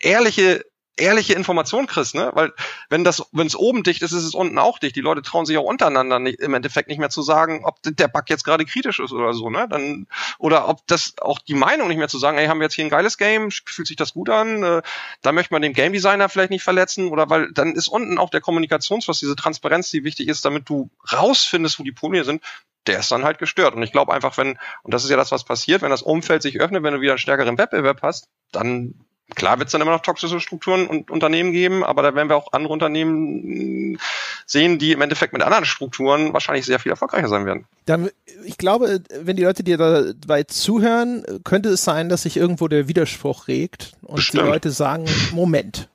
ehrliche 0.00 0.64
ehrliche 0.96 1.34
Information 1.34 1.86
kriegst, 1.86 2.14
ne? 2.14 2.30
Weil 2.34 2.52
wenn 2.88 3.04
das, 3.04 3.22
wenn 3.32 3.46
es 3.46 3.56
oben 3.56 3.82
dicht 3.82 4.02
ist, 4.02 4.12
ist 4.12 4.24
es 4.24 4.34
unten 4.34 4.58
auch 4.58 4.78
dicht. 4.78 4.96
Die 4.96 5.00
Leute 5.00 5.22
trauen 5.22 5.46
sich 5.46 5.56
auch 5.58 5.64
untereinander 5.64 6.18
nicht, 6.18 6.40
im 6.40 6.54
Endeffekt 6.54 6.88
nicht 6.88 6.98
mehr 6.98 7.10
zu 7.10 7.22
sagen, 7.22 7.64
ob 7.64 7.76
der 7.82 8.08
Bug 8.08 8.24
jetzt 8.28 8.44
gerade 8.44 8.64
kritisch 8.64 8.98
ist 9.00 9.12
oder 9.12 9.34
so, 9.34 9.50
ne? 9.50 9.66
Dann 9.68 10.06
oder 10.38 10.68
ob 10.68 10.86
das 10.86 11.14
auch 11.20 11.38
die 11.38 11.54
Meinung 11.54 11.88
nicht 11.88 11.98
mehr 11.98 12.08
zu 12.08 12.18
sagen, 12.18 12.38
ey, 12.38 12.46
haben 12.46 12.60
wir 12.60 12.64
jetzt 12.64 12.74
hier 12.74 12.84
ein 12.84 12.90
geiles 12.90 13.18
Game, 13.18 13.50
fühlt 13.50 13.88
sich 13.88 13.96
das 13.96 14.14
gut 14.14 14.30
an? 14.30 14.62
Äh, 14.62 14.82
da 15.22 15.32
möchte 15.32 15.52
man 15.52 15.62
den 15.62 15.74
Game 15.74 15.92
Designer 15.92 16.28
vielleicht 16.28 16.50
nicht 16.50 16.64
verletzen 16.64 17.08
oder 17.08 17.28
weil 17.28 17.52
dann 17.52 17.74
ist 17.74 17.88
unten 17.88 18.18
auch 18.18 18.30
der 18.30 18.40
Kommunikationsfluss, 18.40 19.20
diese 19.20 19.36
Transparenz, 19.36 19.90
die 19.90 20.04
wichtig 20.04 20.28
ist, 20.28 20.44
damit 20.44 20.68
du 20.68 20.90
rausfindest, 21.12 21.78
wo 21.78 21.84
die 21.84 21.92
Probleme 21.92 22.24
sind 22.24 22.42
der 22.86 23.00
ist 23.00 23.10
dann 23.10 23.24
halt 23.24 23.38
gestört. 23.38 23.74
Und 23.74 23.82
ich 23.82 23.90
glaube 23.90 24.14
einfach, 24.14 24.36
wenn, 24.38 24.58
und 24.84 24.94
das 24.94 25.02
ist 25.02 25.10
ja 25.10 25.16
das, 25.16 25.32
was 25.32 25.42
passiert, 25.42 25.82
wenn 25.82 25.90
das 25.90 26.02
Umfeld 26.02 26.42
sich 26.42 26.60
öffnet, 26.60 26.84
wenn 26.84 26.94
du 26.94 27.00
wieder 27.00 27.12
einen 27.12 27.18
stärkeren 27.18 27.58
Wettbewerb 27.58 28.02
hast, 28.02 28.28
dann 28.52 29.05
Klar 29.34 29.58
wird 29.58 29.66
es 29.66 29.72
dann 29.72 29.80
immer 29.80 29.90
noch 29.90 30.02
toxische 30.02 30.38
Strukturen 30.38 30.86
und 30.86 31.10
Unternehmen 31.10 31.50
geben, 31.50 31.82
aber 31.82 32.02
da 32.02 32.14
werden 32.14 32.28
wir 32.28 32.36
auch 32.36 32.52
andere 32.52 32.72
Unternehmen 32.72 33.98
sehen, 34.46 34.78
die 34.78 34.92
im 34.92 35.00
Endeffekt 35.00 35.32
mit 35.32 35.42
anderen 35.42 35.64
Strukturen 35.64 36.32
wahrscheinlich 36.32 36.64
sehr 36.64 36.78
viel 36.78 36.92
erfolgreicher 36.92 37.28
sein 37.28 37.44
werden. 37.44 37.64
Dann, 37.86 38.10
ich 38.44 38.56
glaube, 38.56 39.00
wenn 39.20 39.36
die 39.36 39.42
Leute 39.42 39.64
dir 39.64 39.78
dabei 39.78 40.44
zuhören, 40.44 41.24
könnte 41.42 41.70
es 41.70 41.82
sein, 41.82 42.08
dass 42.08 42.22
sich 42.22 42.36
irgendwo 42.36 42.68
der 42.68 42.86
Widerspruch 42.86 43.48
regt 43.48 43.94
und 44.02 44.16
Bestimmt. 44.16 44.44
die 44.44 44.48
Leute 44.48 44.70
sagen, 44.70 45.06
Moment, 45.32 45.88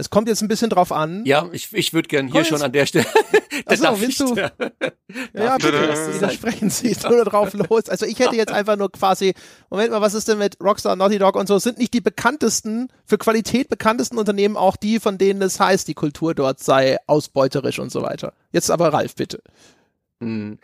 es 0.00 0.10
kommt 0.10 0.28
jetzt 0.28 0.42
ein 0.42 0.48
bisschen 0.48 0.70
drauf 0.70 0.92
an. 0.92 1.24
Ja, 1.26 1.48
ich, 1.52 1.72
ich 1.72 1.92
würde 1.92 2.08
gern 2.08 2.26
hier 2.26 2.44
schon 2.44 2.62
an 2.62 2.72
der 2.72 2.86
Stelle. 2.86 3.06
Achso, 3.66 3.84
willst 4.00 4.20
du? 4.20 4.34
ja, 4.34 4.50
ja 5.34 5.56
bitte, 5.56 6.14
widersprechen 6.14 6.70
Sie 6.70 6.96
nur 7.08 7.24
drauf 7.24 7.52
los. 7.52 7.88
Also 7.88 8.06
ich 8.06 8.18
hätte 8.18 8.36
jetzt 8.36 8.52
einfach 8.52 8.76
nur 8.76 8.90
quasi, 8.90 9.34
Moment 9.68 9.90
mal, 9.90 10.00
was 10.00 10.14
ist 10.14 10.28
denn 10.28 10.38
mit 10.38 10.58
Rockstar, 10.60 10.96
Naughty 10.96 11.18
Dog 11.18 11.36
und 11.36 11.46
so? 11.46 11.58
Sind 11.58 11.78
nicht 11.78 11.92
die 11.94 12.00
bekanntesten, 12.00 12.88
für 13.04 13.18
Qualität 13.18 13.68
bekanntesten 13.68 14.18
Unternehmen 14.18 14.56
auch 14.56 14.76
die, 14.76 14.98
von 14.98 15.18
denen 15.18 15.42
es 15.42 15.60
heißt, 15.60 15.86
die 15.86 15.94
Kultur 15.94 16.34
dort 16.34 16.60
sei 16.60 16.96
ausbeuterisch 17.06 17.78
und 17.78 17.92
so 17.92 18.02
weiter? 18.02 18.32
Jetzt 18.52 18.70
aber 18.70 18.92
Ralf, 18.92 19.14
bitte. 19.14 19.42
Hm. 20.20 20.58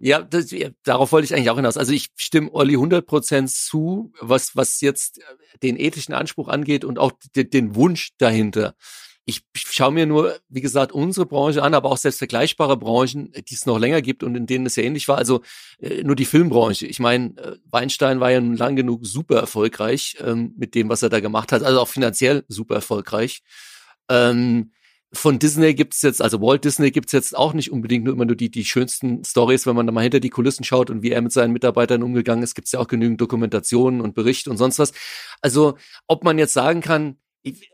Ja, 0.00 0.22
das, 0.22 0.50
ja, 0.52 0.68
darauf 0.84 1.10
wollte 1.10 1.24
ich 1.26 1.34
eigentlich 1.34 1.50
auch 1.50 1.56
hinaus. 1.56 1.76
Also 1.76 1.92
ich 1.92 2.08
stimme 2.16 2.52
Olli 2.52 2.76
100% 2.76 3.48
zu, 3.48 4.12
was, 4.20 4.54
was 4.54 4.80
jetzt 4.80 5.20
den 5.62 5.76
ethischen 5.76 6.14
Anspruch 6.14 6.48
angeht 6.48 6.84
und 6.84 6.98
auch 6.98 7.12
den, 7.34 7.50
den 7.50 7.74
Wunsch 7.74 8.10
dahinter. 8.18 8.74
Ich, 9.24 9.42
schaue 9.54 9.92
mir 9.92 10.06
nur, 10.06 10.38
wie 10.48 10.62
gesagt, 10.62 10.92
unsere 10.92 11.26
Branche 11.26 11.62
an, 11.62 11.74
aber 11.74 11.90
auch 11.90 11.98
selbst 11.98 12.18
vergleichbare 12.18 12.78
Branchen, 12.78 13.30
die 13.32 13.54
es 13.54 13.66
noch 13.66 13.78
länger 13.78 14.00
gibt 14.00 14.22
und 14.22 14.34
in 14.36 14.46
denen 14.46 14.64
es 14.66 14.76
ja 14.76 14.84
ähnlich 14.84 15.06
war. 15.08 15.18
Also 15.18 15.42
äh, 15.80 16.02
nur 16.02 16.16
die 16.16 16.24
Filmbranche. 16.24 16.86
Ich 16.86 17.00
meine, 17.00 17.36
äh, 17.36 17.56
Weinstein 17.70 18.20
war 18.20 18.30
ja 18.30 18.40
nun 18.40 18.56
lang 18.56 18.76
genug 18.76 19.04
super 19.04 19.36
erfolgreich 19.36 20.16
ähm, 20.20 20.54
mit 20.56 20.74
dem, 20.74 20.88
was 20.88 21.02
er 21.02 21.10
da 21.10 21.20
gemacht 21.20 21.52
hat, 21.52 21.62
also 21.62 21.80
auch 21.80 21.88
finanziell 21.88 22.44
super 22.48 22.76
erfolgreich. 22.76 23.42
Ähm, 24.08 24.70
von 25.12 25.38
Disney 25.38 25.74
gibt's 25.74 26.02
jetzt, 26.02 26.20
also 26.20 26.40
Walt 26.40 26.64
Disney 26.64 26.90
gibt's 26.90 27.12
jetzt 27.12 27.36
auch 27.36 27.54
nicht 27.54 27.72
unbedingt 27.72 28.04
nur 28.04 28.14
immer 28.14 28.26
nur 28.26 28.36
die, 28.36 28.50
die 28.50 28.64
schönsten 28.64 29.24
Stories, 29.24 29.66
wenn 29.66 29.74
man 29.74 29.86
da 29.86 29.92
mal 29.92 30.02
hinter 30.02 30.20
die 30.20 30.28
Kulissen 30.28 30.64
schaut 30.64 30.90
und 30.90 31.02
wie 31.02 31.10
er 31.12 31.22
mit 31.22 31.32
seinen 31.32 31.52
Mitarbeitern 31.52 32.02
umgegangen 32.02 32.42
ist, 32.42 32.54
gibt's 32.54 32.72
ja 32.72 32.80
auch 32.80 32.88
genügend 32.88 33.20
Dokumentationen 33.20 34.00
und 34.00 34.14
Berichte 34.14 34.50
und 34.50 34.58
sonst 34.58 34.78
was. 34.78 34.92
Also, 35.40 35.78
ob 36.06 36.24
man 36.24 36.38
jetzt 36.38 36.52
sagen 36.52 36.82
kann, 36.82 37.16
ich, 37.42 37.70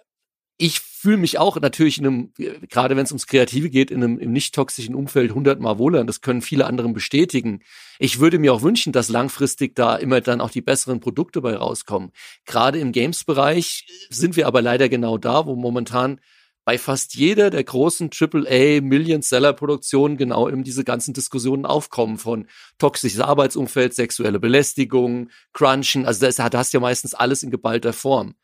ich 0.57 0.79
fühle 0.81 1.17
mich 1.17 1.39
auch 1.39 1.61
natürlich 1.61 1.99
in 1.99 2.07
einem, 2.07 2.33
gerade 2.69 2.97
wenn 2.97 3.05
es 3.05 3.11
ums 3.11 3.27
Kreative 3.27 3.69
geht, 3.69 3.91
in 3.91 4.05
einem 4.05 4.19
im 4.19 4.33
nicht 4.33 4.55
toxischen 4.55 4.95
Umfeld 4.95 5.35
hundertmal 5.35 5.79
wohler 5.79 6.01
und 6.01 6.07
das 6.07 6.21
können 6.21 6.41
viele 6.41 6.67
anderen 6.67 6.93
bestätigen. 6.93 7.61
Ich 7.99 8.21
würde 8.21 8.39
mir 8.39 8.55
auch 8.55 8.63
wünschen, 8.63 8.93
dass 8.93 9.09
langfristig 9.09 9.75
da 9.75 9.97
immer 9.97 10.21
dann 10.21 10.41
auch 10.41 10.51
die 10.51 10.63
besseren 10.63 11.01
Produkte 11.01 11.41
bei 11.41 11.57
rauskommen. 11.57 12.13
Gerade 12.47 12.79
im 12.79 12.93
Games-Bereich 12.93 13.87
sind 14.11 14.37
wir 14.37 14.47
aber 14.47 14.63
leider 14.63 14.89
genau 14.89 15.19
da, 15.19 15.47
wo 15.47 15.57
momentan 15.57 16.21
bei 16.65 16.79
fast 16.79 17.15
jeder 17.15 17.51
der 17.51 17.63
großen 17.63 18.11
AAA 18.11 18.81
Million-Seller-Produktionen 18.81 20.17
genau 20.17 20.49
eben 20.49 20.65
diese 20.65 20.85
ganzen 20.85 21.13
Diskussionen 21.13 21.67
aufkommen 21.67 22.17
von 22.17 22.47
toxisches 22.79 23.21
Arbeitsumfeld, 23.21 23.95
sexuelle 23.95 24.41
Belästigung, 24.41 25.31
Crunchen. 25.53 26.07
Also 26.07 26.25
das, 26.25 26.37
da 26.37 26.51
hast 26.53 26.73
du 26.73 26.79
ja 26.79 26.81
meistens 26.81 27.15
alles 27.15 27.43
in 27.43 27.51
geballter 27.51 27.93
Form. 27.93 28.35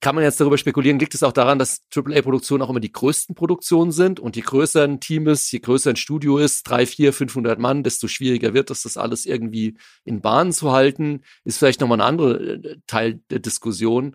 Kann 0.00 0.16
man 0.16 0.24
jetzt 0.24 0.38
darüber 0.38 0.58
spekulieren, 0.58 0.98
liegt 0.98 1.14
es 1.14 1.22
auch 1.22 1.32
daran, 1.32 1.58
dass 1.58 1.80
AAA-Produktionen 1.94 2.62
auch 2.62 2.68
immer 2.68 2.80
die 2.80 2.92
größten 2.92 3.34
Produktionen 3.34 3.90
sind 3.90 4.20
und 4.20 4.36
je 4.36 4.42
größer 4.42 4.82
ein 4.82 5.00
Team 5.00 5.28
ist, 5.28 5.50
je 5.50 5.60
größer 5.60 5.90
ein 5.90 5.96
Studio 5.96 6.36
ist, 6.36 6.64
drei, 6.64 6.84
vier, 6.84 7.14
500 7.14 7.58
Mann, 7.58 7.82
desto 7.82 8.06
schwieriger 8.06 8.52
wird 8.52 8.70
es, 8.70 8.82
das 8.82 8.98
alles 8.98 9.24
irgendwie 9.24 9.78
in 10.04 10.20
Bahnen 10.20 10.52
zu 10.52 10.72
halten, 10.72 11.22
ist 11.44 11.58
vielleicht 11.58 11.80
nochmal 11.80 12.02
ein 12.02 12.06
anderer 12.06 12.38
äh, 12.38 12.76
Teil 12.86 13.20
der 13.30 13.38
Diskussion. 13.38 14.14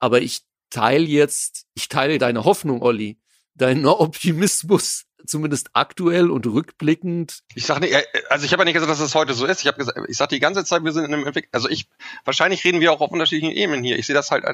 Aber 0.00 0.22
ich 0.22 0.47
teile 0.70 1.04
jetzt, 1.04 1.66
ich 1.74 1.88
teile 1.88 2.18
deine 2.18 2.44
Hoffnung, 2.44 2.82
Olli, 2.82 3.18
deinen 3.54 3.86
Optimismus, 3.86 5.04
zumindest 5.26 5.70
aktuell 5.72 6.30
und 6.30 6.46
rückblickend. 6.46 7.40
Ich 7.54 7.66
sage 7.66 7.80
nicht, 7.80 7.92
äh, 7.92 8.04
also 8.30 8.44
ich 8.44 8.52
habe 8.52 8.62
ja 8.62 8.64
nicht 8.64 8.74
gesagt, 8.74 8.90
dass 8.90 8.98
das 8.98 9.14
heute 9.14 9.34
so 9.34 9.46
ist. 9.46 9.60
Ich 9.60 9.66
habe 9.66 9.78
gesagt, 9.78 9.98
ich 10.08 10.16
sage 10.16 10.34
die 10.34 10.40
ganze 10.40 10.64
Zeit, 10.64 10.84
wir 10.84 10.92
sind 10.92 11.04
in 11.04 11.14
einem 11.14 11.26
Entwicklung. 11.26 11.50
Also 11.52 11.68
ich, 11.68 11.88
wahrscheinlich 12.24 12.64
reden 12.64 12.80
wir 12.80 12.92
auch 12.92 13.00
auf 13.00 13.10
unterschiedlichen 13.10 13.54
Ebenen 13.54 13.82
hier. 13.82 13.98
Ich 13.98 14.06
sehe 14.06 14.14
das 14.14 14.30
halt, 14.30 14.44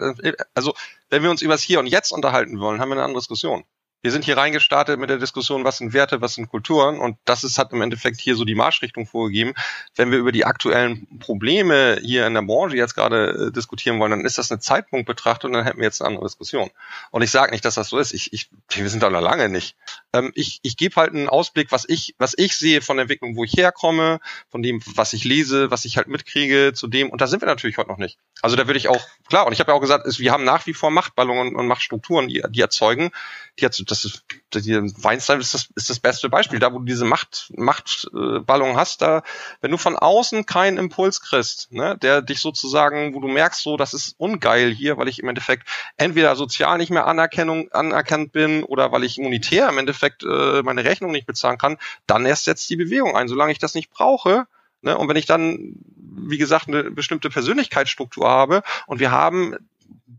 also 0.55 0.74
wenn 1.11 1.23
wir 1.23 1.31
uns 1.31 1.43
über 1.43 1.55
das 1.55 1.62
Hier 1.62 1.81
und 1.81 1.86
Jetzt 1.86 2.12
unterhalten 2.12 2.59
wollen, 2.61 2.81
haben 2.81 2.89
wir 2.89 2.95
eine 2.95 3.05
andere 3.05 3.20
Diskussion 3.20 3.65
wir 4.05 4.10
sind 4.10 4.26
hier 4.26 4.36
reingestartet 4.36 5.01
mit 5.01 5.09
der 5.09 5.16
Diskussion, 5.16 5.64
was 5.64 5.78
sind 5.78 5.94
Werte, 5.94 6.20
was 6.20 6.35
sind 6.35 6.51
Kulturen 6.51 6.98
und 6.98 7.16
das 7.24 7.43
ist, 7.43 7.56
hat 7.56 7.72
im 7.72 7.81
Endeffekt 7.81 8.20
hier 8.20 8.36
so 8.36 8.44
die 8.44 8.55
Marschrichtung 8.55 9.06
vorgegeben. 9.06 9.55
Wenn 9.97 10.10
wir 10.10 10.18
über 10.18 10.31
die 10.31 10.44
aktuellen 10.44 11.09
Probleme 11.20 11.98
hier 12.02 12.26
in 12.26 12.35
der 12.35 12.43
Branche 12.43 12.76
jetzt 12.76 12.94
gerade 12.94 13.47
äh, 13.48 13.51
diskutieren 13.51 13.98
wollen, 13.98 14.10
dann 14.10 14.26
ist 14.26 14.36
das 14.36 14.52
eine 14.52 14.60
Zeitpunktbetrachtung 14.60 15.52
und 15.52 15.56
dann 15.56 15.64
hätten 15.64 15.78
wir 15.78 15.86
jetzt 15.86 16.02
eine 16.02 16.09
andere 16.09 16.26
Diskussion. 16.26 16.68
Und 17.12 17.22
ich 17.22 17.31
sage 17.31 17.52
nicht, 17.52 17.64
dass 17.64 17.76
das 17.76 17.89
so 17.89 17.97
ist. 17.97 18.12
Ich, 18.12 18.31
ich, 18.35 18.51
wir 18.68 18.90
sind 18.90 19.02
da 19.02 19.09
noch 19.09 19.22
lange 19.22 19.48
nicht. 19.48 19.74
Ähm, 20.15 20.31
ich 20.35 20.61
ich 20.62 20.77
gebe 20.77 20.95
halt 20.97 21.12
einen 21.12 21.28
Ausblick, 21.28 21.73
was 21.73 21.85
ich, 21.89 22.15
was 22.19 22.35
ich 22.36 22.57
sehe 22.57 22.81
von 22.81 22.97
der 22.97 23.03
Entwicklung, 23.03 23.36
wo 23.36 23.43
ich 23.43 23.53
herkomme, 23.55 24.20
von 24.49 24.62
dem, 24.62 24.81
was 24.95 25.12
ich 25.12 25.24
lese, 25.24 25.73
was 25.73 25.85
ich 25.85 25.97
halt 25.97 26.07
mitkriege, 26.07 26.73
zu 26.73 26.86
dem, 26.86 27.11
und 27.11 27.20
da 27.20 27.27
sind 27.27 27.43
wir 27.43 27.47
natürlich 27.47 27.77
heute 27.78 27.91
noch 27.91 27.99
nicht. 27.99 28.16
Also 28.41 28.55
da 28.55 28.66
würde 28.69 28.78
ich 28.78 28.89
auch, 28.89 29.05
klar, 29.28 29.47
und 29.47 29.53
ich 29.53 29.61
habe 29.61 29.73
ja 29.73 29.77
auch 29.77 29.81
gesagt, 29.81 30.07
ist, 30.07 30.20
wir 30.20 30.31
haben 30.31 30.45
nach 30.45 30.66
wie 30.66 30.74
vor 30.74 30.91
Machtballungen 30.91 31.57
und 31.57 31.66
Machtstrukturen, 31.66 32.28
die, 32.28 32.43
die 32.51 32.61
erzeugen, 32.61 33.11
die, 33.59 33.66
das 33.66 34.05
ist, 34.05 34.24
die 34.55 34.74
Weinstein 35.03 35.41
ist 35.41 35.55
das, 35.55 35.69
ist 35.74 35.91
das 35.91 36.01
beste 36.01 36.28
Beispiel. 36.28 36.59
Da, 36.59 36.73
wo 36.73 36.78
du 36.78 36.85
diese 36.85 37.05
Macht, 37.05 37.53
Machtballung 37.57 38.77
hast, 38.77 39.03
da, 39.03 39.23
wenn 39.61 39.70
du 39.70 39.78
von 39.78 39.97
außen 39.97 40.47
keinen 40.47 40.77
Impuls 40.77 41.20
kriegst, 41.20 41.73
ne, 41.73 41.97
der 41.99 42.23
dich 42.23 42.41
sozusagen, 42.41 43.15
wo 43.15 43.20
du 43.20 43.28
merkst, 43.28 43.62
so, 43.62 43.77
das 43.77 43.95
ist 43.95 44.15
ungeil 44.19 44.73
hier, 44.73 44.97
weil 44.97 45.09
ich 45.09 45.20
im 45.20 45.28
Endeffekt 45.28 45.69
entweder 45.97 46.36
sozial 46.36 46.78
nicht 46.78 46.91
mehr 46.91 47.07
Anerkennung, 47.07 47.70
anerkannt 47.73 48.32
bin 48.32 48.65
oder 48.65 48.93
weil 48.93 49.05
ich 49.05 49.19
monetär 49.19 49.69
im 49.69 49.78
Endeffekt 49.78 50.03
äh, 50.09 50.62
meine 50.62 50.85
Rechnung 50.85 51.12
nicht 51.12 51.26
bezahlen 51.26 51.59
kann, 51.59 51.78
dann 52.06 52.26
erst 52.26 52.44
setzt 52.44 52.68
die 52.70 52.76
Bewegung 52.76 53.16
ein. 53.16 53.28
Solange 53.28 53.52
ich 53.52 53.59
das 53.59 53.74
nicht 53.74 53.90
brauche, 53.90 54.47
Ne? 54.85 54.97
Und 54.98 55.09
wenn 55.09 55.16
ich 55.16 55.26
dann, 55.26 55.76
wie 55.97 56.36
gesagt, 56.36 56.68
eine 56.68 56.90
bestimmte 56.90 57.31
Persönlichkeitsstruktur 57.31 58.28
habe 58.28 58.62
und 58.86 59.01
wir 59.01 59.10
haben 59.10 59.56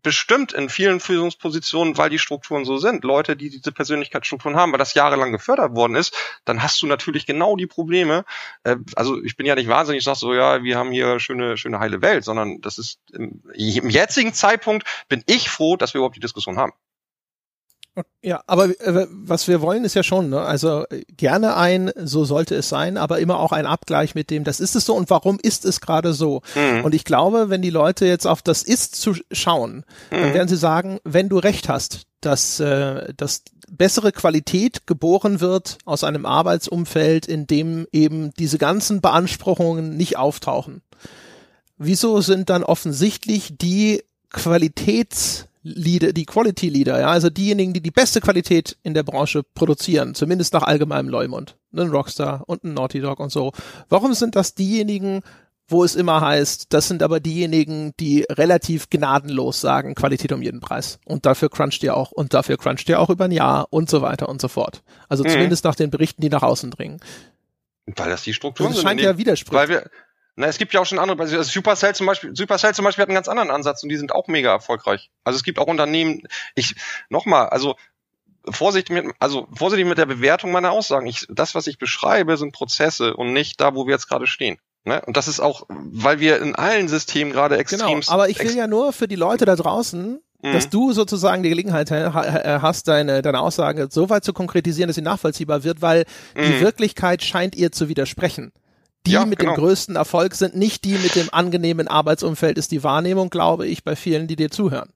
bestimmt 0.01 0.53
in 0.53 0.69
vielen 0.69 0.99
Führungspositionen, 0.99 1.97
weil 1.97 2.09
die 2.09 2.19
Strukturen 2.19 2.65
so 2.65 2.77
sind, 2.77 3.03
Leute, 3.03 3.35
die 3.35 3.49
diese 3.49 3.71
Persönlichkeitsstrukturen 3.71 4.55
haben, 4.55 4.71
weil 4.71 4.79
das 4.79 4.93
jahrelang 4.95 5.31
gefördert 5.31 5.75
worden 5.75 5.95
ist, 5.95 6.15
dann 6.45 6.63
hast 6.63 6.81
du 6.81 6.87
natürlich 6.87 7.25
genau 7.25 7.55
die 7.55 7.67
Probleme. 7.67 8.25
Äh, 8.63 8.77
also 8.95 9.21
ich 9.23 9.37
bin 9.37 9.45
ja 9.45 9.55
nicht 9.55 9.67
wahnsinnig, 9.67 9.99
ich 9.99 10.05
sag 10.05 10.15
so, 10.15 10.33
ja, 10.33 10.63
wir 10.63 10.77
haben 10.77 10.91
hier 10.91 11.19
schöne, 11.19 11.57
schöne 11.57 11.79
heile 11.79 12.01
Welt, 12.01 12.23
sondern 12.23 12.61
das 12.61 12.79
ist 12.79 12.99
im, 13.13 13.41
im 13.53 13.89
jetzigen 13.89 14.33
Zeitpunkt 14.33 14.87
bin 15.09 15.23
ich 15.27 15.49
froh, 15.49 15.77
dass 15.77 15.93
wir 15.93 15.99
überhaupt 15.99 16.15
die 16.15 16.21
Diskussion 16.21 16.57
haben. 16.57 16.73
Ja, 18.21 18.41
aber 18.47 18.69
äh, 18.81 19.07
was 19.09 19.47
wir 19.47 19.61
wollen 19.61 19.85
ist 19.85 19.93
ja 19.93 20.03
schon, 20.03 20.29
ne? 20.29 20.41
also 20.41 20.85
äh, 20.89 21.03
gerne 21.15 21.55
ein, 21.55 21.91
so 21.95 22.25
sollte 22.25 22.55
es 22.55 22.67
sein, 22.67 22.97
aber 22.97 23.19
immer 23.19 23.39
auch 23.39 23.51
ein 23.51 23.65
Abgleich 23.65 24.15
mit 24.15 24.29
dem, 24.29 24.43
das 24.43 24.59
ist 24.59 24.75
es 24.75 24.85
so 24.85 24.95
und 24.95 25.09
warum 25.09 25.39
ist 25.41 25.63
es 25.63 25.79
gerade 25.79 26.13
so. 26.13 26.41
Mhm. 26.55 26.83
Und 26.83 26.95
ich 26.95 27.05
glaube, 27.05 27.49
wenn 27.49 27.61
die 27.61 27.69
Leute 27.69 28.05
jetzt 28.05 28.25
auf 28.25 28.41
das 28.41 28.63
Ist 28.63 28.95
zu 28.95 29.15
schauen, 29.31 29.85
mhm. 30.11 30.21
dann 30.21 30.33
werden 30.33 30.47
sie 30.47 30.57
sagen, 30.57 30.99
wenn 31.03 31.29
du 31.29 31.37
recht 31.37 31.69
hast, 31.69 32.01
dass, 32.19 32.59
äh, 32.59 33.13
dass 33.15 33.43
bessere 33.69 34.11
Qualität 34.11 34.87
geboren 34.87 35.39
wird 35.39 35.77
aus 35.85 36.03
einem 36.03 36.25
Arbeitsumfeld, 36.25 37.27
in 37.27 37.47
dem 37.47 37.87
eben 37.91 38.31
diese 38.39 38.57
ganzen 38.57 39.01
Beanspruchungen 39.01 39.95
nicht 39.95 40.17
auftauchen. 40.17 40.81
Wieso 41.77 42.21
sind 42.21 42.49
dann 42.49 42.63
offensichtlich 42.63 43.57
die 43.57 44.03
Qualitäts 44.29 45.47
Leader, 45.67 46.13
die 46.13 46.25
Quality 46.25 46.69
Leader, 46.69 46.99
ja, 46.99 47.07
also 47.07 47.31
diejenigen, 47.31 47.73
die 47.73 47.81
die 47.81 47.89
beste 47.89 48.21
Qualität 48.21 48.77
in 48.83 48.93
der 48.93 49.01
Branche 49.01 49.41
produzieren, 49.55 50.13
zumindest 50.13 50.53
nach 50.53 50.61
allgemeinem 50.61 51.09
Leumund, 51.09 51.57
ne, 51.71 51.81
ein 51.81 51.89
Rockstar 51.89 52.43
und 52.45 52.63
ein 52.63 52.75
Naughty 52.75 53.01
Dog 53.01 53.19
und 53.19 53.31
so. 53.31 53.51
Warum 53.89 54.13
sind 54.13 54.35
das 54.35 54.53
diejenigen, 54.53 55.21
wo 55.67 55.83
es 55.83 55.95
immer 55.95 56.21
heißt, 56.21 56.67
das 56.71 56.87
sind 56.87 57.01
aber 57.01 57.19
diejenigen, 57.19 57.93
die 57.99 58.27
relativ 58.29 58.91
gnadenlos 58.91 59.59
sagen, 59.59 59.95
Qualität 59.95 60.31
um 60.31 60.43
jeden 60.43 60.59
Preis. 60.59 60.99
Und 61.03 61.25
dafür 61.25 61.49
cruncht 61.49 61.81
ihr 61.81 61.97
auch 61.97 62.11
und 62.11 62.35
dafür 62.35 62.57
cruncht 62.57 62.87
ihr 62.87 62.99
auch 62.99 63.09
über 63.09 63.25
ein 63.25 63.31
Jahr 63.31 63.65
und 63.71 63.89
so 63.89 64.03
weiter 64.03 64.29
und 64.29 64.41
so 64.41 64.47
fort. 64.47 64.83
Also 65.09 65.23
mhm. 65.23 65.29
zumindest 65.29 65.65
nach 65.65 65.73
den 65.73 65.89
Berichten, 65.89 66.21
die 66.21 66.29
nach 66.29 66.43
außen 66.43 66.69
dringen. 66.69 66.99
Weil 67.87 68.09
das 68.09 68.21
die 68.21 68.33
Strukturen 68.33 68.69
das 68.69 68.77
sind. 68.77 68.85
Das 68.85 68.91
scheint 68.91 69.01
ja 69.01 69.17
widersprüchlich. 69.17 69.69
Weil 69.69 69.69
wir, 69.69 69.89
Na, 70.37 70.47
es 70.47 70.57
gibt 70.57 70.73
ja 70.73 70.81
auch 70.81 70.85
schon 70.85 70.99
andere, 70.99 71.21
also 71.21 71.41
Supercell 71.43 71.95
zum 71.95 72.07
Beispiel, 72.07 72.35
Supercell 72.35 72.73
zum 72.73 72.83
Beispiel 72.83 73.03
hat 73.03 73.09
einen 73.09 73.15
ganz 73.15 73.29
anderen 73.29 73.51
Ansatz 73.51 73.83
und 73.83 73.89
die 73.89 73.97
sind 73.97 74.11
auch 74.11 74.27
mega 74.27 74.51
erfolgreich. 74.51 75.09
Also 75.23 75.37
es 75.37 75.43
gibt 75.43 75.59
auch 75.59 75.67
Unternehmen, 75.67 76.23
ich, 76.55 76.75
nochmal, 77.09 77.47
also 77.49 77.75
vorsichtig 78.49 78.93
mit, 78.93 79.15
also 79.19 79.47
vorsichtig 79.53 79.87
mit 79.87 79.97
der 79.97 80.05
Bewertung 80.05 80.51
meiner 80.51 80.71
Aussagen. 80.71 81.07
Ich, 81.07 81.25
das, 81.29 81.55
was 81.55 81.67
ich 81.67 81.77
beschreibe, 81.77 82.35
sind 82.35 82.51
Prozesse 82.51 83.15
und 83.15 83.31
nicht 83.31 83.61
da, 83.61 83.75
wo 83.75 83.87
wir 83.87 83.93
jetzt 83.93 84.07
gerade 84.07 84.27
stehen. 84.27 84.57
Ne? 84.83 85.01
Und 85.05 85.17
das 85.17 85.27
ist 85.27 85.39
auch, 85.39 85.65
weil 85.69 86.19
wir 86.19 86.41
in 86.41 86.53
allen 86.53 86.87
Systemen 86.87 87.31
gerade 87.31 87.57
extrem. 87.57 88.01
Genau, 88.01 88.11
aber 88.11 88.29
ich 88.29 88.39
will 88.39 88.55
ja 88.55 88.67
nur 88.67 88.93
für 88.93 89.07
die 89.07 89.15
Leute 89.15 89.45
da 89.45 89.55
draußen, 89.55 90.21
mhm. 90.41 90.53
dass 90.53 90.69
du 90.69 90.91
sozusagen 90.91 91.43
die 91.43 91.49
Gelegenheit 91.49 91.89
hast, 91.89 92.87
deine, 92.87 93.21
deine 93.21 93.39
Aussage 93.39 93.87
so 93.89 94.09
weit 94.09 94.23
zu 94.23 94.33
konkretisieren, 94.33 94.87
dass 94.87 94.95
sie 94.95 95.01
nachvollziehbar 95.01 95.63
wird, 95.63 95.81
weil 95.81 96.05
mhm. 96.35 96.41
die 96.41 96.59
Wirklichkeit 96.59 97.23
scheint 97.23 97.55
ihr 97.55 97.71
zu 97.71 97.89
widersprechen. 97.89 98.51
Die 99.05 99.11
ja, 99.11 99.25
mit 99.25 99.39
genau. 99.39 99.53
dem 99.53 99.59
größten 99.59 99.95
Erfolg 99.95 100.33
sind 100.35 100.55
nicht 100.55 100.83
die 100.83 100.97
mit 100.97 101.15
dem 101.15 101.29
angenehmen 101.31 101.87
Arbeitsumfeld, 101.87 102.57
ist 102.57 102.71
die 102.71 102.83
Wahrnehmung, 102.83 103.29
glaube 103.29 103.67
ich, 103.67 103.83
bei 103.83 103.95
vielen, 103.95 104.27
die 104.27 104.35
dir 104.35 104.49
zuhören. 104.49 104.91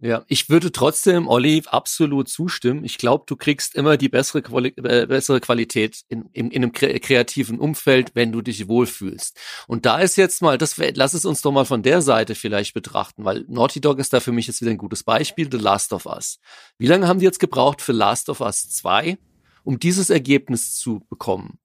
Ja, 0.00 0.22
ich 0.28 0.48
würde 0.48 0.70
trotzdem, 0.70 1.26
Olli, 1.26 1.64
absolut 1.66 2.28
zustimmen. 2.28 2.84
Ich 2.84 2.98
glaube, 2.98 3.24
du 3.26 3.34
kriegst 3.34 3.74
immer 3.74 3.96
die 3.96 4.08
bessere, 4.08 4.42
Quali 4.42 4.68
äh, 4.76 5.06
bessere 5.06 5.40
Qualität 5.40 6.02
in, 6.08 6.26
in, 6.32 6.52
in 6.52 6.62
einem 6.62 6.72
kre 6.72 7.00
kreativen 7.00 7.58
Umfeld, 7.58 8.12
wenn 8.14 8.30
du 8.30 8.40
dich 8.40 8.68
wohlfühlst. 8.68 9.36
Und 9.66 9.86
da 9.86 9.98
ist 9.98 10.16
jetzt 10.16 10.40
mal, 10.40 10.56
das 10.56 10.76
lass 10.76 11.14
es 11.14 11.24
uns 11.24 11.42
doch 11.42 11.50
mal 11.50 11.64
von 11.64 11.82
der 11.82 12.00
Seite 12.00 12.36
vielleicht 12.36 12.74
betrachten, 12.74 13.24
weil 13.24 13.44
Naughty 13.48 13.80
Dog 13.80 13.98
ist 13.98 14.12
da 14.12 14.20
für 14.20 14.30
mich 14.30 14.46
jetzt 14.46 14.60
wieder 14.60 14.70
ein 14.70 14.78
gutes 14.78 15.02
Beispiel, 15.02 15.48
The 15.50 15.58
Last 15.58 15.92
of 15.92 16.06
Us. 16.06 16.38
Wie 16.78 16.86
lange 16.86 17.08
haben 17.08 17.18
die 17.18 17.24
jetzt 17.24 17.40
gebraucht 17.40 17.82
für 17.82 17.92
Last 17.92 18.28
of 18.28 18.40
Us 18.40 18.68
2, 18.68 19.18
um 19.64 19.80
dieses 19.80 20.10
Ergebnis 20.10 20.74
zu 20.74 21.04
bekommen? 21.08 21.58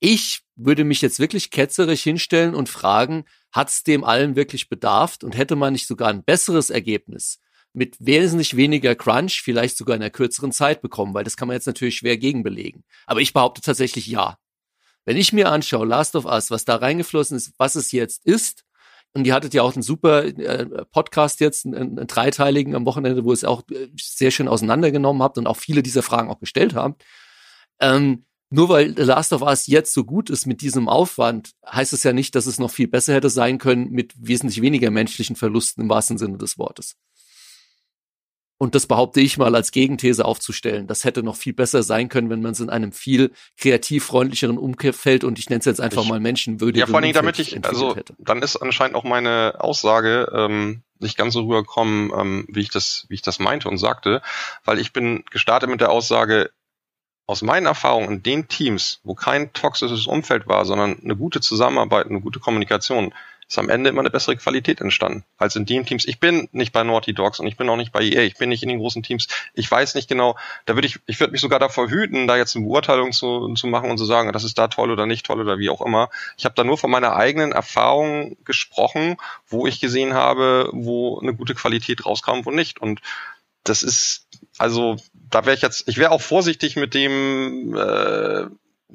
Ich 0.00 0.42
würde 0.56 0.84
mich 0.84 1.02
jetzt 1.02 1.20
wirklich 1.20 1.50
ketzerisch 1.50 2.02
hinstellen 2.02 2.54
und 2.54 2.68
fragen, 2.68 3.24
hat's 3.52 3.84
dem 3.84 4.02
allen 4.02 4.34
wirklich 4.34 4.68
bedarft 4.68 5.22
und 5.24 5.36
hätte 5.36 5.56
man 5.56 5.74
nicht 5.74 5.86
sogar 5.86 6.08
ein 6.08 6.24
besseres 6.24 6.70
Ergebnis 6.70 7.38
mit 7.72 7.96
wesentlich 8.00 8.56
weniger 8.56 8.94
Crunch 8.96 9.42
vielleicht 9.42 9.76
sogar 9.76 9.96
in 9.96 10.02
einer 10.02 10.10
kürzeren 10.10 10.52
Zeit 10.52 10.82
bekommen, 10.82 11.14
weil 11.14 11.24
das 11.24 11.36
kann 11.36 11.48
man 11.48 11.54
jetzt 11.54 11.66
natürlich 11.66 11.96
schwer 11.96 12.16
gegenbelegen. 12.16 12.84
Aber 13.06 13.20
ich 13.20 13.32
behaupte 13.32 13.60
tatsächlich 13.60 14.06
ja. 14.06 14.38
Wenn 15.04 15.16
ich 15.16 15.32
mir 15.32 15.50
anschaue, 15.50 15.86
Last 15.86 16.16
of 16.16 16.24
Us, 16.24 16.50
was 16.50 16.64
da 16.64 16.76
reingeflossen 16.76 17.36
ist, 17.36 17.52
was 17.58 17.74
es 17.74 17.92
jetzt 17.92 18.24
ist, 18.24 18.64
und 19.12 19.26
ihr 19.26 19.34
hattet 19.34 19.54
ja 19.54 19.62
auch 19.62 19.74
einen 19.74 19.82
super 19.82 20.24
äh, 20.24 20.84
Podcast 20.92 21.40
jetzt, 21.40 21.66
einen, 21.66 21.98
einen 21.98 22.06
dreiteiligen 22.06 22.76
am 22.76 22.86
Wochenende, 22.86 23.24
wo 23.24 23.32
es 23.32 23.44
auch 23.44 23.62
äh, 23.70 23.88
sehr 23.96 24.30
schön 24.30 24.46
auseinandergenommen 24.46 25.22
habt 25.22 25.36
und 25.36 25.48
auch 25.48 25.56
viele 25.56 25.82
dieser 25.82 26.02
Fragen 26.02 26.30
auch 26.30 26.38
gestellt 26.38 26.74
habt. 26.74 27.04
Ähm, 27.80 28.24
nur 28.50 28.68
weil 28.68 28.94
The 28.96 29.02
Last 29.02 29.32
of 29.32 29.42
Us 29.42 29.68
jetzt 29.68 29.94
so 29.94 30.04
gut 30.04 30.28
ist 30.28 30.46
mit 30.46 30.60
diesem 30.60 30.88
Aufwand, 30.88 31.52
heißt 31.66 31.92
es 31.92 32.02
ja 32.02 32.12
nicht, 32.12 32.34
dass 32.34 32.46
es 32.46 32.58
noch 32.58 32.70
viel 32.70 32.88
besser 32.88 33.14
hätte 33.14 33.30
sein 33.30 33.58
können 33.58 33.90
mit 33.90 34.12
wesentlich 34.16 34.60
weniger 34.60 34.90
menschlichen 34.90 35.36
Verlusten 35.36 35.82
im 35.84 35.88
wahrsten 35.88 36.18
Sinne 36.18 36.36
des 36.36 36.58
Wortes. 36.58 36.96
Und 38.62 38.74
das 38.74 38.86
behaupte 38.86 39.22
ich 39.22 39.38
mal 39.38 39.54
als 39.54 39.70
Gegenthese 39.70 40.26
aufzustellen. 40.26 40.86
Das 40.86 41.04
hätte 41.04 41.22
noch 41.22 41.36
viel 41.36 41.54
besser 41.54 41.82
sein 41.82 42.10
können, 42.10 42.28
wenn 42.28 42.42
man 42.42 42.52
es 42.52 42.60
in 42.60 42.68
einem 42.68 42.92
viel 42.92 43.30
kreativ 43.56 44.04
freundlicheren 44.04 44.58
Umfeld 44.58 45.24
und 45.24 45.38
ich 45.38 45.48
nenne 45.48 45.60
es 45.60 45.64
jetzt 45.64 45.80
einfach 45.80 46.02
ich, 46.02 46.10
mal 46.10 46.20
menschenwürdig. 46.20 46.80
Ja, 46.80 46.86
vor 46.86 47.00
allem 47.00 47.14
damit 47.14 47.38
ich, 47.38 47.64
also 47.64 47.96
hätte. 47.96 48.14
dann 48.18 48.42
ist 48.42 48.56
anscheinend 48.56 48.96
auch 48.96 49.04
meine 49.04 49.54
Aussage 49.60 50.30
ähm, 50.34 50.82
nicht 50.98 51.16
ganz 51.16 51.32
so 51.32 51.40
rübergekommen, 51.40 52.12
ähm, 52.14 52.46
wie 52.50 52.60
ich 52.60 52.68
das, 52.68 53.06
wie 53.08 53.14
ich 53.14 53.22
das 53.22 53.38
meinte 53.38 53.66
und 53.66 53.78
sagte, 53.78 54.20
weil 54.66 54.78
ich 54.78 54.92
bin 54.92 55.24
gestartet 55.30 55.70
mit 55.70 55.80
der 55.80 55.90
Aussage, 55.90 56.50
aus 57.30 57.42
meinen 57.42 57.66
Erfahrungen 57.66 58.10
in 58.10 58.22
den 58.24 58.48
Teams, 58.48 59.00
wo 59.04 59.14
kein 59.14 59.52
toxisches 59.52 60.06
Umfeld 60.06 60.48
war, 60.48 60.64
sondern 60.64 60.98
eine 61.02 61.14
gute 61.14 61.40
Zusammenarbeit, 61.40 62.06
eine 62.06 62.20
gute 62.20 62.40
Kommunikation, 62.40 63.14
ist 63.46 63.58
am 63.58 63.68
Ende 63.68 63.90
immer 63.90 64.00
eine 64.00 64.10
bessere 64.10 64.36
Qualität 64.36 64.80
entstanden 64.80 65.24
als 65.36 65.56
in 65.56 65.64
den 65.64 65.84
Teams. 65.86 66.06
Ich 66.06 66.20
bin 66.20 66.48
nicht 66.52 66.72
bei 66.72 66.82
Naughty 66.84 67.14
Dogs 67.14 67.40
und 67.40 67.46
ich 67.46 67.56
bin 67.56 67.68
auch 67.68 67.76
nicht 67.76 67.92
bei 67.92 68.02
EA. 68.02 68.22
Ich 68.22 68.36
bin 68.36 68.48
nicht 68.48 68.62
in 68.62 68.68
den 68.68 68.78
großen 68.78 69.02
Teams. 69.02 69.28
Ich 69.54 69.70
weiß 69.70 69.94
nicht 69.94 70.08
genau. 70.08 70.36
Da 70.66 70.74
würde 70.74 70.86
ich, 70.86 71.00
ich 71.06 71.18
würde 71.18 71.32
mich 71.32 71.40
sogar 71.40 71.58
davor 71.58 71.88
hüten, 71.88 72.26
da 72.28 72.36
jetzt 72.36 72.54
eine 72.54 72.64
Beurteilung 72.64 73.12
zu, 73.12 73.52
zu 73.54 73.66
machen 73.66 73.90
und 73.90 73.98
zu 73.98 74.04
sagen, 74.04 74.32
das 74.32 74.44
ist 74.44 74.58
da 74.58 74.68
toll 74.68 74.90
oder 74.90 75.06
nicht 75.06 75.26
toll 75.26 75.40
oder 75.40 75.58
wie 75.58 75.70
auch 75.70 75.80
immer. 75.80 76.10
Ich 76.36 76.44
habe 76.44 76.54
da 76.56 76.62
nur 76.64 76.78
von 76.78 76.90
meiner 76.90 77.16
eigenen 77.16 77.50
Erfahrung 77.50 78.36
gesprochen, 78.44 79.16
wo 79.48 79.66
ich 79.66 79.80
gesehen 79.80 80.14
habe, 80.14 80.68
wo 80.72 81.18
eine 81.20 81.34
gute 81.34 81.54
Qualität 81.54 82.06
rauskam, 82.06 82.44
wo 82.44 82.52
nicht. 82.52 82.80
Und 82.80 83.00
das 83.64 83.82
ist, 83.82 84.26
also 84.58 84.96
da 85.30 85.44
wäre 85.44 85.56
ich 85.56 85.62
jetzt, 85.62 85.88
ich 85.88 85.98
wäre 85.98 86.10
auch 86.10 86.20
vorsichtig 86.20 86.76
mit 86.76 86.94
dem, 86.94 87.76
äh, 87.76 88.46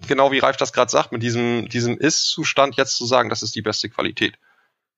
genau 0.07 0.31
wie 0.31 0.39
Ralf 0.39 0.57
das 0.57 0.73
gerade 0.73 0.91
sagt, 0.91 1.11
mit 1.11 1.23
diesem, 1.23 1.67
diesem 1.69 1.97
Ist-Zustand 1.97 2.75
jetzt 2.75 2.95
zu 2.97 3.05
sagen, 3.05 3.29
das 3.29 3.41
ist 3.41 3.55
die 3.55 3.61
beste 3.61 3.89
Qualität. 3.89 4.37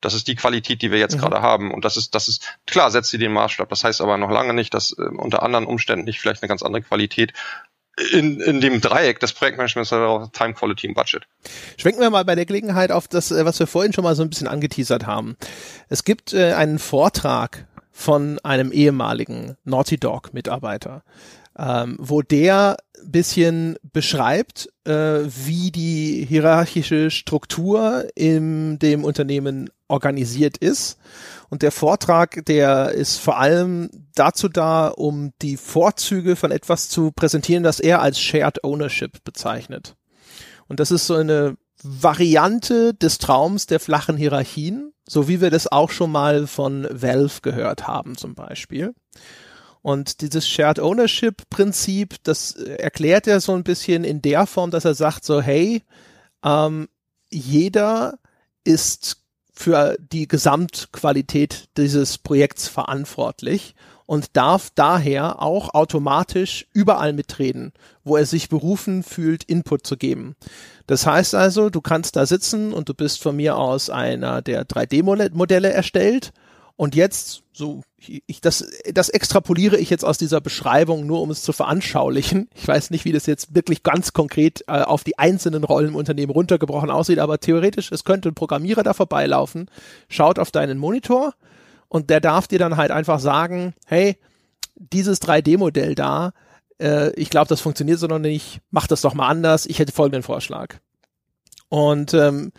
Das 0.02 0.14
ist 0.14 0.28
die 0.28 0.36
Qualität, 0.36 0.82
die 0.82 0.92
wir 0.92 1.00
jetzt 1.00 1.16
mhm. 1.16 1.22
gerade 1.22 1.42
haben. 1.42 1.74
Und 1.74 1.84
das 1.84 1.98
ist, 1.98 2.14
das 2.14 2.28
ist, 2.28 2.60
klar, 2.68 2.92
setzt 2.92 3.10
sie 3.10 3.18
den 3.18 3.34
Maßstab. 3.34 3.70
Das 3.70 3.84
heißt 3.84 4.02
aber 4.02 4.18
noch 4.18 4.30
lange 4.30 4.54
nicht, 4.54 4.74
dass 4.74 4.92
äh, 4.92 5.02
unter 5.02 5.42
anderen 5.44 5.66
Umständen 5.66 6.06
nicht 6.06 6.20
vielleicht 6.20 6.44
eine 6.44 6.50
ganz 6.50 6.62
andere 6.62 6.84
Qualität 6.84 7.34
in, 8.12 8.40
in 8.40 8.62
dem 8.62 8.80
Dreieck 8.80 9.20
des 9.20 9.34
Projektmanagements 9.34 9.90
Time 9.90 10.54
Quality 10.54 10.88
und 10.88 10.94
Budget. 10.94 11.28
Schwenken 11.78 12.00
wir 12.00 12.12
mal 12.12 12.26
bei 12.26 12.36
der 12.36 12.46
Gelegenheit 12.46 12.92
auf 12.92 13.08
das, 13.08 13.32
äh, 13.32 13.44
was 13.44 13.60
wir 13.60 13.68
vorhin 13.68 13.94
schon 13.94 14.04
mal 14.04 14.16
so 14.16 14.22
ein 14.22 14.30
bisschen 14.30 14.48
angeteasert 14.48 15.08
haben. 15.08 15.36
Es 15.90 16.04
gibt 16.04 16.34
äh, 16.34 16.54
einen 16.54 16.78
Vortrag 16.78 17.68
von 17.98 18.38
einem 18.44 18.72
ehemaligen 18.72 19.58
Naughty 19.64 19.98
Dog 19.98 20.32
Mitarbeiter, 20.32 21.02
ähm, 21.58 21.98
wo 22.00 22.22
der 22.22 22.78
bisschen 23.04 23.76
beschreibt, 23.82 24.70
äh, 24.86 25.22
wie 25.26 25.72
die 25.72 26.24
hierarchische 26.30 27.10
Struktur 27.10 28.08
in 28.14 28.78
dem 28.78 29.04
Unternehmen 29.04 29.72
organisiert 29.88 30.58
ist. 30.60 31.00
Und 31.50 31.64
der 31.64 31.72
Vortrag, 31.72 32.46
der 32.46 32.92
ist 32.92 33.18
vor 33.18 33.40
allem 33.40 33.90
dazu 34.14 34.48
da, 34.48 34.90
um 34.90 35.34
die 35.42 35.58
Vorzüge 35.58 36.36
von 36.36 36.52
etwas 36.52 36.90
zu 36.90 37.12
präsentieren, 37.12 37.64
das 37.64 37.80
er 37.80 38.04
als 38.04 38.20
Shared 38.20 38.64
Ownership 38.64 39.24
bezeichnet. 39.24 39.96
Und 40.68 40.80
das 40.80 40.92
ist 40.92 41.08
so 41.08 41.16
eine 41.16 41.58
Variante 41.84 42.94
des 42.94 43.18
Traums 43.18 43.68
der 43.68 43.80
flachen 43.80 44.18
Hierarchien, 44.18 44.94
so 45.08 45.28
wie 45.28 45.42
wir 45.42 45.50
das 45.50 45.72
auch 45.72 45.92
schon 45.92 46.12
mal 46.12 46.48
von 46.48 46.88
Valve 46.92 47.42
gehört 47.42 47.88
haben 47.88 48.18
zum 48.18 48.36
Beispiel. 48.36 48.94
Und 49.82 50.22
dieses 50.22 50.48
Shared 50.48 50.80
Ownership 50.80 51.50
Prinzip, 51.50 52.16
das 52.24 52.52
erklärt 52.54 53.28
er 53.28 53.40
so 53.40 53.54
ein 53.54 53.64
bisschen 53.64 54.04
in 54.04 54.22
der 54.22 54.46
Form, 54.46 54.72
dass 54.72 54.86
er 54.86 54.96
sagt 54.96 55.24
so, 55.24 55.42
hey, 55.42 55.84
ähm, 56.44 56.90
jeder 57.30 58.20
ist 58.64 59.24
für 59.54 59.98
die 60.00 60.28
Gesamtqualität 60.28 61.70
dieses 61.78 62.18
Projekts 62.18 62.68
verantwortlich 62.68 63.76
und 64.08 64.36
darf 64.36 64.72
daher 64.74 65.44
auch 65.44 65.76
automatisch 65.76 66.66
überall 66.74 67.14
mitreden, 67.14 67.74
wo 68.04 68.18
er 68.18 68.26
sich 68.26 68.50
berufen 68.50 69.04
fühlt, 69.04 69.44
Input 69.44 69.86
zu 69.86 69.98
geben. 69.98 70.36
Das 70.88 71.06
heißt 71.06 71.36
also, 71.36 71.70
du 71.70 71.82
kannst 71.82 72.16
da 72.16 72.26
sitzen 72.26 72.74
und 72.74 72.90
du 72.90 72.96
bist 72.96 73.22
von 73.22 73.36
mir 73.36 73.58
aus 73.58 73.92
einer 73.92 74.42
der 74.42 74.66
3D-Modelle 74.66 75.72
erstellt 75.72 76.32
und 76.78 76.94
jetzt, 76.94 77.42
so, 77.54 77.82
ich, 77.98 78.40
das, 78.40 78.64
das 78.94 79.10
extrapoliere 79.10 79.78
ich 79.78 79.90
jetzt 79.90 80.06
aus 80.06 80.20
dieser 80.20 80.42
Beschreibung 80.42 81.08
nur, 81.08 81.22
um 81.22 81.32
es 81.32 81.42
zu 81.42 81.52
veranschaulichen. 81.52 82.50
Ich 82.56 82.68
weiß 82.68 82.92
nicht, 82.92 83.04
wie 83.04 83.12
das 83.12 83.26
jetzt 83.26 83.56
wirklich 83.56 83.82
ganz 83.82 84.14
konkret 84.14 84.64
äh, 84.68 84.84
auf 84.84 85.04
die 85.04 85.18
einzelnen 85.18 85.64
Rollen 85.64 85.90
im 85.90 85.96
Unternehmen 85.96 86.32
runtergebrochen 86.32 86.92
aussieht, 86.92 87.18
aber 87.18 87.40
theoretisch, 87.40 87.92
es 87.92 88.04
könnte 88.04 88.30
ein 88.30 88.36
Programmierer 88.36 88.84
da 88.84 88.94
vorbeilaufen, 88.94 89.72
schaut 90.08 90.38
auf 90.38 90.52
deinen 90.52 90.78
Monitor 90.78 91.34
und 91.90 92.10
der 92.10 92.20
darf 92.20 92.48
dir 92.48 92.60
dann 92.60 92.78
halt 92.78 92.92
einfach 92.92 93.20
sagen, 93.20 93.74
hey, 93.86 94.18
dieses 94.76 95.22
3D-Modell 95.22 95.96
da, 95.96 96.32
äh, 96.82 97.12
ich 97.14 97.30
glaube, 97.30 97.48
das 97.48 97.62
funktioniert 97.62 98.00
so 98.00 98.08
noch 98.08 98.20
nicht, 98.20 98.60
mach 98.70 98.88
das 98.88 99.02
doch 99.02 99.14
mal 99.14 99.28
anders, 99.28 99.66
ich 99.66 99.80
hätte 99.80 99.92
folgenden 99.92 100.24
Vorschlag. 100.24 100.76
Und 101.70 102.14
ähm, 102.14 102.52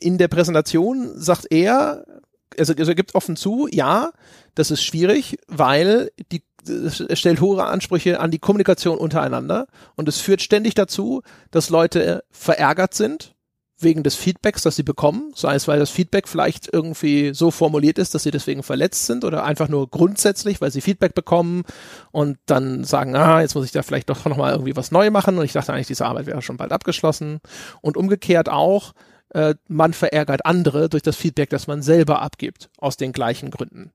in 0.00 0.18
der 0.18 0.28
Präsentation 0.28 1.12
sagt 1.14 1.46
er, 1.50 2.04
also, 2.58 2.74
also 2.76 2.90
er 2.90 2.94
gibt 2.94 3.14
offen 3.14 3.36
zu, 3.36 3.68
ja, 3.70 4.10
das 4.54 4.70
ist 4.70 4.82
schwierig, 4.82 5.38
weil 5.46 6.10
die 6.32 6.42
es 6.68 7.18
stellt 7.18 7.40
hohe 7.40 7.64
Ansprüche 7.64 8.20
an 8.20 8.30
die 8.30 8.38
Kommunikation 8.38 8.98
untereinander 8.98 9.66
und 9.96 10.08
es 10.08 10.20
führt 10.20 10.42
ständig 10.42 10.74
dazu, 10.74 11.22
dass 11.50 11.70
Leute 11.70 12.22
verärgert 12.30 12.92
sind 12.92 13.34
wegen 13.82 14.02
des 14.02 14.14
Feedbacks, 14.14 14.62
das 14.62 14.76
sie 14.76 14.82
bekommen, 14.82 15.32
sei 15.34 15.54
es, 15.54 15.68
weil 15.68 15.78
das 15.78 15.90
Feedback 15.90 16.28
vielleicht 16.28 16.68
irgendwie 16.72 17.32
so 17.34 17.50
formuliert 17.50 17.98
ist, 17.98 18.14
dass 18.14 18.22
sie 18.22 18.30
deswegen 18.30 18.62
verletzt 18.62 19.06
sind 19.06 19.24
oder 19.24 19.44
einfach 19.44 19.68
nur 19.68 19.88
grundsätzlich, 19.88 20.60
weil 20.60 20.70
sie 20.70 20.80
Feedback 20.80 21.14
bekommen 21.14 21.62
und 22.12 22.38
dann 22.46 22.84
sagen, 22.84 23.16
ah, 23.16 23.40
jetzt 23.40 23.54
muss 23.54 23.64
ich 23.64 23.72
da 23.72 23.82
vielleicht 23.82 24.10
doch 24.10 24.24
nochmal 24.24 24.52
irgendwie 24.52 24.76
was 24.76 24.90
neu 24.90 25.10
machen. 25.10 25.38
Und 25.38 25.44
ich 25.44 25.52
dachte 25.52 25.72
eigentlich, 25.72 25.86
diese 25.86 26.06
Arbeit 26.06 26.26
wäre 26.26 26.42
schon 26.42 26.56
bald 26.56 26.72
abgeschlossen. 26.72 27.40
Und 27.80 27.96
umgekehrt 27.96 28.48
auch, 28.48 28.92
äh, 29.30 29.54
man 29.68 29.92
verärgert 29.92 30.44
andere 30.44 30.88
durch 30.88 31.02
das 31.02 31.16
Feedback, 31.16 31.50
das 31.50 31.66
man 31.66 31.82
selber 31.82 32.22
abgibt, 32.22 32.70
aus 32.78 32.96
den 32.96 33.12
gleichen 33.12 33.50
Gründen. 33.50 33.92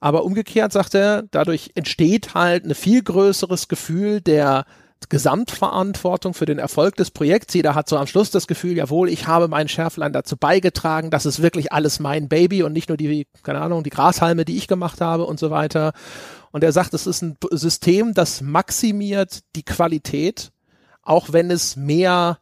Aber 0.00 0.24
umgekehrt 0.24 0.72
sagt 0.72 0.94
er, 0.94 1.22
dadurch 1.30 1.72
entsteht 1.74 2.34
halt 2.34 2.64
ein 2.64 2.74
viel 2.74 3.02
größeres 3.02 3.68
Gefühl 3.68 4.20
der 4.20 4.66
Gesamtverantwortung 5.08 6.34
für 6.34 6.46
den 6.46 6.58
Erfolg 6.58 6.96
des 6.96 7.10
Projekts. 7.10 7.54
Jeder 7.54 7.74
hat 7.74 7.88
so 7.88 7.96
am 7.96 8.06
Schluss 8.06 8.30
das 8.30 8.46
Gefühl, 8.46 8.76
jawohl, 8.76 9.08
ich 9.08 9.26
habe 9.26 9.46
meinen 9.46 9.68
Schärflein 9.68 10.12
dazu 10.12 10.36
beigetragen, 10.36 11.10
das 11.10 11.26
ist 11.26 11.42
wirklich 11.42 11.72
alles 11.72 12.00
mein 12.00 12.28
Baby 12.28 12.62
und 12.62 12.72
nicht 12.72 12.88
nur 12.88 12.96
die, 12.96 13.26
keine 13.42 13.60
Ahnung, 13.60 13.84
die 13.84 13.90
Grashalme, 13.90 14.44
die 14.44 14.56
ich 14.56 14.68
gemacht 14.68 15.00
habe 15.00 15.24
und 15.24 15.38
so 15.38 15.50
weiter. 15.50 15.92
Und 16.50 16.64
er 16.64 16.72
sagt, 16.72 16.94
es 16.94 17.06
ist 17.06 17.22
ein 17.22 17.36
System, 17.50 18.14
das 18.14 18.40
maximiert 18.40 19.40
die 19.54 19.64
Qualität, 19.64 20.50
auch 21.02 21.32
wenn 21.32 21.50
es 21.50 21.76
mehr 21.76 22.38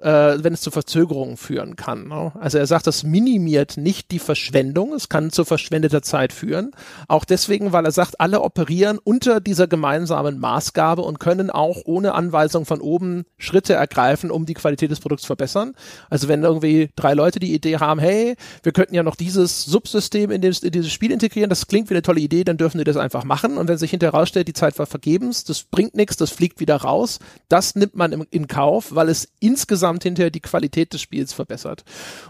äh, 0.00 0.42
wenn 0.42 0.52
es 0.52 0.60
zu 0.60 0.70
Verzögerungen 0.70 1.36
führen 1.36 1.76
kann. 1.76 2.08
Ne? 2.08 2.32
Also 2.38 2.58
er 2.58 2.66
sagt, 2.66 2.86
das 2.86 3.02
minimiert 3.02 3.76
nicht 3.76 4.10
die 4.10 4.18
Verschwendung, 4.18 4.92
es 4.92 5.08
kann 5.08 5.30
zu 5.30 5.44
verschwendeter 5.44 6.02
Zeit 6.02 6.32
führen. 6.32 6.72
Auch 7.08 7.24
deswegen, 7.24 7.72
weil 7.72 7.84
er 7.84 7.92
sagt, 7.92 8.20
alle 8.20 8.40
operieren 8.42 8.98
unter 9.02 9.40
dieser 9.40 9.66
gemeinsamen 9.66 10.38
Maßgabe 10.38 11.02
und 11.02 11.18
können 11.20 11.50
auch 11.50 11.78
ohne 11.84 12.14
Anweisung 12.14 12.64
von 12.64 12.80
oben 12.80 13.24
Schritte 13.38 13.74
ergreifen, 13.74 14.30
um 14.30 14.46
die 14.46 14.54
Qualität 14.54 14.90
des 14.90 15.00
Produkts 15.00 15.22
zu 15.22 15.28
verbessern. 15.28 15.74
Also 16.10 16.28
wenn 16.28 16.44
irgendwie 16.44 16.90
drei 16.96 17.14
Leute 17.14 17.40
die 17.40 17.54
Idee 17.54 17.78
haben, 17.78 18.00
hey, 18.00 18.36
wir 18.62 18.72
könnten 18.72 18.94
ja 18.94 19.02
noch 19.02 19.16
dieses 19.16 19.64
Subsystem 19.64 20.30
in, 20.30 20.40
den, 20.40 20.54
in 20.62 20.70
dieses 20.70 20.92
Spiel 20.92 21.10
integrieren, 21.10 21.50
das 21.50 21.66
klingt 21.66 21.90
wie 21.90 21.94
eine 21.94 22.02
tolle 22.02 22.20
Idee, 22.20 22.44
dann 22.44 22.56
dürfen 22.56 22.78
die 22.78 22.84
das 22.84 22.96
einfach 22.96 23.24
machen. 23.24 23.58
Und 23.58 23.68
wenn 23.68 23.78
sich 23.78 23.90
hinterher 23.90 24.14
rausstellt, 24.14 24.48
die 24.48 24.52
Zeit 24.52 24.78
war 24.78 24.86
vergebens, 24.86 25.44
das 25.44 25.64
bringt 25.64 25.96
nichts, 25.96 26.16
das 26.16 26.30
fliegt 26.30 26.60
wieder 26.60 26.76
raus, 26.76 27.18
das 27.48 27.74
nimmt 27.74 27.96
man 27.96 28.12
im, 28.12 28.26
in 28.30 28.46
Kauf, 28.46 28.94
weil 28.94 29.08
es 29.08 29.28
insgesamt 29.40 29.87
insgesamt 29.88 30.02
hinterher 30.02 30.30
die 30.30 30.40
Qualität 30.40 30.92
des 30.92 31.00
Spiels 31.00 31.32
verbessert. 31.32 31.84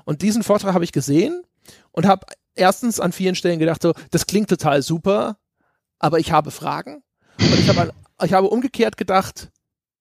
Und 0.04 0.22
diesen 0.22 0.42
Vortrag 0.42 0.74
habe 0.74 0.84
ich 0.84 0.92
gesehen 0.92 1.42
und 1.92 2.06
habe 2.06 2.26
erstens 2.54 3.00
an 3.00 3.12
vielen 3.12 3.34
Stellen 3.34 3.58
gedacht, 3.58 3.82
so, 3.82 3.92
das 4.10 4.26
klingt 4.26 4.48
total 4.48 4.82
super, 4.82 5.38
aber 5.98 6.18
ich 6.18 6.32
habe 6.32 6.50
Fragen. 6.50 7.02
Und 7.38 7.58
ich 7.58 7.68
habe, 7.68 7.92
ich 8.22 8.32
habe 8.32 8.48
umgekehrt 8.48 8.96
gedacht, 8.96 9.50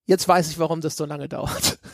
jetzt 0.05 0.27
weiß 0.27 0.49
ich, 0.51 0.59
warum 0.59 0.81
das 0.81 0.95
so 0.95 1.05
lange 1.05 1.27
dauert. 1.27 1.79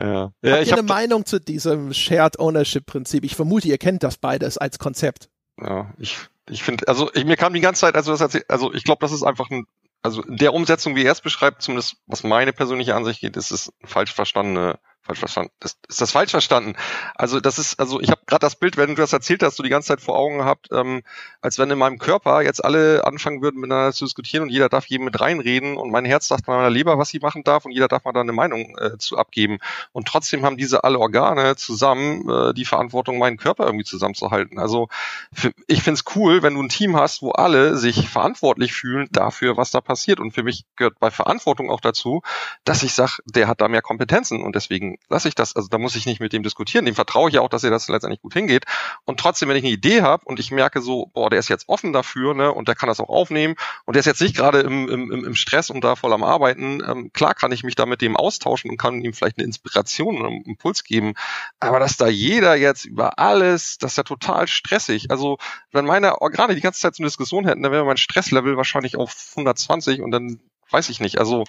ja. 0.00 0.32
ja 0.42 0.56
Habt 0.56 0.66
ihr 0.66 0.72
eine 0.72 0.82
Meinung 0.82 1.24
zu 1.26 1.40
diesem 1.40 1.92
Shared 1.92 2.38
Ownership 2.38 2.86
Prinzip? 2.86 3.24
Ich 3.24 3.36
vermute, 3.36 3.68
ihr 3.68 3.78
kennt 3.78 4.02
das 4.02 4.18
beides 4.18 4.58
als 4.58 4.78
Konzept. 4.78 5.28
Ja, 5.60 5.92
ich, 5.98 6.18
ich 6.50 6.64
finde, 6.64 6.88
also 6.88 7.10
ich, 7.14 7.24
mir 7.24 7.36
kam 7.36 7.54
die 7.54 7.60
ganze 7.60 7.82
Zeit, 7.82 7.94
also 7.94 8.16
das 8.16 8.36
also 8.48 8.74
ich 8.74 8.82
glaube, 8.84 9.00
das 9.00 9.12
ist 9.12 9.22
einfach 9.22 9.50
ein 9.50 9.66
also 10.04 10.22
der 10.28 10.52
Umsetzung, 10.52 10.96
wie 10.96 11.04
er 11.04 11.12
es 11.12 11.22
beschreibt, 11.22 11.62
zumindest 11.62 11.96
was 12.06 12.22
meine 12.24 12.52
persönliche 12.52 12.94
Ansicht 12.94 13.20
geht, 13.20 13.38
ist 13.38 13.50
es 13.50 13.72
falsch 13.84 14.12
verstandene 14.12 14.78
falsch 15.04 15.18
verstanden. 15.18 15.52
Das, 15.60 15.76
ist 15.88 16.00
das 16.00 16.10
falsch 16.10 16.30
verstanden? 16.30 16.74
Also 17.14 17.40
das 17.40 17.58
ist, 17.58 17.78
also 17.78 18.00
ich 18.00 18.10
habe 18.10 18.22
gerade 18.26 18.40
das 18.40 18.56
Bild, 18.56 18.76
wenn 18.76 18.88
du 18.88 18.94
das 18.94 19.12
erzählt 19.12 19.42
hast, 19.42 19.58
du 19.58 19.62
die 19.62 19.68
ganze 19.68 19.88
Zeit 19.88 20.00
vor 20.00 20.16
Augen 20.16 20.38
gehabt, 20.38 20.68
ähm, 20.72 21.02
als 21.42 21.58
wenn 21.58 21.70
in 21.70 21.78
meinem 21.78 21.98
Körper 21.98 22.42
jetzt 22.42 22.64
alle 22.64 23.04
anfangen 23.04 23.42
würden, 23.42 23.60
miteinander 23.60 23.92
zu 23.92 24.06
diskutieren 24.06 24.44
und 24.44 24.48
jeder 24.48 24.68
darf 24.68 24.86
jedem 24.86 25.04
mit 25.04 25.20
reinreden 25.20 25.76
und 25.76 25.90
mein 25.90 26.06
Herz 26.06 26.28
sagt 26.28 26.48
meiner 26.48 26.70
Leber, 26.70 26.98
was 26.98 27.10
sie 27.10 27.18
machen 27.18 27.44
darf 27.44 27.66
und 27.66 27.72
jeder 27.72 27.88
darf 27.88 28.04
mal 28.04 28.12
da 28.12 28.20
eine 28.20 28.32
Meinung 28.32 28.76
äh, 28.78 28.96
zu 28.98 29.18
abgeben. 29.18 29.58
Und 29.92 30.08
trotzdem 30.08 30.44
haben 30.44 30.56
diese 30.56 30.84
alle 30.84 30.98
Organe 30.98 31.56
zusammen 31.56 32.28
äh, 32.28 32.54
die 32.54 32.64
Verantwortung, 32.64 33.18
meinen 33.18 33.36
Körper 33.36 33.66
irgendwie 33.66 33.84
zusammenzuhalten. 33.84 34.58
Also 34.58 34.88
für, 35.32 35.52
ich 35.66 35.82
finde 35.82 35.98
es 35.98 36.16
cool, 36.16 36.42
wenn 36.42 36.54
du 36.54 36.62
ein 36.62 36.68
Team 36.70 36.96
hast, 36.96 37.20
wo 37.20 37.30
alle 37.30 37.76
sich 37.76 38.08
verantwortlich 38.08 38.72
fühlen 38.72 39.08
dafür, 39.12 39.56
was 39.56 39.70
da 39.70 39.80
passiert. 39.80 40.18
Und 40.18 40.32
für 40.32 40.42
mich 40.42 40.64
gehört 40.76 40.98
bei 40.98 41.10
Verantwortung 41.10 41.70
auch 41.70 41.80
dazu, 41.80 42.22
dass 42.64 42.82
ich 42.82 42.94
sage, 42.94 43.18
der 43.26 43.48
hat 43.48 43.60
da 43.60 43.68
mehr 43.68 43.82
Kompetenzen 43.82 44.42
und 44.42 44.54
deswegen 44.54 44.93
lasse 45.08 45.28
ich 45.28 45.34
das, 45.34 45.54
also 45.56 45.68
da 45.68 45.78
muss 45.78 45.96
ich 45.96 46.06
nicht 46.06 46.20
mit 46.20 46.32
dem 46.32 46.42
diskutieren. 46.42 46.84
Dem 46.84 46.94
vertraue 46.94 47.28
ich 47.28 47.34
ja 47.34 47.40
auch, 47.40 47.48
dass 47.48 47.64
er 47.64 47.70
das 47.70 47.88
letztendlich 47.88 48.20
gut 48.20 48.34
hingeht. 48.34 48.64
Und 49.04 49.20
trotzdem, 49.20 49.48
wenn 49.48 49.56
ich 49.56 49.64
eine 49.64 49.72
Idee 49.72 50.02
habe 50.02 50.24
und 50.26 50.40
ich 50.40 50.50
merke 50.50 50.80
so, 50.80 51.10
boah, 51.12 51.30
der 51.30 51.38
ist 51.38 51.48
jetzt 51.48 51.68
offen 51.68 51.92
dafür, 51.92 52.34
ne, 52.34 52.52
und 52.52 52.68
der 52.68 52.74
kann 52.74 52.88
das 52.88 53.00
auch 53.00 53.08
aufnehmen 53.08 53.54
und 53.84 53.94
der 53.94 54.00
ist 54.00 54.06
jetzt 54.06 54.20
nicht 54.20 54.36
gerade 54.36 54.60
im, 54.60 54.88
im, 54.88 55.24
im 55.24 55.34
Stress 55.34 55.70
und 55.70 55.82
da 55.82 55.96
voll 55.96 56.12
am 56.12 56.22
Arbeiten, 56.22 56.82
ähm, 56.86 57.12
klar 57.12 57.34
kann 57.34 57.52
ich 57.52 57.62
mich 57.62 57.74
da 57.74 57.86
mit 57.86 58.00
dem 58.00 58.16
austauschen 58.16 58.70
und 58.70 58.76
kann 58.76 59.02
ihm 59.02 59.12
vielleicht 59.12 59.38
eine 59.38 59.46
Inspiration 59.46 60.18
und 60.18 60.26
einen 60.26 60.42
Impuls 60.42 60.84
geben. 60.84 61.14
Aber 61.60 61.78
dass 61.78 61.96
da 61.96 62.08
jeder 62.08 62.54
jetzt 62.54 62.84
über 62.84 63.18
alles, 63.18 63.78
das 63.78 63.92
ist 63.92 63.96
ja 63.96 64.02
total 64.02 64.46
stressig. 64.48 65.10
Also, 65.10 65.38
wenn 65.72 65.84
meine 65.84 66.14
gerade 66.20 66.54
die 66.54 66.60
ganze 66.60 66.80
Zeit 66.80 66.94
so 66.94 67.02
eine 67.02 67.08
Diskussion 67.08 67.46
hätten, 67.46 67.62
dann 67.62 67.72
wäre 67.72 67.84
mein 67.84 67.96
Stresslevel 67.96 68.56
wahrscheinlich 68.56 68.96
auf 68.96 69.14
120 69.36 70.00
und 70.00 70.10
dann 70.10 70.40
weiß 70.70 70.88
ich 70.88 71.00
nicht. 71.00 71.18
Also, 71.18 71.44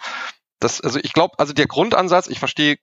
das, 0.59 0.81
also 0.81 0.99
ich 1.01 1.13
glaube, 1.13 1.37
also 1.37 1.53
der 1.53 1.67
Grundansatz, 1.67 2.27
ich 2.27 2.39
verstehe 2.39 2.77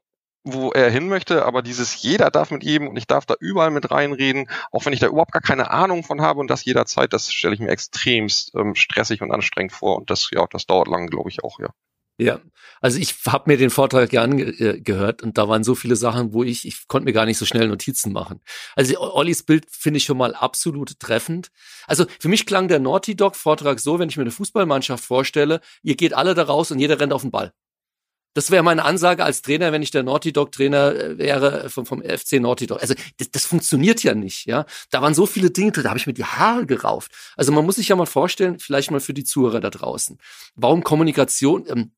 wo 0.45 0.71
er 0.73 0.91
hin 0.91 1.09
möchte, 1.09 1.45
aber 1.45 1.63
dieses 1.63 2.03
jeder 2.03 2.31
darf 2.31 2.51
mit 2.51 2.65
ihm 2.65 2.89
und 2.89 2.97
ich 2.97 3.07
darf 3.07 3.27
da 3.27 3.35
überall 3.39 3.71
mit 3.71 3.91
reinreden, 3.91 4.49
auch 4.73 4.85
wenn 4.85 4.93
ich 4.93 5.01
da 5.01 5.07
überhaupt 5.07 5.33
gar 5.33 5.43
keine 5.43 5.71
Ahnung 5.71 6.03
von 6.03 6.21
habe 6.21 6.41
und 6.41 6.49
das 6.49 6.65
jederzeit, 6.65 7.13
das 7.13 7.33
stelle 7.33 7.55
ich 7.55 7.61
mir 7.61 7.71
extremst 7.71 8.53
ähm, 8.55 8.75
stressig 8.75 9.23
und 9.23 9.33
anstrengend 9.33 9.73
vor 9.73 9.97
und 9.97 10.11
das 10.11 10.31
ja, 10.33 10.45
das 10.51 10.67
dauert 10.67 10.89
lang, 10.89 11.09
glaube 11.09 11.31
ich 11.31 11.45
auch, 11.45 11.59
ja. 11.61 11.71
Ja, 12.19 12.41
also 12.81 12.99
ich 12.99 13.15
habe 13.27 13.51
mir 13.51 13.57
den 13.57 13.71
Vortrag 13.71 14.13
ja 14.13 14.23
angehört 14.23 15.23
und 15.23 15.39
da 15.39 15.49
waren 15.49 15.65
so 15.65 15.75
viele 15.75 15.97
Sachen, 15.97 16.33
wo 16.35 16.45
ich, 16.45 16.67
ich 16.67 16.87
konnte 16.87 17.07
mir 17.07 17.13
gar 17.13 17.25
nicht 17.25 17.39
so 17.39 17.47
schnell 17.47 17.69
Notizen 17.69 18.13
machen. 18.13 18.41
Also 18.77 19.01
Ollis 19.01 19.43
Bild 19.43 19.67
finde 19.71 19.97
ich 19.97 20.05
schon 20.05 20.19
mal 20.19 20.35
absolut 20.35 21.01
treffend. 21.01 21.51
Also 21.87 22.05
für 22.21 22.29
mich 22.29 22.45
klang 22.45 22.69
der 22.69 22.81
Naughty 22.81 23.17
Dog 23.17 23.35
Vortrag 23.35 23.81
so, 23.81 23.99
wenn 23.99 24.11
ich 24.11 24.17
mir 24.19 24.23
eine 24.23 24.31
Fußballmannschaft 24.31 25.03
vorstelle, 25.03 25.61
ihr 25.83 25.97
geht 25.97 26.13
alle 26.13 26.35
da 26.35 26.43
raus 26.45 26.71
und 26.71 26.79
jeder 26.81 27.01
rennt 27.01 27.15
auf 27.15 27.23
den 27.23 27.31
Ball. 27.31 27.55
Das 28.35 28.51
wäre 28.51 28.63
meine 28.63 28.85
Ansage 28.85 29.25
als 29.25 29.43
Trainer, 29.43 29.73
wenn 29.73 29.83
ich 29.83 29.91
der 29.91 30.03
Naughty 30.03 30.33
Dog 30.33 30.53
Trainer 30.53 30.95
äh, 30.95 31.19
wäre 31.19 31.69
vom, 31.69 31.85
vom 31.85 32.03
FC 32.03 32.41
Naughty 32.41 32.67
Dog. 32.67 32.81
Also 32.81 32.95
das, 33.19 33.31
das 33.31 33.45
funktioniert 33.45 34.03
ja 34.03 34.15
nicht, 34.15 34.47
ja. 34.47 34.65
Da 34.91 35.03
waren 35.03 35.15
so 35.15 35.27
viele 35.27 35.51
Dinge, 35.51 35.73
da 35.73 35.89
habe 35.89 35.99
ich 35.99 36.07
mir 36.07 36.15
die 36.15 36.25
Haare 36.25 36.67
gerauft. 36.67 37.13
Also 37.37 37.53
man 37.53 37.65
muss 37.65 37.77
sich 37.77 37.89
ja 37.89 37.97
mal 37.97 38.07
vorstellen, 38.07 38.59
vielleicht 38.59 38.91
mal 38.91 39.01
für 39.01 39.15
die 39.15 39.25
Zuhörer 39.25 39.61
da 39.61 39.71
draußen, 39.71 40.19
warum 40.55 40.83
Kommunikation, 40.83 41.65
ähm, 41.69 41.93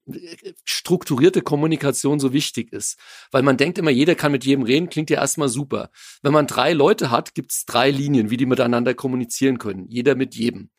strukturierte 0.64 1.42
Kommunikation 1.42 2.18
so 2.18 2.32
wichtig 2.32 2.72
ist. 2.72 2.98
Weil 3.30 3.42
man 3.42 3.56
denkt 3.56 3.78
immer, 3.78 3.90
jeder 3.90 4.14
kann 4.14 4.32
mit 4.32 4.44
jedem 4.44 4.64
reden, 4.64 4.88
klingt 4.88 5.10
ja 5.10 5.20
erstmal 5.20 5.48
super. 5.48 5.90
Wenn 6.22 6.32
man 6.32 6.46
drei 6.46 6.72
Leute 6.72 7.10
hat, 7.10 7.34
gibt 7.34 7.52
es 7.52 7.64
drei 7.64 7.90
Linien, 7.90 8.30
wie 8.30 8.36
die 8.36 8.46
miteinander 8.46 8.94
kommunizieren 8.94 9.58
können. 9.58 9.86
Jeder 9.88 10.14
mit 10.14 10.34
jedem. 10.34 10.70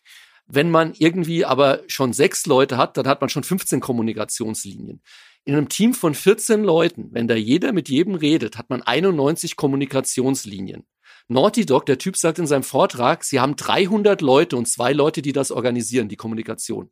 Wenn 0.48 0.70
man 0.70 0.94
irgendwie 0.98 1.44
aber 1.44 1.82
schon 1.88 2.14
sechs 2.14 2.46
Leute 2.46 2.78
hat, 2.78 2.98
dann 2.98 3.08
hat 3.08 3.22
man 3.22 3.30
schon 3.30 3.44
15 3.44 3.80
Kommunikationslinien. 3.80 5.02
In 5.46 5.56
einem 5.56 5.70
Team 5.70 5.94
von 5.94 6.16
14 6.16 6.64
Leuten, 6.64 7.10
wenn 7.12 7.28
da 7.28 7.36
jeder 7.36 7.72
mit 7.72 7.88
jedem 7.88 8.16
redet, 8.16 8.58
hat 8.58 8.72
man 8.72 8.82
91 8.82 9.56
Kommunikationslinien. 9.56 10.86
Naughty 11.28 11.66
Dog, 11.68 11.86
der 11.86 12.00
Typ 12.00 12.18
sagt 12.18 12.40
in 12.40 12.48
seinem 12.48 12.64
Vortrag, 12.64 13.24
sie 13.24 13.40
haben 13.40 13.56
300 13.56 14.22
Leute 14.22 14.58
und 14.58 14.68
zwei 14.68 14.92
Leute, 14.92 15.22
die 15.22 15.34
das 15.34 15.52
organisieren, 15.52 16.10
die 16.10 16.16
Kommunikation. 16.16 16.92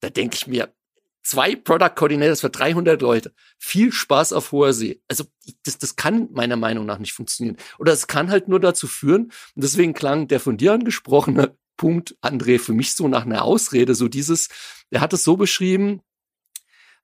Da 0.00 0.08
denke 0.08 0.36
ich 0.36 0.46
mir, 0.46 0.74
zwei 1.22 1.54
Product 1.54 1.94
Coordinators 1.94 2.40
für 2.40 2.50
300 2.50 3.00
Leute. 3.02 3.34
Viel 3.58 3.92
Spaß 3.92 4.32
auf 4.32 4.52
hoher 4.52 4.72
See. 4.72 5.02
Also 5.08 5.24
das, 5.64 5.76
das 5.78 5.94
kann 5.94 6.28
meiner 6.32 6.56
Meinung 6.56 6.86
nach 6.86 6.98
nicht 6.98 7.12
funktionieren. 7.12 7.58
Oder 7.78 7.92
es 7.92 8.06
kann 8.06 8.30
halt 8.30 8.48
nur 8.48 8.60
dazu 8.60 8.86
führen, 8.86 9.24
und 9.54 9.64
deswegen 9.64 9.92
klang 9.92 10.28
der 10.28 10.40
von 10.40 10.56
dir 10.56 10.72
angesprochene 10.72 11.56
Punkt, 11.76 12.16
André, 12.22 12.58
für 12.58 12.72
mich 12.72 12.94
so 12.94 13.08
nach 13.08 13.26
einer 13.26 13.42
Ausrede, 13.42 13.94
so 13.94 14.08
dieses, 14.08 14.48
er 14.90 15.00
hat 15.00 15.12
es 15.12 15.24
so 15.24 15.36
beschrieben, 15.36 16.00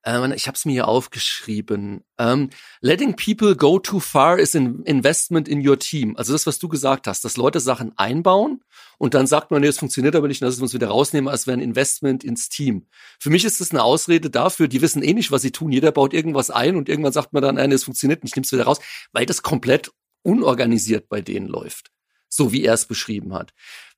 ähm, 0.05 0.31
ich 0.33 0.47
habe 0.47 0.55
es 0.55 0.65
mir 0.65 0.71
hier 0.71 0.87
aufgeschrieben. 0.87 2.03
Ähm, 2.17 2.49
letting 2.81 3.15
people 3.15 3.55
go 3.55 3.79
too 3.79 3.99
far 3.99 4.39
is 4.39 4.55
an 4.55 4.83
investment 4.83 5.47
in 5.47 5.67
your 5.67 5.77
team. 5.77 6.15
Also 6.15 6.33
das, 6.33 6.47
was 6.47 6.59
du 6.59 6.69
gesagt 6.69 7.07
hast, 7.07 7.25
dass 7.25 7.37
Leute 7.37 7.59
Sachen 7.59 7.97
einbauen 7.97 8.63
und 8.97 9.13
dann 9.13 9.27
sagt 9.27 9.51
man, 9.51 9.61
nee, 9.61 9.67
es 9.67 9.77
funktioniert 9.77 10.15
aber 10.15 10.27
nicht, 10.27 10.41
lass 10.41 10.55
es 10.55 10.61
uns 10.61 10.73
wieder 10.73 10.87
rausnehmen, 10.87 11.29
als 11.29 11.47
wäre 11.47 11.57
ein 11.57 11.61
Investment 11.61 12.23
ins 12.23 12.49
Team. 12.49 12.87
Für 13.19 13.29
mich 13.29 13.43
ist 13.43 13.59
das 13.59 13.71
eine 13.71 13.83
Ausrede 13.83 14.29
dafür, 14.29 14.67
die 14.67 14.81
wissen 14.81 15.03
eh 15.03 15.13
nicht, 15.13 15.31
was 15.31 15.41
sie 15.41 15.51
tun. 15.51 15.71
Jeder 15.71 15.91
baut 15.91 16.13
irgendwas 16.13 16.49
ein 16.49 16.75
und 16.75 16.87
irgendwann 16.87 17.13
sagt 17.13 17.33
man 17.33 17.43
dann, 17.43 17.55
nee, 17.55 17.73
es 17.73 17.83
funktioniert 17.83 18.23
nicht, 18.23 18.35
nimm's 18.35 18.51
wieder 18.51 18.63
raus, 18.63 18.79
weil 19.11 19.25
das 19.25 19.41
komplett 19.41 19.91
unorganisiert 20.21 21.09
bei 21.09 21.21
denen 21.21 21.47
läuft. 21.47 21.91
So 22.29 22.51
wie 22.51 22.63
er 22.63 22.73
es 22.73 22.85
beschrieben 22.85 23.33
hat. 23.33 23.53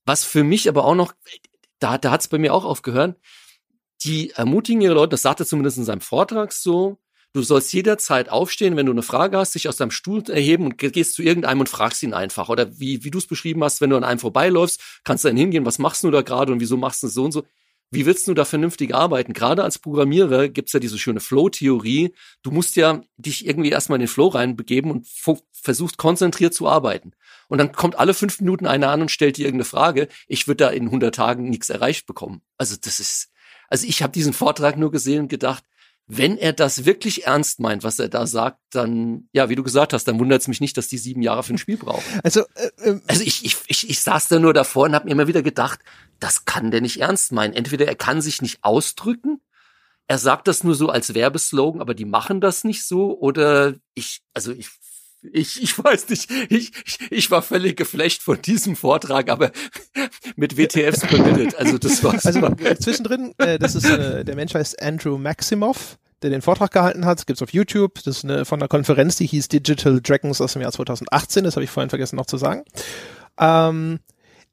Was 0.06 0.24
für 0.24 0.44
mich 0.44 0.68
aber 0.68 0.86
auch 0.86 0.96
noch, 0.96 1.14
da, 1.80 1.98
da 1.98 2.12
hat 2.12 2.22
es 2.22 2.28
bei 2.28 2.38
mir 2.38 2.54
auch 2.54 2.66
aufgehört, 2.66 3.18
die 4.04 4.32
ermutigen 4.32 4.82
ihre 4.82 4.94
Leute, 4.94 5.12
das 5.12 5.22
sagt 5.22 5.40
er 5.40 5.46
zumindest 5.46 5.78
in 5.78 5.86
seinem 5.86 6.02
Vortrag 6.02 6.54
so, 6.54 6.98
du 7.34 7.42
sollst 7.42 7.74
jederzeit 7.74 8.30
aufstehen, 8.30 8.76
wenn 8.76 8.86
du 8.86 8.92
eine 8.92 9.04
Frage 9.04 9.38
hast, 9.38 9.56
dich 9.56 9.70
aus 9.70 9.78
deinem 9.78 9.92
Stuhl 9.92 10.24
erheben 10.30 10.66
und 10.66 10.78
gehst 10.78 11.14
zu 11.14 11.22
irgendeinem 11.24 11.62
und 11.62 11.70
fragst 11.70 12.04
ihn 12.04 12.14
einfach. 12.14 12.50
Oder 12.50 12.80
wie, 12.80 13.04
wie 13.04 13.12
du 13.12 13.20
es 13.20 13.28
beschrieben 13.28 13.64
hast, 13.64 13.82
wenn 13.82 13.90
du 13.90 13.98
an 13.98 14.04
einem 14.04 14.20
vorbeiläufst, 14.20 14.82
kannst 15.04 15.24
du 15.24 15.30
dann 15.30 15.38
hingehen, 15.38 15.66
was 15.66 15.80
machst 15.80 16.04
du 16.04 16.12
da 16.12 16.22
gerade 16.22 16.52
und 16.52 16.60
wieso 16.60 16.78
machst 16.78 17.04
du 17.04 17.08
so 17.08 17.24
und 17.24 17.32
so. 17.32 17.44
Wie 17.94 18.06
willst 18.06 18.26
du 18.28 18.34
da 18.34 18.46
vernünftig 18.46 18.96
arbeiten? 18.96 19.34
Gerade 19.34 19.66
als 19.66 19.78
Programmierer 19.78 20.48
gibt's 20.48 20.72
ja 20.72 20.80
diese 20.80 20.98
schöne 20.98 21.20
Flow-Theorie. 21.20 22.14
Du 22.42 22.52
musst 22.52 22.78
ja 22.78 23.02
dich 23.18 23.46
irgendwie 23.46 23.70
erstmal 23.70 23.98
in 23.98 24.04
den 24.04 24.08
Flow 24.08 24.30
reinbegeben 24.30 24.92
und 24.92 25.08
versuchst 25.52 25.98
konzentriert 25.98 26.54
zu 26.54 26.70
arbeiten. 26.70 27.12
Und 27.50 27.58
dann 27.58 27.74
kommt 27.74 28.00
alle 28.00 28.14
fünf 28.14 28.40
Minuten 28.40 28.66
einer 28.66 28.92
an 28.92 29.02
und 29.02 29.12
stellt 29.12 29.36
dir 29.36 29.46
irgendeine 29.46 29.66
Frage. 29.66 30.08
Ich 30.28 30.48
würde 30.48 30.64
da 30.64 30.70
in 30.70 30.86
100 30.86 31.14
Tagen 31.14 31.50
nichts 31.50 31.70
erreicht 31.70 32.08
bekommen. 32.08 32.42
Also 32.58 32.78
das 32.82 33.02
ist, 33.02 33.30
also 33.72 33.88
ich 33.88 34.04
habe 34.04 34.12
diesen 34.12 34.34
Vortrag 34.34 34.78
nur 34.78 34.92
gesehen 34.92 35.22
und 35.22 35.28
gedacht, 35.30 35.64
wenn 36.06 36.38
er 36.38 36.52
das 36.52 36.84
wirklich 36.84 37.26
ernst 37.26 37.62
meint, 37.62 37.84
was 37.84 37.98
er 37.98 38.10
da 38.10 38.28
sagt, 38.28 38.60
dann, 38.72 39.30
ja, 39.32 39.48
wie 39.48 39.56
du 39.56 39.64
gesagt 39.64 39.94
hast, 39.94 40.04
dann 40.10 40.20
wundert 40.20 40.42
es 40.42 40.50
mich 40.50 40.60
nicht, 40.60 40.76
dass 40.76 40.90
die 40.90 40.98
sieben 40.98 41.22
Jahre 41.22 41.42
für 41.42 41.54
ein 41.54 41.58
Spiel 41.58 41.78
brauchen. 41.78 42.04
Also, 42.22 42.42
äh, 42.56 42.90
äh, 42.90 43.00
also 43.08 43.24
ich, 43.24 43.46
ich, 43.46 43.56
ich, 43.68 43.90
ich 43.90 44.02
saß 44.02 44.28
da 44.28 44.40
nur 44.40 44.54
davor 44.54 44.86
und 44.86 44.94
habe 44.94 45.06
mir 45.06 45.12
immer 45.12 45.28
wieder 45.28 45.42
gedacht, 45.42 45.80
das 46.20 46.44
kann 46.44 46.70
der 46.70 46.82
nicht 46.82 47.00
ernst 47.00 47.32
meinen. 47.32 47.54
Entweder 47.54 47.88
er 47.88 47.96
kann 47.96 48.22
sich 48.22 48.42
nicht 48.42 48.60
ausdrücken, 48.62 49.40
er 50.08 50.18
sagt 50.18 50.50
das 50.50 50.66
nur 50.66 50.76
so 50.76 50.90
als 50.90 51.14
Werbeslogan, 51.14 51.80
aber 51.80 51.94
die 51.94 52.04
machen 52.04 52.42
das 52.42 52.66
nicht 52.66 52.86
so, 52.86 53.18
oder 53.18 53.76
ich, 53.94 54.22
also 54.34 54.52
ich 54.52 54.68
ich, 55.22 55.62
ich 55.62 55.78
weiß 55.78 56.10
nicht, 56.10 56.32
ich, 56.50 56.72
ich, 56.86 57.12
ich 57.12 57.32
war 57.32 57.42
völlig 57.42 57.78
geflecht 57.78 58.24
von 58.24 58.42
diesem 58.42 58.76
Vortrag, 58.76 59.30
aber 59.30 59.52
mit 60.36 60.58
WTFs 60.58 61.02
permitted. 61.02 61.56
Also 61.56 61.78
das 61.78 62.04
war's. 62.04 62.26
Also 62.26 62.40
äh, 62.40 62.78
zwischendrin, 62.78 63.34
äh, 63.38 63.60
das 63.60 63.76
ist 63.76 63.86
äh, 63.86 64.26
der 64.26 64.36
Mensch 64.36 64.54
heißt 64.54 64.82
Andrew 64.82 65.18
Maximoff, 65.18 65.98
der 66.22 66.32
den 66.32 66.42
Vortrag 66.42 66.72
gehalten 66.72 67.06
hat. 67.06 67.20
Das 67.20 67.26
gibt's 67.26 67.42
auf 67.42 67.54
YouTube. 67.54 67.96
Das 68.04 68.18
ist 68.18 68.24
eine, 68.24 68.46
von 68.46 68.60
einer 68.60 68.68
Konferenz, 68.68 69.16
die 69.18 69.28
hieß 69.28 69.48
Digital 69.48 70.02
Dragons 70.02 70.42
aus 70.42 70.54
dem 70.54 70.62
Jahr 70.62 70.72
2018. 70.72 71.44
Das 71.44 71.56
habe 71.56 71.64
ich 71.64 71.70
vorhin 71.70 71.90
vergessen 71.90 72.16
noch 72.16 72.26
zu 72.26 72.38
sagen. 72.38 72.64
Ähm, 73.40 74.00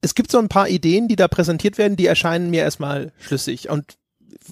es 0.00 0.14
gibt 0.14 0.30
so 0.30 0.38
ein 0.38 0.48
paar 0.48 0.68
Ideen, 0.68 1.08
die 1.08 1.16
da 1.16 1.28
präsentiert 1.28 1.78
werden, 1.78 1.96
die 1.96 2.06
erscheinen 2.06 2.50
mir 2.50 2.62
erstmal 2.62 3.12
schlüssig. 3.18 3.68
Und 3.68 3.96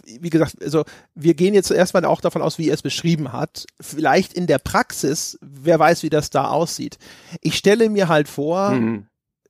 wie 0.05 0.31
gesagt, 0.31 0.63
also 0.63 0.85
wir 1.15 1.35
gehen 1.35 1.55
jetzt 1.55 1.71
erstmal 1.71 2.05
auch 2.05 2.21
davon 2.21 2.43
aus, 2.43 2.59
wie 2.59 2.69
er 2.69 2.75
es 2.75 2.83
beschrieben 2.83 3.33
hat. 3.33 3.67
Vielleicht 3.81 4.33
in 4.33 4.47
der 4.47 4.59
Praxis, 4.59 5.39
wer 5.41 5.79
weiß, 5.79 6.03
wie 6.03 6.11
das 6.11 6.31
da 6.31 6.49
aussieht. 6.49 6.99
Ich 7.41 7.57
stelle 7.57 7.89
mir 7.89 8.09
halt 8.09 8.29
vor, 8.29 8.71
mhm. 8.71 9.07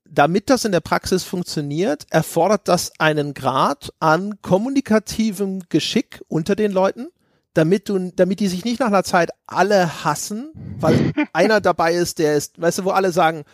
damit 0.09 0.51
das 0.51 0.64
in 0.64 0.73
der 0.73 0.81
Praxis 0.81 1.24
funktioniert, 1.24 2.06
erfordert 2.10 2.68
das 2.68 2.93
einen 2.98 3.35
Grad 3.35 3.93
an 4.01 4.40
kommunikativem 4.43 5.62
Geschick 5.68 6.23
unter 6.28 6.56
den 6.56 6.73
Leuten, 6.73 7.09
damit 7.55 7.89
du, 7.89 8.12
damit 8.14 8.40
die 8.40 8.48
sich 8.48 8.64
nicht 8.64 8.81
nach 8.81 8.89
einer 8.89 9.05
Zeit 9.05 9.31
alle 9.47 10.05
hassen, 10.05 10.51
weil 10.78 11.12
einer 11.32 11.60
dabei 11.60 11.94
ist, 11.94 12.18
der 12.18 12.36
ist, 12.36 12.60
weißt 12.60 12.78
du, 12.78 12.85
wo 12.85 12.90
alle 12.90 13.12
sagen, 13.12 13.44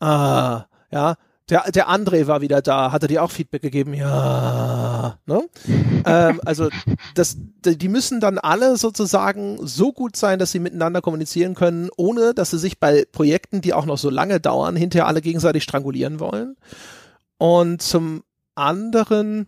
ah, 0.00 0.64
ja, 0.90 1.16
der, 1.48 1.70
der 1.70 1.88
André 1.88 2.26
war 2.26 2.40
wieder 2.40 2.60
da. 2.60 2.92
Hat 2.92 3.02
er 3.02 3.08
dir 3.08 3.22
auch 3.22 3.30
Feedback 3.30 3.62
gegeben? 3.62 3.94
Ja. 3.94 5.18
Ne? 5.26 5.48
ähm, 6.04 6.40
also 6.44 6.68
das, 7.14 7.36
die 7.64 7.88
müssen 7.88 8.20
dann 8.20 8.38
alle 8.38 8.76
sozusagen 8.76 9.58
so 9.64 9.92
gut 9.92 10.16
sein, 10.16 10.38
dass 10.38 10.52
sie 10.52 10.58
miteinander 10.58 11.00
kommunizieren 11.00 11.54
können, 11.54 11.88
ohne 11.96 12.34
dass 12.34 12.50
sie 12.50 12.58
sich 12.58 12.80
bei 12.80 13.04
Projekten, 13.10 13.60
die 13.60 13.74
auch 13.74 13.86
noch 13.86 13.98
so 13.98 14.10
lange 14.10 14.40
dauern, 14.40 14.76
hinterher 14.76 15.06
alle 15.06 15.22
gegenseitig 15.22 15.62
strangulieren 15.62 16.18
wollen. 16.18 16.56
Und 17.38 17.82
zum 17.82 18.22
anderen 18.54 19.46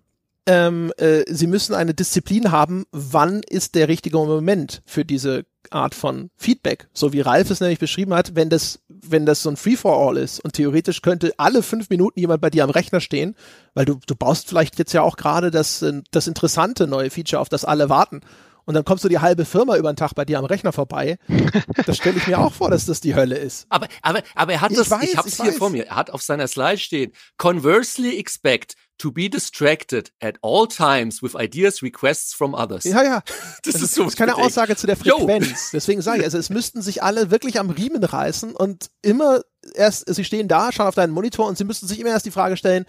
ähm, 0.49 0.95
äh, 0.97 1.25
sie 1.29 1.47
müssen 1.47 1.75
eine 1.75 1.93
Disziplin 1.93 2.51
haben, 2.51 2.87
wann 2.91 3.43
ist 3.43 3.75
der 3.75 3.87
richtige 3.89 4.17
Moment 4.17 4.81
für 4.87 5.05
diese 5.05 5.45
Art 5.71 5.95
von 5.95 6.31
Feedback. 6.39 6.89
So 6.95 7.13
wie 7.13 7.21
Ralf 7.21 7.51
es 7.51 7.61
nämlich 7.61 7.79
beschrieben 7.79 8.15
hat, 8.15 8.35
wenn 8.35 8.49
das, 8.49 8.81
wenn 8.89 9.27
das 9.27 9.43
so 9.43 9.51
ein 9.51 9.59
Free-for-all 9.59 10.17
ist 10.17 10.41
und 10.41 10.55
theoretisch 10.55 11.03
könnte 11.03 11.35
alle 11.37 11.63
fünf 11.63 11.91
Minuten 11.91 12.19
jemand 12.19 12.41
bei 12.41 12.49
dir 12.49 12.65
am 12.65 12.71
Rechner 12.71 13.03
stehen, 13.03 13.37
weil 13.75 13.85
du, 13.85 14.01
du 14.07 14.17
baust 14.17 14.49
vielleicht 14.49 14.79
jetzt 14.79 14.95
ja 14.95 15.03
auch 15.03 15.19
gerade 15.19 15.51
das, 15.51 15.85
das 16.11 16.27
interessante 16.27 16.87
neue 16.87 17.11
Feature, 17.11 17.43
auf 17.43 17.51
das 17.51 17.67
alle 17.67 17.91
warten. 17.91 18.23
Und 18.69 18.75
dann 18.75 18.85
kommst 18.85 19.03
du 19.03 19.09
die 19.09 19.19
halbe 19.19 19.47
Firma 19.47 19.79
über 19.79 19.91
den 19.91 19.97
Tag 19.97 20.15
bei 20.15 20.27
dir 20.27 20.39
am 20.39 20.45
Rechner 20.45 20.75
vorbei. 20.75 21.17
Das 21.87 21.97
stelle 21.97 22.19
ich 22.19 22.27
mir 22.27 22.39
auch 22.39 22.53
vor, 22.53 22.71
dass 22.71 22.85
das 22.85 23.01
die 23.01 23.15
Hölle 23.15 23.37
ist. 23.37 23.65
Aber, 23.71 23.89
aber, 24.03 24.23
aber 24.35 24.53
er 24.53 24.61
hat 24.61 24.73
ich 24.73 24.77
das, 24.77 24.91
weiß, 24.91 25.05
ich 25.05 25.17
hab's 25.17 25.29
ich 25.29 25.37
hier 25.37 25.53
weiß. 25.53 25.57
vor 25.57 25.71
mir, 25.71 25.87
er 25.87 25.97
hat 25.97 26.11
auf 26.11 26.21
seiner 26.21 26.47
Slide 26.49 26.77
stehen, 26.77 27.13
conversely 27.39 28.19
expect 28.19 28.75
to 28.99 29.11
be 29.11 29.31
distracted 29.31 30.13
at 30.21 30.37
all 30.43 30.67
times 30.67 31.23
with 31.23 31.35
ideas, 31.35 31.83
requests 31.83 32.35
from 32.35 32.53
others. 32.53 32.85
Ja, 32.85 33.03
ja. 33.03 33.23
Das, 33.63 33.75
das 33.75 33.83
ist, 33.83 33.95
so 33.95 34.03
das 34.03 34.13
ist 34.13 34.19
keine 34.19 34.37
Aussage 34.37 34.77
zu 34.77 34.87
der 34.87 34.97
Frequenz. 34.97 35.49
Yo. 35.49 35.57
Deswegen 35.73 36.03
sage 36.03 36.19
ich, 36.19 36.25
also 36.25 36.37
es 36.37 36.51
müssten 36.51 36.83
sich 36.83 37.03
alle 37.03 37.31
wirklich 37.31 37.59
am 37.59 37.71
Riemen 37.71 38.05
reißen 38.05 38.55
und 38.55 38.91
immer 39.01 39.41
erst, 39.75 40.13
sie 40.13 40.25
stehen 40.25 40.49
da, 40.49 40.73
schauen 40.73 40.89
auf 40.89 40.95
deinen 40.95 41.13
Monitor 41.13 41.47
und 41.47 41.57
sie 41.57 41.65
müssten 41.65 41.87
sich 41.87 42.01
immer 42.01 42.11
erst 42.11 42.27
die 42.27 42.31
Frage 42.31 42.59
stellen, 42.59 42.85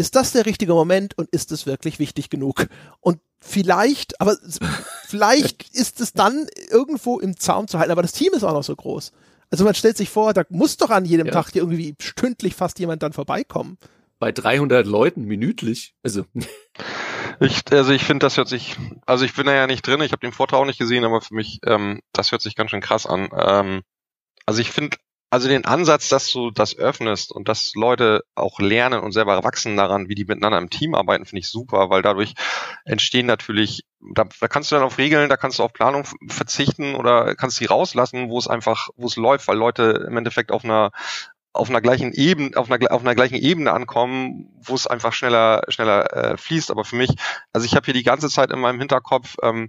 ist 0.00 0.16
das 0.16 0.32
der 0.32 0.46
richtige 0.46 0.72
Moment 0.72 1.16
und 1.16 1.28
ist 1.30 1.52
es 1.52 1.66
wirklich 1.66 1.98
wichtig 1.98 2.30
genug? 2.30 2.66
Und 3.00 3.20
vielleicht, 3.40 4.20
aber 4.20 4.36
vielleicht 5.06 5.74
ist 5.74 6.00
es 6.00 6.12
dann 6.12 6.46
irgendwo 6.70 7.20
im 7.20 7.38
Zaum 7.38 7.68
zu 7.68 7.78
halten, 7.78 7.92
aber 7.92 8.02
das 8.02 8.12
Team 8.12 8.32
ist 8.32 8.42
auch 8.42 8.54
noch 8.54 8.64
so 8.64 8.74
groß. 8.74 9.12
Also 9.50 9.64
man 9.64 9.74
stellt 9.74 9.96
sich 9.96 10.10
vor, 10.10 10.32
da 10.32 10.44
muss 10.48 10.76
doch 10.76 10.90
an 10.90 11.04
jedem 11.04 11.26
ja. 11.26 11.32
Tag 11.32 11.50
hier 11.52 11.62
irgendwie 11.62 11.94
stündlich 12.00 12.54
fast 12.54 12.78
jemand 12.78 13.02
dann 13.02 13.12
vorbeikommen 13.12 13.78
bei 14.20 14.30
300 14.30 14.86
Leuten 14.86 15.24
minütlich. 15.24 15.94
Also. 16.04 16.24
Ich, 17.42 17.62
also 17.72 17.90
ich 17.92 18.04
finde, 18.04 18.26
das 18.26 18.36
hört 18.36 18.48
sich, 18.48 18.76
also 19.06 19.24
ich 19.24 19.32
bin 19.32 19.46
da 19.46 19.54
ja 19.54 19.66
nicht 19.66 19.86
drin, 19.86 20.02
ich 20.02 20.12
habe 20.12 20.20
den 20.20 20.34
Vortrag 20.34 20.60
auch 20.60 20.66
nicht 20.66 20.78
gesehen, 20.78 21.06
aber 21.06 21.22
für 21.22 21.34
mich, 21.34 21.60
ähm, 21.64 22.00
das 22.12 22.32
hört 22.32 22.42
sich 22.42 22.54
ganz 22.54 22.70
schön 22.70 22.82
krass 22.82 23.06
an. 23.06 23.30
Ähm, 23.32 23.80
also 24.44 24.60
ich 24.60 24.70
finde, 24.70 24.98
also 25.30 25.48
den 25.48 25.64
Ansatz, 25.64 26.08
dass 26.08 26.30
du 26.30 26.50
das 26.50 26.76
öffnest 26.76 27.30
und 27.30 27.48
dass 27.48 27.72
Leute 27.74 28.24
auch 28.34 28.58
lernen 28.58 29.00
und 29.00 29.12
selber 29.12 29.42
wachsen 29.44 29.76
daran, 29.76 30.08
wie 30.08 30.16
die 30.16 30.24
miteinander 30.24 30.58
im 30.58 30.70
Team 30.70 30.94
arbeiten, 30.94 31.24
finde 31.24 31.40
ich 31.40 31.48
super, 31.48 31.88
weil 31.88 32.02
dadurch 32.02 32.34
entstehen 32.84 33.26
natürlich, 33.26 33.84
da, 34.14 34.24
da 34.40 34.48
kannst 34.48 34.70
du 34.70 34.74
dann 34.74 34.84
auf 34.84 34.98
Regeln, 34.98 35.28
da 35.28 35.36
kannst 35.36 35.60
du 35.60 35.62
auf 35.62 35.72
Planung 35.72 36.04
verzichten 36.28 36.96
oder 36.96 37.36
kannst 37.36 37.58
sie 37.58 37.66
rauslassen, 37.66 38.28
wo 38.28 38.38
es 38.38 38.48
einfach, 38.48 38.88
wo 38.96 39.06
es 39.06 39.16
läuft, 39.16 39.46
weil 39.46 39.56
Leute 39.56 40.04
im 40.08 40.16
Endeffekt 40.16 40.50
auf 40.50 40.64
einer 40.64 40.90
auf 41.52 41.68
einer 41.68 41.80
gleichen 41.80 42.12
Ebene, 42.12 42.56
auf 42.56 42.70
einer, 42.70 42.92
auf 42.92 43.00
einer 43.00 43.16
gleichen 43.16 43.34
Ebene 43.34 43.72
ankommen, 43.72 44.48
wo 44.62 44.74
es 44.74 44.86
einfach 44.86 45.12
schneller, 45.12 45.62
schneller 45.68 46.16
äh, 46.16 46.36
fließt. 46.36 46.70
Aber 46.70 46.84
für 46.84 46.94
mich, 46.94 47.10
also 47.52 47.66
ich 47.66 47.74
habe 47.74 47.86
hier 47.86 47.94
die 47.94 48.04
ganze 48.04 48.28
Zeit 48.28 48.52
in 48.52 48.60
meinem 48.60 48.78
Hinterkopf, 48.78 49.36
ähm, 49.42 49.68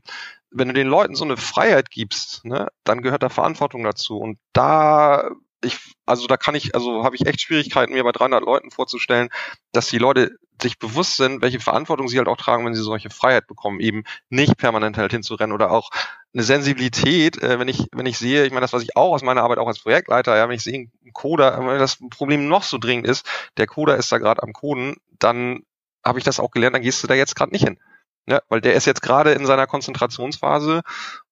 wenn 0.52 0.68
du 0.68 0.74
den 0.76 0.88
Leuten 0.88 1.16
so 1.16 1.26
eine 1.26 1.38
Freiheit 1.38 1.90
gibst, 1.90 2.46
ne, 2.46 2.68
dann 2.84 3.02
gehört 3.02 3.24
da 3.24 3.30
Verantwortung 3.30 3.84
dazu. 3.84 4.18
Und 4.20 4.38
da 4.54 5.32
ich, 5.64 5.78
also 6.06 6.28
da 6.28 6.38
kann 6.38 6.56
ich, 6.56 6.76
also 6.76 7.04
habe 7.04 7.16
ich 7.16 7.26
echt 7.26 7.42
Schwierigkeiten, 7.42 7.94
mir 7.94 8.04
bei 8.04 8.12
300 8.12 8.44
Leuten 8.44 8.72
vorzustellen, 8.72 9.30
dass 9.72 9.88
die 9.88 9.98
Leute 9.98 10.38
sich 10.62 10.80
bewusst 10.80 11.18
sind, 11.18 11.42
welche 11.42 11.60
Verantwortung 11.60 12.08
sie 12.08 12.18
halt 12.18 12.28
auch 12.28 12.38
tragen, 12.38 12.66
wenn 12.66 12.76
sie 12.76 12.84
solche 12.84 13.10
Freiheit 13.10 13.48
bekommen, 13.48 13.80
eben 13.80 14.04
nicht 14.30 14.58
permanent 14.58 14.98
halt 14.98 15.12
hinzurennen 15.12 15.54
oder 15.54 15.72
auch 15.72 15.90
eine 16.34 16.44
Sensibilität, 16.44 17.42
äh, 17.42 17.60
wenn 17.60 17.68
ich, 17.68 17.88
wenn 17.92 18.06
ich 18.06 18.18
sehe, 18.18 18.46
ich 18.46 18.52
meine, 18.52 18.62
das, 18.62 18.74
was 18.74 18.84
ich 18.84 18.96
auch 18.96 19.14
aus 19.14 19.24
meiner 19.24 19.44
Arbeit 19.44 19.58
auch 19.58 19.68
als 19.68 19.80
Projektleiter, 19.80 20.36
ja, 20.36 20.48
wenn 20.48 20.56
ich 20.56 20.64
sehe, 20.64 20.88
ein 21.04 21.14
Coder, 21.14 21.58
wenn 21.60 21.80
das 21.80 21.98
Problem 22.10 22.48
noch 22.48 22.64
so 22.64 22.78
dringend 22.78 23.08
ist, 23.08 23.26
der 23.58 23.68
Coder 23.68 23.98
ist 23.98 24.12
da 24.12 24.18
gerade 24.18 24.44
am 24.44 24.54
Coden, 24.54 24.96
dann 25.20 25.64
habe 26.06 26.20
ich 26.20 26.26
das 26.26 26.40
auch 26.40 26.52
gelernt, 26.52 26.76
dann 26.76 26.84
gehst 26.84 27.04
du 27.04 27.08
da 27.08 27.14
jetzt 27.14 27.36
gerade 27.36 27.52
nicht 27.52 27.66
hin. 27.66 27.80
Ja, 28.28 28.42
weil 28.50 28.62
der 28.62 28.76
ist 28.76 28.86
jetzt 28.86 29.02
gerade 29.02 29.32
in 29.32 29.48
seiner 29.48 29.66
Konzentrationsphase 29.66 30.82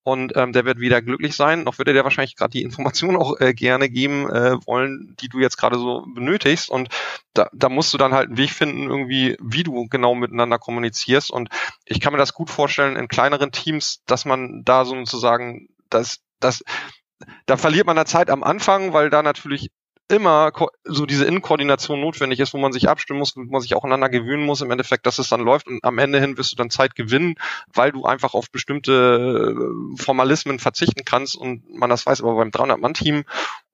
und 0.09 0.35
ähm, 0.35 0.53
der 0.53 0.65
wird 0.65 0.79
wieder 0.79 1.01
glücklich 1.01 1.35
sein. 1.35 1.63
Noch 1.63 1.77
würde 1.77 1.93
der 1.93 2.03
wahrscheinlich 2.03 2.35
gerade 2.35 2.51
die 2.51 2.63
Informationen 2.63 3.17
auch 3.17 3.39
äh, 3.39 3.53
gerne 3.53 3.89
geben 3.89 4.29
äh, 4.29 4.57
wollen, 4.65 5.15
die 5.19 5.29
du 5.29 5.39
jetzt 5.39 5.57
gerade 5.57 5.77
so 5.77 6.05
benötigst. 6.13 6.69
Und 6.69 6.89
da, 7.33 7.49
da 7.53 7.69
musst 7.69 7.93
du 7.93 7.97
dann 7.97 8.13
halt 8.13 8.27
einen 8.27 8.37
Weg 8.37 8.51
finden, 8.51 8.89
irgendwie, 8.89 9.37
wie 9.41 9.63
du 9.63 9.87
genau 9.87 10.15
miteinander 10.15 10.59
kommunizierst. 10.59 11.31
Und 11.31 11.49
ich 11.85 11.99
kann 11.99 12.13
mir 12.13 12.19
das 12.19 12.33
gut 12.33 12.49
vorstellen 12.49 12.95
in 12.95 13.07
kleineren 13.07 13.51
Teams, 13.51 14.03
dass 14.05 14.25
man 14.25 14.63
da 14.63 14.85
sozusagen 14.85 15.69
das, 15.89 16.19
das, 16.39 16.63
da 17.45 17.57
verliert 17.57 17.87
man 17.87 17.95
da 17.95 18.05
Zeit 18.05 18.29
am 18.29 18.43
Anfang, 18.43 18.93
weil 18.93 19.09
da 19.09 19.23
natürlich 19.23 19.69
immer 20.09 20.51
so 20.83 21.05
diese 21.05 21.25
Innenkoordination 21.25 22.01
notwendig 22.01 22.39
ist, 22.39 22.53
wo 22.53 22.57
man 22.57 22.73
sich 22.73 22.89
abstimmen 22.89 23.19
muss, 23.19 23.35
wo 23.35 23.41
man 23.43 23.61
sich 23.61 23.75
auch 23.75 23.83
aneinander 23.83 24.09
gewöhnen 24.09 24.45
muss, 24.45 24.61
im 24.61 24.71
Endeffekt, 24.71 25.05
dass 25.05 25.19
es 25.19 25.29
dann 25.29 25.41
läuft 25.41 25.67
und 25.67 25.83
am 25.83 25.97
Ende 25.99 26.19
hin 26.19 26.37
wirst 26.37 26.51
du 26.51 26.55
dann 26.55 26.69
Zeit 26.69 26.95
gewinnen, 26.95 27.35
weil 27.73 27.91
du 27.91 28.05
einfach 28.05 28.33
auf 28.33 28.49
bestimmte 28.51 29.55
äh, 29.55 30.01
Formalismen 30.01 30.59
verzichten 30.59 31.05
kannst 31.05 31.35
und 31.35 31.63
man 31.73 31.89
das 31.89 32.05
weiß, 32.05 32.21
aber 32.21 32.35
beim 32.35 32.49
300-Mann-Team, 32.49 33.23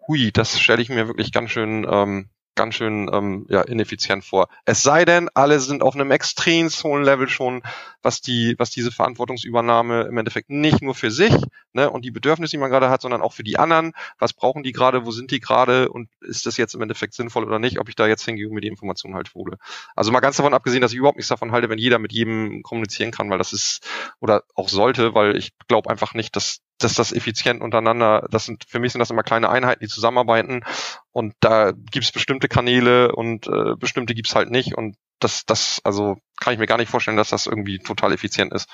hui, 0.07 0.31
das 0.31 0.59
stelle 0.59 0.81
ich 0.81 0.89
mir 0.89 1.07
wirklich 1.07 1.31
ganz 1.31 1.51
schön 1.51 1.87
ähm, 1.89 2.29
ganz 2.55 2.75
schön 2.75 3.09
ähm, 3.13 3.45
ja, 3.49 3.61
ineffizient 3.61 4.23
vor. 4.23 4.47
Es 4.65 4.81
sei 4.81 5.05
denn, 5.05 5.29
alle 5.33 5.59
sind 5.59 5.83
auf 5.83 5.95
einem 5.95 6.11
extrem 6.11 6.69
hohen 6.69 7.03
Level 7.03 7.29
schon, 7.29 7.61
was 8.01 8.21
die, 8.21 8.55
was 8.57 8.71
diese 8.71 8.91
Verantwortungsübernahme 8.91 10.03
im 10.03 10.17
Endeffekt 10.17 10.49
nicht 10.49 10.81
nur 10.81 10.95
für 10.95 11.11
sich 11.11 11.33
ne, 11.73 11.89
und 11.89 12.03
die 12.03 12.11
Bedürfnisse, 12.11 12.51
die 12.51 12.57
man 12.57 12.69
gerade 12.69 12.89
hat, 12.89 13.01
sondern 13.01 13.21
auch 13.21 13.33
für 13.33 13.43
die 13.43 13.57
anderen. 13.57 13.93
Was 14.17 14.33
brauchen 14.33 14.63
die 14.63 14.71
gerade? 14.71 15.05
Wo 15.05 15.11
sind 15.11 15.31
die 15.31 15.39
gerade? 15.39 15.89
Und 15.89 16.09
ist 16.21 16.45
das 16.45 16.57
jetzt 16.57 16.73
im 16.75 16.81
Endeffekt 16.81 17.13
sinnvoll 17.13 17.43
oder 17.43 17.59
nicht? 17.59 17.79
Ob 17.79 17.89
ich 17.89 17.95
da 17.95 18.07
jetzt 18.07 18.23
hingehe 18.25 18.47
und 18.47 18.53
mir 18.53 18.61
die 18.61 18.67
Informationen 18.67 19.15
halt 19.15 19.33
hole. 19.35 19.57
Also 19.95 20.11
mal 20.11 20.21
ganz 20.21 20.37
davon 20.37 20.53
abgesehen, 20.53 20.81
dass 20.81 20.91
ich 20.91 20.97
überhaupt 20.97 21.17
nichts 21.17 21.29
davon 21.29 21.51
halte, 21.51 21.69
wenn 21.69 21.77
jeder 21.77 21.99
mit 21.99 22.13
jedem 22.13 22.63
kommunizieren 22.63 23.11
kann, 23.11 23.29
weil 23.29 23.37
das 23.37 23.53
ist 23.53 23.87
oder 24.19 24.43
auch 24.55 24.69
sollte, 24.69 25.13
weil 25.13 25.35
ich 25.35 25.51
glaube 25.67 25.89
einfach 25.89 26.13
nicht, 26.13 26.35
dass 26.35 26.61
dass 26.77 26.93
das 26.93 27.13
effizient 27.13 27.61
untereinander, 27.61 28.27
das 28.31 28.45
sind, 28.45 28.65
für 28.67 28.79
mich 28.79 28.91
sind 28.91 28.99
das 28.99 29.09
immer 29.09 29.23
kleine 29.23 29.49
Einheiten, 29.49 29.81
die 29.81 29.87
zusammenarbeiten 29.87 30.63
und 31.11 31.33
da 31.39 31.71
gibt's 31.71 32.11
bestimmte 32.11 32.47
Kanäle 32.47 33.15
und 33.15 33.47
äh, 33.47 33.75
bestimmte 33.77 34.13
gibt's 34.13 34.35
halt 34.35 34.51
nicht 34.51 34.75
und 34.75 34.97
das, 35.19 35.45
das, 35.45 35.79
also 35.83 36.17
kann 36.39 36.53
ich 36.53 36.59
mir 36.59 36.67
gar 36.67 36.77
nicht 36.77 36.89
vorstellen, 36.89 37.17
dass 37.17 37.29
das 37.29 37.47
irgendwie 37.47 37.79
total 37.79 38.11
effizient 38.11 38.53
ist. 38.53 38.69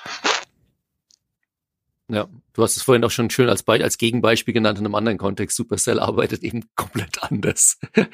Ja, 2.10 2.28
du 2.52 2.62
hast 2.62 2.76
es 2.76 2.82
vorhin 2.82 3.04
auch 3.04 3.10
schon 3.10 3.30
schön 3.30 3.48
als, 3.48 3.62
Be 3.62 3.72
als 3.72 3.96
Gegenbeispiel 3.96 4.52
genannt 4.52 4.78
in 4.78 4.84
einem 4.84 4.94
anderen 4.94 5.18
Kontext. 5.18 5.56
Supercell 5.56 5.98
arbeitet 5.98 6.42
eben 6.42 6.64
komplett 6.76 7.22
anders. 7.22 7.78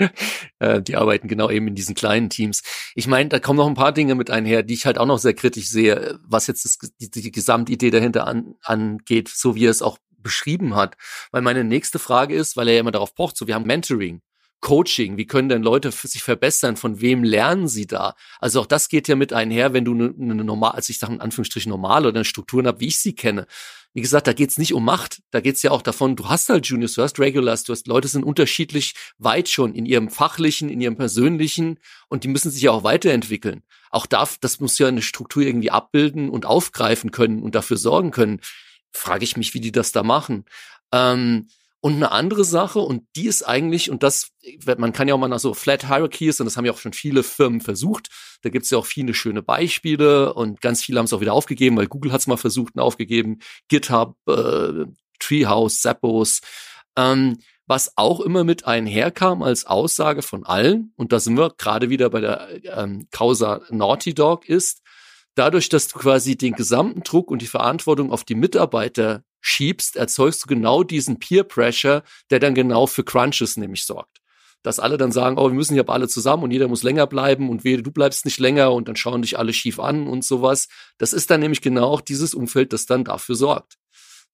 Äh, 0.60 0.82
die 0.82 0.96
arbeiten 0.96 1.28
genau 1.28 1.50
eben 1.50 1.68
in 1.68 1.76
diesen 1.76 1.94
kleinen 1.94 2.30
Teams. 2.30 2.64
Ich 2.96 3.06
meine, 3.06 3.28
da 3.28 3.38
kommen 3.38 3.58
noch 3.58 3.68
ein 3.68 3.74
paar 3.74 3.92
Dinge 3.92 4.16
mit 4.16 4.28
einher, 4.28 4.64
die 4.64 4.74
ich 4.74 4.86
halt 4.86 4.98
auch 4.98 5.06
noch 5.06 5.18
sehr 5.18 5.34
kritisch 5.34 5.68
sehe, 5.68 6.18
was 6.24 6.48
jetzt 6.48 6.64
das, 6.64 6.78
die, 7.00 7.10
die 7.10 7.30
Gesamtidee 7.30 7.90
dahinter 7.90 8.26
an, 8.26 8.56
angeht, 8.64 9.28
so 9.28 9.54
wie 9.54 9.66
er 9.66 9.70
es 9.70 9.82
auch 9.82 9.98
beschrieben 10.18 10.74
hat. 10.74 10.96
Weil 11.30 11.42
meine 11.42 11.62
nächste 11.62 12.00
Frage 12.00 12.34
ist, 12.34 12.56
weil 12.56 12.66
er 12.66 12.74
ja 12.74 12.80
immer 12.80 12.90
darauf 12.90 13.14
pocht, 13.14 13.36
so 13.36 13.46
wir 13.46 13.54
haben 13.54 13.66
Mentoring. 13.66 14.20
Coaching, 14.60 15.16
wie 15.16 15.26
können 15.26 15.48
denn 15.48 15.62
Leute 15.62 15.92
sich 15.92 16.22
verbessern, 16.22 16.76
von 16.76 17.00
wem 17.00 17.22
lernen 17.22 17.68
sie 17.68 17.86
da? 17.86 18.16
Also 18.40 18.60
auch 18.60 18.66
das 18.66 18.88
geht 18.88 19.06
ja 19.06 19.14
mit 19.14 19.32
einher, 19.32 19.72
wenn 19.72 19.84
du 19.84 19.94
eine, 19.94 20.12
eine 20.20 20.44
normal, 20.44 20.72
als 20.72 20.88
ich 20.88 20.98
sage 20.98 21.14
in 21.14 21.20
Anführungsstrichen 21.20 21.70
normal 21.70 22.06
oder 22.06 22.16
eine 22.16 22.24
Strukturen 22.24 22.66
habe, 22.66 22.80
wie 22.80 22.88
ich 22.88 22.98
sie 22.98 23.14
kenne. 23.14 23.46
Wie 23.94 24.02
gesagt, 24.02 24.26
da 24.26 24.32
geht's 24.32 24.58
nicht 24.58 24.74
um 24.74 24.84
Macht, 24.84 25.22
da 25.30 25.40
geht's 25.40 25.62
ja 25.62 25.70
auch 25.70 25.82
davon, 25.82 26.14
du 26.14 26.28
hast 26.28 26.48
halt 26.50 26.66
Juniors, 26.66 26.94
du 26.94 27.02
hast 27.02 27.18
Regulars, 27.18 27.64
du 27.64 27.72
hast 27.72 27.86
Leute 27.86 28.08
sind 28.08 28.22
unterschiedlich 28.22 28.94
weit 29.18 29.48
schon 29.48 29.74
in 29.74 29.86
ihrem 29.86 30.08
fachlichen, 30.10 30.68
in 30.68 30.80
ihrem 30.80 30.96
persönlichen 30.96 31.80
und 32.08 32.22
die 32.22 32.28
müssen 32.28 32.50
sich 32.50 32.62
ja 32.62 32.70
auch 32.70 32.84
weiterentwickeln. 32.84 33.62
Auch 33.90 34.06
darf, 34.06 34.38
das 34.38 34.60
muss 34.60 34.78
ja 34.78 34.88
eine 34.88 35.02
Struktur 35.02 35.42
irgendwie 35.42 35.70
abbilden 35.70 36.28
und 36.28 36.46
aufgreifen 36.46 37.10
können 37.10 37.42
und 37.42 37.54
dafür 37.54 37.78
sorgen 37.78 38.10
können. 38.10 38.40
Frage 38.92 39.24
ich 39.24 39.36
mich, 39.36 39.54
wie 39.54 39.60
die 39.60 39.72
das 39.72 39.92
da 39.92 40.02
machen. 40.02 40.44
Ähm, 40.92 41.48
und 41.80 41.94
eine 41.94 42.10
andere 42.10 42.44
Sache, 42.44 42.80
und 42.80 43.04
die 43.14 43.26
ist 43.26 43.42
eigentlich, 43.42 43.90
und 43.90 44.02
das, 44.02 44.30
man 44.78 44.92
kann 44.92 45.06
ja 45.06 45.14
auch 45.14 45.18
mal 45.18 45.28
nach 45.28 45.38
so 45.38 45.54
Flat 45.54 45.86
Hierarchies, 45.86 46.40
und 46.40 46.46
das 46.46 46.56
haben 46.56 46.64
ja 46.64 46.72
auch 46.72 46.78
schon 46.78 46.92
viele 46.92 47.22
Firmen 47.22 47.60
versucht, 47.60 48.08
da 48.42 48.50
gibt's 48.50 48.70
ja 48.70 48.78
auch 48.78 48.86
viele 48.86 49.14
schöne 49.14 49.42
Beispiele 49.42 50.34
und 50.34 50.60
ganz 50.60 50.82
viele 50.82 50.98
haben 50.98 51.06
es 51.06 51.12
auch 51.12 51.20
wieder 51.20 51.34
aufgegeben, 51.34 51.76
weil 51.76 51.86
Google 51.86 52.12
hat's 52.12 52.26
mal 52.26 52.36
versucht 52.36 52.74
und 52.74 52.80
aufgegeben, 52.80 53.38
GitHub, 53.68 54.16
äh, 54.28 54.86
Treehouse, 55.20 55.80
Zappos, 55.80 56.40
ähm, 56.96 57.38
was 57.66 57.92
auch 57.96 58.20
immer 58.20 58.44
mit 58.44 58.66
einherkam 58.66 59.42
als 59.42 59.66
Aussage 59.66 60.22
von 60.22 60.44
allen, 60.44 60.92
und 60.96 61.12
da 61.12 61.20
sind 61.20 61.36
wir 61.36 61.54
gerade 61.58 61.90
wieder 61.90 62.10
bei 62.10 62.20
der 62.20 62.48
ähm, 62.64 63.06
Causa 63.12 63.60
Naughty 63.70 64.14
Dog 64.14 64.48
ist, 64.48 64.82
dadurch, 65.36 65.68
dass 65.68 65.86
du 65.86 65.98
quasi 65.98 66.36
den 66.36 66.54
gesamten 66.54 67.02
Druck 67.02 67.30
und 67.30 67.40
die 67.40 67.46
Verantwortung 67.46 68.10
auf 68.10 68.24
die 68.24 68.34
Mitarbeiter 68.34 69.22
schiebst, 69.40 69.96
erzeugst 69.96 70.42
du 70.44 70.46
genau 70.46 70.82
diesen 70.82 71.18
Peer 71.18 71.44
Pressure, 71.44 72.02
der 72.30 72.40
dann 72.40 72.54
genau 72.54 72.86
für 72.86 73.04
Crunches 73.04 73.56
nämlich 73.56 73.84
sorgt. 73.84 74.18
Dass 74.62 74.80
alle 74.80 74.98
dann 74.98 75.12
sagen, 75.12 75.38
oh, 75.38 75.48
wir 75.48 75.54
müssen 75.54 75.74
hier 75.74 75.88
alle 75.88 76.08
zusammen 76.08 76.42
und 76.42 76.50
jeder 76.50 76.68
muss 76.68 76.82
länger 76.82 77.06
bleiben 77.06 77.48
und 77.48 77.64
wehe, 77.64 77.82
du 77.82 77.92
bleibst 77.92 78.24
nicht 78.24 78.40
länger 78.40 78.72
und 78.72 78.88
dann 78.88 78.96
schauen 78.96 79.22
dich 79.22 79.38
alle 79.38 79.52
schief 79.52 79.78
an 79.78 80.08
und 80.08 80.24
sowas. 80.24 80.68
Das 80.98 81.12
ist 81.12 81.30
dann 81.30 81.40
nämlich 81.40 81.62
genau 81.62 81.86
auch 81.86 82.00
dieses 82.00 82.34
Umfeld, 82.34 82.72
das 82.72 82.86
dann 82.86 83.04
dafür 83.04 83.36
sorgt. 83.36 83.78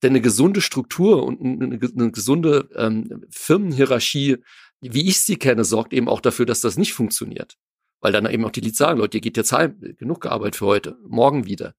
Denn 0.03 0.11
eine 0.11 0.21
gesunde 0.21 0.61
Struktur 0.61 1.23
und 1.25 1.41
eine, 1.41 1.79
eine 1.81 2.11
gesunde 2.11 2.69
ähm, 2.75 3.25
Firmenhierarchie, 3.31 4.39
wie 4.81 5.09
ich 5.09 5.21
sie 5.21 5.37
kenne, 5.37 5.65
sorgt 5.65 5.93
eben 5.93 6.09
auch 6.09 6.21
dafür, 6.21 6.47
dass 6.47 6.61
das 6.61 6.77
nicht 6.77 6.95
funktioniert. 6.95 7.57
Weil 8.01 8.13
dann 8.13 8.27
eben 8.27 8.45
auch 8.45 8.51
die 8.51 8.61
Leads 8.61 8.79
sagen, 8.79 8.99
Leute, 8.99 9.19
ihr 9.19 9.23
geht 9.23 9.37
jetzt 9.37 9.53
heim, 9.53 9.79
genug 9.99 10.23
gearbeitet 10.23 10.57
für 10.57 10.67
heute, 10.67 10.99
morgen 11.09 11.47
wieder. 11.47 11.75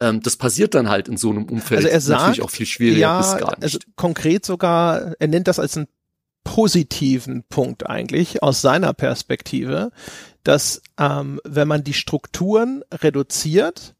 Ähm, 0.00 0.20
das 0.20 0.36
passiert 0.36 0.74
dann 0.74 0.88
halt 0.88 1.08
in 1.08 1.16
so 1.16 1.30
einem 1.30 1.44
Umfeld. 1.44 1.78
Also 1.78 1.88
er 1.88 2.00
sagt, 2.00 2.20
natürlich 2.20 2.42
auch 2.42 2.50
viel 2.50 2.66
schwieriger 2.66 3.00
ja, 3.00 3.18
bis 3.18 3.40
gar 3.40 3.50
nicht. 3.50 3.62
Also 3.62 3.78
konkret 3.96 4.44
sogar, 4.44 5.14
er 5.18 5.28
nennt 5.28 5.48
das 5.48 5.58
als 5.58 5.76
einen 5.76 5.88
positiven 6.44 7.42
Punkt 7.44 7.88
eigentlich 7.88 8.42
aus 8.42 8.60
seiner 8.60 8.92
Perspektive, 8.92 9.90
dass 10.44 10.80
ähm, 10.98 11.40
wenn 11.44 11.66
man 11.66 11.82
die 11.82 11.94
Strukturen 11.94 12.84
reduziert, 12.92 13.94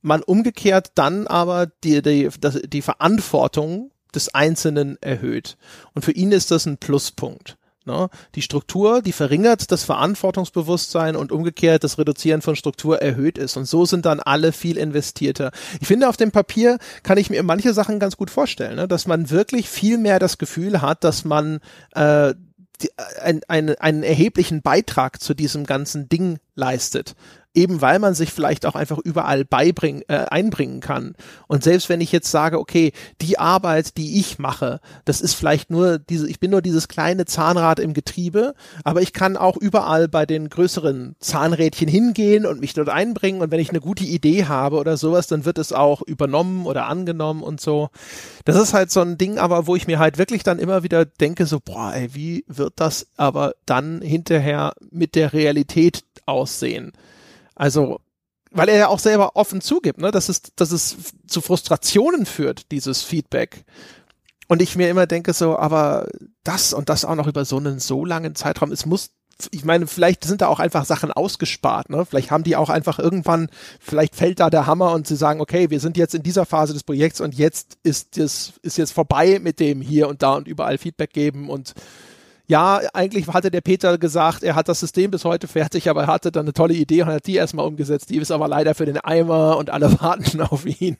man 0.00 0.22
umgekehrt 0.22 0.92
dann 0.94 1.26
aber 1.26 1.66
die, 1.66 2.00
die, 2.00 2.30
die 2.66 2.82
Verantwortung 2.82 3.90
des 4.14 4.34
Einzelnen 4.34 4.96
erhöht. 5.02 5.58
Und 5.94 6.04
für 6.04 6.12
ihn 6.12 6.32
ist 6.32 6.50
das 6.50 6.64
ein 6.66 6.78
Pluspunkt. 6.78 7.58
Ne? 7.88 8.08
Die 8.34 8.42
Struktur, 8.42 9.02
die 9.02 9.12
verringert 9.12 9.72
das 9.72 9.82
Verantwortungsbewusstsein 9.82 11.16
und 11.16 11.32
umgekehrt 11.32 11.82
das 11.82 11.98
Reduzieren 11.98 12.42
von 12.42 12.54
Struktur 12.54 13.00
erhöht 13.00 13.38
ist. 13.38 13.56
Und 13.56 13.64
so 13.64 13.86
sind 13.86 14.04
dann 14.04 14.20
alle 14.20 14.52
viel 14.52 14.76
investierter. 14.76 15.50
Ich 15.80 15.88
finde, 15.88 16.08
auf 16.08 16.16
dem 16.16 16.30
Papier 16.30 16.78
kann 17.02 17.18
ich 17.18 17.30
mir 17.30 17.42
manche 17.42 17.72
Sachen 17.72 17.98
ganz 17.98 18.16
gut 18.16 18.30
vorstellen, 18.30 18.76
ne? 18.76 18.86
dass 18.86 19.06
man 19.06 19.30
wirklich 19.30 19.68
viel 19.68 19.98
mehr 19.98 20.18
das 20.18 20.38
Gefühl 20.38 20.82
hat, 20.82 21.02
dass 21.02 21.24
man 21.24 21.60
äh, 21.94 22.34
die, 22.82 22.90
ein, 23.22 23.40
ein, 23.48 23.74
einen 23.76 24.02
erheblichen 24.02 24.62
Beitrag 24.62 25.20
zu 25.20 25.34
diesem 25.34 25.64
ganzen 25.64 26.08
Ding 26.08 26.38
leistet 26.58 27.14
eben 27.58 27.80
weil 27.80 27.98
man 27.98 28.14
sich 28.14 28.32
vielleicht 28.32 28.66
auch 28.66 28.76
einfach 28.76 28.98
überall 28.98 29.44
beibringen, 29.44 30.02
äh, 30.08 30.26
einbringen 30.30 30.80
kann. 30.80 31.14
Und 31.48 31.64
selbst 31.64 31.88
wenn 31.88 32.00
ich 32.00 32.12
jetzt 32.12 32.30
sage, 32.30 32.58
okay, 32.58 32.92
die 33.20 33.38
Arbeit, 33.38 33.96
die 33.96 34.20
ich 34.20 34.38
mache, 34.38 34.80
das 35.04 35.20
ist 35.20 35.34
vielleicht 35.34 35.68
nur 35.70 35.98
diese, 35.98 36.28
ich 36.28 36.38
bin 36.38 36.52
nur 36.52 36.62
dieses 36.62 36.86
kleine 36.86 37.24
Zahnrad 37.24 37.80
im 37.80 37.94
Getriebe, 37.94 38.54
aber 38.84 39.02
ich 39.02 39.12
kann 39.12 39.36
auch 39.36 39.56
überall 39.56 40.08
bei 40.08 40.24
den 40.24 40.50
größeren 40.50 41.16
Zahnrädchen 41.18 41.88
hingehen 41.88 42.46
und 42.46 42.60
mich 42.60 42.74
dort 42.74 42.90
einbringen 42.90 43.40
und 43.40 43.50
wenn 43.50 43.60
ich 43.60 43.70
eine 43.70 43.80
gute 43.80 44.04
Idee 44.04 44.44
habe 44.44 44.76
oder 44.76 44.96
sowas, 44.96 45.26
dann 45.26 45.44
wird 45.44 45.58
es 45.58 45.72
auch 45.72 46.02
übernommen 46.02 46.64
oder 46.64 46.86
angenommen 46.86 47.42
und 47.42 47.60
so. 47.60 47.88
Das 48.44 48.56
ist 48.56 48.72
halt 48.72 48.92
so 48.92 49.00
ein 49.00 49.18
Ding, 49.18 49.38
aber 49.38 49.66
wo 49.66 49.74
ich 49.74 49.88
mir 49.88 49.98
halt 49.98 50.16
wirklich 50.16 50.44
dann 50.44 50.60
immer 50.60 50.84
wieder 50.84 51.04
denke, 51.04 51.46
so, 51.46 51.58
boah, 51.58 51.92
ey, 51.92 52.14
wie 52.14 52.44
wird 52.46 52.74
das 52.76 53.08
aber 53.16 53.54
dann 53.66 54.00
hinterher 54.00 54.74
mit 54.90 55.16
der 55.16 55.32
Realität 55.32 56.04
aussehen? 56.48 56.92
Also, 57.54 58.00
weil 58.50 58.68
er 58.68 58.78
ja 58.78 58.88
auch 58.88 58.98
selber 58.98 59.36
offen 59.36 59.60
zugibt, 59.60 60.00
ne, 60.00 60.10
dass 60.10 60.28
es, 60.28 60.42
dass 60.56 60.72
es 60.72 60.96
zu 61.26 61.40
Frustrationen 61.40 62.24
führt, 62.24 62.70
dieses 62.72 63.02
Feedback. 63.02 63.64
Und 64.48 64.62
ich 64.62 64.76
mir 64.76 64.88
immer 64.88 65.06
denke 65.06 65.34
so, 65.34 65.58
aber 65.58 66.08
das 66.42 66.72
und 66.72 66.88
das 66.88 67.04
auch 67.04 67.14
noch 67.14 67.26
über 67.26 67.44
so 67.44 67.58
einen 67.58 67.78
so 67.78 68.04
langen 68.04 68.34
Zeitraum, 68.34 68.72
es 68.72 68.86
muss 68.86 69.10
ich 69.52 69.64
meine, 69.64 69.86
vielleicht 69.86 70.24
sind 70.24 70.40
da 70.40 70.48
auch 70.48 70.58
einfach 70.58 70.84
Sachen 70.84 71.12
ausgespart, 71.12 71.90
ne? 71.90 72.04
Vielleicht 72.04 72.32
haben 72.32 72.42
die 72.42 72.56
auch 72.56 72.70
einfach 72.70 72.98
irgendwann, 72.98 73.48
vielleicht 73.78 74.16
fällt 74.16 74.40
da 74.40 74.50
der 74.50 74.66
Hammer 74.66 74.92
und 74.94 75.06
sie 75.06 75.14
sagen, 75.14 75.40
okay, 75.40 75.70
wir 75.70 75.78
sind 75.78 75.96
jetzt 75.96 76.16
in 76.16 76.24
dieser 76.24 76.44
Phase 76.44 76.72
des 76.72 76.82
Projekts 76.82 77.20
und 77.20 77.36
jetzt 77.36 77.78
ist 77.84 78.18
es, 78.18 78.54
ist 78.62 78.78
jetzt 78.78 78.90
vorbei 78.92 79.38
mit 79.40 79.60
dem 79.60 79.80
hier 79.80 80.08
und 80.08 80.22
da 80.22 80.34
und 80.34 80.48
überall 80.48 80.76
Feedback 80.76 81.12
geben 81.12 81.50
und 81.50 81.74
ja, 82.48 82.80
eigentlich 82.94 83.28
hatte 83.28 83.50
der 83.50 83.60
Peter 83.60 83.98
gesagt, 83.98 84.42
er 84.42 84.54
hat 84.54 84.68
das 84.68 84.80
System 84.80 85.10
bis 85.10 85.26
heute 85.26 85.46
fertig, 85.46 85.90
aber 85.90 86.02
er 86.02 86.06
hatte 86.06 86.32
dann 86.32 86.46
eine 86.46 86.54
tolle 86.54 86.72
Idee 86.72 87.02
und 87.02 87.08
hat 87.08 87.26
die 87.26 87.34
erstmal 87.34 87.66
umgesetzt. 87.66 88.08
Die 88.08 88.16
ist 88.16 88.30
aber 88.30 88.48
leider 88.48 88.74
für 88.74 88.86
den 88.86 88.96
Eimer 88.96 89.58
und 89.58 89.68
alle 89.68 89.92
warten 90.00 90.40
auf 90.40 90.64
ihn. 90.64 90.96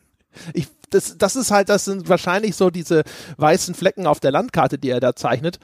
Ich, 0.52 0.68
das, 0.90 1.16
das 1.16 1.36
ist 1.36 1.50
halt, 1.50 1.70
das 1.70 1.86
sind 1.86 2.10
wahrscheinlich 2.10 2.54
so 2.54 2.68
diese 2.68 3.02
weißen 3.38 3.74
Flecken 3.74 4.06
auf 4.06 4.20
der 4.20 4.30
Landkarte, 4.30 4.78
die 4.78 4.90
er 4.90 5.00
da 5.00 5.16
zeichnet, 5.16 5.58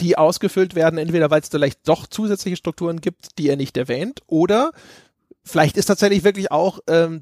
die 0.00 0.16
ausgefüllt 0.16 0.74
werden, 0.74 0.98
entweder 0.98 1.30
weil 1.30 1.42
es 1.42 1.50
vielleicht 1.50 1.86
doch 1.86 2.06
zusätzliche 2.06 2.56
Strukturen 2.56 3.02
gibt, 3.02 3.38
die 3.38 3.50
er 3.50 3.56
nicht 3.56 3.76
erwähnt, 3.76 4.22
oder 4.26 4.72
vielleicht 5.44 5.76
ist 5.76 5.86
tatsächlich 5.86 6.24
wirklich 6.24 6.50
auch 6.50 6.80
ähm, 6.88 7.20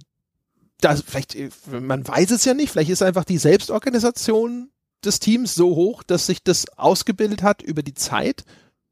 das, 0.80 1.02
vielleicht, 1.02 1.36
man 1.68 2.06
weiß 2.06 2.30
es 2.30 2.44
ja 2.44 2.54
nicht, 2.54 2.70
vielleicht 2.70 2.90
ist 2.90 3.02
einfach 3.02 3.24
die 3.24 3.38
Selbstorganisation 3.38 4.70
des 5.04 5.20
Teams 5.20 5.54
so 5.54 5.74
hoch, 5.74 6.02
dass 6.02 6.26
sich 6.26 6.42
das 6.42 6.68
ausgebildet 6.78 7.42
hat 7.42 7.62
über 7.62 7.82
die 7.82 7.94
Zeit? 7.94 8.44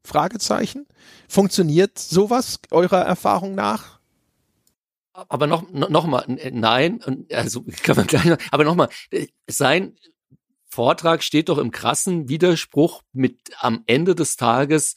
Fragezeichen. 0.05 0.85
Funktioniert 1.29 1.97
sowas 1.97 2.59
eurer 2.71 3.01
Erfahrung 3.01 3.55
nach? 3.55 3.99
Aber 5.13 5.47
noch, 5.47 5.69
noch 5.69 6.07
mal, 6.07 6.25
nein, 6.27 7.25
also 7.31 7.63
kann 7.83 7.95
man 7.95 8.07
gleich, 8.07 8.35
aber 8.51 8.63
noch 8.63 8.75
mal, 8.75 8.89
sein 9.47 9.95
Vortrag 10.67 11.21
steht 11.21 11.49
doch 11.49 11.59
im 11.59 11.69
krassen 11.69 12.29
Widerspruch 12.29 13.03
mit 13.13 13.37
am 13.59 13.83
Ende 13.85 14.15
des 14.15 14.37
Tages, 14.37 14.95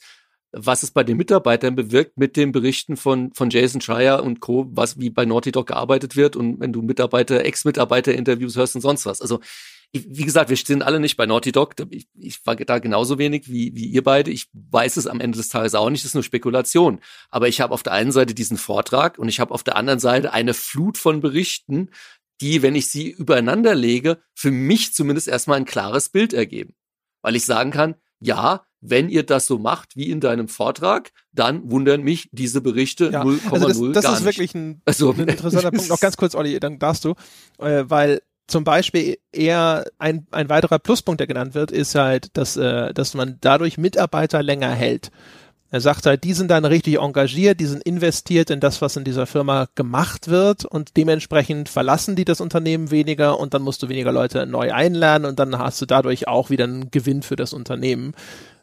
was 0.51 0.81
es 0.81 0.89
bei 0.89 1.03
den 1.03 1.17
Mitarbeitern 1.17 1.75
bewirkt 1.75 2.17
mit 2.17 2.35
den 2.35 2.51
Berichten 2.51 2.97
von, 2.97 3.31
von 3.33 3.51
Jason 3.51 3.79
Schreier 3.79 4.23
und 4.23 4.39
Co., 4.39 4.65
was 4.71 4.99
wie 4.99 5.11
bei 5.11 5.25
Naughty 5.25 5.51
Dog 5.51 5.67
gearbeitet 5.67 6.15
wird 6.15 6.35
und 6.35 6.59
wenn 6.59 6.73
du 6.73 6.81
Mitarbeiter, 6.81 7.45
Ex-Mitarbeiter-Interviews 7.45 8.55
hörst 8.55 8.73
und 8.73 8.81
sonst 8.81 9.05
was. 9.05 9.21
Also 9.21 9.39
wie 9.93 10.23
gesagt, 10.23 10.49
wir 10.49 10.57
sind 10.57 10.83
alle 10.83 10.99
nicht 10.99 11.17
bei 11.17 11.25
Naughty 11.25 11.51
Dog. 11.51 11.75
Ich, 11.89 12.07
ich 12.19 12.45
war 12.45 12.55
da 12.55 12.79
genauso 12.79 13.17
wenig 13.17 13.47
wie, 13.47 13.73
wie 13.75 13.85
ihr 13.85 14.03
beide. 14.03 14.31
Ich 14.31 14.47
weiß 14.53 14.97
es 14.97 15.07
am 15.07 15.19
Ende 15.19 15.37
des 15.37 15.49
Tages 15.49 15.75
auch 15.75 15.89
nicht. 15.89 16.03
Das 16.03 16.11
ist 16.11 16.15
nur 16.15 16.23
Spekulation. 16.23 16.99
Aber 17.29 17.47
ich 17.47 17.61
habe 17.61 17.73
auf 17.73 17.83
der 17.83 17.93
einen 17.93 18.11
Seite 18.11 18.33
diesen 18.33 18.57
Vortrag 18.57 19.17
und 19.17 19.29
ich 19.29 19.39
habe 19.39 19.53
auf 19.53 19.63
der 19.63 19.75
anderen 19.75 19.99
Seite 19.99 20.33
eine 20.33 20.53
Flut 20.53 20.97
von 20.97 21.21
Berichten, 21.21 21.89
die, 22.41 22.61
wenn 22.61 22.75
ich 22.75 22.87
sie 22.87 23.09
übereinander 23.09 23.73
lege, 23.73 24.19
für 24.35 24.51
mich 24.51 24.93
zumindest 24.93 25.27
erstmal 25.27 25.57
ein 25.57 25.65
klares 25.65 26.09
Bild 26.09 26.33
ergeben. 26.33 26.75
Weil 27.21 27.35
ich 27.35 27.45
sagen 27.45 27.71
kann, 27.71 27.95
ja, 28.19 28.65
wenn 28.79 29.09
ihr 29.09 29.23
das 29.23 29.47
so 29.47 29.57
macht 29.57 29.95
wie 29.95 30.11
in 30.11 30.19
deinem 30.19 30.47
Vortrag, 30.47 31.11
dann 31.31 31.69
wundern 31.71 32.03
mich 32.03 32.29
diese 32.31 32.61
Berichte 32.61 33.09
ja, 33.11 33.23
0,0 33.23 33.51
also 33.51 33.91
das, 33.91 34.03
das 34.03 34.13
ist 34.13 34.19
nicht. 34.19 34.25
wirklich 34.25 34.55
ein, 34.55 34.81
also, 34.85 35.11
ein 35.13 35.27
interessanter 35.27 35.71
Punkt. 35.71 35.89
Noch 35.89 35.99
ganz 35.99 36.17
kurz, 36.17 36.35
Olli, 36.35 36.59
dann 36.59 36.77
darfst 36.77 37.05
du, 37.05 37.15
äh, 37.57 37.85
weil 37.87 38.21
zum 38.47 38.63
Beispiel 38.63 39.17
eher 39.31 39.85
ein, 39.99 40.25
ein 40.31 40.49
weiterer 40.49 40.79
Pluspunkt, 40.79 41.19
der 41.19 41.27
genannt 41.27 41.53
wird, 41.53 41.71
ist 41.71 41.95
halt, 41.95 42.35
dass, 42.37 42.57
äh, 42.57 42.93
dass 42.93 43.13
man 43.13 43.37
dadurch 43.41 43.77
Mitarbeiter 43.77 44.41
länger 44.41 44.71
hält. 44.71 45.11
Er 45.69 45.81
sagt 45.81 46.05
halt, 46.05 46.23
die 46.23 46.31
sind 46.31 46.49
dann 46.49 46.63
richtig 46.63 46.97
engagiert, 46.97 47.59
die 47.59 47.65
sind 47.65 47.83
investiert 47.83 48.49
in 48.49 48.61
das, 48.61 48.81
was 48.81 48.95
in 48.95 49.03
dieser 49.03 49.25
Firma 49.25 49.67
gemacht 49.75 50.29
wird 50.29 50.63
und 50.63 50.95
dementsprechend 50.95 51.67
verlassen 51.67 52.15
die 52.15 52.23
das 52.23 52.39
Unternehmen 52.39 52.89
weniger 52.89 53.37
und 53.37 53.53
dann 53.53 53.63
musst 53.63 53.83
du 53.83 53.89
weniger 53.89 54.13
Leute 54.13 54.45
neu 54.45 54.71
einlernen 54.71 55.29
und 55.29 55.39
dann 55.39 55.59
hast 55.59 55.81
du 55.81 55.85
dadurch 55.85 56.29
auch 56.29 56.49
wieder 56.49 56.63
einen 56.63 56.89
Gewinn 56.89 57.21
für 57.21 57.35
das 57.35 57.51
Unternehmen. 57.51 58.13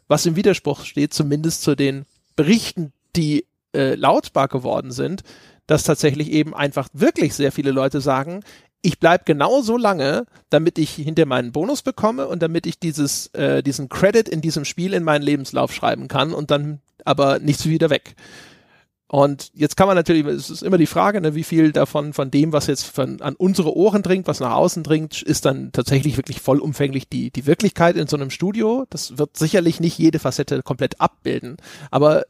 Was 0.07 0.25
im 0.25 0.35
Widerspruch 0.35 0.83
steht, 0.83 1.13
zumindest 1.13 1.61
zu 1.61 1.75
den 1.75 2.05
Berichten, 2.35 2.91
die 3.15 3.45
äh, 3.75 3.93
lautbar 3.93 4.47
geworden 4.47 4.91
sind, 4.91 5.21
dass 5.67 5.83
tatsächlich 5.83 6.31
eben 6.31 6.55
einfach 6.55 6.89
wirklich 6.93 7.35
sehr 7.35 7.51
viele 7.51 7.71
Leute 7.71 8.01
sagen, 8.01 8.41
ich 8.85 8.99
bleib 8.99 9.25
genau 9.25 9.61
so 9.61 9.77
lange, 9.77 10.25
damit 10.51 10.77
ich 10.77 10.91
hinter 10.91 11.25
meinen 11.25 11.51
Bonus 11.51 11.81
bekomme 11.81 12.27
und 12.27 12.43
damit 12.43 12.67
ich 12.67 12.79
dieses, 12.79 13.27
äh, 13.33 13.63
diesen 13.63 13.89
Credit 13.89 14.29
in 14.29 14.41
diesem 14.41 14.63
Spiel 14.63 14.93
in 14.93 15.03
meinen 15.03 15.23
Lebenslauf 15.23 15.73
schreiben 15.73 16.07
kann 16.07 16.33
und 16.33 16.51
dann 16.51 16.79
aber 17.03 17.39
nichts 17.39 17.65
wieder 17.65 17.89
weg. 17.89 18.15
Und 19.07 19.51
jetzt 19.53 19.77
kann 19.77 19.87
man 19.87 19.95
natürlich, 19.95 20.25
es 20.25 20.49
ist 20.49 20.63
immer 20.63 20.79
die 20.79 20.87
Frage, 20.87 21.21
ne, 21.21 21.35
wie 21.35 21.43
viel 21.43 21.71
davon, 21.71 22.13
von 22.13 22.31
dem, 22.31 22.51
was 22.53 22.65
jetzt 22.65 22.87
von, 22.87 23.21
an 23.21 23.35
unsere 23.35 23.75
Ohren 23.75 24.01
dringt, 24.01 24.27
was 24.27 24.39
nach 24.39 24.53
außen 24.53 24.81
dringt, 24.81 25.21
ist 25.21 25.45
dann 25.45 25.71
tatsächlich 25.71 26.17
wirklich 26.17 26.41
vollumfänglich 26.41 27.07
die, 27.07 27.29
die 27.29 27.45
Wirklichkeit 27.45 27.97
in 27.97 28.07
so 28.07 28.17
einem 28.17 28.31
Studio. 28.31 28.87
Das 28.89 29.19
wird 29.19 29.37
sicherlich 29.37 29.79
nicht 29.79 29.99
jede 29.99 30.17
Facette 30.17 30.63
komplett 30.63 30.99
abbilden. 30.99 31.57
Aber 31.91 32.23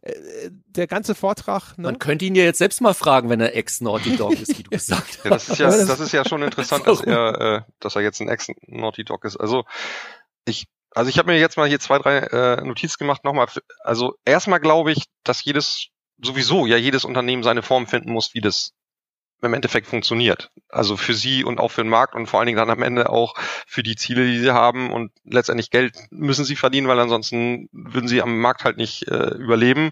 äh, 0.00 0.50
der 0.50 0.86
ganze 0.86 1.14
Vortrag. 1.14 1.76
Ne? 1.76 1.84
Man 1.84 1.98
könnte 1.98 2.24
ihn 2.24 2.34
ja 2.34 2.44
jetzt 2.44 2.58
selbst 2.58 2.80
mal 2.80 2.94
fragen, 2.94 3.28
wenn 3.28 3.40
er 3.40 3.54
Ex-Naughty 3.54 4.16
Dog 4.16 4.32
ist, 4.32 4.56
wie 4.56 4.62
du 4.62 4.70
gesagt 4.72 5.18
hast. 5.18 5.24
Ja, 5.24 5.30
das 5.30 5.48
ist 5.50 5.58
ja, 5.58 5.66
das 5.68 6.00
ist 6.00 6.12
ja 6.12 6.26
schon 6.26 6.42
interessant, 6.42 6.86
dass 6.86 7.02
er, 7.02 7.40
äh, 7.40 7.60
dass 7.78 7.94
er 7.94 8.00
jetzt 8.00 8.22
ein 8.22 8.28
Ex-Naughty 8.28 9.04
Dog 9.04 9.26
ist. 9.26 9.36
Also 9.36 9.64
ich 10.46 10.66
also 10.94 11.08
ich 11.08 11.18
habe 11.18 11.32
mir 11.32 11.38
jetzt 11.38 11.56
mal 11.56 11.68
hier 11.68 11.80
zwei, 11.80 11.98
drei 11.98 12.18
äh, 12.18 12.64
Notizen 12.64 12.98
gemacht. 12.98 13.24
Nochmal, 13.24 13.46
also 13.82 14.14
erstmal 14.24 14.60
glaube 14.60 14.92
ich, 14.92 15.04
dass 15.24 15.42
jedes 15.42 15.88
sowieso 16.22 16.66
ja 16.66 16.76
jedes 16.76 17.04
Unternehmen 17.04 17.42
seine 17.42 17.62
Form 17.62 17.86
finden 17.86 18.12
muss, 18.12 18.34
wie 18.34 18.40
das 18.40 18.72
im 19.42 19.54
Endeffekt 19.54 19.88
funktioniert. 19.88 20.50
Also 20.68 20.96
für 20.96 21.14
sie 21.14 21.44
und 21.44 21.58
auch 21.58 21.70
für 21.70 21.82
den 21.82 21.90
Markt 21.90 22.14
und 22.14 22.26
vor 22.26 22.38
allen 22.38 22.46
Dingen 22.46 22.58
dann 22.58 22.70
am 22.70 22.82
Ende 22.82 23.10
auch 23.10 23.34
für 23.66 23.82
die 23.82 23.96
Ziele, 23.96 24.24
die 24.24 24.38
sie 24.38 24.52
haben 24.52 24.92
und 24.92 25.10
letztendlich 25.24 25.70
Geld 25.70 25.96
müssen 26.10 26.44
sie 26.44 26.56
verdienen, 26.56 26.86
weil 26.86 27.00
ansonsten 27.00 27.68
würden 27.72 28.08
sie 28.08 28.22
am 28.22 28.40
Markt 28.40 28.64
halt 28.64 28.76
nicht 28.76 29.08
äh, 29.08 29.34
überleben. 29.34 29.90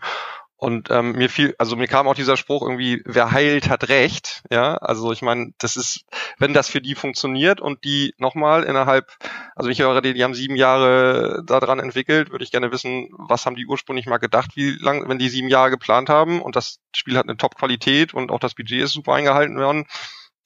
Und 0.61 0.91
ähm, 0.91 1.13
mir 1.13 1.31
fiel, 1.31 1.55
also 1.57 1.75
mir 1.75 1.87
kam 1.87 2.07
auch 2.07 2.15
dieser 2.15 2.37
Spruch 2.37 2.61
irgendwie, 2.61 3.01
wer 3.07 3.33
heilt, 3.33 3.71
hat 3.71 3.89
recht. 3.89 4.43
Ja, 4.51 4.75
also 4.75 5.11
ich 5.11 5.23
meine, 5.23 5.55
das 5.57 5.77
ist, 5.77 6.05
wenn 6.37 6.53
das 6.53 6.69
für 6.69 6.83
die 6.83 6.95
funktioniert 6.95 7.63
und 7.63 7.83
die 7.83 8.13
nochmal 8.19 8.65
innerhalb, 8.65 9.11
also 9.57 9.71
ich 9.71 9.81
höre, 9.81 10.03
die, 10.03 10.13
die 10.13 10.23
haben 10.23 10.35
sieben 10.35 10.57
Jahre 10.57 11.43
daran 11.47 11.81
entwickelt, 11.81 12.31
würde 12.31 12.45
ich 12.45 12.51
gerne 12.51 12.71
wissen, 12.73 13.09
was 13.17 13.47
haben 13.47 13.57
die 13.57 13.65
ursprünglich 13.65 14.05
mal 14.05 14.19
gedacht, 14.19 14.51
wie 14.55 14.73
lang, 14.73 15.09
wenn 15.09 15.19
die 15.19 15.31
sieben 15.31 15.49
Jahre 15.49 15.71
geplant 15.71 16.11
haben 16.11 16.43
und 16.43 16.57
das 16.57 16.79
Spiel 16.95 17.17
hat 17.17 17.27
eine 17.27 17.39
Top-Qualität 17.39 18.13
und 18.13 18.31
auch 18.31 18.39
das 18.39 18.55
Budget 18.55 18.83
ist 18.83 18.93
super 18.93 19.15
eingehalten 19.15 19.57
worden 19.57 19.87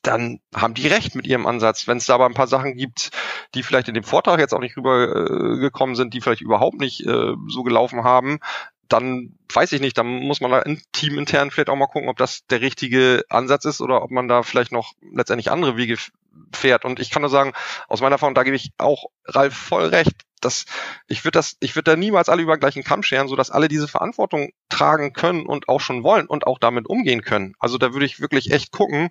dann 0.06 0.40
haben 0.54 0.74
die 0.74 0.86
recht 0.86 1.14
mit 1.14 1.26
ihrem 1.26 1.46
Ansatz. 1.46 1.88
Wenn 1.88 1.96
es 1.96 2.06
da 2.06 2.14
aber 2.14 2.26
ein 2.26 2.34
paar 2.34 2.46
Sachen 2.46 2.76
gibt, 2.76 3.10
die 3.54 3.62
vielleicht 3.62 3.88
in 3.88 3.94
dem 3.94 4.04
Vortrag 4.04 4.38
jetzt 4.38 4.52
auch 4.52 4.60
nicht 4.60 4.76
rübergekommen 4.76 5.94
äh, 5.94 5.96
sind, 5.96 6.14
die 6.14 6.20
vielleicht 6.20 6.42
überhaupt 6.42 6.78
nicht 6.78 7.06
äh, 7.06 7.32
so 7.48 7.62
gelaufen 7.62 8.04
haben, 8.04 8.38
dann 8.88 9.36
weiß 9.52 9.72
ich 9.72 9.80
nicht, 9.80 9.96
dann 9.98 10.06
muss 10.06 10.40
man 10.40 10.50
da 10.50 10.60
in 10.60 10.82
Team 10.92 11.18
intern 11.18 11.50
vielleicht 11.50 11.70
auch 11.70 11.76
mal 11.76 11.86
gucken, 11.86 12.08
ob 12.08 12.16
das 12.16 12.46
der 12.46 12.60
richtige 12.60 13.24
Ansatz 13.28 13.64
ist 13.64 13.80
oder 13.80 14.02
ob 14.02 14.10
man 14.10 14.28
da 14.28 14.42
vielleicht 14.42 14.72
noch 14.72 14.92
letztendlich 15.12 15.50
andere 15.50 15.76
Wege 15.76 15.96
fährt. 16.52 16.84
Und 16.84 17.00
ich 17.00 17.10
kann 17.10 17.22
nur 17.22 17.30
sagen, 17.30 17.52
aus 17.88 18.00
meiner 18.00 18.14
Erfahrung, 18.14 18.34
da 18.34 18.42
gebe 18.42 18.56
ich 18.56 18.72
auch 18.78 19.06
Ralf 19.26 19.54
voll 19.54 19.86
recht, 19.86 20.22
dass 20.40 20.66
ich 21.06 21.24
würde 21.24 21.38
das, 21.38 21.56
ich 21.60 21.74
würde 21.74 21.92
da 21.92 21.96
niemals 21.96 22.28
alle 22.28 22.42
über 22.42 22.56
den 22.56 22.60
gleichen 22.60 22.84
Kamm 22.84 23.02
scheren, 23.02 23.28
so 23.28 23.36
dass 23.36 23.50
alle 23.50 23.68
diese 23.68 23.88
Verantwortung 23.88 24.50
tragen 24.68 25.12
können 25.12 25.46
und 25.46 25.68
auch 25.68 25.80
schon 25.80 26.02
wollen 26.02 26.26
und 26.26 26.46
auch 26.46 26.58
damit 26.58 26.88
umgehen 26.88 27.22
können. 27.22 27.54
Also 27.58 27.78
da 27.78 27.92
würde 27.92 28.06
ich 28.06 28.20
wirklich 28.20 28.50
echt 28.50 28.72
gucken. 28.72 29.08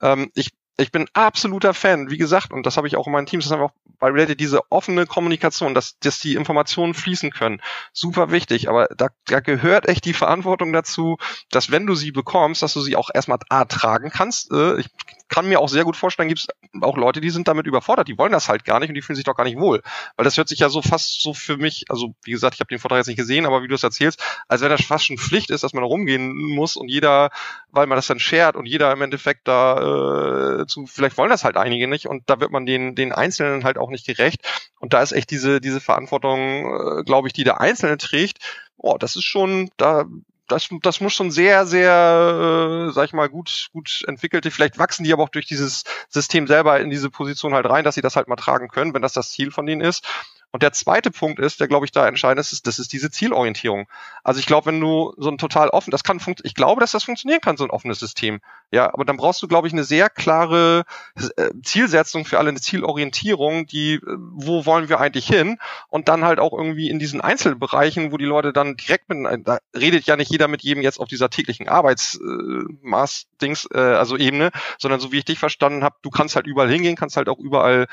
Ähm, 0.00 0.30
ich 0.34 0.50
ich 0.78 0.92
bin 0.92 1.06
absoluter 1.12 1.74
Fan, 1.74 2.08
wie 2.08 2.18
gesagt, 2.18 2.52
und 2.52 2.64
das 2.64 2.76
habe 2.76 2.86
ich 2.86 2.96
auch 2.96 3.06
in 3.06 3.12
meinen 3.12 3.26
Teams, 3.26 3.44
das 3.44 3.52
haben 3.52 3.60
wir 3.60 3.66
auch 3.66 3.74
bei 3.98 4.10
Reddit, 4.10 4.38
diese 4.38 4.60
offene 4.70 5.06
Kommunikation, 5.06 5.74
dass, 5.74 5.98
dass 5.98 6.20
die 6.20 6.36
Informationen 6.36 6.94
fließen 6.94 7.32
können. 7.32 7.60
Super 7.92 8.30
wichtig, 8.30 8.68
aber 8.68 8.86
da, 8.96 9.08
da 9.26 9.40
gehört 9.40 9.88
echt 9.88 10.04
die 10.04 10.12
Verantwortung 10.12 10.72
dazu, 10.72 11.16
dass 11.50 11.72
wenn 11.72 11.86
du 11.86 11.96
sie 11.96 12.12
bekommst, 12.12 12.62
dass 12.62 12.74
du 12.74 12.80
sie 12.80 12.94
auch 12.94 13.10
erstmal 13.12 13.38
A 13.48 13.64
tragen 13.64 14.10
kannst. 14.10 14.52
Äh, 14.52 14.78
ich 14.78 14.86
kann 15.28 15.48
mir 15.48 15.60
auch 15.60 15.68
sehr 15.68 15.84
gut 15.84 15.96
vorstellen, 15.96 16.28
gibt 16.28 16.40
es 16.40 16.46
auch 16.80 16.96
Leute, 16.96 17.20
die 17.20 17.30
sind 17.30 17.48
damit 17.48 17.66
überfordert, 17.66 18.08
die 18.08 18.16
wollen 18.16 18.32
das 18.32 18.48
halt 18.48 18.64
gar 18.64 18.80
nicht 18.80 18.88
und 18.88 18.94
die 18.94 19.02
fühlen 19.02 19.16
sich 19.16 19.24
doch 19.24 19.36
gar 19.36 19.44
nicht 19.44 19.58
wohl. 19.58 19.82
Weil 20.16 20.24
das 20.24 20.36
hört 20.36 20.48
sich 20.48 20.60
ja 20.60 20.68
so 20.68 20.80
fast 20.80 21.20
so 21.20 21.34
für 21.34 21.56
mich, 21.56 21.84
also 21.88 22.14
wie 22.24 22.30
gesagt, 22.30 22.54
ich 22.54 22.60
habe 22.60 22.68
den 22.68 22.78
Vortrag 22.78 22.98
jetzt 22.98 23.08
nicht 23.08 23.18
gesehen, 23.18 23.46
aber 23.46 23.62
wie 23.62 23.68
du 23.68 23.74
es 23.74 23.82
erzählst, 23.82 24.22
als 24.46 24.62
wenn 24.62 24.70
das 24.70 24.84
fast 24.84 25.06
schon 25.06 25.18
Pflicht 25.18 25.50
ist, 25.50 25.64
dass 25.64 25.74
man 25.74 25.84
rumgehen 25.84 26.34
muss 26.34 26.76
und 26.76 26.88
jeder, 26.88 27.30
weil 27.70 27.86
man 27.86 27.96
das 27.96 28.06
dann 28.06 28.20
shared 28.20 28.56
und 28.56 28.66
jeder 28.66 28.92
im 28.92 29.02
Endeffekt 29.02 29.48
da 29.48 30.60
äh, 30.60 30.66
zu, 30.68 30.86
vielleicht 30.86 31.16
wollen 31.18 31.30
das 31.30 31.44
halt 31.44 31.56
einige 31.56 31.88
nicht 31.88 32.06
und 32.06 32.24
da 32.26 32.40
wird 32.40 32.50
man 32.50 32.66
den, 32.66 32.94
den 32.94 33.12
Einzelnen 33.12 33.64
halt 33.64 33.78
auch 33.78 33.90
nicht 33.90 34.06
gerecht. 34.06 34.68
Und 34.78 34.92
da 34.92 35.02
ist 35.02 35.12
echt 35.12 35.30
diese, 35.30 35.60
diese 35.60 35.80
Verantwortung, 35.80 37.00
äh, 37.00 37.04
glaube 37.04 37.28
ich, 37.28 37.32
die 37.32 37.44
der 37.44 37.60
Einzelne 37.60 37.98
trägt, 37.98 38.38
oh, 38.76 38.96
das 38.98 39.16
ist 39.16 39.24
schon, 39.24 39.70
da 39.76 40.06
das, 40.48 40.68
das 40.82 41.00
muss 41.00 41.12
schon 41.12 41.30
sehr, 41.30 41.66
sehr, 41.66 42.88
äh, 42.88 42.92
sag 42.92 43.04
ich 43.04 43.12
mal, 43.12 43.28
gut, 43.28 43.68
gut 43.72 44.02
entwickelte. 44.06 44.50
Vielleicht 44.50 44.78
wachsen 44.78 45.04
die 45.04 45.12
aber 45.12 45.22
auch 45.22 45.28
durch 45.28 45.46
dieses 45.46 45.84
System 46.08 46.46
selber 46.46 46.80
in 46.80 46.90
diese 46.90 47.10
Position 47.10 47.54
halt 47.54 47.66
rein, 47.66 47.84
dass 47.84 47.94
sie 47.94 48.00
das 48.00 48.16
halt 48.16 48.28
mal 48.28 48.36
tragen 48.36 48.68
können, 48.68 48.94
wenn 48.94 49.02
das 49.02 49.12
das 49.12 49.30
Ziel 49.30 49.50
von 49.50 49.66
denen 49.66 49.82
ist. 49.82 50.06
Und 50.50 50.62
der 50.62 50.72
zweite 50.72 51.10
Punkt 51.10 51.38
ist, 51.38 51.60
der 51.60 51.68
glaube 51.68 51.84
ich 51.84 51.92
da 51.92 52.08
entscheidend 52.08 52.40
ist, 52.40 52.52
ist, 52.52 52.66
das 52.66 52.78
ist 52.78 52.92
diese 52.92 53.10
Zielorientierung. 53.10 53.86
Also 54.24 54.40
ich 54.40 54.46
glaube, 54.46 54.66
wenn 54.66 54.80
du 54.80 55.12
so 55.16 55.30
ein 55.30 55.36
total 55.38 55.68
offen, 55.68 55.90
das 55.90 56.04
kann 56.04 56.20
ich 56.42 56.54
glaube, 56.54 56.80
dass 56.80 56.92
das 56.92 57.04
funktionieren 57.04 57.40
kann, 57.40 57.56
so 57.56 57.64
ein 57.64 57.70
offenes 57.70 57.98
System. 57.98 58.40
Ja, 58.70 58.92
aber 58.92 59.04
dann 59.04 59.16
brauchst 59.16 59.42
du, 59.42 59.48
glaube 59.48 59.66
ich, 59.66 59.72
eine 59.72 59.84
sehr 59.84 60.10
klare 60.10 60.84
äh, 61.36 61.50
Zielsetzung 61.62 62.24
für 62.24 62.38
alle, 62.38 62.48
eine 62.50 62.60
Zielorientierung, 62.60 63.66
die, 63.66 63.94
äh, 63.94 64.00
wo 64.04 64.66
wollen 64.66 64.88
wir 64.88 65.00
eigentlich 65.00 65.26
hin? 65.26 65.58
Und 65.88 66.08
dann 66.08 66.24
halt 66.24 66.38
auch 66.38 66.52
irgendwie 66.52 66.90
in 66.90 66.98
diesen 66.98 67.20
Einzelbereichen, 67.20 68.12
wo 68.12 68.16
die 68.16 68.24
Leute 68.24 68.52
dann 68.52 68.76
direkt 68.76 69.08
mit, 69.08 69.46
da 69.46 69.58
redet 69.74 70.04
ja 70.06 70.16
nicht 70.16 70.30
jeder 70.30 70.48
mit 70.48 70.62
jedem 70.62 70.82
jetzt 70.82 70.98
auf 71.00 71.08
dieser 71.08 71.30
täglichen 71.30 71.68
Arbeitsmaß-Dings, 71.68 73.66
äh, 73.66 73.78
äh, 73.78 73.94
also 73.96 74.16
Ebene, 74.16 74.50
sondern 74.78 75.00
so 75.00 75.12
wie 75.12 75.18
ich 75.18 75.24
dich 75.24 75.38
verstanden 75.38 75.84
habe, 75.84 75.96
du 76.02 76.10
kannst 76.10 76.36
halt 76.36 76.46
überall 76.46 76.70
hingehen, 76.70 76.96
kannst 76.96 77.16
halt 77.16 77.28
auch 77.28 77.38
überall 77.38 77.86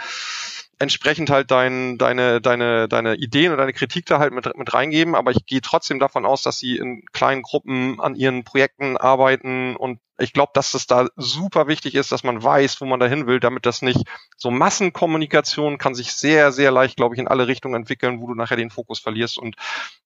entsprechend 0.80 1.30
halt 1.30 1.52
dein, 1.52 1.97
deine, 1.97 2.41
deine, 2.41 2.88
deine 2.88 3.15
Ideen 3.15 3.52
und 3.52 3.57
deine 3.57 3.73
Kritik 3.73 4.06
da 4.06 4.19
halt 4.19 4.34
mit, 4.34 4.45
mit 4.57 4.73
reingeben, 4.73 5.15
aber 5.15 5.31
ich 5.31 5.45
gehe 5.45 5.61
trotzdem 5.61 5.99
davon 5.99 6.26
aus, 6.26 6.41
dass 6.41 6.60
sie 6.60 6.77
in 6.77 7.06
kleinen 7.11 7.41
Gruppen 7.41 7.99
an 7.99 8.15
ihren 8.15 8.43
Projekten 8.43 8.97
arbeiten 8.97 9.76
und 9.76 9.99
ich 10.17 10.33
glaube, 10.33 10.51
dass 10.53 10.73
es 10.73 10.87
da 10.87 11.07
super 11.17 11.67
wichtig 11.67 11.95
ist, 11.95 12.11
dass 12.11 12.23
man 12.23 12.41
weiß, 12.41 12.79
wo 12.79 12.85
man 12.85 12.99
dahin 12.99 13.27
will, 13.27 13.39
damit 13.39 13.65
das 13.65 13.81
nicht 13.81 14.01
so 14.37 14.49
Massenkommunikation 14.49 15.77
kann 15.77 15.95
sich 15.95 16.13
sehr, 16.13 16.51
sehr 16.51 16.71
leicht, 16.71 16.95
glaube 16.95 17.15
ich, 17.15 17.19
in 17.19 17.27
alle 17.27 17.47
Richtungen 17.47 17.75
entwickeln, 17.75 18.21
wo 18.21 18.27
du 18.27 18.35
nachher 18.35 18.57
den 18.57 18.69
Fokus 18.69 18.99
verlierst. 18.99 19.37
Und 19.37 19.55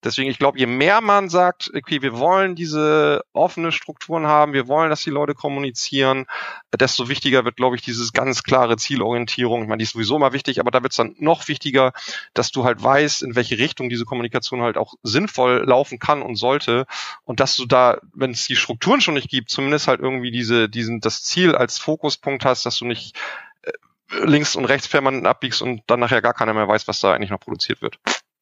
deswegen, 0.03 0.30
ich 0.30 0.40
glaube, 0.40 0.57
je 0.57 0.65
mehr 0.65 1.02
man 1.02 1.30
sagt, 1.30 1.72
okay, 1.76 2.02
wir 2.02 2.18
wollen 2.18 2.56
diese 2.56 3.23
offene 3.34 3.72
Strukturen 3.72 4.26
haben, 4.26 4.53
wir 4.53 4.68
wollen, 4.68 4.90
dass 4.90 5.03
die 5.03 5.10
Leute 5.10 5.36
kommunizieren, 5.36 6.26
desto 6.77 7.10
wichtiger 7.10 7.45
wird, 7.45 7.57
glaube 7.57 7.76
ich, 7.76 7.81
dieses 7.81 8.11
ganz 8.11 8.44
klare 8.44 8.77
Zielorientierung. 8.77 9.64
Ich 9.64 9.68
meine, 9.68 9.80
die 9.80 9.84
ist 9.84 9.94
sowieso 9.94 10.15
immer 10.15 10.34
wichtig, 10.34 10.60
aber 10.60 10.72
da 10.72 10.81
wird 10.81 10.94
es 10.94 10.98
dann 10.98 11.15
noch 11.19 11.48
wichtiger, 11.48 11.94
dass 12.34 12.52
du 12.52 12.64
halt 12.64 12.81
weißt, 12.81 13.22
in 13.22 13.36
welche 13.36 13.57
Richtung 13.57 13.90
diese 13.90 14.06
Kommunikation 14.06 14.61
halt 14.61 14.77
auch 14.77 14.95
sinnvoll 15.03 15.64
laufen 15.65 15.99
kann 15.99 16.22
und 16.22 16.36
sollte. 16.36 16.86
Und 17.26 17.40
dass 17.40 17.56
du 17.56 17.65
da, 17.65 17.99
wenn 18.14 18.31
es 18.31 18.48
die 18.48 18.56
Strukturen 18.56 19.02
schon 19.02 19.14
nicht 19.14 19.30
gibt, 19.30 19.49
zumindest 19.49 19.88
halt 19.88 19.99
halt 20.00 20.12
irgendwie 20.12 20.32
diese, 20.32 20.70
diesen, 20.70 21.00
das 21.00 21.24
Ziel 21.24 21.56
als 21.56 21.78
Fokuspunkt 21.78 22.46
hast, 22.46 22.66
dass 22.66 22.78
du 22.78 22.86
nicht 22.86 23.16
äh, 23.64 23.72
links 24.26 24.56
und 24.56 24.66
rechts 24.66 24.88
permanent 24.88 25.28
abbiegst 25.28 25.62
und 25.62 25.82
dann 25.88 26.00
nachher 26.00 26.22
gar 26.22 26.34
keiner 26.34 26.54
mehr 26.54 26.68
weiß, 26.68 26.88
was 26.88 27.00
da 27.00 27.14
eigentlich 27.14 27.30
noch 27.30 27.40
produziert 27.40 27.82
wird. 27.82 28.00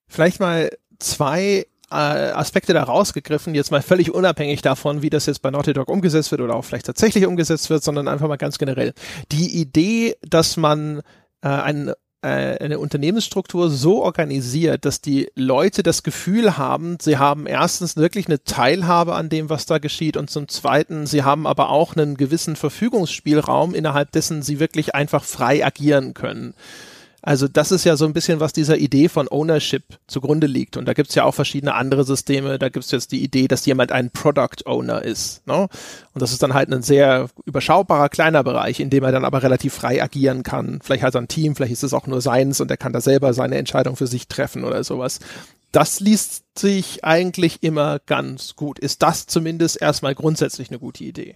Vielleicht 0.08 0.40
mal 0.40 0.72
zwei 1.00 1.66
äh, 1.92 1.96
Aspekte 1.96 2.74
da 2.74 2.84
rausgegriffen, 2.84 3.56
jetzt 3.56 3.72
mal 3.72 3.82
völlig 3.82 4.14
unabhängig 4.14 4.62
davon, 4.62 5.02
wie 5.02 5.10
das 5.10 5.26
jetzt 5.26 5.42
bei 5.42 5.52
Naughty 5.52 5.74
Dog 5.74 5.90
umgesetzt 5.90 6.32
wird 6.32 6.42
oder 6.42 6.56
auch 6.56 6.66
vielleicht 6.66 6.86
tatsächlich 6.86 7.26
umgesetzt 7.26 7.70
wird, 7.70 7.84
sondern 7.84 8.08
einfach 8.08 8.28
mal 8.28 8.38
ganz 8.38 8.58
generell. 8.58 8.94
Die 9.32 9.60
Idee, 9.60 10.16
dass 10.22 10.58
man 10.58 11.02
äh, 11.42 11.48
einen 11.48 11.94
eine 12.28 12.80
Unternehmensstruktur 12.80 13.70
so 13.70 14.04
organisiert, 14.04 14.86
dass 14.86 15.02
die 15.02 15.30
Leute 15.36 15.84
das 15.84 16.04
Gefühl 16.04 16.58
haben, 16.58 16.98
sie 17.02 17.18
haben 17.18 17.48
erstens 17.48 17.98
wirklich 17.98 18.28
eine 18.28 18.44
Teilhabe 18.44 19.16
an 19.16 19.30
dem, 19.30 19.50
was 19.50 19.66
da 19.66 19.78
geschieht 19.78 20.18
und 20.18 20.30
zum 20.30 20.48
Zweiten, 20.48 21.06
sie 21.06 21.24
haben 21.24 21.48
aber 21.48 21.70
auch 21.70 21.96
einen 21.96 22.18
gewissen 22.18 22.56
Verfügungsspielraum, 22.56 23.74
innerhalb 23.74 24.12
dessen 24.12 24.42
sie 24.42 24.60
wirklich 24.60 24.96
einfach 24.96 25.24
frei 25.24 25.66
agieren 25.66 26.14
können. 26.14 26.54
Also 27.28 27.50
das 27.50 27.74
ist 27.74 27.84
ja 27.84 27.98
so 27.98 28.06
ein 28.06 28.14
bisschen, 28.14 28.40
was 28.40 28.54
dieser 28.54 28.78
Idee 28.78 29.10
von 29.10 29.28
Ownership 29.30 29.84
zugrunde 30.08 30.48
liegt. 30.48 30.78
Und 30.78 30.86
da 30.86 30.94
gibt's 30.94 31.14
ja 31.14 31.26
auch 31.26 31.34
verschiedene 31.34 31.74
andere 31.74 32.06
Systeme. 32.06 32.58
Da 32.58 32.70
gibt's 32.70 32.92
jetzt 32.92 33.12
die 33.12 33.22
Idee, 33.22 33.50
dass 33.50 33.66
jemand 33.66 33.92
ein 33.92 34.12
Product 34.12 34.66
Owner 34.66 35.02
ist. 35.02 35.46
Ne? 35.46 35.68
Und 36.14 36.22
das 36.22 36.32
ist 36.32 36.42
dann 36.42 36.54
halt 36.54 36.72
ein 36.72 36.84
sehr 36.84 37.28
überschaubarer 37.44 38.08
kleiner 38.08 38.46
Bereich, 38.46 38.80
in 38.80 38.90
dem 38.90 39.04
er 39.04 39.12
dann 39.12 39.26
aber 39.26 39.44
relativ 39.44 39.74
frei 39.74 40.02
agieren 40.02 40.44
kann. 40.44 40.80
Vielleicht 40.82 41.04
hat 41.04 41.16
er 41.16 41.22
ein 41.22 41.28
Team, 41.28 41.54
vielleicht 41.54 41.74
ist 41.74 41.84
es 41.84 41.94
auch 41.94 42.08
nur 42.08 42.22
seins 42.22 42.62
und 42.62 42.72
er 42.72 42.78
kann 42.78 42.94
da 42.94 43.02
selber 43.02 43.34
seine 43.34 43.58
Entscheidung 43.58 43.98
für 43.98 44.08
sich 44.08 44.30
treffen 44.30 44.64
oder 44.64 44.86
sowas. 44.86 45.20
Das 45.74 46.00
liest 46.00 46.46
sich 46.58 47.04
eigentlich 47.04 47.62
immer 47.62 48.00
ganz 48.06 48.56
gut. 48.56 48.80
Ist 48.80 49.04
das 49.04 49.28
zumindest 49.28 49.82
erstmal 49.82 50.16
grundsätzlich 50.16 50.70
eine 50.70 50.80
gute 50.80 51.04
Idee? 51.04 51.36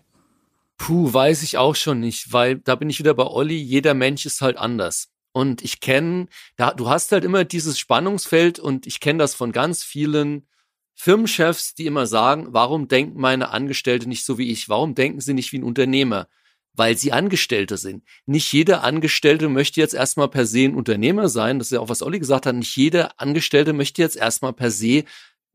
Puh, 0.77 1.13
weiß 1.13 1.43
ich 1.43 1.57
auch 1.57 1.75
schon 1.75 1.99
nicht, 1.99 2.31
weil 2.31 2.59
da 2.59 2.75
bin 2.75 2.89
ich 2.89 2.99
wieder 2.99 3.13
bei 3.13 3.25
Olli, 3.25 3.57
jeder 3.57 3.93
Mensch 3.93 4.25
ist 4.25 4.39
halt 4.39 4.55
anders. 4.55 5.10
Und 5.33 5.63
ich 5.63 5.79
kenne, 5.79 6.27
da, 6.57 6.71
du 6.71 6.89
hast 6.89 7.11
halt 7.11 7.23
immer 7.23 7.45
dieses 7.45 7.79
Spannungsfeld 7.79 8.59
und 8.59 8.85
ich 8.85 8.99
kenne 8.99 9.19
das 9.19 9.33
von 9.35 9.51
ganz 9.51 9.83
vielen 9.83 10.47
Firmenchefs, 10.93 11.73
die 11.73 11.85
immer 11.85 12.05
sagen, 12.05 12.47
warum 12.51 12.87
denken 12.87 13.19
meine 13.19 13.49
Angestellte 13.49 14.09
nicht 14.09 14.25
so 14.25 14.37
wie 14.37 14.51
ich? 14.51 14.69
Warum 14.69 14.93
denken 14.93 15.21
sie 15.21 15.33
nicht 15.33 15.51
wie 15.51 15.59
ein 15.59 15.63
Unternehmer? 15.63 16.27
weil 16.73 16.97
sie 16.97 17.11
Angestellte 17.11 17.77
sind. 17.77 18.03
Nicht 18.25 18.51
jeder 18.53 18.83
Angestellte 18.83 19.49
möchte 19.49 19.81
jetzt 19.81 19.93
erstmal 19.93 20.29
per 20.29 20.45
se 20.45 20.65
ein 20.65 20.75
Unternehmer 20.75 21.27
sein. 21.27 21.59
Das 21.59 21.67
ist 21.67 21.71
ja 21.71 21.79
auch, 21.79 21.89
was 21.89 22.01
Olli 22.01 22.19
gesagt 22.19 22.45
hat. 22.45 22.55
Nicht 22.55 22.75
jeder 22.75 23.19
Angestellte 23.19 23.73
möchte 23.73 24.01
jetzt 24.01 24.15
erstmal 24.15 24.53
per 24.53 24.71
se 24.71 25.03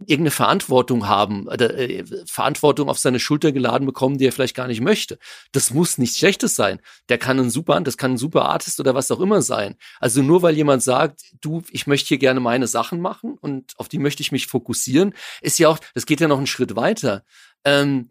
irgendeine 0.01 0.31
Verantwortung 0.31 1.09
haben, 1.09 1.47
oder, 1.49 1.75
äh, 1.77 2.05
Verantwortung 2.27 2.89
auf 2.89 2.99
seine 2.99 3.19
Schulter 3.19 3.53
geladen 3.53 3.87
bekommen, 3.87 4.19
die 4.19 4.27
er 4.27 4.33
vielleicht 4.33 4.55
gar 4.55 4.67
nicht 4.67 4.83
möchte. 4.83 5.19
Das 5.53 5.73
muss 5.73 5.97
nichts 5.97 6.19
Schlechtes 6.19 6.55
sein. 6.55 6.81
Der 7.09 7.19
kann 7.19 7.39
ein 7.39 7.51
super, 7.51 7.81
das 7.81 7.97
kann 7.97 8.13
ein 8.13 8.19
super 8.19 8.45
Artist 8.45 8.79
oder 8.79 8.95
was 8.95 9.11
auch 9.11 9.21
immer 9.21 9.41
sein. 9.41 9.77
Also 9.99 10.23
nur 10.23 10.43
weil 10.43 10.55
jemand 10.55 10.83
sagt, 10.83 11.23
du, 11.41 11.63
ich 11.71 11.87
möchte 11.87 12.09
hier 12.09 12.19
gerne 12.19 12.41
meine 12.41 12.67
Sachen 12.67 13.01
machen 13.01 13.39
und 13.41 13.73
auf 13.79 13.89
die 13.89 13.99
möchte 13.99 14.23
ich 14.23 14.33
mich 14.33 14.47
fokussieren, 14.47 15.15
ist 15.41 15.59
ja 15.59 15.69
auch, 15.69 15.79
das 15.95 16.05
geht 16.05 16.21
ja 16.21 16.29
noch 16.29 16.39
einen 16.39 16.47
Schritt 16.47 16.77
weiter. 16.77 17.25
Ähm, 17.65 18.11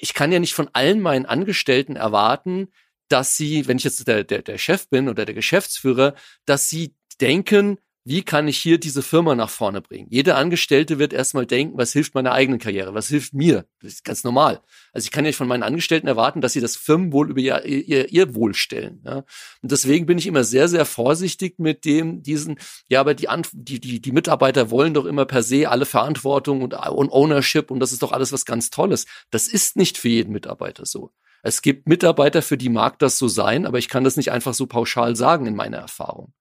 ich 0.00 0.14
kann 0.14 0.30
ja 0.30 0.38
nicht 0.38 0.54
von 0.54 0.68
allen 0.72 1.00
meinen 1.00 1.26
Angestellten 1.26 1.96
erwarten, 1.96 2.68
dass 3.08 3.36
sie, 3.36 3.66
wenn 3.66 3.78
ich 3.78 3.84
jetzt 3.84 4.06
der, 4.06 4.24
der, 4.24 4.42
der 4.42 4.58
Chef 4.58 4.88
bin 4.88 5.08
oder 5.08 5.24
der 5.24 5.34
Geschäftsführer, 5.34 6.14
dass 6.44 6.68
sie 6.68 6.94
denken, 7.20 7.78
wie 8.06 8.22
kann 8.22 8.46
ich 8.46 8.56
hier 8.58 8.78
diese 8.78 9.02
Firma 9.02 9.34
nach 9.34 9.50
vorne 9.50 9.80
bringen? 9.80 10.06
Jeder 10.10 10.36
Angestellte 10.36 11.00
wird 11.00 11.12
erstmal 11.12 11.44
denken, 11.44 11.76
was 11.76 11.92
hilft 11.92 12.14
meiner 12.14 12.30
eigenen 12.30 12.60
Karriere? 12.60 12.94
Was 12.94 13.08
hilft 13.08 13.34
mir? 13.34 13.66
Das 13.82 13.94
ist 13.94 14.04
ganz 14.04 14.22
normal. 14.22 14.62
Also 14.92 15.06
ich 15.06 15.10
kann 15.10 15.24
ja 15.24 15.30
nicht 15.30 15.36
von 15.36 15.48
meinen 15.48 15.64
Angestellten 15.64 16.06
erwarten, 16.06 16.40
dass 16.40 16.52
sie 16.52 16.60
das 16.60 16.76
Firmenwohl 16.76 17.30
über 17.30 17.40
ihr, 17.40 17.64
ihr, 17.64 18.08
ihr 18.08 18.34
Wohl 18.36 18.54
stellen. 18.54 19.02
Ja? 19.04 19.24
Und 19.60 19.72
deswegen 19.72 20.06
bin 20.06 20.18
ich 20.18 20.28
immer 20.28 20.44
sehr, 20.44 20.68
sehr 20.68 20.84
vorsichtig 20.84 21.58
mit 21.58 21.84
dem, 21.84 22.22
diesen, 22.22 22.60
ja, 22.86 23.00
aber 23.00 23.14
die, 23.14 23.26
die, 23.52 23.80
die, 23.80 24.00
die 24.00 24.12
Mitarbeiter 24.12 24.70
wollen 24.70 24.94
doch 24.94 25.04
immer 25.04 25.26
per 25.26 25.42
se 25.42 25.68
alle 25.68 25.84
Verantwortung 25.84 26.62
und, 26.62 26.74
und 26.74 27.10
Ownership 27.10 27.72
und 27.72 27.80
das 27.80 27.90
ist 27.90 28.04
doch 28.04 28.12
alles 28.12 28.32
was 28.32 28.44
ganz 28.44 28.70
Tolles. 28.70 29.06
Das 29.30 29.48
ist 29.48 29.74
nicht 29.74 29.98
für 29.98 30.08
jeden 30.08 30.32
Mitarbeiter 30.32 30.86
so. 30.86 31.10
Es 31.42 31.60
gibt 31.60 31.88
Mitarbeiter, 31.88 32.40
für 32.42 32.56
die 32.56 32.68
mag 32.68 33.00
das 33.00 33.18
so 33.18 33.26
sein, 33.26 33.66
aber 33.66 33.78
ich 33.78 33.88
kann 33.88 34.04
das 34.04 34.16
nicht 34.16 34.30
einfach 34.30 34.54
so 34.54 34.68
pauschal 34.68 35.16
sagen 35.16 35.46
in 35.46 35.56
meiner 35.56 35.78
Erfahrung. 35.78 36.32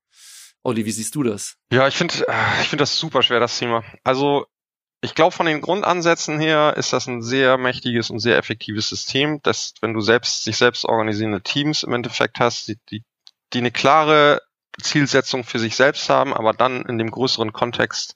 Olli, 0.65 0.83
wie 0.83 0.91
siehst 0.91 1.13
du 1.13 1.21
das? 1.21 1.57
Ja, 1.71 1.87
ich 1.87 1.95
finde 1.95 2.27
äh, 2.27 2.61
ich 2.61 2.69
finde 2.69 2.81
das 2.81 2.97
super 2.97 3.21
schwer, 3.21 3.39
das 3.39 3.59
Thema. 3.59 3.83
Also 4.03 4.47
ich 5.01 5.13
glaube, 5.13 5.35
von 5.35 5.45
den 5.45 5.61
Grundansätzen 5.61 6.39
her 6.39 6.73
ist 6.75 6.91
das 6.91 7.05
ein 7.05 7.21
sehr 7.21 7.59
mächtiges 7.59 8.09
und 8.09 8.19
sehr 8.19 8.37
effektives 8.37 8.89
System, 8.89 9.39
dass 9.43 9.75
wenn 9.81 9.93
du 9.93 10.01
selbst 10.01 10.43
sich 10.43 10.57
selbst 10.57 10.85
organisierende 10.85 11.41
Teams 11.41 11.83
im 11.83 11.93
Endeffekt 11.93 12.39
hast, 12.39 12.67
die, 12.67 12.77
die, 12.89 13.03
die 13.53 13.59
eine 13.59 13.69
klare 13.69 14.41
Zielsetzung 14.81 15.43
für 15.43 15.59
sich 15.59 15.75
selbst 15.75 16.09
haben, 16.09 16.33
aber 16.33 16.53
dann 16.53 16.83
in 16.83 16.97
dem 16.97 17.11
größeren 17.11 17.53
Kontext 17.53 18.15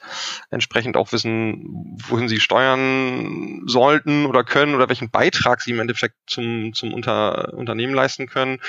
entsprechend 0.50 0.98
auch 0.98 1.12
wissen, 1.12 1.98
wohin 2.08 2.28
sie 2.28 2.40
steuern 2.40 3.64
sollten 3.66 4.26
oder 4.26 4.44
können 4.44 4.76
oder 4.76 4.90
welchen 4.90 5.10
Beitrag 5.10 5.62
sie 5.62 5.72
im 5.72 5.80
Endeffekt 5.80 6.16
zum, 6.28 6.74
zum 6.74 6.94
Unter, 6.94 7.54
Unternehmen 7.54 7.94
leisten 7.94 8.28
können. 8.28 8.62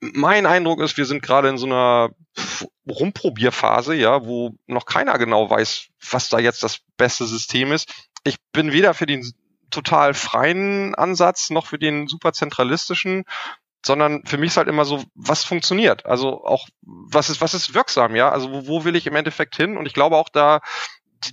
Mein 0.00 0.46
Eindruck 0.46 0.80
ist, 0.80 0.96
wir 0.96 1.06
sind 1.06 1.22
gerade 1.22 1.48
in 1.48 1.58
so 1.58 1.66
einer 1.66 2.10
Rumprobierphase, 2.88 3.94
ja, 3.94 4.24
wo 4.24 4.54
noch 4.66 4.86
keiner 4.86 5.18
genau 5.18 5.48
weiß, 5.48 5.88
was 6.10 6.28
da 6.28 6.38
jetzt 6.38 6.62
das 6.62 6.80
beste 6.96 7.26
System 7.26 7.72
ist. 7.72 7.92
Ich 8.24 8.36
bin 8.52 8.72
weder 8.72 8.94
für 8.94 9.06
den 9.06 9.32
total 9.70 10.14
freien 10.14 10.94
Ansatz 10.94 11.50
noch 11.50 11.66
für 11.66 11.78
den 11.78 12.06
super 12.06 12.32
zentralistischen 12.32 13.24
sondern 13.86 14.24
für 14.26 14.36
mich 14.36 14.48
ist 14.48 14.56
halt 14.56 14.68
immer 14.68 14.84
so, 14.84 15.02
was 15.14 15.44
funktioniert? 15.44 16.04
Also 16.04 16.44
auch, 16.44 16.68
was 16.82 17.30
ist, 17.30 17.40
was 17.40 17.54
ist 17.54 17.72
wirksam, 17.74 18.16
ja? 18.16 18.30
Also 18.30 18.52
wo, 18.52 18.66
wo 18.66 18.84
will 18.84 18.96
ich 18.96 19.06
im 19.06 19.16
Endeffekt 19.16 19.56
hin? 19.56 19.76
Und 19.76 19.86
ich 19.86 19.94
glaube 19.94 20.16
auch 20.16 20.28
da, 20.28 20.60
die, 21.24 21.32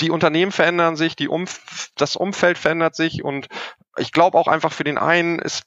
die 0.00 0.10
Unternehmen 0.10 0.52
verändern 0.52 0.96
sich, 0.96 1.16
die 1.16 1.28
Umf 1.28 1.90
das 1.96 2.14
Umfeld 2.16 2.58
verändert 2.58 2.94
sich 2.94 3.24
und 3.24 3.48
ich 3.96 4.12
glaube 4.12 4.38
auch 4.38 4.48
einfach 4.48 4.72
für 4.72 4.84
den 4.84 4.98
einen 4.98 5.38
ist 5.38 5.64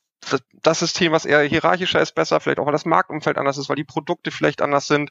das 0.62 0.80
System, 0.80 1.12
was 1.12 1.26
eher 1.26 1.42
hierarchischer 1.42 2.02
ist, 2.02 2.16
besser, 2.16 2.40
vielleicht 2.40 2.60
auch 2.60 2.66
weil 2.66 2.74
das 2.74 2.86
Marktumfeld 2.86 3.38
anders 3.38 3.58
ist, 3.58 3.70
weil 3.70 3.76
die 3.76 3.84
Produkte 3.84 4.32
vielleicht 4.32 4.62
anders 4.62 4.88
sind, 4.88 5.10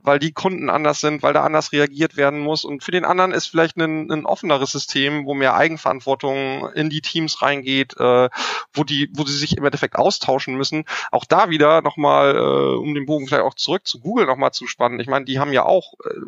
weil 0.00 0.18
die 0.18 0.32
Kunden 0.32 0.70
anders 0.70 1.00
sind, 1.00 1.22
weil 1.22 1.32
da 1.32 1.44
anders 1.44 1.72
reagiert 1.72 2.16
werden 2.16 2.40
muss. 2.40 2.64
Und 2.64 2.82
für 2.84 2.90
den 2.90 3.04
anderen 3.04 3.32
ist 3.32 3.46
vielleicht 3.46 3.76
ein, 3.76 4.10
ein 4.10 4.26
offeneres 4.26 4.72
System, 4.72 5.24
wo 5.24 5.34
mehr 5.34 5.54
Eigenverantwortung 5.54 6.70
in 6.74 6.90
die 6.90 7.00
Teams 7.00 7.40
reingeht, 7.42 7.96
äh, 7.98 8.28
wo 8.72 8.84
die, 8.84 9.10
wo 9.14 9.24
sie 9.24 9.36
sich 9.36 9.56
im 9.56 9.64
Endeffekt 9.64 9.96
austauschen 9.96 10.56
müssen. 10.56 10.84
Auch 11.10 11.24
da 11.24 11.50
wieder 11.50 11.82
nochmal, 11.82 12.36
äh, 12.36 12.76
um 12.76 12.94
den 12.94 13.06
Bogen 13.06 13.26
vielleicht 13.26 13.44
auch 13.44 13.54
zurück 13.54 13.86
zu 13.86 14.00
Google 14.00 14.26
nochmal 14.26 14.52
zu 14.52 14.66
spannen. 14.66 15.00
Ich 15.00 15.08
meine, 15.08 15.24
die 15.24 15.38
haben 15.38 15.52
ja 15.52 15.64
auch 15.64 15.94
äh, 16.04 16.20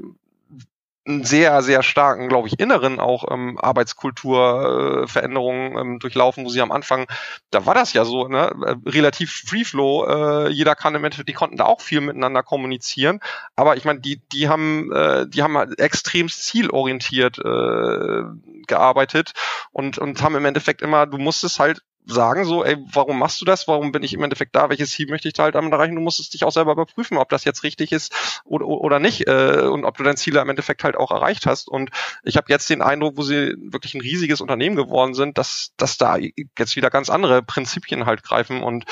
einen 1.11 1.25
sehr, 1.25 1.63
sehr 1.63 1.83
starken, 1.83 2.29
glaube 2.29 2.49
ich, 2.49 2.59
inneren 2.59 3.01
auch 3.01 3.31
ähm, 3.31 3.59
Arbeitskulturveränderungen 3.61 5.77
äh, 5.77 5.81
ähm, 5.81 5.99
durchlaufen, 5.99 6.45
wo 6.45 6.49
sie 6.49 6.61
am 6.61 6.73
Anfang, 6.73 7.07
da 7.51 7.67
war 7.67 7.75
das 7.75 7.93
ja 7.93 8.05
so, 8.05 8.29
ne, 8.29 8.53
äh, 8.65 8.77
relativ 8.89 9.43
Free 9.47 9.65
Flow, 9.65 10.07
äh, 10.07 10.49
jeder 10.51 10.75
kann 10.75 10.95
im 10.95 11.05
Endeffekt, 11.05 11.29
die 11.29 11.35
konnten 11.35 11.57
da 11.57 11.65
auch 11.65 11.81
viel 11.81 12.01
miteinander 12.01 12.43
kommunizieren, 12.43 13.21
aber 13.57 13.77
ich 13.77 13.85
meine, 13.85 14.01
die, 14.01 14.21
die 14.33 14.49
haben, 14.49 14.93
äh, 14.93 15.27
die 15.29 15.43
haben 15.43 15.59
halt 15.59 15.79
extrem 15.79 16.29
zielorientiert 16.29 17.39
äh, 17.39 18.23
gearbeitet 18.67 19.33
und, 19.73 19.99
und 19.99 20.23
haben 20.23 20.37
im 20.37 20.45
Endeffekt 20.45 20.83
immer, 20.83 21.07
du 21.07 21.19
musstest 21.19 21.59
halt 21.59 21.83
sagen, 22.13 22.45
so, 22.45 22.65
ey, 22.65 22.77
warum 22.93 23.19
machst 23.19 23.41
du 23.41 23.45
das? 23.45 23.69
Warum 23.69 23.93
bin 23.93 24.03
ich 24.03 24.13
im 24.13 24.23
Endeffekt 24.23 24.55
da? 24.55 24.69
Welches 24.69 24.91
Ziel 24.91 25.09
möchte 25.09 25.29
ich 25.29 25.35
da 25.35 25.45
halt 25.45 25.55
damit 25.55 25.73
erreichen? 25.73 25.95
Du 25.95 26.01
musst 26.01 26.21
es 26.21 26.31
dich 26.31 26.45
auch 26.45 26.53
selber 26.53 26.73
überprüfen, 26.73 27.19
ob 27.19 27.29
das 27.29 27.45
jetzt 27.45 27.63
richtig 27.63 27.93
ist 27.93 28.13
oder, 28.45 28.67
oder 28.67 28.99
nicht 28.99 29.27
äh, 29.29 29.63
und 29.71 29.85
ob 29.85 29.97
du 29.97 30.03
dein 30.03 30.17
Ziel 30.17 30.37
im 30.37 30.49
Endeffekt 30.49 30.85
halt 30.85 30.97
auch 30.97 31.11
erreicht 31.11 31.47
hast. 31.47 31.69
Und 31.69 31.91
ich 32.23 32.37
habe 32.37 32.47
jetzt 32.49 32.71
den 32.71 32.83
Eindruck, 32.83 33.17
wo 33.17 33.23
sie 33.23 33.55
wirklich 33.59 33.95
ein 33.95 34.01
riesiges 34.01 34.41
Unternehmen 34.41 34.77
geworden 34.77 35.15
sind, 35.15 35.39
dass, 35.39 35.73
dass 35.77 35.99
da 35.99 36.17
jetzt 36.17 36.77
wieder 36.77 36.91
ganz 36.91 37.11
andere 37.11 37.43
Prinzipien 37.43 38.07
halt 38.07 38.23
greifen 38.23 38.63
und 38.63 38.85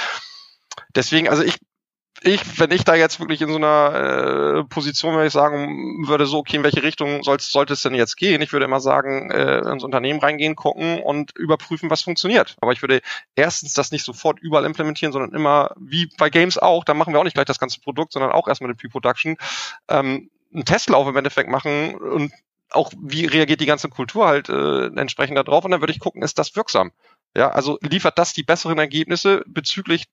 Deswegen, 0.95 1.29
also 1.29 1.43
ich 1.43 1.59
ich, 2.23 2.59
wenn 2.59 2.71
ich 2.71 2.85
da 2.85 2.95
jetzt 2.95 3.21
wirklich 3.21 3.41
in 3.43 3.49
so 3.49 3.57
einer 3.57 4.61
äh, 4.61 4.65
Position 4.65 5.15
wäre, 5.15 5.27
ich 5.27 5.33
sagen 5.33 6.07
würde, 6.07 6.27
so, 6.27 6.39
okay, 6.39 6.57
in 6.57 6.63
welche 6.63 6.83
Richtung 6.83 7.23
sollte 7.23 7.73
es 7.73 7.83
denn 7.83 7.95
jetzt 7.95 8.17
gehen? 8.17 8.43
Ich 8.43 8.53
würde 8.53 8.65
immer 8.67 8.81
sagen, 8.81 9.31
äh, 9.31 9.59
ins 9.71 9.85
Unternehmen 9.85 10.21
reingehen, 10.21 10.57
gucken 10.57 11.03
und 11.03 11.37
überprüfen, 11.37 11.91
was 11.91 12.03
funktioniert. 12.03 12.57
Aber 12.61 12.73
ich 12.73 12.83
würde 12.83 13.01
erstens 13.37 13.73
das 13.73 13.93
nicht 13.93 14.05
sofort 14.05 14.41
überall 14.41 14.65
implementieren, 14.65 15.13
sondern 15.13 15.33
immer, 15.33 15.73
wie 15.79 16.09
bei 16.19 16.31
Games 16.31 16.59
auch, 16.59 16.85
da 16.85 16.95
machen 16.95 17.13
wir 17.13 17.21
auch 17.21 17.25
nicht 17.25 17.35
gleich 17.35 17.47
das 17.47 17.61
ganze 17.61 17.81
Produkt, 17.81 18.13
sondern 18.13 18.33
auch 18.33 18.49
erstmal 18.49 18.69
eine 18.69 18.77
Pre-Production, 18.77 19.37
ähm, 19.89 20.31
einen 20.53 20.65
Testlauf 20.65 21.07
im 21.07 21.17
Endeffekt 21.17 21.51
machen 21.51 21.95
und 21.95 22.33
auch 22.71 22.93
wie 23.01 23.27
reagiert 23.27 23.61
die 23.61 23.67
ganze 23.67 23.89
Kultur 23.89 24.27
halt 24.27 24.49
äh, 24.49 24.87
entsprechend 24.87 25.39
darauf 25.39 25.65
und 25.65 25.71
dann 25.71 25.81
würde 25.81 25.93
ich 25.93 26.01
gucken, 26.01 26.23
ist 26.23 26.39
das 26.39 26.55
wirksam? 26.55 26.93
Ja, 27.37 27.51
also 27.51 27.79
liefert 27.81 28.19
das 28.19 28.33
die 28.33 28.43
besseren 28.43 28.79
Ergebnisse 28.79 29.43
bezüglich 29.47 30.07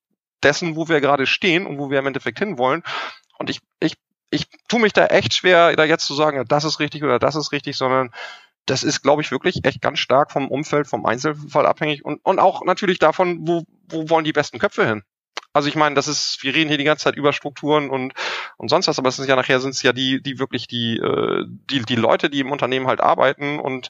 dessen, 0.43 0.75
wo 0.75 0.87
wir 0.87 1.01
gerade 1.01 1.25
stehen 1.25 1.65
und 1.65 1.77
wo 1.77 1.89
wir 1.89 1.99
im 1.99 2.07
Endeffekt 2.07 2.39
hinwollen. 2.39 2.83
Und 3.37 3.49
ich, 3.49 3.59
ich, 3.79 3.95
ich 4.29 4.47
tue 4.67 4.79
mich 4.79 4.93
da 4.93 5.07
echt 5.07 5.33
schwer, 5.33 5.75
da 5.75 5.83
jetzt 5.83 6.05
zu 6.05 6.13
sagen, 6.13 6.37
ja, 6.37 6.43
das 6.43 6.63
ist 6.63 6.79
richtig 6.79 7.03
oder 7.03 7.19
das 7.19 7.35
ist 7.35 7.51
richtig, 7.51 7.77
sondern 7.77 8.11
das 8.65 8.83
ist, 8.83 9.01
glaube 9.01 9.21
ich, 9.21 9.31
wirklich 9.31 9.63
echt 9.63 9.81
ganz 9.81 9.99
stark 9.99 10.31
vom 10.31 10.49
Umfeld, 10.49 10.87
vom 10.87 11.05
Einzelfall 11.05 11.65
abhängig 11.65 12.03
und, 12.03 12.19
und 12.23 12.39
auch 12.39 12.63
natürlich 12.65 12.99
davon, 12.99 13.47
wo, 13.47 13.63
wo 13.87 14.09
wollen 14.09 14.25
die 14.25 14.33
besten 14.33 14.59
Köpfe 14.59 14.87
hin. 14.87 15.03
Also 15.53 15.69
ich 15.69 15.75
meine, 15.75 15.95
das 15.95 16.09
ist, 16.09 16.39
wir 16.43 16.53
reden 16.53 16.67
hier 16.67 16.77
die 16.77 16.83
ganze 16.83 17.05
Zeit 17.05 17.15
über 17.15 17.31
Strukturen 17.31 17.89
und, 17.89 18.13
und 18.57 18.69
sonst 18.69 18.87
was, 18.87 18.99
aber 18.99 19.07
es 19.07 19.19
ist 19.19 19.29
ja 19.29 19.37
nachher 19.37 19.61
sind 19.61 19.69
es 19.69 19.83
ja 19.83 19.93
die, 19.93 20.21
die 20.21 20.37
wirklich 20.37 20.67
die, 20.67 20.97
äh, 20.97 21.45
die, 21.47 21.81
die 21.83 21.95
Leute, 21.95 22.29
die 22.29 22.41
im 22.41 22.51
Unternehmen 22.51 22.87
halt 22.87 22.99
arbeiten 22.99 23.59
und 23.59 23.89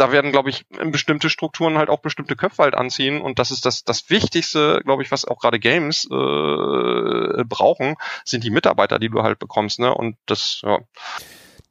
da 0.00 0.12
werden, 0.12 0.32
glaube 0.32 0.50
ich, 0.50 0.66
bestimmte 0.68 1.30
Strukturen 1.30 1.78
halt 1.78 1.88
auch 1.88 2.00
bestimmte 2.00 2.36
Köpfe 2.36 2.62
halt 2.62 2.74
anziehen. 2.74 3.20
Und 3.20 3.38
das 3.38 3.50
ist 3.50 3.66
das, 3.66 3.84
das 3.84 4.10
Wichtigste, 4.10 4.80
glaube 4.84 5.02
ich, 5.02 5.10
was 5.10 5.24
auch 5.24 5.38
gerade 5.38 5.58
Games 5.58 6.04
äh, 6.04 7.44
brauchen, 7.44 7.96
sind 8.24 8.44
die 8.44 8.50
Mitarbeiter, 8.50 8.98
die 8.98 9.08
du 9.08 9.22
halt 9.22 9.38
bekommst. 9.38 9.80
Ne? 9.80 9.92
Und 9.92 10.16
das, 10.26 10.60
ja. 10.62 10.78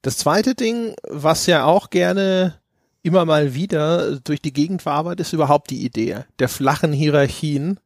Das 0.01 0.17
zweite 0.17 0.55
Ding, 0.55 0.95
was 1.03 1.45
ja 1.45 1.65
auch 1.65 1.89
gerne 1.89 2.59
immer 3.01 3.25
mal 3.25 3.53
wieder 3.53 4.19
durch 4.19 4.41
die 4.41 4.53
Gegend 4.53 4.81
verarbeitet, 4.81 5.21
ist 5.21 5.33
überhaupt 5.33 5.69
die 5.69 5.85
Idee 5.85 6.25
der 6.39 6.49
flachen 6.49 6.91
Hierarchien. 6.91 7.79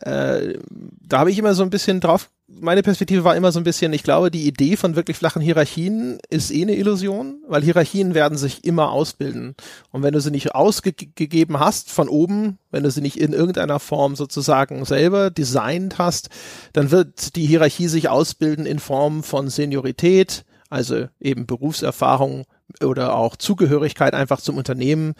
Äh, 0.00 0.58
da 0.70 1.18
habe 1.18 1.30
ich 1.30 1.38
immer 1.38 1.54
so 1.54 1.62
ein 1.62 1.70
bisschen 1.70 2.00
drauf 2.00 2.30
meine 2.48 2.82
Perspektive 2.82 3.24
war 3.24 3.36
immer 3.36 3.52
so 3.52 3.60
ein 3.60 3.64
bisschen, 3.64 3.92
ich 3.92 4.02
glaube, 4.02 4.30
die 4.30 4.46
Idee 4.46 4.76
von 4.76 4.96
wirklich 4.96 5.18
flachen 5.18 5.42
Hierarchien 5.42 6.18
ist 6.30 6.50
eh 6.50 6.62
eine 6.62 6.76
Illusion, 6.76 7.42
weil 7.46 7.62
Hierarchien 7.62 8.14
werden 8.14 8.38
sich 8.38 8.64
immer 8.64 8.90
ausbilden. 8.90 9.54
Und 9.90 10.02
wenn 10.02 10.14
du 10.14 10.20
sie 10.20 10.30
nicht 10.30 10.54
ausgegeben 10.54 11.60
hast 11.60 11.90
von 11.90 12.08
oben, 12.08 12.58
wenn 12.70 12.84
du 12.84 12.90
sie 12.90 13.02
nicht 13.02 13.20
in 13.20 13.34
irgendeiner 13.34 13.78
Form 13.78 14.16
sozusagen 14.16 14.84
selber 14.86 15.30
designt 15.30 15.98
hast, 15.98 16.30
dann 16.72 16.90
wird 16.90 17.36
die 17.36 17.46
Hierarchie 17.46 17.88
sich 17.88 18.08
ausbilden 18.08 18.64
in 18.64 18.78
Form 18.78 19.22
von 19.22 19.50
Seniorität, 19.50 20.44
also 20.70 21.06
eben 21.20 21.46
Berufserfahrung 21.46 22.44
oder 22.82 23.14
auch 23.14 23.36
Zugehörigkeit 23.36 24.14
einfach 24.14 24.40
zum 24.40 24.56
Unternehmen, 24.56 25.14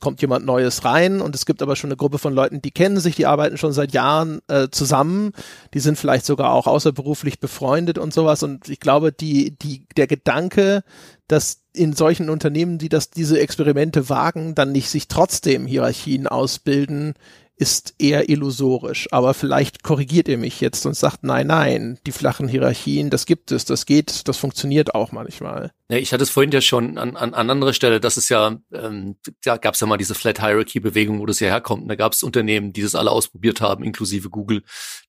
kommt 0.00 0.20
jemand 0.20 0.46
Neues 0.46 0.84
rein 0.84 1.20
und 1.20 1.34
es 1.34 1.46
gibt 1.46 1.62
aber 1.62 1.76
schon 1.76 1.88
eine 1.88 1.96
Gruppe 1.96 2.18
von 2.18 2.34
Leuten, 2.34 2.62
die 2.62 2.70
kennen 2.70 2.98
sich, 2.98 3.16
die 3.16 3.26
arbeiten 3.26 3.58
schon 3.58 3.72
seit 3.72 3.92
Jahren 3.92 4.40
äh, 4.48 4.68
zusammen, 4.70 5.32
die 5.74 5.80
sind 5.80 5.98
vielleicht 5.98 6.26
sogar 6.26 6.52
auch 6.52 6.66
außerberuflich 6.66 7.40
befreundet 7.40 7.98
und 7.98 8.12
sowas. 8.12 8.42
Und 8.42 8.68
ich 8.68 8.80
glaube, 8.80 9.12
die, 9.12 9.56
die, 9.56 9.86
der 9.96 10.06
Gedanke, 10.06 10.82
dass 11.28 11.62
in 11.72 11.92
solchen 11.92 12.30
Unternehmen, 12.30 12.78
die 12.78 12.88
das, 12.88 13.10
diese 13.10 13.38
Experimente 13.38 14.08
wagen, 14.08 14.54
dann 14.54 14.72
nicht 14.72 14.88
sich 14.88 15.08
trotzdem 15.08 15.66
Hierarchien 15.66 16.26
ausbilden, 16.26 17.14
ist 17.58 17.94
eher 17.98 18.28
illusorisch. 18.28 19.08
Aber 19.12 19.32
vielleicht 19.32 19.82
korrigiert 19.82 20.28
ihr 20.28 20.36
mich 20.36 20.60
jetzt 20.60 20.84
und 20.84 20.94
sagt, 20.94 21.24
nein, 21.24 21.46
nein, 21.46 21.98
die 22.06 22.12
flachen 22.12 22.48
Hierarchien, 22.48 23.08
das 23.08 23.24
gibt 23.24 23.50
es, 23.50 23.64
das 23.64 23.86
geht, 23.86 24.28
das 24.28 24.36
funktioniert 24.36 24.94
auch 24.94 25.10
manchmal. 25.10 25.72
Ja, 25.88 25.96
ich 25.96 26.12
hatte 26.12 26.22
es 26.22 26.30
vorhin 26.30 26.50
ja 26.50 26.60
schon 26.60 26.98
an, 26.98 27.16
an, 27.16 27.32
an 27.32 27.48
anderer 27.48 27.72
Stelle, 27.72 27.98
dass 27.98 28.18
es 28.18 28.28
ja, 28.28 28.58
ähm, 28.74 29.16
da 29.42 29.56
gab 29.56 29.74
es 29.74 29.80
ja 29.80 29.86
mal 29.86 29.96
diese 29.96 30.14
Flat 30.14 30.40
Hierarchy-Bewegung, 30.40 31.18
wo 31.18 31.26
das 31.26 31.40
ja 31.40 31.48
herkommt. 31.48 31.82
Und 31.82 31.88
da 31.88 31.94
gab 31.94 32.12
es 32.12 32.22
Unternehmen, 32.22 32.74
die 32.74 32.82
das 32.82 32.94
alle 32.94 33.10
ausprobiert 33.10 33.62
haben, 33.62 33.84
inklusive 33.84 34.28
Google, 34.28 34.62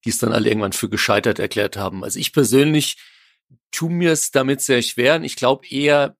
die 0.05 0.09
es 0.09 0.17
dann 0.17 0.31
alle 0.31 0.47
irgendwann 0.47 0.73
für 0.73 0.89
gescheitert 0.89 1.39
erklärt 1.39 1.75
haben. 1.75 2.05
Also 2.05 2.17
ich 2.17 2.31
persönlich 2.31 2.95
tu 3.71 3.89
mir 3.89 4.11
es 4.13 4.31
damit 4.31 4.61
sehr 4.61 4.81
schwer. 4.81 5.15
Und 5.15 5.25
ich 5.25 5.35
glaube 5.35 5.67
eher, 5.67 6.15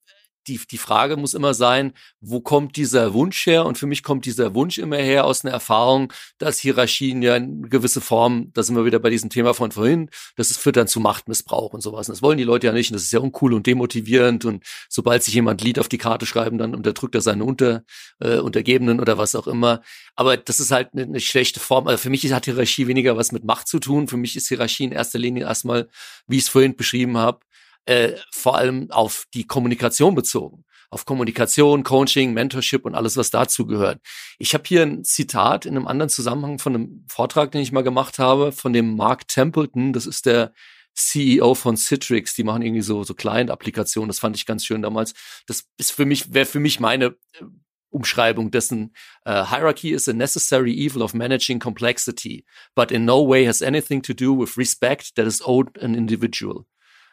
die, 0.47 0.59
die 0.69 0.77
Frage 0.77 1.17
muss 1.17 1.33
immer 1.33 1.53
sein, 1.53 1.93
wo 2.21 2.41
kommt 2.41 2.75
dieser 2.75 3.13
Wunsch 3.13 3.45
her? 3.45 3.65
Und 3.65 3.77
für 3.77 3.87
mich 3.87 4.03
kommt 4.03 4.25
dieser 4.25 4.53
Wunsch 4.55 4.77
immer 4.77 4.97
her 4.97 5.25
aus 5.25 5.43
einer 5.43 5.53
Erfahrung, 5.53 6.13
dass 6.37 6.59
Hierarchien 6.59 7.21
ja 7.21 7.35
in 7.35 7.69
gewisse 7.69 8.01
Form, 8.01 8.51
da 8.53 8.63
sind 8.63 8.75
wir 8.75 8.85
wieder 8.85 8.99
bei 8.99 9.09
diesem 9.09 9.29
Thema 9.29 9.53
von 9.53 9.71
vorhin, 9.71 10.09
das 10.35 10.55
führt 10.55 10.77
dann 10.77 10.87
zu 10.87 10.99
Machtmissbrauch 10.99 11.73
und 11.73 11.81
sowas. 11.81 12.07
Und 12.07 12.15
das 12.15 12.21
wollen 12.21 12.37
die 12.37 12.43
Leute 12.43 12.67
ja 12.67 12.73
nicht. 12.73 12.91
Und 12.91 12.95
das 12.95 13.03
ist 13.03 13.13
ja 13.13 13.19
uncool 13.19 13.53
und 13.53 13.67
demotivierend. 13.67 14.45
Und 14.45 14.63
sobald 14.89 15.23
sich 15.23 15.33
jemand 15.33 15.61
Lied 15.61 15.79
auf 15.79 15.89
die 15.89 15.97
Karte 15.97 16.25
schreiben, 16.25 16.57
dann 16.57 16.75
unterdrückt 16.75 17.15
er 17.15 17.21
seine 17.21 17.43
Unter, 17.43 17.83
äh, 18.19 18.37
Untergebenen 18.37 18.99
oder 18.99 19.17
was 19.17 19.35
auch 19.35 19.47
immer. 19.47 19.81
Aber 20.15 20.37
das 20.37 20.59
ist 20.59 20.71
halt 20.71 20.89
eine, 20.93 21.03
eine 21.03 21.19
schlechte 21.19 21.59
Form. 21.59 21.87
Also 21.87 22.01
für 22.01 22.09
mich 22.09 22.31
hat 22.31 22.45
Hierarchie 22.45 22.87
weniger 22.87 23.17
was 23.17 23.31
mit 23.31 23.43
Macht 23.43 23.67
zu 23.67 23.79
tun. 23.79 24.07
Für 24.07 24.17
mich 24.17 24.35
ist 24.35 24.47
Hierarchie 24.47 24.85
in 24.85 24.91
erster 24.91 25.19
Linie 25.19 25.43
erstmal, 25.43 25.87
wie 26.27 26.37
ich 26.37 26.43
es 26.43 26.49
vorhin 26.49 26.75
beschrieben 26.75 27.17
habe, 27.17 27.39
äh, 27.87 28.17
vor 28.31 28.57
allem 28.57 28.91
auf 28.91 29.25
die 29.33 29.47
Kommunikation 29.47 30.13
bezogen. 30.13 30.65
Auf 30.89 31.05
Kommunikation, 31.05 31.83
Coaching, 31.83 32.33
Mentorship 32.33 32.85
und 32.85 32.95
alles, 32.95 33.17
was 33.17 33.29
dazu 33.29 33.65
gehört. 33.65 33.99
Ich 34.39 34.53
habe 34.53 34.63
hier 34.65 34.83
ein 34.83 35.03
Zitat 35.03 35.65
in 35.65 35.75
einem 35.75 35.87
anderen 35.87 36.09
Zusammenhang 36.09 36.59
von 36.59 36.75
einem 36.75 37.05
Vortrag, 37.09 37.51
den 37.51 37.61
ich 37.61 37.71
mal 37.71 37.83
gemacht 37.83 38.19
habe, 38.19 38.51
von 38.51 38.71
dem 38.71 38.95
Mark 38.95 39.27
Templeton. 39.27 39.91
Das 39.93 40.05
ist 40.05 40.25
der 40.25 40.53
CEO 40.95 41.55
von 41.55 41.77
Citrix, 41.77 42.35
die 42.35 42.43
machen 42.43 42.61
irgendwie 42.61 42.81
so 42.81 43.03
so 43.03 43.13
Client-Applikationen. 43.13 44.07
Das 44.07 44.19
fand 44.19 44.35
ich 44.35 44.45
ganz 44.45 44.65
schön 44.65 44.81
damals. 44.81 45.13
Das 45.45 45.65
ist 45.77 45.91
für 45.91 46.05
mich 46.05 46.33
wäre 46.33 46.45
für 46.45 46.59
mich 46.59 46.79
meine 46.79 47.05
äh, 47.05 47.43
Umschreibung 47.89 48.51
dessen 48.51 48.93
uh, 49.25 49.45
Hierarchy 49.45 49.91
is 49.91 50.09
a 50.09 50.13
necessary 50.13 50.73
evil 50.73 51.01
of 51.01 51.13
managing 51.13 51.59
complexity, 51.59 52.45
but 52.75 52.91
in 52.91 53.05
no 53.05 53.25
way 53.25 53.45
has 53.45 53.61
anything 53.61 54.01
to 54.01 54.13
do 54.13 54.37
with 54.37 54.57
respect 54.57 55.15
that 55.15 55.25
is 55.25 55.41
owed 55.45 55.77
an 55.81 55.95
individual. 55.95 56.65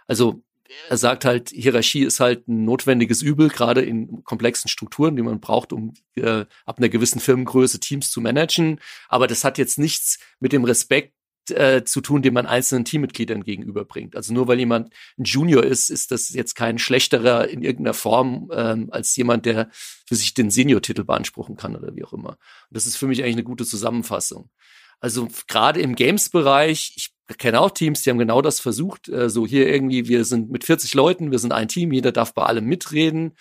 Also 0.09 0.43
er 0.89 0.97
sagt 0.97 1.25
halt, 1.25 1.51
Hierarchie 1.51 2.05
ist 2.05 2.21
halt 2.21 2.49
ein 2.49 2.65
notwendiges 2.65 3.23
Übel, 3.23 3.49
gerade 3.49 3.83
in 3.83 4.25
komplexen 4.25 4.69
Strukturen, 4.69 5.17
die 5.17 5.23
man 5.23 5.41
braucht, 5.41 5.73
um 5.73 5.95
äh, 6.17 6.47
ab 6.65 6.79
einer 6.79 6.89
gewissen 6.89 7.21
Firmengröße 7.21 7.81
Teams 7.81 8.11
zu 8.11 8.21
managen. 8.21 8.81
Aber 9.09 9.27
das 9.27 9.45
hat 9.45 9.59
jetzt 9.59 9.79
nichts 9.79 10.19
mit 10.41 10.53
dem 10.53 10.65
Respekt 10.65 11.13
äh, 11.51 11.85
zu 11.85 12.01
tun, 12.01 12.23
den 12.23 12.35
man 12.35 12.47
einzelnen 12.47 12.85
Teammitgliedern 12.85 13.45
gegenüberbringt. 13.45 14.17
Also 14.17 14.33
nur 14.33 14.49
weil 14.49 14.59
jemand 14.59 14.93
ein 15.19 15.25
Junior 15.25 15.63
ist, 15.63 15.91
ist 15.91 16.11
das 16.11 16.31
jetzt 16.31 16.55
kein 16.55 16.79
schlechterer 16.79 17.49
in 17.49 17.63
irgendeiner 17.63 17.95
Form 17.95 18.51
ähm, 18.53 18.89
als 18.91 19.15
jemand, 19.17 19.45
der 19.47 19.69
für 20.07 20.17
sich 20.17 20.35
den 20.35 20.51
Senior-Titel 20.51 21.05
beanspruchen 21.05 21.57
kann 21.57 21.77
oder 21.77 21.95
wie 21.95 22.05
auch 22.05 22.13
immer. 22.13 22.31
Und 22.31 22.39
das 22.71 22.87
ist 22.87 22.97
für 22.97 23.07
mich 23.07 23.23
eigentlich 23.23 23.37
eine 23.37 23.45
gute 23.45 23.67
Zusammenfassung. 23.67 24.51
Also 25.01 25.29
gerade 25.49 25.81
im 25.81 25.95
Games-Bereich, 25.95 26.93
ich 26.97 27.11
kenne 27.39 27.61
auch 27.61 27.71
Teams, 27.71 28.03
die 28.03 28.11
haben 28.11 28.19
genau 28.19 28.43
das 28.43 28.61
versucht. 28.61 29.09
Äh, 29.09 29.31
so 29.31 29.47
hier 29.47 29.69
irgendwie, 29.69 30.09
wir 30.09 30.25
sind 30.25 30.51
mit 30.51 30.65
40 30.65 30.95
Leuten, 30.95 31.31
wir 31.31 31.39
sind 31.39 31.53
ein 31.53 31.69
Team, 31.69 31.93
jeder 31.93 32.13
darf 32.13 32.35
bei 32.35 32.45
allem 32.45 32.65
mitreden. 32.67 33.35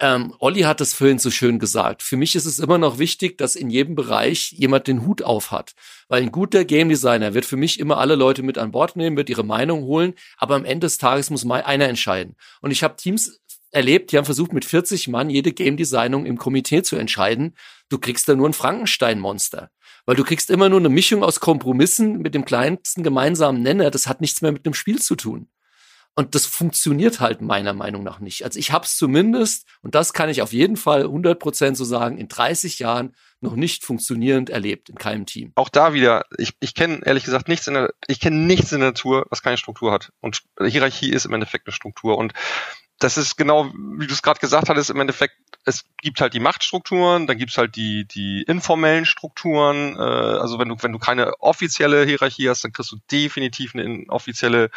Ähm, 0.00 0.32
Olli 0.38 0.60
hat 0.60 0.80
das 0.80 0.94
vorhin 0.94 1.18
so 1.18 1.30
schön 1.30 1.58
gesagt. 1.58 2.04
Für 2.04 2.16
mich 2.16 2.36
ist 2.36 2.46
es 2.46 2.60
immer 2.60 2.78
noch 2.78 2.98
wichtig, 2.98 3.36
dass 3.36 3.56
in 3.56 3.68
jedem 3.68 3.96
Bereich 3.96 4.52
jemand 4.52 4.86
den 4.86 5.04
Hut 5.04 5.22
auf 5.22 5.50
hat. 5.50 5.72
Weil 6.06 6.22
ein 6.22 6.30
guter 6.30 6.64
Game 6.64 6.88
Designer 6.88 7.34
wird 7.34 7.44
für 7.44 7.56
mich 7.56 7.80
immer 7.80 7.98
alle 7.98 8.14
Leute 8.14 8.44
mit 8.44 8.58
an 8.58 8.70
Bord 8.70 8.94
nehmen, 8.94 9.16
wird 9.16 9.28
ihre 9.28 9.44
Meinung 9.44 9.82
holen, 9.82 10.14
aber 10.36 10.54
am 10.54 10.64
Ende 10.64 10.86
des 10.86 10.98
Tages 10.98 11.30
muss 11.30 11.44
mal 11.44 11.62
einer 11.62 11.88
entscheiden. 11.88 12.36
Und 12.60 12.70
ich 12.70 12.84
habe 12.84 12.94
Teams 12.94 13.40
erlebt, 13.72 14.12
die 14.12 14.18
haben 14.18 14.24
versucht, 14.24 14.52
mit 14.52 14.64
40 14.64 15.08
Mann 15.08 15.30
jede 15.30 15.52
Game 15.52 15.76
Designung 15.76 16.26
im 16.26 16.38
Komitee 16.38 16.82
zu 16.82 16.94
entscheiden. 16.94 17.56
Du 17.88 17.98
kriegst 17.98 18.28
da 18.28 18.36
nur 18.36 18.48
ein 18.48 18.54
Frankenstein-Monster. 18.54 19.70
Weil 20.08 20.16
du 20.16 20.24
kriegst 20.24 20.48
immer 20.48 20.70
nur 20.70 20.78
eine 20.78 20.88
Mischung 20.88 21.22
aus 21.22 21.38
Kompromissen 21.38 22.22
mit 22.22 22.34
dem 22.34 22.46
kleinsten 22.46 23.02
gemeinsamen 23.02 23.60
Nenner. 23.60 23.90
Das 23.90 24.06
hat 24.06 24.22
nichts 24.22 24.40
mehr 24.40 24.52
mit 24.52 24.64
dem 24.64 24.72
Spiel 24.72 25.02
zu 25.02 25.16
tun. 25.16 25.50
Und 26.14 26.34
das 26.34 26.46
funktioniert 26.46 27.20
halt 27.20 27.42
meiner 27.42 27.74
Meinung 27.74 28.04
nach 28.04 28.18
nicht. 28.18 28.42
Also 28.42 28.58
ich 28.58 28.72
habe 28.72 28.86
es 28.86 28.96
zumindest, 28.96 29.66
und 29.82 29.94
das 29.94 30.14
kann 30.14 30.30
ich 30.30 30.40
auf 30.40 30.54
jeden 30.54 30.78
Fall 30.78 31.04
100% 31.04 31.74
so 31.74 31.84
sagen, 31.84 32.16
in 32.16 32.28
30 32.28 32.78
Jahren 32.78 33.14
noch 33.42 33.54
nicht 33.54 33.84
funktionierend 33.84 34.48
erlebt 34.48 34.88
in 34.88 34.96
keinem 34.96 35.26
Team. 35.26 35.52
Auch 35.56 35.68
da 35.68 35.92
wieder, 35.92 36.24
ich, 36.38 36.54
ich 36.58 36.74
kenne 36.74 37.02
ehrlich 37.04 37.24
gesagt 37.24 37.48
nichts 37.48 37.66
in 37.66 37.74
der, 37.74 37.92
ich 38.06 38.18
kenne 38.18 38.38
nichts 38.38 38.72
in 38.72 38.80
der 38.80 38.88
Natur, 38.88 39.26
was 39.28 39.42
keine 39.42 39.58
Struktur 39.58 39.92
hat. 39.92 40.10
Und 40.22 40.42
Hierarchie 40.58 41.10
ist 41.10 41.26
im 41.26 41.34
Endeffekt 41.34 41.66
eine 41.66 41.74
Struktur. 41.74 42.16
Und 42.16 42.32
das 42.98 43.18
ist 43.18 43.36
genau, 43.36 43.70
wie 43.98 44.06
du 44.06 44.14
es 44.14 44.22
gerade 44.22 44.40
gesagt 44.40 44.70
hattest, 44.70 44.88
im 44.88 45.00
Endeffekt, 45.00 45.34
es 45.68 45.84
gibt 46.00 46.22
halt 46.22 46.32
die 46.32 46.40
Machtstrukturen, 46.40 47.26
dann 47.26 47.36
gibt's 47.36 47.58
halt 47.58 47.76
die, 47.76 48.06
die 48.06 48.42
informellen 48.42 49.04
Strukturen. 49.04 49.96
Äh, 49.96 50.00
also 50.00 50.58
wenn 50.58 50.70
du, 50.70 50.76
wenn 50.80 50.92
du 50.92 50.98
keine 50.98 51.40
offizielle 51.40 52.06
Hierarchie 52.06 52.48
hast, 52.48 52.64
dann 52.64 52.72
kriegst 52.72 52.90
du 52.90 52.96
definitiv 53.12 53.74
eine 53.74 54.04
offizielle 54.08 54.70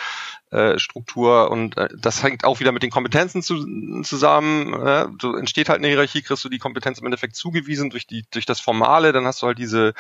äh, 0.52 0.78
Struktur 0.80 1.50
und 1.50 1.78
äh, 1.78 1.88
das 1.98 2.24
hängt 2.24 2.44
auch 2.44 2.60
wieder 2.60 2.72
mit 2.72 2.84
den 2.84 2.92
Kompetenzen 2.92 3.42
zu, 3.42 4.04
zusammen. 4.04 4.74
Äh, 4.74 5.08
du 5.18 5.36
entsteht 5.36 5.70
halt 5.70 5.80
eine 5.80 5.88
Hierarchie, 5.88 6.22
kriegst 6.22 6.44
du 6.44 6.50
die 6.50 6.60
Kompetenz 6.60 7.00
im 7.00 7.06
Endeffekt 7.06 7.36
zugewiesen 7.36 7.90
durch 7.90 8.06
die, 8.06 8.26
durch 8.32 8.46
das 8.46 8.60
Formale, 8.60 9.14
dann 9.14 9.26
hast 9.26 9.42
du 9.42 9.48
halt 9.48 9.58
diese, 9.58 9.94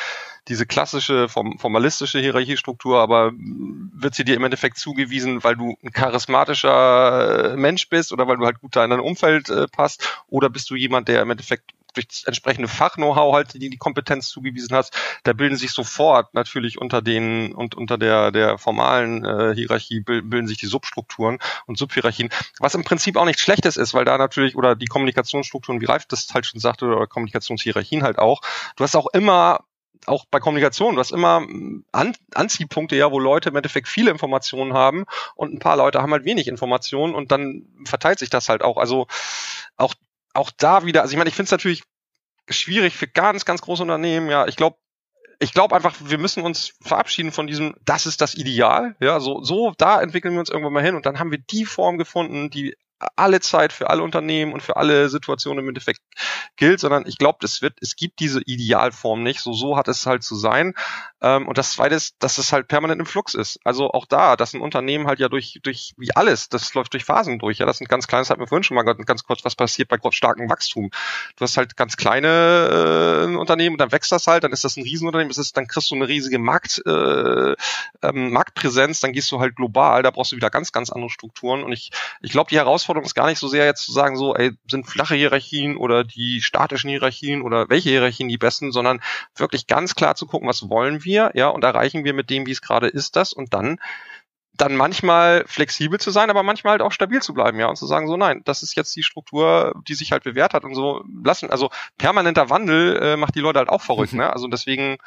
diese 0.48 0.66
klassische 0.66 1.30
form, 1.30 1.58
formalistische 1.58 2.20
Hierarchiestruktur, 2.20 3.00
aber 3.00 3.32
wird 3.34 4.14
sie 4.14 4.26
dir 4.26 4.36
im 4.36 4.44
Endeffekt 4.44 4.78
zugewiesen, 4.78 5.44
weil 5.44 5.56
du 5.56 5.78
ein 5.84 5.92
charismatischer 5.92 7.56
Mensch 7.56 7.88
bist 7.90 8.12
oder 8.12 8.28
weil 8.28 8.38
du 8.38 8.46
halt 8.46 8.60
gut 8.60 8.76
da 8.76 8.84
in 8.84 8.90
dein 8.90 9.00
Umfeld 9.00 9.50
äh, 9.50 9.68
passt 9.68 10.22
oder 10.28 10.50
bist 10.50 10.70
du 10.70 10.76
jemand, 10.76 11.08
der 11.08 11.22
im 11.22 11.32
Endeffekt 11.32 11.72
durch 11.94 12.08
das 12.08 12.24
entsprechende 12.24 12.68
Fach-Know-how 12.68 13.34
halt 13.34 13.54
die, 13.54 13.70
die 13.70 13.78
Kompetenz 13.78 14.30
zugewiesen 14.30 14.76
hast, 14.76 14.94
da 15.24 15.34
bilden 15.34 15.58
sich 15.58 15.72
sofort 15.72 16.34
natürlich 16.34 16.80
unter 16.80 17.02
den 17.02 17.54
und 17.54 17.76
unter 17.76 17.98
der 17.98 18.32
der 18.32 18.58
formalen 18.58 19.26
äh, 19.26 19.54
Hierarchie 19.56 20.02
bilden 20.02 20.48
sich 20.48 20.58
die 20.58 20.68
Substrukturen 20.68 21.40
und 21.66 21.78
Subhierarchien, 21.78 22.30
was 22.60 22.76
im 22.76 22.84
Prinzip 22.84 23.18
auch 23.18 23.26
nichts 23.26 23.42
Schlechtes 23.42 23.78
ist, 23.78 23.94
weil 23.94 24.06
da 24.06 24.18
natürlich 24.18 24.56
oder 24.56 24.76
die 24.76 24.88
Kommunikationsstrukturen, 24.88 25.82
wie 25.82 25.86
Ralf 25.86 26.06
das 26.06 26.28
halt 26.34 26.46
schon 26.46 26.60
sagte, 26.60 26.86
oder 26.86 27.08
Kommunikationshierarchien 27.08 28.04
halt 28.04 28.20
auch, 28.20 28.42
du 28.76 28.84
hast 28.84 28.96
auch 28.96 29.08
immer 29.14 29.66
auch 30.08 30.26
bei 30.26 30.40
Kommunikation, 30.40 30.96
du 30.96 31.00
hast 31.00 31.12
immer 31.12 31.42
hm, 31.42 31.86
An 31.92 32.16
Anziehpunkte, 32.34 32.96
ja, 32.96 33.12
wo 33.12 33.20
Leute 33.20 33.50
im 33.50 33.56
Endeffekt 33.56 33.88
viele 33.88 34.12
Informationen 34.12 34.74
haben 34.74 35.06
und 35.36 35.54
ein 35.54 35.60
paar 35.60 35.78
Leute 35.78 36.02
haben 36.02 36.12
halt 36.12 36.26
wenig 36.26 36.48
Informationen 36.48 37.14
und 37.14 37.32
dann 37.32 37.68
verteilt 37.86 38.20
sich 38.20 38.30
das 38.30 38.50
halt 38.50 38.64
auch. 38.64 38.78
Also 38.78 39.08
auch, 39.78 39.94
auch 40.34 40.52
da 40.52 40.86
wieder, 40.86 41.02
also 41.02 41.12
ich 41.12 41.18
meine, 41.18 41.30
ich 41.30 41.36
finde 41.36 41.48
es 41.48 41.52
natürlich 41.52 41.84
schwierig 42.50 42.96
für 42.96 43.08
ganz, 43.08 43.46
ganz 43.46 43.62
große 43.62 43.84
Unternehmen, 43.84 44.30
ja, 44.30 44.48
ich 44.48 44.56
glaube, 44.56 44.78
ich 45.40 45.54
glaube 45.54 45.76
einfach, 45.76 45.96
wir 46.00 46.20
müssen 46.20 46.44
uns 46.44 46.74
verabschieden 46.82 47.32
von 47.32 47.48
diesem, 47.48 47.76
das 47.84 48.06
ist 48.06 48.22
das 48.22 48.36
Ideal, 48.36 48.96
ja, 49.00 49.20
so, 49.20 49.44
so, 49.44 49.74
da 49.78 50.02
entwickeln 50.02 50.34
wir 50.34 50.40
uns 50.40 50.50
irgendwann 50.50 50.74
mal 50.74 50.84
hin 50.84 50.96
und 50.96 51.06
dann 51.06 51.20
haben 51.20 51.32
wir 51.32 51.40
die 51.40 51.66
Form 51.66 51.98
gefunden, 51.98 52.50
die 52.50 52.76
alle 53.16 53.40
Zeit 53.40 53.74
für 53.74 53.90
alle 53.90 54.04
Unternehmen 54.04 54.54
und 54.54 54.62
für 54.62 54.78
alle 54.78 55.10
Situationen 55.10 55.64
im 55.64 55.70
Endeffekt 55.70 56.02
gilt, 56.56 56.80
sondern 56.80 57.06
ich 57.08 57.18
glaube, 57.18 57.40
es 57.44 57.62
wird, 57.62 57.78
es 57.82 57.96
gibt 57.96 58.20
diese 58.20 58.42
Idealform 58.42 59.24
nicht. 59.24 59.42
So, 59.42 59.54
so 59.54 59.78
hat 59.78 59.88
es 59.88 60.06
halt 60.06 60.24
zu 60.24 60.36
sein. 60.36 60.74
Ähm, 61.22 61.48
und 61.48 61.58
das 61.58 61.74
zweite 61.74 61.96
ist, 61.96 62.16
dass 62.20 62.38
es 62.38 62.52
halt 62.52 62.68
permanent 62.68 63.00
im 63.00 63.06
Flux 63.06 63.34
ist. 63.34 63.60
Also 63.64 63.92
auch 63.92 64.06
da, 64.06 64.36
dass 64.36 64.54
ein 64.54 64.62
Unternehmen 64.62 65.08
halt 65.08 65.20
ja 65.20 65.30
durch, 65.30 65.60
durch, 65.64 65.94
wie 65.98 66.16
alles, 66.16 66.50
das 66.50 66.74
läuft 66.74 66.94
durch 66.94 67.06
Phasen 67.06 67.40
durch. 67.40 67.60
Ja, 67.60 67.66
das 67.66 67.78
sind 67.78 67.90
ganz 67.90 68.08
kleine, 68.08 68.22
das 68.22 68.30
hat 68.30 68.40
mir 68.40 68.48
vorhin 68.48 68.64
schon 68.64 68.76
mal 68.76 68.84
ganz 68.84 69.24
kurz, 69.24 69.44
was 69.46 69.56
passiert 69.56 69.90
bei 69.90 69.98
starkem 70.12 70.50
Wachstum. 70.50 70.90
Du 71.36 71.44
hast 71.44 71.58
halt 71.58 71.78
ganz 71.78 71.98
kleine 71.98 73.28
äh, 73.30 73.36
Unternehmen, 73.36 73.78
dann 73.78 73.92
wächst 73.92 74.12
das 74.12 74.28
halt, 74.28 74.44
dann 74.44 74.52
ist 74.52 74.64
das 74.64 74.78
ein 74.78 74.84
Riesenunternehmen, 74.84 75.32
ist, 75.32 75.58
dann 75.58 75.68
kriegst 75.68 75.92
du 75.92 75.96
eine 75.96 76.08
riesige 76.08 76.40
Markt, 76.40 76.82
äh, 76.86 77.56
ähm, 78.02 78.32
Marktpräsenz, 78.32 79.00
dann 79.00 79.14
gehst 79.14 79.32
du 79.32 79.40
halt 79.40 79.56
global, 79.56 80.04
da 80.04 80.12
brauchst 80.12 80.32
du 80.32 80.36
wieder 80.36 80.50
ganz, 80.50 80.72
ganz 80.72 80.90
andere 80.90 81.10
Strukturen. 81.10 81.64
Und 81.64 81.72
ich, 81.72 81.92
ich 82.22 82.32
glaube, 82.32 82.50
die 82.50 82.58
Herausforderung 82.58 82.91
ist 82.98 83.16
gar 83.16 83.28
nicht 83.28 83.40
so 83.40 83.48
sehr 83.48 83.66
jetzt 83.66 83.86
zu 83.86 83.92
sagen, 83.92 84.18
so, 84.18 84.36
ey, 84.36 84.52
sind 84.70 84.88
flache 84.88 85.16
Hierarchien 85.16 85.78
oder 85.78 86.04
die 86.04 86.42
statischen 86.42 86.90
Hierarchien 86.90 87.42
oder 87.42 87.70
welche 87.70 87.90
Hierarchien 87.90 88.30
die 88.30 88.38
besten, 88.38 88.72
sondern 88.72 89.02
wirklich 89.36 89.68
ganz 89.68 89.96
klar 89.96 90.16
zu 90.16 90.26
gucken, 90.26 90.48
was 90.48 90.70
wollen 90.70 91.04
wir, 91.04 91.32
ja, 91.34 91.48
und 91.48 91.64
erreichen 91.64 92.04
wir 92.04 92.14
mit 92.14 92.30
dem, 92.30 92.46
wie 92.46 92.52
es 92.52 92.62
gerade 92.62 92.88
ist, 92.88 93.16
das 93.16 93.34
und 93.34 93.54
dann 93.54 93.80
dann 94.62 94.76
manchmal 94.76 95.44
flexibel 95.48 96.00
zu 96.00 96.12
sein, 96.12 96.30
aber 96.30 96.44
manchmal 96.44 96.74
halt 96.74 96.84
auch 96.84 96.92
stabil 96.92 97.20
zu 97.20 97.34
bleiben, 97.34 97.60
ja, 97.60 97.68
und 97.68 97.78
zu 97.78 97.88
sagen, 97.88 98.08
so 98.08 98.16
nein, 98.16 98.44
das 98.46 98.62
ist 98.62 98.76
jetzt 98.76 98.96
die 98.96 99.02
Struktur, 99.02 99.74
die 99.88 99.96
sich 99.96 100.12
halt 100.12 100.24
bewährt 100.24 100.54
hat 100.54 100.64
und 100.64 100.76
so 100.76 101.04
lassen. 101.24 101.50
Also 101.50 101.72
permanenter 101.98 102.52
Wandel 102.52 102.96
äh, 103.02 103.18
macht 103.18 103.34
die 103.34 103.40
Leute 103.40 103.58
halt 103.58 103.70
auch 103.70 103.82
verrückt, 103.82 104.14
ne? 104.14 104.32
Also 104.32 104.48
deswegen, 104.48 104.98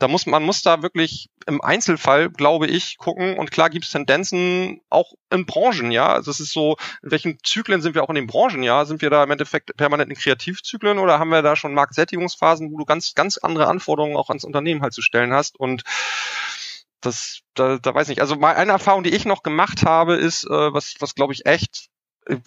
da 0.00 0.08
muss 0.08 0.26
man 0.26 0.42
muss 0.42 0.62
da 0.62 0.82
wirklich 0.82 1.30
im 1.46 1.60
Einzelfall, 1.60 2.28
glaube 2.28 2.66
ich, 2.66 2.98
gucken. 2.98 3.38
Und 3.38 3.52
klar 3.52 3.70
gibt 3.70 3.84
es 3.84 3.92
Tendenzen 3.92 4.80
auch 4.90 5.12
in 5.30 5.46
Branchen, 5.46 5.92
ja. 5.92 6.08
Also 6.08 6.32
es 6.32 6.40
ist 6.40 6.52
so, 6.52 6.76
in 7.02 7.12
welchen 7.12 7.38
Zyklen 7.44 7.82
sind 7.82 7.94
wir 7.94 8.02
auch 8.02 8.08
in 8.08 8.16
den 8.16 8.26
Branchen, 8.26 8.64
ja? 8.64 8.84
Sind 8.84 9.00
wir 9.00 9.10
da 9.10 9.22
im 9.22 9.30
Endeffekt 9.30 9.76
permanent 9.76 10.10
in 10.10 10.16
Kreativzyklen 10.16 10.98
oder 10.98 11.20
haben 11.20 11.30
wir 11.30 11.42
da 11.42 11.54
schon 11.54 11.72
Marktsättigungsphasen, 11.72 12.72
wo 12.72 12.78
du 12.78 12.84
ganz, 12.84 13.14
ganz 13.14 13.38
andere 13.38 13.68
Anforderungen 13.68 14.16
auch 14.16 14.28
ans 14.28 14.44
Unternehmen 14.44 14.82
halt 14.82 14.92
zu 14.92 15.02
stellen 15.02 15.32
hast? 15.32 15.60
Und 15.60 15.84
das, 17.04 17.40
da, 17.54 17.78
da 17.78 17.94
weiß 17.94 18.08
ich 18.08 18.16
nicht. 18.16 18.20
Also 18.20 18.38
eine 18.40 18.72
Erfahrung, 18.72 19.02
die 19.02 19.14
ich 19.14 19.24
noch 19.24 19.42
gemacht 19.42 19.84
habe, 19.84 20.14
ist, 20.14 20.44
äh, 20.44 20.72
was, 20.72 20.94
was 21.00 21.14
glaube 21.14 21.32
ich 21.32 21.46
echt 21.46 21.88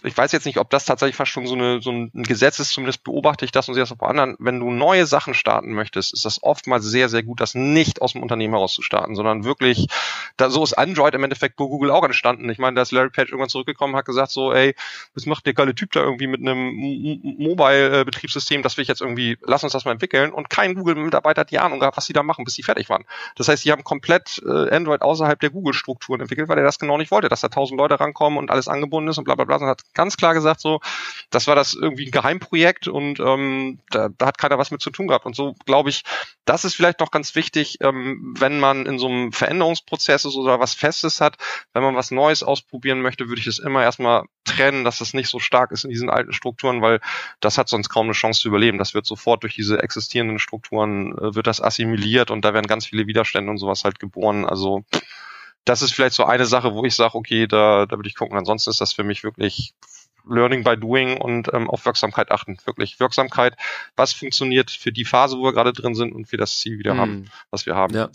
ich 0.04 0.18
weiß 0.18 0.32
jetzt 0.32 0.46
nicht, 0.46 0.58
ob 0.58 0.70
das 0.70 0.86
tatsächlich 0.86 1.16
fast 1.16 1.32
schon 1.32 1.46
so, 1.46 1.54
eine, 1.54 1.82
so 1.82 1.92
ein 1.92 2.12
Gesetz 2.14 2.60
ist, 2.60 2.72
zumindest 2.72 3.04
beobachte 3.04 3.46
ich 3.46 3.52
das 3.52 3.68
und 3.68 3.76
sehe 3.76 3.84
das 3.84 3.92
auch 3.92 3.98
bei 3.98 4.08
anderen. 4.08 4.36
Wenn 4.40 4.60
du 4.60 4.72
neue 4.72 5.06
Sachen 5.06 5.34
starten 5.36 5.74
möchtest, 5.74 6.14
ist 6.14 6.26
das 6.26 6.42
oftmals 6.42 6.86
sehr, 6.86 7.10
sehr 7.10 7.22
gut, 7.22 7.40
das 7.42 7.54
nicht 7.54 8.02
aus 8.02 8.14
dem 8.14 8.24
Unternehmen 8.24 8.54
heraus 8.54 8.74
zu 8.74 8.82
starten, 8.82 9.16
sondern 9.16 9.44
wirklich, 9.44 9.88
da 10.36 10.50
so 10.50 10.64
ist 10.64 10.74
Android 10.74 11.14
im 11.14 11.24
Endeffekt 11.24 11.60
wo 11.60 11.70
Google 11.70 11.92
auch 11.92 12.04
entstanden. 12.04 12.50
Ich 12.50 12.58
meine, 12.58 12.76
da 12.76 12.82
ist 12.82 12.92
Larry 12.92 13.10
Page 13.10 13.30
irgendwann 13.30 13.50
zurückgekommen, 13.50 13.96
hat 13.96 14.06
gesagt 14.06 14.32
so, 14.32 14.52
ey, 14.52 14.74
was 15.14 15.26
macht 15.26 15.46
der 15.46 15.54
geile 15.54 15.76
Typ 15.76 15.92
da 15.92 16.02
irgendwie 16.02 16.28
mit 16.28 16.42
einem 16.42 16.72
Mobile-Betriebssystem, 17.38 18.64
das 18.64 18.78
will 18.78 18.82
ich 18.84 18.88
jetzt 18.88 19.02
irgendwie, 19.02 19.38
lass 19.42 19.64
uns 19.64 19.74
das 19.74 19.86
mal 19.86 19.92
entwickeln. 19.92 20.32
Und 20.32 20.50
kein 20.50 20.74
Google-Mitarbeiter 20.74 21.42
hat 21.42 21.52
die 21.52 21.60
Ahnung 21.60 21.80
gehabt, 21.80 21.98
was 21.98 22.06
sie 22.06 22.14
da 22.14 22.24
machen, 22.24 22.46
bis 22.46 22.56
sie 22.56 22.64
fertig 22.64 22.90
waren. 22.90 23.06
Das 23.36 23.48
heißt, 23.48 23.64
sie 23.64 23.72
haben 23.72 23.84
komplett 23.84 24.42
äh, 24.46 24.76
Android 24.76 25.02
außerhalb 25.02 25.40
der 25.40 25.52
Google-Strukturen 25.52 26.22
entwickelt, 26.22 26.50
weil 26.50 26.58
er 26.58 26.64
das 26.64 26.80
genau 26.80 26.98
nicht 26.98 27.12
wollte, 27.12 27.30
dass 27.30 27.42
da 27.42 27.50
tausend 27.50 27.80
Leute 27.80 28.00
rankommen 28.00 28.40
und 28.40 28.50
alles 28.50 28.68
angebunden 28.68 29.10
ist 29.10 29.18
und 29.18 29.26
bla 29.26 29.36
bla 29.36 29.46
bla 29.46 29.67
und 29.68 29.72
hat 29.72 29.84
ganz 29.94 30.18
klar 30.18 30.34
gesagt, 30.34 30.62
so, 30.62 30.80
das 31.30 31.48
war 31.48 31.56
das 31.56 31.74
irgendwie 31.74 32.06
ein 32.06 32.12
Geheimprojekt 32.12 32.88
und 32.88 33.20
ähm, 33.20 33.80
da, 33.90 34.10
da 34.10 34.28
hat 34.28 34.38
keiner 34.38 34.58
was 34.58 34.72
mit 34.72 34.82
zu 34.82 34.90
tun 34.90 35.08
gehabt. 35.08 35.26
Und 35.26 35.36
so 35.36 35.56
glaube 35.66 35.90
ich, 35.90 36.04
das 36.46 36.66
ist 36.66 36.76
vielleicht 36.76 37.00
noch 37.00 37.12
ganz 37.12 37.36
wichtig, 37.36 37.78
ähm, 37.82 38.34
wenn 38.38 38.60
man 38.60 38.86
in 38.86 39.00
so 39.00 39.08
einem 39.08 39.32
Veränderungsprozess 39.32 40.26
ist 40.26 40.36
oder 40.36 40.60
was 40.60 40.74
Festes 40.74 41.22
hat, 41.22 41.38
wenn 41.74 41.84
man 41.84 41.96
was 41.96 42.12
Neues 42.12 42.44
ausprobieren 42.44 43.02
möchte, 43.02 43.28
würde 43.28 43.42
ich 43.42 43.48
es 43.48 43.60
immer 43.60 43.84
erstmal 43.84 44.24
trennen, 44.46 44.84
dass 44.84 45.02
es 45.02 45.14
nicht 45.14 45.30
so 45.30 45.40
stark 45.40 45.72
ist 45.72 45.84
in 45.84 45.90
diesen 45.90 46.10
alten 46.10 46.34
Strukturen, 46.34 46.82
weil 46.82 47.02
das 47.42 47.58
hat 47.58 47.68
sonst 47.68 47.90
kaum 47.90 48.08
eine 48.08 48.14
Chance 48.14 48.42
zu 48.42 48.48
überleben. 48.48 48.78
Das 48.78 48.94
wird 48.94 49.06
sofort 49.06 49.44
durch 49.44 49.56
diese 49.56 49.82
existierenden 49.84 50.40
Strukturen, 50.40 51.12
äh, 51.18 51.36
wird 51.36 51.48
das 51.48 51.62
assimiliert 51.62 52.32
und 52.32 52.46
da 52.46 52.54
werden 52.54 52.68
ganz 52.68 52.86
viele 52.86 53.08
Widerstände 53.08 53.52
und 53.52 53.58
sowas 53.58 53.84
halt 53.84 54.00
geboren. 54.00 54.46
Also 54.46 54.86
das 55.68 55.82
ist 55.82 55.94
vielleicht 55.94 56.16
so 56.16 56.24
eine 56.24 56.46
Sache, 56.46 56.74
wo 56.74 56.84
ich 56.86 56.96
sage, 56.96 57.16
okay, 57.16 57.46
da, 57.48 57.86
da 57.86 57.98
würde 57.98 58.08
ich 58.08 58.16
gucken. 58.16 58.38
Ansonsten 58.38 58.70
ist 58.70 58.82
das 58.82 58.94
für 58.94 59.04
mich 59.04 59.24
wirklich 59.24 59.74
Learning 60.26 60.64
by 60.64 60.78
Doing 60.78 61.18
und 61.18 61.54
ähm, 61.54 61.70
auf 61.70 61.86
Wirksamkeit 61.86 62.32
achten. 62.32 62.58
Wirklich 62.66 63.00
Wirksamkeit, 63.00 63.56
was 63.96 64.14
funktioniert 64.14 64.72
für 64.72 64.92
die 64.92 65.06
Phase, 65.06 65.38
wo 65.38 65.44
wir 65.44 65.54
gerade 65.54 65.74
drin 65.74 65.96
sind 65.96 66.14
und 66.14 66.26
für 66.26 66.38
das 66.38 66.58
Ziel 66.60 66.80
wieder 66.80 66.92
hm. 66.92 67.00
haben, 67.00 67.32
was 67.52 67.66
wir 67.66 67.76
haben. 67.76 67.94
Ja. 67.94 68.10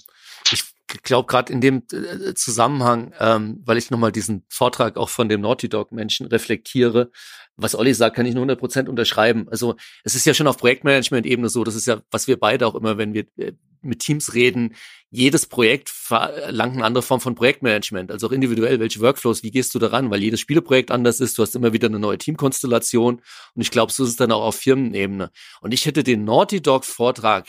Ich 0.51 0.65
glaube 1.03 1.27
gerade 1.27 1.53
in 1.53 1.61
dem 1.61 1.83
äh, 1.93 2.35
Zusammenhang, 2.35 3.13
ähm, 3.19 3.63
weil 3.65 3.79
ich 3.79 3.91
nochmal 3.91 4.13
diesen 4.13 4.45
Vortrag 4.49 4.97
auch 4.97 5.09
von 5.09 5.29
dem 5.29 5.41
Naughty 5.41 5.69
Dog 5.69 5.93
Menschen 5.93 6.27
reflektiere, 6.27 7.11
was 7.57 7.75
Olli 7.75 7.95
sagt, 7.95 8.17
kann 8.17 8.27
ich 8.27 8.35
nur 8.35 8.45
100% 8.45 8.89
unterschreiben. 8.89 9.49
Also 9.51 9.77
es 10.05 10.15
ist 10.15 10.27
ja 10.27 10.35
schon 10.35 10.47
auf 10.47 10.59
Projektmanagement-Ebene 10.59 11.49
so, 11.49 11.65
das 11.65 11.75
ist 11.75 11.87
ja, 11.87 12.03
was 12.11 12.27
wir 12.27 12.39
beide 12.39 12.67
auch 12.67 12.75
immer, 12.75 12.99
wenn 12.99 13.15
wir 13.15 13.27
äh, 13.37 13.53
mit 13.83 13.99
Teams 13.99 14.35
reden, 14.35 14.75
jedes 15.11 15.47
Projekt 15.47 15.91
verlangt 15.91 16.77
eine 16.77 16.85
andere 16.85 17.03
Form 17.03 17.21
von 17.21 17.35
Projektmanagement, 17.35 18.11
also 18.11 18.29
auch 18.29 18.33
individuell, 18.33 18.81
welche 18.81 19.01
Workflows, 19.01 19.43
wie 19.43 19.51
gehst 19.51 19.75
du 19.75 19.79
daran, 19.79 20.11
weil 20.11 20.23
jedes 20.23 20.41
Spieleprojekt 20.41 20.91
anders 20.91 21.21
ist, 21.21 21.37
du 21.37 21.43
hast 21.43 21.55
immer 21.55 21.73
wieder 21.73 21.89
eine 21.89 21.99
neue 21.99 22.17
Teamkonstellation 22.17 23.21
und 23.55 23.63
ich 23.63 23.71
glaube, 23.71 23.93
so 23.93 24.05
ist 24.05 24.11
es 24.11 24.17
dann 24.17 24.33
auch 24.33 24.43
auf 24.43 24.57
Firmenebene. 24.57 25.31
Und 25.61 25.75
ich 25.75 25.85
hätte 25.85 26.05
den 26.05 26.25
Naughty 26.25 26.63
Dog 26.63 26.85
Vortrag 26.85 27.49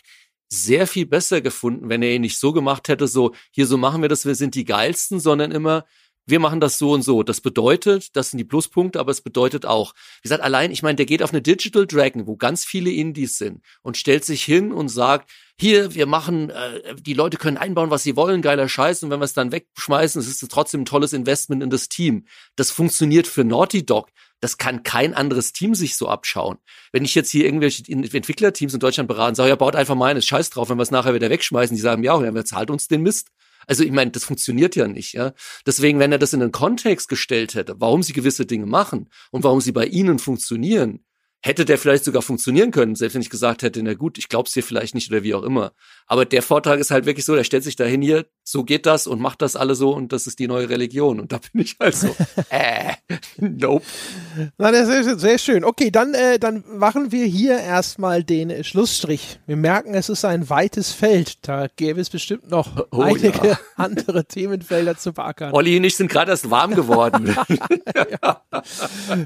sehr 0.54 0.88
viel 0.88 1.06
besser 1.06 1.42
gefunden, 1.42 1.90
wenn 1.90 2.04
er 2.04 2.14
ihn 2.14 2.22
nicht 2.22 2.40
so 2.40 2.54
gemacht 2.54 2.88
hätte, 2.88 3.08
so, 3.08 3.34
hier 3.52 3.68
so 3.68 3.78
machen 3.78 4.02
wir 4.02 4.10
das, 4.10 4.26
wir 4.26 4.36
sind 4.36 4.56
die 4.56 4.66
geilsten, 4.66 5.20
sondern 5.20 5.52
immer, 5.52 5.86
wir 6.26 6.40
machen 6.40 6.60
das 6.60 6.78
so 6.78 6.92
und 6.92 7.02
so. 7.02 7.24
Das 7.24 7.42
bedeutet, 7.42 8.16
das 8.16 8.32
sind 8.32 8.38
die 8.38 8.46
Pluspunkte, 8.46 9.00
aber 9.00 9.12
es 9.12 9.22
bedeutet 9.22 9.66
auch, 9.66 9.94
wie 10.22 10.30
gesagt, 10.30 10.44
allein, 10.44 10.72
ich 10.72 10.84
meine, 10.84 10.96
der 10.96 11.06
geht 11.06 11.22
auf 11.22 11.32
eine 11.32 11.42
Digital 11.42 11.86
Dragon, 11.86 12.28
wo 12.28 12.38
ganz 12.38 12.64
viele 12.64 12.92
Indies 12.92 13.38
sind 13.38 13.62
und 13.82 13.98
stellt 13.98 14.24
sich 14.24 14.44
hin 14.44 14.72
und 14.72 14.90
sagt, 14.90 15.30
hier, 15.60 15.94
wir 15.94 16.06
machen, 16.06 16.50
äh, 16.50 16.96
die 16.96 17.14
Leute 17.14 17.38
können 17.38 17.58
einbauen, 17.58 17.90
was 17.90 18.04
sie 18.04 18.16
wollen, 18.16 18.42
geiler 18.42 18.70
Scheiß, 18.70 19.04
und 19.04 19.10
wenn 19.10 19.20
wir 19.20 19.26
es 19.26 19.34
dann 19.34 19.52
wegschmeißen, 19.52 20.20
es 20.20 20.28
ist 20.28 20.50
trotzdem 20.50 20.82
ein 20.82 20.86
tolles 20.86 21.14
Investment 21.14 21.62
in 21.62 21.70
das 21.70 21.90
Team. 21.90 22.26
Das 22.56 22.72
funktioniert 22.72 23.28
für 23.28 23.44
Naughty 23.44 23.86
Dog. 23.86 24.10
Das 24.44 24.58
kann 24.58 24.84
kein 24.84 25.14
anderes 25.14 25.54
Team 25.54 25.74
sich 25.74 25.96
so 25.96 26.10
abschauen. 26.10 26.58
Wenn 26.92 27.06
ich 27.06 27.16
jetzt 27.16 27.30
hier 27.30 27.46
irgendwelche 27.46 27.90
Entwicklerteams 27.90 28.74
in 28.74 28.82
Deutschland 28.82 29.08
beraten, 29.08 29.36
sage, 29.36 29.48
ja, 29.48 29.56
baut 29.56 29.74
einfach 29.74 29.96
mal 29.96 30.12
eines 30.12 30.26
Scheiß 30.26 30.50
drauf, 30.50 30.68
wenn 30.68 30.78
wir 30.78 30.84
es 30.84 30.92
nachher 30.92 31.14
wieder 31.14 31.30
wegschmeißen, 31.30 31.74
die 31.74 31.82
sagen, 31.82 32.04
ja, 32.04 32.22
wer 32.22 32.44
zahlt 32.44 32.70
uns 32.70 32.90
den 32.90 33.04
Mist? 33.04 33.30
Also 33.68 33.86
ich 33.86 33.92
meine, 33.94 34.12
das 34.12 34.26
funktioniert 34.26 34.76
ja 34.76 34.90
nicht, 34.90 35.14
ja. 35.14 35.32
Deswegen, 35.66 35.98
wenn 36.00 36.12
er 36.12 36.18
das 36.18 36.34
in 36.34 36.42
den 36.42 36.52
Kontext 36.52 37.08
gestellt 37.08 37.56
hätte, 37.56 37.76
warum 37.78 38.04
sie 38.04 38.12
gewisse 38.12 38.46
Dinge 38.46 38.66
machen 38.66 39.10
und 39.32 39.46
warum 39.46 39.62
sie 39.62 39.72
bei 39.72 39.86
ihnen 39.86 40.20
funktionieren, 40.20 41.06
hätte 41.44 41.66
der 41.66 41.78
vielleicht 41.78 42.06
sogar 42.06 42.22
funktionieren 42.22 42.72
können, 42.72 42.96
selbst 42.96 43.16
wenn 43.16 43.22
ich 43.22 43.30
gesagt 43.30 43.64
hätte, 43.64 43.84
na 43.84 43.94
gut, 43.94 44.18
ich 44.18 44.30
glaub's 44.30 44.54
dir 44.54 44.64
vielleicht 44.64 44.96
nicht 44.96 45.12
oder 45.12 45.24
wie 45.24 45.34
auch 45.34 45.44
immer. 45.44 45.74
Aber 46.08 46.26
der 46.26 46.42
Vortrag 46.42 46.80
ist 46.80 46.90
halt 46.90 47.06
wirklich 47.06 47.26
so, 47.26 47.36
der 47.36 47.44
stellt 47.44 47.66
sich 47.66 47.76
dahin 47.76 48.02
hier, 48.02 48.26
so 48.44 48.64
geht 48.64 48.86
das 48.86 49.08
und 49.08 49.20
macht 49.20 49.42
das 49.42 49.58
alle 49.58 49.76
so 49.76 49.94
und 49.94 50.14
das 50.14 50.26
ist 50.26 50.40
die 50.40 50.48
neue 50.48 50.70
Religion. 50.70 51.20
Und 51.20 51.34
da 51.34 51.40
bin 51.52 51.62
ich 51.62 51.76
halt 51.80 51.96
so, 51.96 52.16
äh, 52.50 52.94
nope. 53.38 53.86
Na, 54.58 54.72
das 54.72 54.88
ist 54.88 55.20
sehr 55.20 55.38
schön. 55.38 55.66
Okay, 55.66 55.92
dann, 55.92 56.14
äh, 56.14 56.40
dann 56.40 56.64
machen 56.68 57.12
wir 57.12 57.26
hier 57.26 57.58
erstmal 57.58 58.24
den 58.24 58.64
Schlussstrich. 58.64 59.40
Wir 59.46 59.58
merken, 59.58 59.94
es 59.96 60.08
ist 60.08 60.24
ein 60.24 60.50
weites 60.50 60.94
Feld. 60.94 61.46
Da 61.48 61.68
gäbe 61.76 62.00
es 62.00 62.10
bestimmt 62.10 62.50
noch 62.50 62.86
oh, 62.92 63.02
einige 63.02 63.48
ja. 63.48 63.60
andere 63.76 64.26
Themenfelder 64.26 64.98
zu 64.98 65.12
beackern. 65.12 65.54
Olli 65.54 65.76
und 65.78 65.84
ich 65.84 65.98
sind 65.98 66.10
gerade 66.10 66.32
erst 66.32 66.50
warm 66.50 66.74
geworden. 66.74 67.36
ja. 68.22 68.42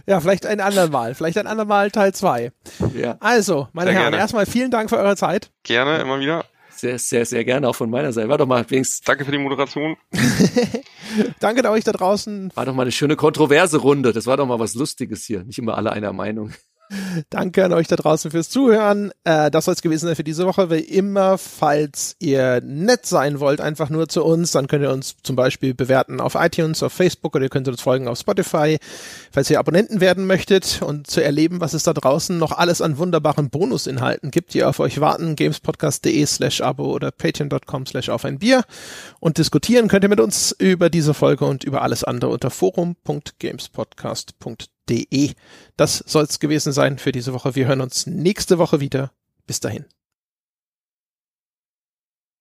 ja, 0.08 0.20
vielleicht 0.20 0.48
ein 0.48 0.62
andermal. 0.62 1.14
Vielleicht 1.14 1.38
ein 1.38 1.48
andermal 1.48 1.92
Teil 1.92 2.07
Teil 2.08 2.14
2. 2.14 2.52
Ja. 2.96 3.18
Also, 3.20 3.68
meine 3.74 3.92
sehr 3.92 4.00
Herren, 4.00 4.12
gerne. 4.12 4.18
erstmal 4.18 4.46
vielen 4.46 4.72
Dank 4.72 4.90
für 4.90 4.98
eure 4.98 5.16
Zeit. 5.16 5.52
Gerne, 5.64 5.98
immer 5.98 6.20
wieder. 6.20 6.46
Sehr, 6.70 7.00
sehr, 7.00 7.26
sehr 7.26 7.44
gerne 7.44 7.68
auch 7.68 7.76
von 7.76 7.90
meiner 7.90 8.14
Seite. 8.14 8.30
War 8.30 8.38
doch 8.38 8.46
mal 8.46 8.64
wenigstens. 8.70 9.02
Danke 9.02 9.26
für 9.26 9.32
die 9.32 9.40
Moderation. 9.40 9.98
Danke 11.40 11.68
euch 11.70 11.84
da 11.84 11.92
draußen. 11.92 12.52
War 12.54 12.66
doch 12.66 12.76
mal 12.76 12.84
eine 12.84 12.92
schöne 12.92 13.16
kontroverse 13.16 13.78
Runde. 13.78 14.14
Das 14.14 14.28
war 14.28 14.38
doch 14.38 14.46
mal 14.46 14.60
was 14.60 14.76
Lustiges 14.76 15.26
hier. 15.26 15.44
Nicht 15.44 15.58
immer 15.58 15.76
alle 15.76 15.92
einer 15.92 16.14
Meinung. 16.14 16.54
Danke 17.30 17.66
an 17.66 17.74
euch 17.74 17.88
da 17.88 17.98
draußen 17.98 18.32
fürs 18.32 18.50
Zuhören. 18.50 19.12
Äh, 19.26 19.52
das 19.52 19.66
soll 19.66 19.74
es 19.74 19.82
gewesen 19.82 20.08
sein 20.08 20.16
für 20.16 20.24
diese 20.24 20.46
Woche. 20.46 20.70
Wie 20.70 20.80
immer, 20.80 21.38
falls 21.38 22.16
ihr 22.20 22.62
nett 22.64 23.06
sein 23.06 23.42
wollt, 23.42 23.60
einfach 23.60 23.90
nur 23.90 24.08
zu 24.08 24.24
uns, 24.24 24.52
dann 24.52 24.68
könnt 24.68 24.84
ihr 24.84 24.92
uns 24.92 25.18
zum 25.22 25.36
Beispiel 25.36 25.74
bewerten 25.74 26.22
auf 26.22 26.36
iTunes, 26.36 26.82
auf 26.84 26.94
Facebook 26.94 27.36
oder 27.36 27.44
ihr 27.46 27.50
könnt 27.50 27.68
uns 27.68 27.82
folgen 27.82 28.08
auf 28.08 28.20
Spotify. 28.20 28.78
Falls 29.32 29.50
ihr 29.50 29.60
Abonnenten 29.60 30.00
werden 30.00 30.28
möchtet 30.28 30.82
und 30.82 31.08
zu 31.08 31.22
erleben, 31.22 31.60
was 31.60 31.74
es 31.74 31.84
da 31.84 31.94
draußen 31.94 32.38
noch 32.38 32.54
alles 32.54 32.82
an 32.82 32.98
wunderbaren 32.98 33.50
Bonusinhalten 33.50 34.32
gibt, 34.32 34.54
die 34.54 34.64
auf 34.64 34.80
euch 34.80 35.02
warten, 35.02 35.36
gamespodcast.de 35.36 36.26
slash 36.26 36.62
abo 36.62 36.94
oder 36.94 37.12
patreon.com 37.12 37.86
slash 37.86 38.08
auf 38.10 38.24
ein 38.24 38.40
Bier. 38.40 38.64
Und 39.20 39.38
diskutieren 39.38 39.90
könnt 39.90 40.04
ihr 40.04 40.10
mit 40.10 40.22
uns 40.22 40.56
über 40.58 40.90
diese 40.90 41.14
Folge 41.14 41.46
und 41.46 41.66
über 41.66 41.82
alles 41.82 42.04
andere 42.04 42.32
unter 42.32 42.50
forum.gamespodcast.de 42.50 44.77
www.ftf.de. 44.88 45.34
Das 45.76 46.04
soll 46.08 46.24
es 46.24 46.40
gewesen 46.40 46.74
sein 46.74 46.98
für 46.98 47.12
diese 47.12 47.34
Woche. 47.34 47.56
Wir 47.56 47.68
hören 47.68 47.82
uns 47.82 48.08
nächste 48.08 48.58
Woche 48.58 48.80
wieder. 48.80 49.12
Bis 49.46 49.60
dahin. 49.60 49.86